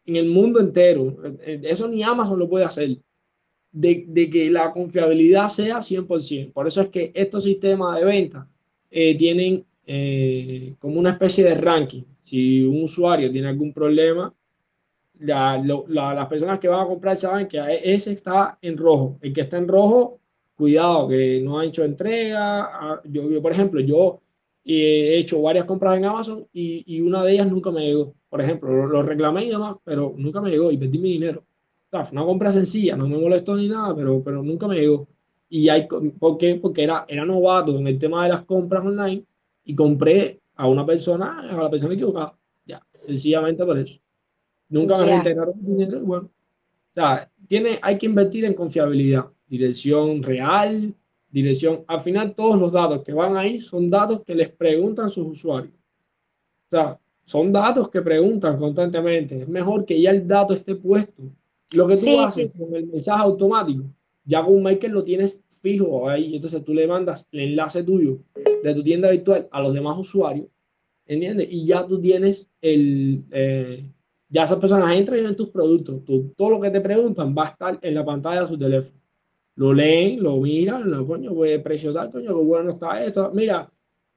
en 0.05 0.17
el 0.17 0.27
mundo 0.27 0.59
entero, 0.59 1.15
eso 1.45 1.87
ni 1.87 2.03
Amazon 2.03 2.39
lo 2.39 2.49
puede 2.49 2.65
hacer, 2.65 2.97
de, 3.71 4.05
de 4.07 4.29
que 4.29 4.49
la 4.49 4.71
confiabilidad 4.71 5.47
sea 5.47 5.77
100%. 5.77 6.51
Por 6.51 6.67
eso 6.67 6.81
es 6.81 6.89
que 6.89 7.11
estos 7.13 7.43
sistemas 7.43 7.99
de 7.99 8.05
venta 8.05 8.49
eh, 8.89 9.15
tienen 9.15 9.65
eh, 9.85 10.75
como 10.79 10.99
una 10.99 11.11
especie 11.11 11.43
de 11.43 11.55
ranking. 11.55 12.03
Si 12.23 12.63
un 12.63 12.83
usuario 12.83 13.31
tiene 13.31 13.49
algún 13.49 13.71
problema, 13.71 14.33
las 15.19 16.27
personas 16.27 16.59
que 16.59 16.67
van 16.67 16.81
a 16.81 16.87
comprar 16.87 17.17
saben 17.17 17.47
que 17.47 17.59
ese 17.83 18.11
está 18.11 18.57
en 18.61 18.77
rojo. 18.77 19.17
El 19.21 19.33
que 19.33 19.41
está 19.41 19.57
en 19.57 19.67
rojo, 19.67 20.19
cuidado, 20.55 21.07
que 21.07 21.41
no 21.41 21.59
ha 21.59 21.65
hecho 21.65 21.83
entrega. 21.83 22.69
Ah, 22.71 23.01
yo, 23.05 23.29
yo 23.29 23.41
por 23.41 23.51
ejemplo, 23.51 23.79
yo 23.81 24.21
he 24.63 25.17
hecho 25.17 25.41
varias 25.41 25.65
compras 25.65 25.97
en 25.97 26.05
Amazon 26.05 26.47
y, 26.53 26.83
y 26.85 27.01
una 27.01 27.23
de 27.23 27.33
ellas 27.33 27.49
nunca 27.49 27.71
me 27.71 27.85
llegó. 27.85 28.13
Por 28.29 28.41
ejemplo, 28.41 28.87
lo, 28.87 29.01
reclamé 29.03 29.45
y 29.45 29.49
demás, 29.49 29.77
pero 29.83 30.13
nunca 30.17 30.41
me 30.41 30.51
llegó 30.51 30.71
y 30.71 30.77
perdí 30.77 30.99
mi 30.99 31.13
dinero. 31.13 31.43
O 31.87 31.89
sea, 31.89 32.07
una 32.11 32.23
compra 32.23 32.51
sencilla, 32.51 32.95
no 32.95 33.07
me 33.07 33.17
molestó 33.17 33.55
ni 33.55 33.67
nada, 33.67 33.95
pero, 33.95 34.21
pero 34.23 34.43
nunca 34.43 34.67
me 34.67 34.79
llegó. 34.79 35.07
Y 35.49 35.69
hay, 35.69 35.87
¿Por 35.87 36.37
qué? 36.37 36.55
Porque 36.55 36.83
era, 36.83 37.05
era 37.07 37.25
novato 37.25 37.77
en 37.79 37.87
el 37.87 37.97
tema 37.97 38.23
de 38.23 38.29
las 38.29 38.45
compras 38.45 38.85
online 38.85 39.25
y 39.65 39.75
compré 39.75 40.39
a 40.55 40.67
una 40.67 40.85
persona, 40.85 41.39
a 41.39 41.63
la 41.63 41.69
persona 41.69 41.95
equivocada. 41.95 42.37
Ya, 42.65 42.85
sencillamente 43.07 43.65
por 43.65 43.77
eso. 43.79 43.99
Nunca 44.69 44.97
me 44.97 45.05
reintegraron 45.05 45.55
dinero. 45.59 45.99
Bueno, 46.01 46.25
o 46.25 46.93
sea, 46.93 47.29
tiene, 47.47 47.79
hay 47.81 47.97
que 47.97 48.05
invertir 48.05 48.45
en 48.45 48.53
confiabilidad, 48.53 49.25
dirección 49.47 50.23
real, 50.23 50.93
dirección. 51.29 51.83
Al 51.87 52.01
final, 52.01 52.33
todos 52.35 52.59
los 52.59 52.71
datos 52.71 53.03
que 53.03 53.13
van 53.13 53.35
ahí 53.35 53.59
son 53.59 53.89
datos 53.89 54.23
que 54.23 54.35
les 54.35 54.49
preguntan 54.49 55.09
sus 55.09 55.27
usuarios. 55.27 55.73
O 55.73 56.69
sea, 56.69 56.99
son 57.23 57.51
datos 57.51 57.89
que 57.89 58.01
preguntan 58.01 58.57
constantemente. 58.57 59.41
Es 59.41 59.47
mejor 59.47 59.85
que 59.85 59.99
ya 59.99 60.11
el 60.11 60.27
dato 60.27 60.53
esté 60.53 60.75
puesto. 60.75 61.23
Lo 61.71 61.87
que 61.87 61.95
tú 61.95 62.19
haces 62.19 62.55
con 62.55 62.75
el 62.75 62.87
mensaje 62.87 63.21
automático, 63.21 63.83
ya 64.25 64.43
con 64.43 64.63
Michael 64.63 64.93
lo 64.93 65.03
tienes 65.03 65.43
fijo 65.61 66.09
ahí. 66.09 66.35
Entonces 66.35 66.63
tú 66.63 66.73
le 66.73 66.87
mandas 66.87 67.27
el 67.31 67.41
enlace 67.41 67.83
tuyo 67.83 68.19
de 68.63 68.73
tu 68.73 68.83
tienda 68.83 69.11
virtual 69.11 69.47
a 69.51 69.61
los 69.61 69.73
demás 69.73 69.97
usuarios, 69.97 70.47
¿entiendes? 71.05 71.47
Y 71.51 71.65
ya 71.65 71.85
tú 71.85 71.99
tienes 71.99 72.47
el, 72.61 73.23
eh, 73.31 73.85
ya 74.29 74.43
esas 74.43 74.59
personas 74.59 74.95
entran 74.95 75.19
y 75.19 75.23
ven 75.23 75.35
tus 75.35 75.49
productos. 75.49 76.01
todo 76.37 76.49
lo 76.51 76.61
que 76.61 76.69
te 76.69 76.81
preguntan 76.81 77.35
va 77.35 77.47
a 77.47 77.49
estar 77.49 77.79
en 77.81 77.95
la 77.95 78.05
pantalla 78.05 78.41
de 78.41 78.47
su 78.47 78.57
teléfono. 78.57 78.99
Lo 79.55 79.73
leen, 79.73 80.23
lo 80.23 80.37
miran, 80.37 80.89
lo 80.89 81.05
coño, 81.05 81.33
puede 81.33 81.59
precio 81.59 81.91
tal, 81.93 82.11
coño, 82.11 82.29
lo 82.29 82.43
bueno 82.43 82.71
está 82.71 83.03
esto. 83.03 83.31
Mira, 83.33 83.69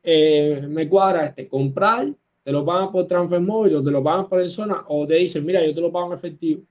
eh, 0.02 0.64
me 0.68 0.88
cuadra 0.88 1.26
este, 1.26 1.48
comprar, 1.48 2.12
te 2.44 2.52
lo 2.52 2.64
pagan 2.64 2.92
por 2.92 3.06
transfer 3.06 3.40
móvil 3.40 3.76
o 3.76 3.82
te 3.82 3.90
lo 3.90 4.02
pagan 4.02 4.28
por 4.28 4.40
en 4.40 4.50
zona 4.50 4.84
o 4.88 5.06
te 5.06 5.14
dicen, 5.14 5.44
mira, 5.44 5.64
yo 5.64 5.74
te 5.74 5.80
lo 5.80 5.90
pago 5.90 6.08
en 6.08 6.12
efectivo. 6.12 6.62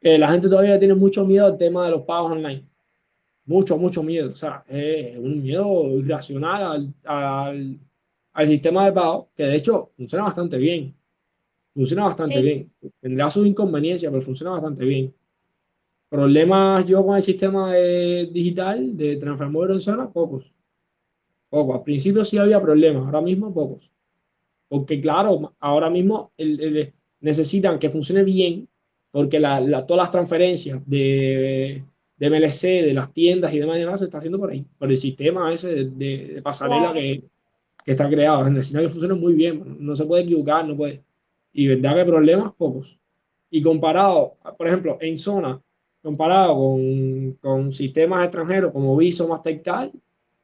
Eh, 0.00 0.16
la 0.18 0.30
gente 0.30 0.48
todavía 0.48 0.78
tiene 0.78 0.94
mucho 0.94 1.26
miedo 1.26 1.46
al 1.46 1.58
tema 1.58 1.84
de 1.84 1.90
los 1.90 2.02
pagos 2.02 2.32
online. 2.32 2.64
Mucho, 3.44 3.76
mucho 3.76 4.02
miedo. 4.02 4.30
O 4.30 4.34
sea, 4.34 4.64
es 4.68 5.18
un 5.18 5.42
miedo 5.42 5.88
irracional 5.98 6.62
al, 6.62 6.94
al, 7.04 7.78
al 8.32 8.48
sistema 8.48 8.86
de 8.86 8.92
pago 8.92 9.30
que 9.36 9.44
de 9.44 9.56
hecho 9.56 9.90
funciona 9.96 10.24
bastante 10.24 10.56
bien 10.56 10.94
Funciona 11.74 12.04
bastante 12.04 12.40
bien. 12.40 12.72
Tendrá 13.00 13.30
sus 13.30 13.46
inconveniencias, 13.46 14.10
pero 14.10 14.22
funciona 14.22 14.52
bastante 14.52 14.84
bien. 14.84 15.14
Problemas 16.08 16.84
yo 16.86 17.06
con 17.06 17.16
el 17.16 17.22
sistema 17.22 17.74
digital 17.74 18.96
de 18.96 19.16
transformador 19.16 19.72
en 19.72 19.80
zona, 19.80 20.10
pocos. 20.10 20.52
Pocos. 21.48 21.76
Al 21.76 21.82
principio 21.84 22.24
sí 22.24 22.36
había 22.38 22.60
problemas, 22.60 23.04
ahora 23.04 23.20
mismo 23.20 23.54
pocos. 23.54 23.90
Porque 24.68 25.00
claro, 25.00 25.54
ahora 25.60 25.88
mismo 25.88 26.32
necesitan 27.20 27.78
que 27.78 27.90
funcione 27.90 28.24
bien, 28.24 28.68
porque 29.12 29.38
la, 29.38 29.86
todas 29.86 30.04
las 30.04 30.10
transferencias 30.10 30.80
de, 30.86 31.84
de, 32.16 32.30
MLC, 32.30 32.86
de 32.86 32.94
las 32.94 33.12
tiendas 33.12 33.52
y 33.52 33.58
demás, 33.60 33.76
y 33.76 33.80
demás 33.80 34.00
se 34.00 34.06
está 34.06 34.18
haciendo 34.18 34.38
por 34.38 34.50
ahí, 34.50 34.64
por 34.78 34.90
el 34.90 34.96
sistema 34.96 35.52
ese 35.52 35.84
de, 35.86 36.40
pasarela 36.42 36.92
que, 36.92 37.22
que, 37.84 37.90
está 37.90 38.08
creado. 38.08 38.48
Necesita 38.50 38.80
que 38.80 38.88
funcione 38.88 39.14
muy 39.14 39.34
bien, 39.34 39.76
no 39.78 39.94
se 39.94 40.04
puede 40.06 40.24
equivocar, 40.24 40.66
no 40.66 40.76
puede 40.76 41.02
y 41.52 41.66
verdad 41.66 41.96
que 41.96 42.04
problemas 42.04 42.52
pocos. 42.54 42.98
Y 43.50 43.62
comparado, 43.62 44.36
por 44.56 44.66
ejemplo, 44.66 44.98
en 45.00 45.18
zona, 45.18 45.60
comparado 46.02 46.54
con, 46.54 47.32
con 47.40 47.72
sistemas 47.72 48.24
extranjeros 48.24 48.72
como 48.72 48.96
Visa 48.96 49.24
o 49.24 49.28
Mastercard, 49.28 49.90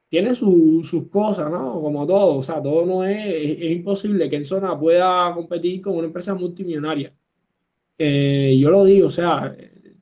tiene 0.09 0.35
sus 0.35 1.09
cosas, 1.11 1.51
¿no? 1.51 1.81
Como 1.81 2.07
todo, 2.07 2.37
o 2.37 2.43
sea, 2.43 2.63
todo 2.63 2.87
no 2.87 3.05
es, 3.05 3.25
es, 3.27 3.71
imposible 3.73 4.29
que 4.29 4.37
el 4.37 4.47
Zona 4.47 4.79
pueda 4.79 5.33
competir 5.35 5.83
con 5.83 5.97
una 5.97 6.07
empresa 6.07 6.35
multimillonaria. 6.35 7.13
Eh, 7.99 8.57
yo 8.61 8.71
lo 8.71 8.85
digo, 8.85 9.09
o 9.09 9.11
sea, 9.11 9.57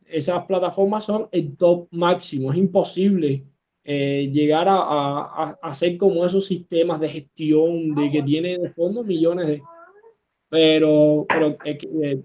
esas 0.07 0.45
plataformas 0.47 1.05
son 1.05 1.29
el 1.33 1.57
top 1.57 1.89
máximo, 1.93 2.53
es 2.53 2.59
imposible 2.59 3.45
eh, 3.83 4.31
llegar 4.33 4.69
a, 4.69 4.77
a, 4.77 5.51
a, 5.51 5.59
hacer 5.63 5.97
como 5.97 6.25
esos 6.25 6.47
sistemas 6.47 7.01
de 7.01 7.09
gestión 7.09 7.95
de 7.95 8.11
que 8.11 8.23
tiene 8.23 8.59
de 8.59 8.71
fondo 8.71 9.05
millones 9.05 9.47
de... 9.47 9.63
Pero, 10.55 11.27
pero 11.29 11.57
es 11.65 11.79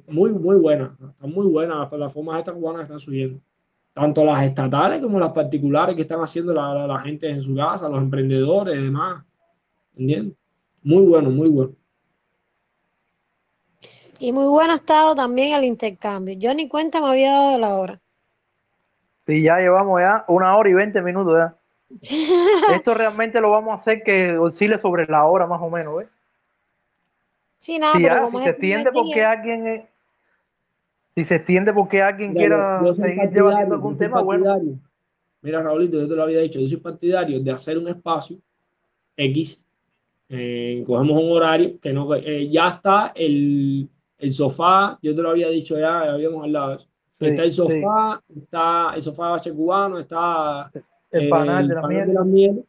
muy, 0.08 0.30
muy 0.30 0.58
buena, 0.58 0.96
están 1.02 1.32
muy 1.32 1.48
buenas 1.48 1.80
las 1.80 1.90
plataformas 1.90 2.38
estas 2.38 2.54
cubanas 2.54 2.82
que 2.82 2.84
están 2.84 3.00
subiendo 3.00 3.40
tanto 3.92 4.24
las 4.24 4.44
estatales 4.44 5.02
como 5.02 5.20
las 5.20 5.32
particulares 5.32 5.96
que 5.96 6.04
están 6.04 6.22
haciendo 6.22 6.54
la, 6.54 6.86
la, 6.86 7.00
gente 7.00 7.28
en 7.28 7.42
su 7.42 7.56
casa, 7.56 7.90
los 7.90 7.98
emprendedores 7.98 8.78
y 8.78 8.84
demás. 8.84 9.26
¿Entiendes? 9.98 10.38
Muy 10.84 11.08
bueno, 11.08 11.32
muy 11.32 11.50
bueno. 11.50 11.74
Y 14.20 14.32
muy 14.32 14.46
bueno 14.46 14.74
ha 14.74 14.76
estado 14.76 15.16
también 15.16 15.58
el 15.58 15.66
intercambio. 15.66 16.36
Yo 16.38 16.54
ni 16.54 16.70
cuenta 16.70 17.02
me 17.02 17.08
había 17.08 17.32
dado 17.32 17.52
de 17.54 17.60
la 17.60 17.76
hora. 17.78 18.00
Sí, 19.26 19.42
ya 19.42 19.58
llevamos 19.58 20.00
ya 20.02 20.24
una 20.28 20.56
hora 20.56 20.70
y 20.70 20.74
veinte 20.76 21.02
minutos 21.02 21.36
ya. 21.36 21.56
Esto 22.76 22.94
realmente 22.94 23.42
lo 23.42 23.50
vamos 23.50 23.76
a 23.76 23.82
hacer 23.82 24.04
que 24.04 24.38
oscile 24.38 24.78
sobre 24.78 25.08
la 25.08 25.26
hora 25.26 25.48
más 25.48 25.62
o 25.64 25.70
menos, 25.72 25.98
¿ves? 25.98 26.08
Sí, 27.60 27.78
nada, 27.78 27.94
pero 27.94 28.26
como 28.26 28.40
si 28.40 28.46
se 28.46 28.50
extiende 28.52 28.92
porque 28.92 29.24
alguien 29.24 29.88
si 31.16 31.26
se 31.26 31.36
extiende 31.36 31.74
porque 31.74 32.02
alguien 32.02 32.34
quiera 32.34 32.82
seguir 32.94 33.30
llevando 33.32 33.76
algún 33.76 33.98
tema, 33.98 34.22
bueno. 34.22 34.80
Mira, 35.42 35.62
Raulito, 35.62 35.98
yo 35.98 36.08
te 36.08 36.16
lo 36.16 36.24
había 36.24 36.40
dicho, 36.40 36.60
yo 36.60 36.68
soy 36.68 36.78
partidario 36.78 37.40
de 37.40 37.52
hacer 37.52 37.78
un 37.78 37.88
espacio 37.88 38.38
X, 39.16 39.62
eh, 40.28 40.84
cogemos 40.86 41.24
un 41.24 41.32
horario 41.32 41.80
que 41.80 41.94
no, 41.94 42.14
eh, 42.16 42.50
ya 42.50 42.68
está 42.68 43.14
el, 43.16 43.90
el, 44.18 44.34
sofá, 44.34 45.00
yo 45.02 45.16
te 45.16 45.22
lo 45.22 45.30
había 45.30 45.50
dicho 45.50 45.80
ya, 45.80 46.12
habíamos 46.12 46.44
hablado 46.44 46.70
de 46.70 46.76
eso. 46.76 46.88
está 47.20 47.44
el 47.44 47.52
sofá, 47.52 48.22
está 48.36 48.92
el 48.96 49.02
sofá 49.02 49.26
de 49.26 49.32
bache 49.32 49.54
cubano, 49.54 50.00
está 50.00 50.70
el, 51.12 51.24
eh, 51.24 51.30
panel, 51.30 51.68
de, 51.68 51.76
la 51.76 51.82
panel 51.82 52.08
de 52.08 52.14
la 52.14 52.24
miel. 52.24 52.66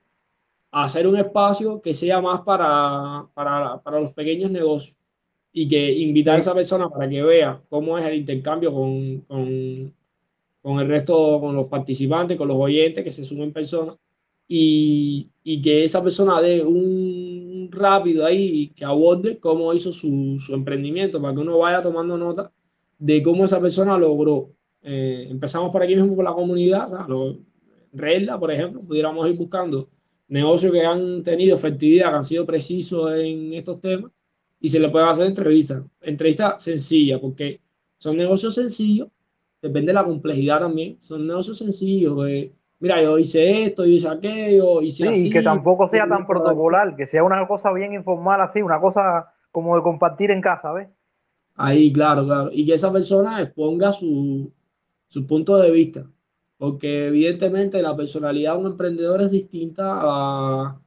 Hacer 0.72 1.06
un 1.06 1.16
espacio 1.16 1.80
que 1.82 1.94
sea 1.94 2.20
más 2.20 2.42
para, 2.42 3.26
para, 3.34 3.80
para 3.82 4.00
los 4.00 4.12
pequeños 4.12 4.50
negocios 4.50 4.96
y 5.52 5.68
que 5.68 5.92
invitar 5.92 6.36
a 6.36 6.40
esa 6.40 6.54
persona 6.54 6.88
para 6.88 7.08
que 7.08 7.22
vea 7.22 7.60
cómo 7.68 7.98
es 7.98 8.04
el 8.04 8.14
intercambio 8.14 8.72
con, 8.72 9.20
con, 9.22 9.94
con, 10.62 10.80
el 10.80 10.88
resto, 10.88 11.40
con 11.40 11.56
los 11.56 11.66
participantes, 11.66 12.38
con 12.38 12.48
los 12.48 12.56
oyentes 12.56 13.02
que 13.02 13.10
se 13.10 13.24
sumen 13.24 13.52
personas 13.52 13.96
y, 14.46 15.30
y 15.44 15.62
que 15.62 15.84
esa 15.84 16.02
persona 16.02 16.40
dé 16.40 16.64
un 16.64 17.68
rápido 17.70 18.26
ahí 18.26 18.68
que 18.70 18.84
aborde 18.84 19.38
cómo 19.38 19.72
hizo 19.74 19.92
su, 19.92 20.38
su, 20.40 20.54
emprendimiento 20.54 21.20
para 21.20 21.34
que 21.34 21.40
uno 21.40 21.58
vaya 21.58 21.82
tomando 21.82 22.18
nota 22.18 22.50
de 22.98 23.22
cómo 23.22 23.44
esa 23.44 23.60
persona 23.60 23.96
logró. 23.96 24.50
Eh, 24.82 25.26
empezamos 25.30 25.70
por 25.70 25.82
aquí 25.82 25.94
mismo 25.94 26.16
con 26.16 26.24
la 26.24 26.32
comunidad, 26.32 27.10
o 27.10 27.36
Regla, 27.92 28.38
por 28.38 28.50
ejemplo, 28.50 28.80
pudiéramos 28.82 29.28
ir 29.28 29.36
buscando 29.36 29.88
negocios 30.30 30.72
que 30.72 30.84
han 30.84 31.22
tenido 31.22 31.56
efectividad, 31.56 32.10
que 32.10 32.16
han 32.16 32.24
sido 32.24 32.46
precisos 32.46 33.12
en 33.18 33.52
estos 33.52 33.80
temas 33.80 34.10
y 34.60 34.68
se 34.68 34.78
le 34.78 34.88
puede 34.88 35.08
hacer 35.08 35.26
entrevista. 35.26 35.82
Entrevista 36.00 36.58
sencilla, 36.58 37.20
porque 37.20 37.60
son 37.98 38.16
negocios 38.16 38.54
sencillos, 38.54 39.08
depende 39.60 39.88
de 39.88 39.94
la 39.94 40.04
complejidad 40.04 40.60
también, 40.60 40.96
son 41.00 41.26
negocios 41.26 41.58
sencillos. 41.58 42.16
mira, 42.78 43.02
yo 43.02 43.18
hice 43.18 43.64
esto, 43.64 43.84
yo 43.84 43.92
hice 43.92 44.08
aquello, 44.08 44.80
hice 44.80 45.12
sí, 45.12 45.26
Y 45.26 45.30
que 45.30 45.42
tampoco 45.42 45.88
sea 45.88 46.08
tan 46.08 46.26
protocolar, 46.26 46.94
que 46.96 47.06
sea 47.06 47.24
una 47.24 47.46
cosa 47.48 47.72
bien 47.72 47.92
informal 47.92 48.40
así, 48.40 48.62
una 48.62 48.80
cosa 48.80 49.32
como 49.50 49.76
de 49.76 49.82
compartir 49.82 50.30
en 50.30 50.40
casa, 50.40 50.72
¿ves? 50.72 50.88
Ahí, 51.56 51.92
claro, 51.92 52.24
claro. 52.24 52.50
Y 52.52 52.64
que 52.64 52.74
esa 52.74 52.92
persona 52.92 53.42
exponga 53.42 53.92
su, 53.92 54.50
su 55.08 55.26
punto 55.26 55.56
de 55.56 55.70
vista. 55.72 56.06
Porque 56.60 57.06
evidentemente 57.06 57.80
la 57.80 57.96
personalidad 57.96 58.52
de 58.52 58.58
un 58.58 58.66
emprendedor 58.66 59.22
es 59.22 59.30
distinta 59.30 59.98
a, 60.02 60.78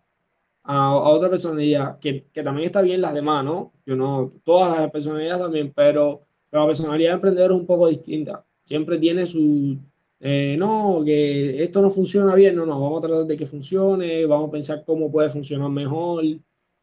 a, 0.65 0.95
otra 0.95 1.31
personalidad, 1.31 1.97
que, 1.97 2.27
que, 2.31 2.43
también 2.43 2.67
está 2.67 2.83
bien 2.83 3.01
las 3.01 3.15
demás, 3.15 3.43
¿no? 3.43 3.73
Yo 3.83 3.95
no, 3.95 4.33
todas 4.43 4.79
las 4.79 4.91
personalidades 4.91 5.41
también, 5.41 5.73
pero, 5.75 6.21
la 6.51 6.67
personalidad 6.67 7.09
de 7.09 7.15
emprendedor 7.15 7.53
es 7.53 7.57
un 7.57 7.65
poco 7.65 7.87
distinta. 7.87 8.45
Siempre 8.63 8.99
tiene 8.99 9.25
su, 9.25 9.75
eh, 10.19 10.55
no, 10.59 11.01
que 11.03 11.63
esto 11.63 11.81
no 11.81 11.89
funciona 11.89 12.35
bien, 12.35 12.55
no, 12.55 12.67
no, 12.67 12.79
vamos 12.79 13.03
a 13.03 13.07
tratar 13.07 13.25
de 13.25 13.35
que 13.35 13.47
funcione, 13.47 14.27
vamos 14.27 14.49
a 14.49 14.51
pensar 14.51 14.83
cómo 14.85 15.11
puede 15.11 15.31
funcionar 15.31 15.71
mejor, 15.71 16.23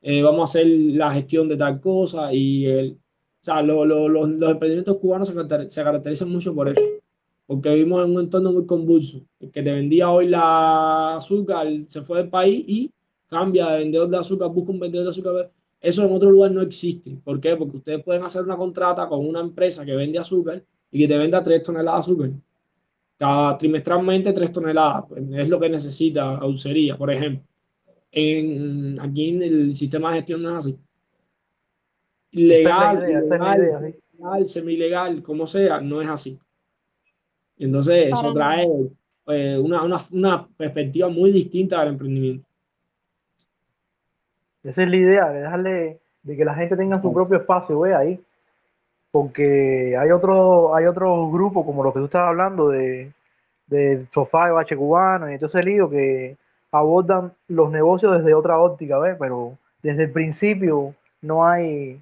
eh, 0.02 0.20
vamos 0.20 0.40
a 0.40 0.44
hacer 0.50 0.66
la 0.66 1.12
gestión 1.12 1.48
de 1.48 1.56
tal 1.56 1.80
cosa 1.80 2.34
y 2.34 2.66
el, 2.66 2.98
o 3.40 3.44
sea, 3.44 3.62
lo, 3.62 3.84
lo, 3.84 4.08
los, 4.08 4.30
los 4.30 4.50
emprendimientos 4.50 4.96
cubanos 4.96 5.28
se 5.68 5.84
caracterizan 5.84 6.28
mucho 6.28 6.52
por 6.52 6.70
eso 6.70 6.82
porque 7.50 7.68
vivimos 7.68 8.04
en 8.04 8.14
un 8.14 8.20
entorno 8.20 8.52
muy 8.52 8.64
convulso. 8.64 9.22
El 9.40 9.50
que 9.50 9.60
te 9.60 9.72
vendía 9.72 10.08
hoy 10.08 10.28
la 10.28 11.16
azúcar 11.16 11.66
se 11.88 12.00
fue 12.00 12.18
del 12.18 12.28
país 12.28 12.64
y 12.68 12.92
cambia 13.26 13.70
de 13.70 13.78
vendedor 13.80 14.08
de 14.08 14.18
azúcar, 14.18 14.50
busca 14.50 14.70
un 14.70 14.78
vendedor 14.78 15.06
de 15.06 15.10
azúcar. 15.10 15.50
Eso 15.80 16.04
en 16.04 16.12
otro 16.12 16.30
lugar 16.30 16.52
no 16.52 16.60
existe. 16.60 17.18
¿Por 17.24 17.40
qué? 17.40 17.56
Porque 17.56 17.78
ustedes 17.78 18.04
pueden 18.04 18.22
hacer 18.22 18.42
una 18.42 18.56
contrata 18.56 19.08
con 19.08 19.26
una 19.26 19.40
empresa 19.40 19.84
que 19.84 19.96
vende 19.96 20.20
azúcar 20.20 20.62
y 20.92 21.00
que 21.00 21.08
te 21.08 21.18
venda 21.18 21.42
tres 21.42 21.64
toneladas 21.64 22.06
de 22.06 22.12
azúcar. 22.12 22.30
Cada 23.18 23.58
trimestralmente 23.58 24.32
tres 24.32 24.52
toneladas. 24.52 25.06
Pues, 25.08 25.24
es 25.32 25.48
lo 25.48 25.58
que 25.58 25.70
necesita 25.70 26.36
Aucería, 26.36 26.96
por 26.96 27.10
ejemplo. 27.10 27.42
En, 28.12 29.00
aquí 29.00 29.30
en 29.30 29.42
el 29.42 29.74
sistema 29.74 30.10
de 30.10 30.18
gestión 30.18 30.40
no 30.40 30.50
es 30.50 30.66
así. 30.66 30.78
Legal, 32.30 33.00
legal, 33.00 34.46
semi-legal, 34.46 35.20
como 35.24 35.48
sea, 35.48 35.80
no 35.80 36.00
es 36.00 36.08
así. 36.08 36.38
Entonces 37.64 38.08
eso 38.08 38.32
trae 38.32 38.66
eh, 39.26 39.58
una, 39.58 39.82
una, 39.82 40.00
una 40.10 40.46
perspectiva 40.56 41.08
muy 41.08 41.30
distinta 41.30 41.80
del 41.80 41.90
emprendimiento. 41.90 42.46
Esa 44.62 44.82
es 44.82 44.88
la 44.88 44.96
idea, 44.96 45.28
de 45.30 45.40
dejarle, 45.40 45.98
de 46.22 46.36
que 46.36 46.44
la 46.44 46.54
gente 46.54 46.76
tenga 46.76 47.00
su 47.00 47.12
propio 47.12 47.38
espacio, 47.38 47.80
ve 47.80 47.94
ahí. 47.94 48.20
Porque 49.10 49.96
hay 49.98 50.10
otro, 50.10 50.74
hay 50.74 50.86
otros 50.86 51.32
grupos 51.32 51.64
como 51.66 51.82
los 51.82 51.92
que 51.92 51.98
tú 51.98 52.04
estás 52.04 52.28
hablando 52.28 52.68
de, 52.68 53.12
de 53.66 54.06
sofá 54.12 54.46
de 54.46 54.52
bache 54.52 54.76
cubano 54.76 55.28
y 55.28 55.34
entonces 55.34 55.64
lío 55.64 55.90
que 55.90 56.36
abordan 56.70 57.32
los 57.48 57.72
negocios 57.72 58.18
desde 58.18 58.34
otra 58.34 58.60
óptica, 58.60 58.98
¿ves? 58.98 59.16
Pero 59.18 59.58
desde 59.82 60.04
el 60.04 60.12
principio 60.12 60.94
no 61.22 61.44
hay, 61.44 62.00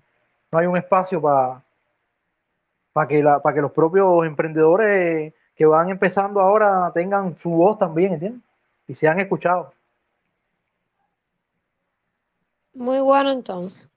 no 0.52 0.58
hay 0.58 0.66
un 0.66 0.76
espacio 0.76 1.22
para 1.22 1.62
para 2.98 3.06
que, 3.06 3.22
la, 3.22 3.40
para 3.40 3.54
que 3.54 3.60
los 3.60 3.70
propios 3.70 4.26
emprendedores 4.26 5.32
que 5.58 5.66
van 5.66 5.90
empezando 5.90 6.40
ahora 6.40 6.92
tengan 6.94 7.36
su 7.36 7.50
voz 7.50 7.80
también, 7.80 8.12
¿entiendes? 8.12 8.42
Y 8.86 8.94
sean 8.94 9.18
escuchados. 9.18 9.74
Muy 12.74 13.00
bueno 13.00 13.32
entonces. 13.32 13.90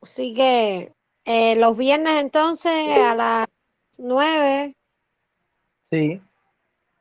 Así 0.00 0.34
que 0.34 0.92
eh, 1.24 1.56
los 1.56 1.76
viernes 1.76 2.22
entonces 2.22 2.72
a 2.96 3.14
las 3.16 3.48
nueve. 3.98 4.76
Sí. 5.90 6.22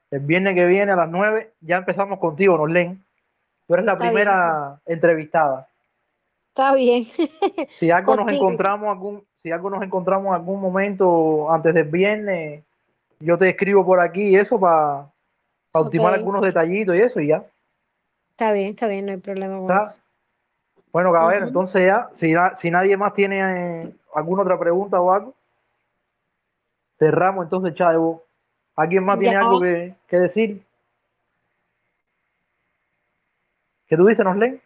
El 0.09 0.19
viernes 0.21 0.55
que 0.55 0.65
viene 0.65 0.93
a 0.93 0.95
las 0.95 1.09
nueve 1.09 1.53
ya 1.61 1.77
empezamos 1.77 2.17
contigo, 2.17 2.57
Norlen. 2.57 3.05
Tú 3.67 3.75
eres 3.75 3.85
la 3.85 3.95
primera 3.95 4.81
entrevistada. 4.87 5.67
Está 6.49 6.73
bien. 6.73 7.05
Si 7.77 7.91
algo 7.91 8.15
nos 8.15 8.33
encontramos 8.33 8.89
algún, 8.89 9.23
si 9.35 9.51
algo 9.51 9.69
nos 9.69 9.83
encontramos 9.83 10.33
algún 10.33 10.59
momento 10.59 11.51
antes 11.51 11.75
del 11.75 11.87
viernes, 11.87 12.63
yo 13.21 13.37
te 13.37 13.49
escribo 13.49 13.85
por 13.85 13.99
aquí 13.99 14.29
y 14.29 14.35
eso 14.35 14.59
para 14.59 15.11
ultimar 15.73 16.13
algunos 16.13 16.41
detallitos 16.41 16.95
y 16.95 17.01
eso 17.01 17.19
y 17.19 17.27
ya. 17.27 17.45
Está 18.31 18.53
bien, 18.53 18.69
está 18.69 18.87
bien, 18.87 19.05
no 19.05 19.11
hay 19.11 19.17
problema 19.17 19.59
con 19.59 19.77
eso. 19.77 19.99
Bueno, 20.91 21.13
caballero, 21.13 21.47
entonces 21.47 21.85
ya, 21.85 22.09
si, 22.15 22.33
si 22.59 22.69
nadie 22.69 22.97
más 22.97 23.13
tiene 23.13 23.79
eh, 23.79 23.93
alguna 24.13 24.41
otra 24.41 24.59
pregunta 24.59 24.99
o 24.99 25.11
algo, 25.11 25.33
cerramos 26.99 27.45
entonces, 27.45 27.75
Chavo. 27.75 28.23
¿Alguien 28.75 29.03
más 29.03 29.19
tiene 29.19 29.37
algo 29.37 29.59
que, 29.59 30.17
decir? 30.17 30.63
¿Qué 33.87 33.97
tú 33.97 34.05
dices, 34.05 34.23
Noslen? 34.23 34.61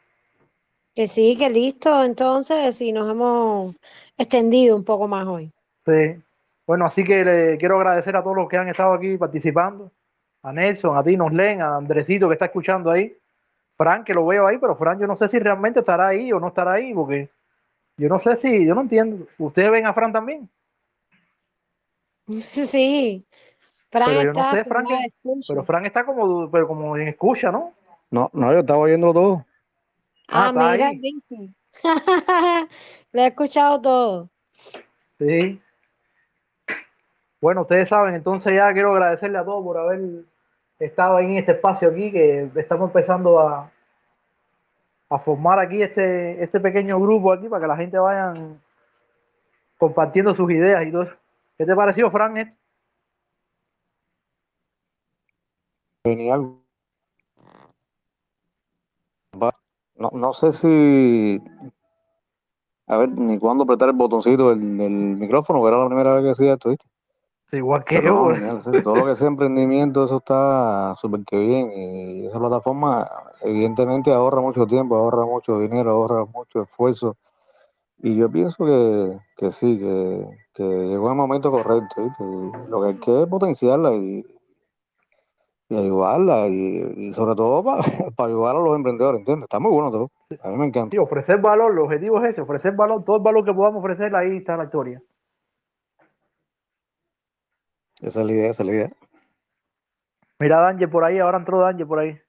Que 0.95 1.07
sí, 1.07 1.36
que 1.38 1.49
listo, 1.49 2.03
entonces, 2.03 2.76
si 2.77 2.91
nos 2.91 3.11
hemos 3.11 3.76
extendido 4.18 4.76
un 4.76 4.84
poco 4.84 5.07
más 5.07 5.27
hoy. 5.27 5.52
Sí. 5.86 6.22
Bueno, 6.66 6.86
así 6.86 7.04
que 7.04 7.24
le 7.24 7.58
quiero 7.58 7.78
agradecer 7.78 8.16
a 8.16 8.24
todos 8.24 8.36
los 8.36 8.50
que 8.50 8.58
han 8.58 8.70
estado 8.70 8.94
aquí 8.94 9.18
participando. 9.18 9.92
A 10.42 10.52
Nelson, 10.52 10.98
a 10.98 11.04
ti, 11.04 11.18
Noslen, 11.18 11.62
a 11.62 11.76
Andresito 11.78 12.28
que 12.28 12.34
está 12.34 12.46
escuchando 12.46 12.92
ahí. 12.92 13.16
Fran, 13.78 14.04
que 14.04 14.14
lo 14.14 14.26
veo 14.26 14.48
ahí, 14.48 14.58
pero 14.58 14.76
Fran, 14.76 15.00
yo 15.00 15.08
no 15.08 15.16
sé 15.16 15.28
si 15.28 15.38
realmente 15.40 15.80
estará 15.80 16.08
ahí 16.08 16.32
o 16.32 16.40
no 16.40 16.48
estará 16.48 16.74
ahí, 16.74 16.94
porque 16.94 17.30
yo 17.98 18.08
no 18.08 18.20
sé 18.20 18.36
si, 18.36 18.66
yo 18.66 18.74
no 18.74 18.82
entiendo. 18.82 19.28
¿Ustedes 19.38 19.70
ven 19.70 19.86
a 19.86 19.94
Fran 19.94 20.12
también? 20.14 20.50
Sí. 22.40 23.26
Fran 23.92 24.08
Pero 24.08 24.24
yo 24.24 24.34
no 24.34 24.40
está 24.40 24.56
sé, 24.56 24.64
Fran, 24.66 24.86
que-. 24.86 25.12
Pero 25.48 25.64
Fran 25.64 25.86
está 25.86 26.06
como, 26.06 26.50
pero 26.50 26.68
como 26.68 26.98
en 26.98 27.10
escucha, 27.10 27.52
¿no? 27.52 27.74
No, 28.12 28.30
no, 28.34 28.54
yo 28.54 28.60
estaba 28.60 28.80
oyendo 28.80 29.14
todo. 29.14 29.46
Ah, 30.30 30.52
Ah, 30.56 30.72
mira. 30.72 30.92
Lo 33.12 33.22
he 33.22 33.28
escuchado 33.28 33.82
todo. 33.82 34.30
Sí. 35.20 35.62
Bueno, 37.41 37.62
ustedes 37.62 37.90
saben, 37.90 38.16
entonces 38.16 38.53
ya 38.56 38.72
quiero 38.74 38.91
agradecerle 38.91 39.38
a 39.38 39.45
todos 39.45 39.64
por 39.64 39.78
haber 39.78 40.02
estado 40.80 41.18
ahí 41.18 41.26
en 41.26 41.38
este 41.38 41.53
espacio 41.53 41.90
aquí, 41.90 42.12
que 42.12 42.49
estamos 42.56 42.90
empezando 42.90 43.40
a, 43.40 43.72
a 45.10 45.20
formar 45.20 45.60
aquí 45.60 45.82
este, 45.82 46.41
este 46.44 46.60
pequeño 46.60 46.99
grupo 46.99 47.32
aquí 47.32 47.48
para 47.48 47.62
que 47.62 47.68
la 47.68 47.78
gente 47.78 47.99
vayan 47.99 48.62
compartiendo 49.78 50.34
sus 50.34 50.49
ideas 50.52 50.86
y 50.86 50.91
todo 50.91 51.03
eso. 51.03 51.16
¿Qué 51.57 51.66
te 51.66 51.76
pareció, 51.76 52.10
Fran? 52.12 52.38
esto? 52.38 52.56
Genial. 56.03 56.60
No, 59.98 60.10
no 60.14 60.34
sé 60.34 60.52
si. 60.52 61.41
A 62.88 62.98
ver, 62.98 63.10
ni 63.10 63.40
cuándo 63.40 63.64
apretar 63.64 63.90
el 63.90 63.95
botoncito 63.95 64.49
del, 64.49 64.78
del 64.78 64.91
micrófono, 64.91 65.60
pero 65.64 65.76
era 65.76 65.84
la 65.84 65.88
primera 65.88 66.14
vez 66.14 66.24
que 66.24 66.32
hacía 66.32 66.53
esto, 66.53 66.70
¿viste? 66.70 66.86
Sí, 67.48 67.58
igual 67.58 67.84
que 67.84 68.02
yo. 68.02 68.32
no, 68.32 68.82
todo 68.82 68.96
lo 68.96 69.06
que 69.06 69.16
sea 69.16 69.28
emprendimiento, 69.28 70.04
eso 70.04 70.18
está 70.18 70.96
súper 70.96 71.24
que 71.26 71.40
bien. 71.40 71.72
Y 71.72 72.26
esa 72.26 72.40
plataforma, 72.40 73.08
evidentemente, 73.42 74.12
ahorra 74.12 74.42
mucho 74.42 74.66
tiempo, 74.66 74.96
ahorra 74.96 75.26
mucho 75.26 75.60
dinero, 75.60 75.92
ahorra 75.92 76.26
mucho 76.26 76.64
esfuerzo. 76.64 77.18
Y 78.00 78.16
yo 78.18 78.30
pienso 78.32 78.66
que, 78.66 79.18
que 79.38 79.52
sí, 79.52 79.78
que, 79.78 80.28
que 80.54 80.64
llegó 80.64 81.10
el 81.10 81.16
momento 81.16 81.52
correcto, 81.52 82.04
¿viste? 82.04 82.24
Y 82.24 82.70
lo 82.70 82.82
que 82.82 82.88
hay 82.88 82.96
que 82.96 83.22
es 83.22 83.28
potenciarla 83.28 83.94
y, 83.94 84.26
y 85.70 85.78
ayudarla, 85.78 86.48
y, 86.48 86.94
y 86.98 87.14
sobre 87.14 87.36
todo 87.36 87.64
para, 87.64 87.84
para 88.16 88.30
ayudar 88.30 88.56
a 88.56 88.60
los 88.60 88.76
emprendedores, 88.76 89.20
¿entiendes? 89.20 89.44
Está 89.44 89.60
muy 89.60 89.72
bueno 89.72 89.92
todo. 89.92 90.12
A 90.42 90.50
mí 90.50 90.58
me 90.58 90.66
encanta. 90.66 90.92
Sí, 90.92 90.98
ofrecer 90.98 91.40
valor, 91.40 91.72
el 91.72 91.80
objetivo 91.80 92.24
es 92.24 92.32
ese, 92.32 92.42
ofrecer 92.42 92.74
valor, 92.74 93.04
todo 93.04 93.18
el 93.18 93.24
valor 93.24 93.46
que 93.46 93.54
podamos 93.54 93.84
ofrecer, 93.84 94.16
ahí 94.16 94.38
está 94.38 94.58
la 94.58 94.66
historia. 94.66 95.02
Esa 98.06 98.22
es 98.22 98.27
la 98.27 98.34
idea, 98.34 98.49
esa 98.52 98.61
es 98.61 98.69
la 98.69 98.76
idea. 98.76 98.90
Mira 100.40 100.60
a 100.60 100.61
Danger 100.61 100.90
por 100.90 101.03
ahí, 101.03 101.18
ahora 101.18 101.40
entró 101.40 101.60
Danger 101.60 101.88
por 101.88 101.99
ahí. 101.99 102.22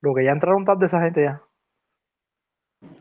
Lo 0.00 0.14
que 0.14 0.24
ya 0.24 0.30
entraron 0.32 0.64
tarde 0.64 0.86
esa 0.86 1.00
gente 1.02 1.22
ya. 1.22 1.42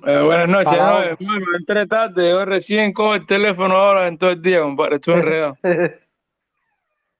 Eh, 0.06 0.22
buenas 0.24 0.50
noches, 0.50 0.78
no, 0.78 1.00
hermano, 1.02 1.46
entré 1.58 1.88
tarde, 1.88 2.30
yo 2.30 2.46
recién 2.46 2.94
cojo 2.94 3.16
el 3.16 3.26
teléfono 3.26 3.76
ahora 3.76 4.08
en 4.08 4.18
todo 4.18 4.32
el 4.32 4.42
día, 4.42 4.62
compadre, 4.62 4.96
estoy 4.98 5.14
enredado. 5.16 5.58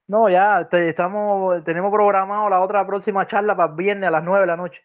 No, 0.08 0.28
ya 0.28 0.68
te- 0.68 0.88
estamos, 0.88 1.64
tenemos 1.64 1.90
programado 1.90 2.48
la 2.48 2.60
otra 2.60 2.86
próxima 2.86 3.26
charla 3.26 3.56
para 3.56 3.70
el 3.70 3.76
viernes 3.76 4.06
a 4.06 4.12
las 4.12 4.22
9 4.22 4.42
de 4.42 4.46
la 4.46 4.56
noche. 4.56 4.80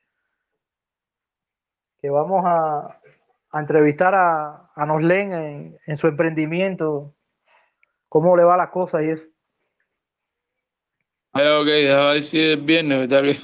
Que 2.02 2.10
vamos 2.10 2.44
a, 2.44 3.00
a 3.52 3.60
entrevistar 3.60 4.16
a, 4.16 4.72
a 4.74 4.86
Noslen 4.86 5.34
en, 5.34 5.78
en 5.86 5.98
su 5.98 6.08
emprendimiento, 6.08 7.14
cómo 8.08 8.36
le 8.38 8.44
va 8.44 8.58
las 8.58 8.70
cosas 8.70 9.04
y 9.04 9.10
eso. 9.10 9.24
Ay, 11.34 11.48
ok, 11.48 11.66
déjame 11.66 12.14
ver 12.14 12.24
si 12.24 12.40
es 12.40 12.66
viernes, 12.66 13.10
¿verdad? 13.10 13.24
Que 13.24 13.38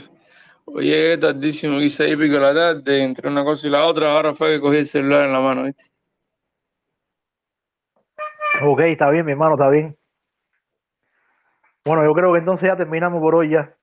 hoy 0.65 0.85
llegué 0.85 1.17
tardísimo, 1.17 1.77
aquí 1.77 1.89
seis 1.89 2.13
y 2.13 2.17
pico 2.17 2.33
de 2.33 2.39
la 2.39 2.53
tarde, 2.53 3.03
entre 3.03 3.29
una 3.29 3.43
cosa 3.43 3.67
y 3.67 3.69
la 3.69 3.85
otra, 3.85 4.11
ahora 4.11 4.33
fue 4.33 4.55
que 4.55 4.59
cogí 4.59 4.77
el 4.77 4.85
celular 4.85 5.25
en 5.25 5.33
la 5.33 5.39
mano, 5.39 5.63
¿viste? 5.63 5.85
Ok, 8.61 8.79
está 8.81 9.09
bien, 9.09 9.25
mi 9.25 9.33
hermano, 9.33 9.53
está 9.53 9.69
bien. 9.69 9.97
Bueno, 11.85 12.03
yo 12.03 12.13
creo 12.13 12.33
que 12.33 12.39
entonces 12.39 12.67
ya 12.67 12.75
terminamos 12.75 13.21
por 13.21 13.35
hoy 13.35 13.49
ya. 13.49 13.73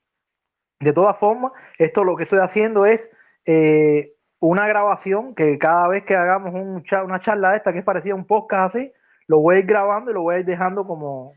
De 0.80 0.92
todas 0.92 1.16
formas, 1.18 1.52
esto 1.78 2.04
lo 2.04 2.16
que 2.16 2.24
estoy 2.24 2.40
haciendo 2.40 2.84
es 2.84 3.08
eh, 3.46 4.13
una 4.46 4.66
grabación 4.68 5.34
que 5.34 5.58
cada 5.58 5.88
vez 5.88 6.04
que 6.04 6.14
hagamos 6.14 6.54
un 6.54 6.84
una 7.04 7.20
charla 7.20 7.56
esta 7.56 7.72
que 7.72 7.78
es 7.78 7.84
parecida 7.84 8.12
a 8.12 8.16
un 8.16 8.26
podcast 8.26 8.76
así, 8.76 8.92
lo 9.26 9.40
voy 9.40 9.56
a 9.56 9.58
ir 9.60 9.66
grabando 9.66 10.10
y 10.10 10.14
lo 10.14 10.22
voy 10.22 10.36
a 10.36 10.38
ir 10.40 10.44
dejando 10.44 10.86
como, 10.86 11.32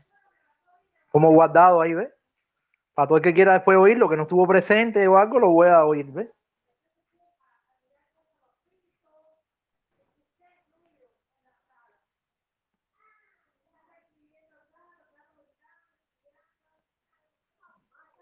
como 1.10 1.32
guardado 1.32 1.80
ahí, 1.80 1.94
¿ves? 1.94 2.10
Para 2.94 3.08
todo 3.08 3.18
el 3.18 3.24
que 3.24 3.34
quiera 3.34 3.54
después 3.54 3.78
oírlo, 3.78 4.08
que 4.08 4.16
no 4.16 4.22
estuvo 4.24 4.46
presente 4.46 5.06
o 5.08 5.16
algo, 5.18 5.38
lo 5.38 5.50
voy 5.50 5.68
a 5.68 5.84
oír, 5.84 6.06
¿ves? 6.12 6.28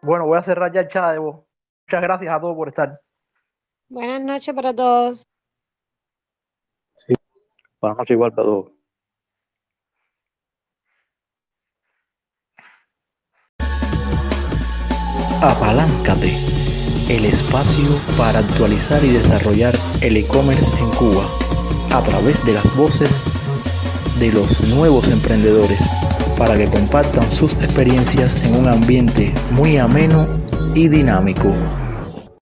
Bueno, 0.03 0.27
voy 0.27 0.39
a 0.39 0.43
cerrar 0.43 0.73
ya 0.73 0.81
el 0.83 0.89
chat 0.89 1.13
de 1.13 1.19
voz. 1.19 1.45
Muchas 1.89 2.03
gracias 2.03 2.33
a 2.33 2.41
todos 2.41 2.57
por 2.57 2.69
estar. 2.69 3.01
Buenas 3.89 4.21
noches 4.21 4.53
para 4.53 4.75
todos. 4.75 5.23
Buenas 7.81 7.99
noches 7.99 8.11
igual 8.11 8.33
para 8.33 8.49
todos. 8.49 8.73
Apaláncate, 15.41 16.35
el 17.09 17.27
espacio 17.27 17.89
para 18.19 18.41
actualizar 18.41 19.05
y 19.05 19.11
desarrollar 19.11 19.75
el 20.03 20.17
e-commerce 20.17 20.73
en 20.83 20.91
Cuba 20.97 21.25
a 21.93 22.03
través 22.03 22.45
de 22.45 22.55
las 22.55 22.77
voces 22.77 23.21
de 24.19 24.33
los 24.33 24.63
nuevos 24.75 25.09
emprendedores 25.09 25.81
para 26.37 26.57
que 26.57 26.69
compartan 26.69 27.31
sus 27.31 27.53
experiencias 27.55 28.35
en 28.45 28.57
un 28.57 28.67
ambiente 28.67 29.33
muy 29.53 29.77
ameno 29.77 30.27
y 30.75 30.89
dinámico. 30.89 31.55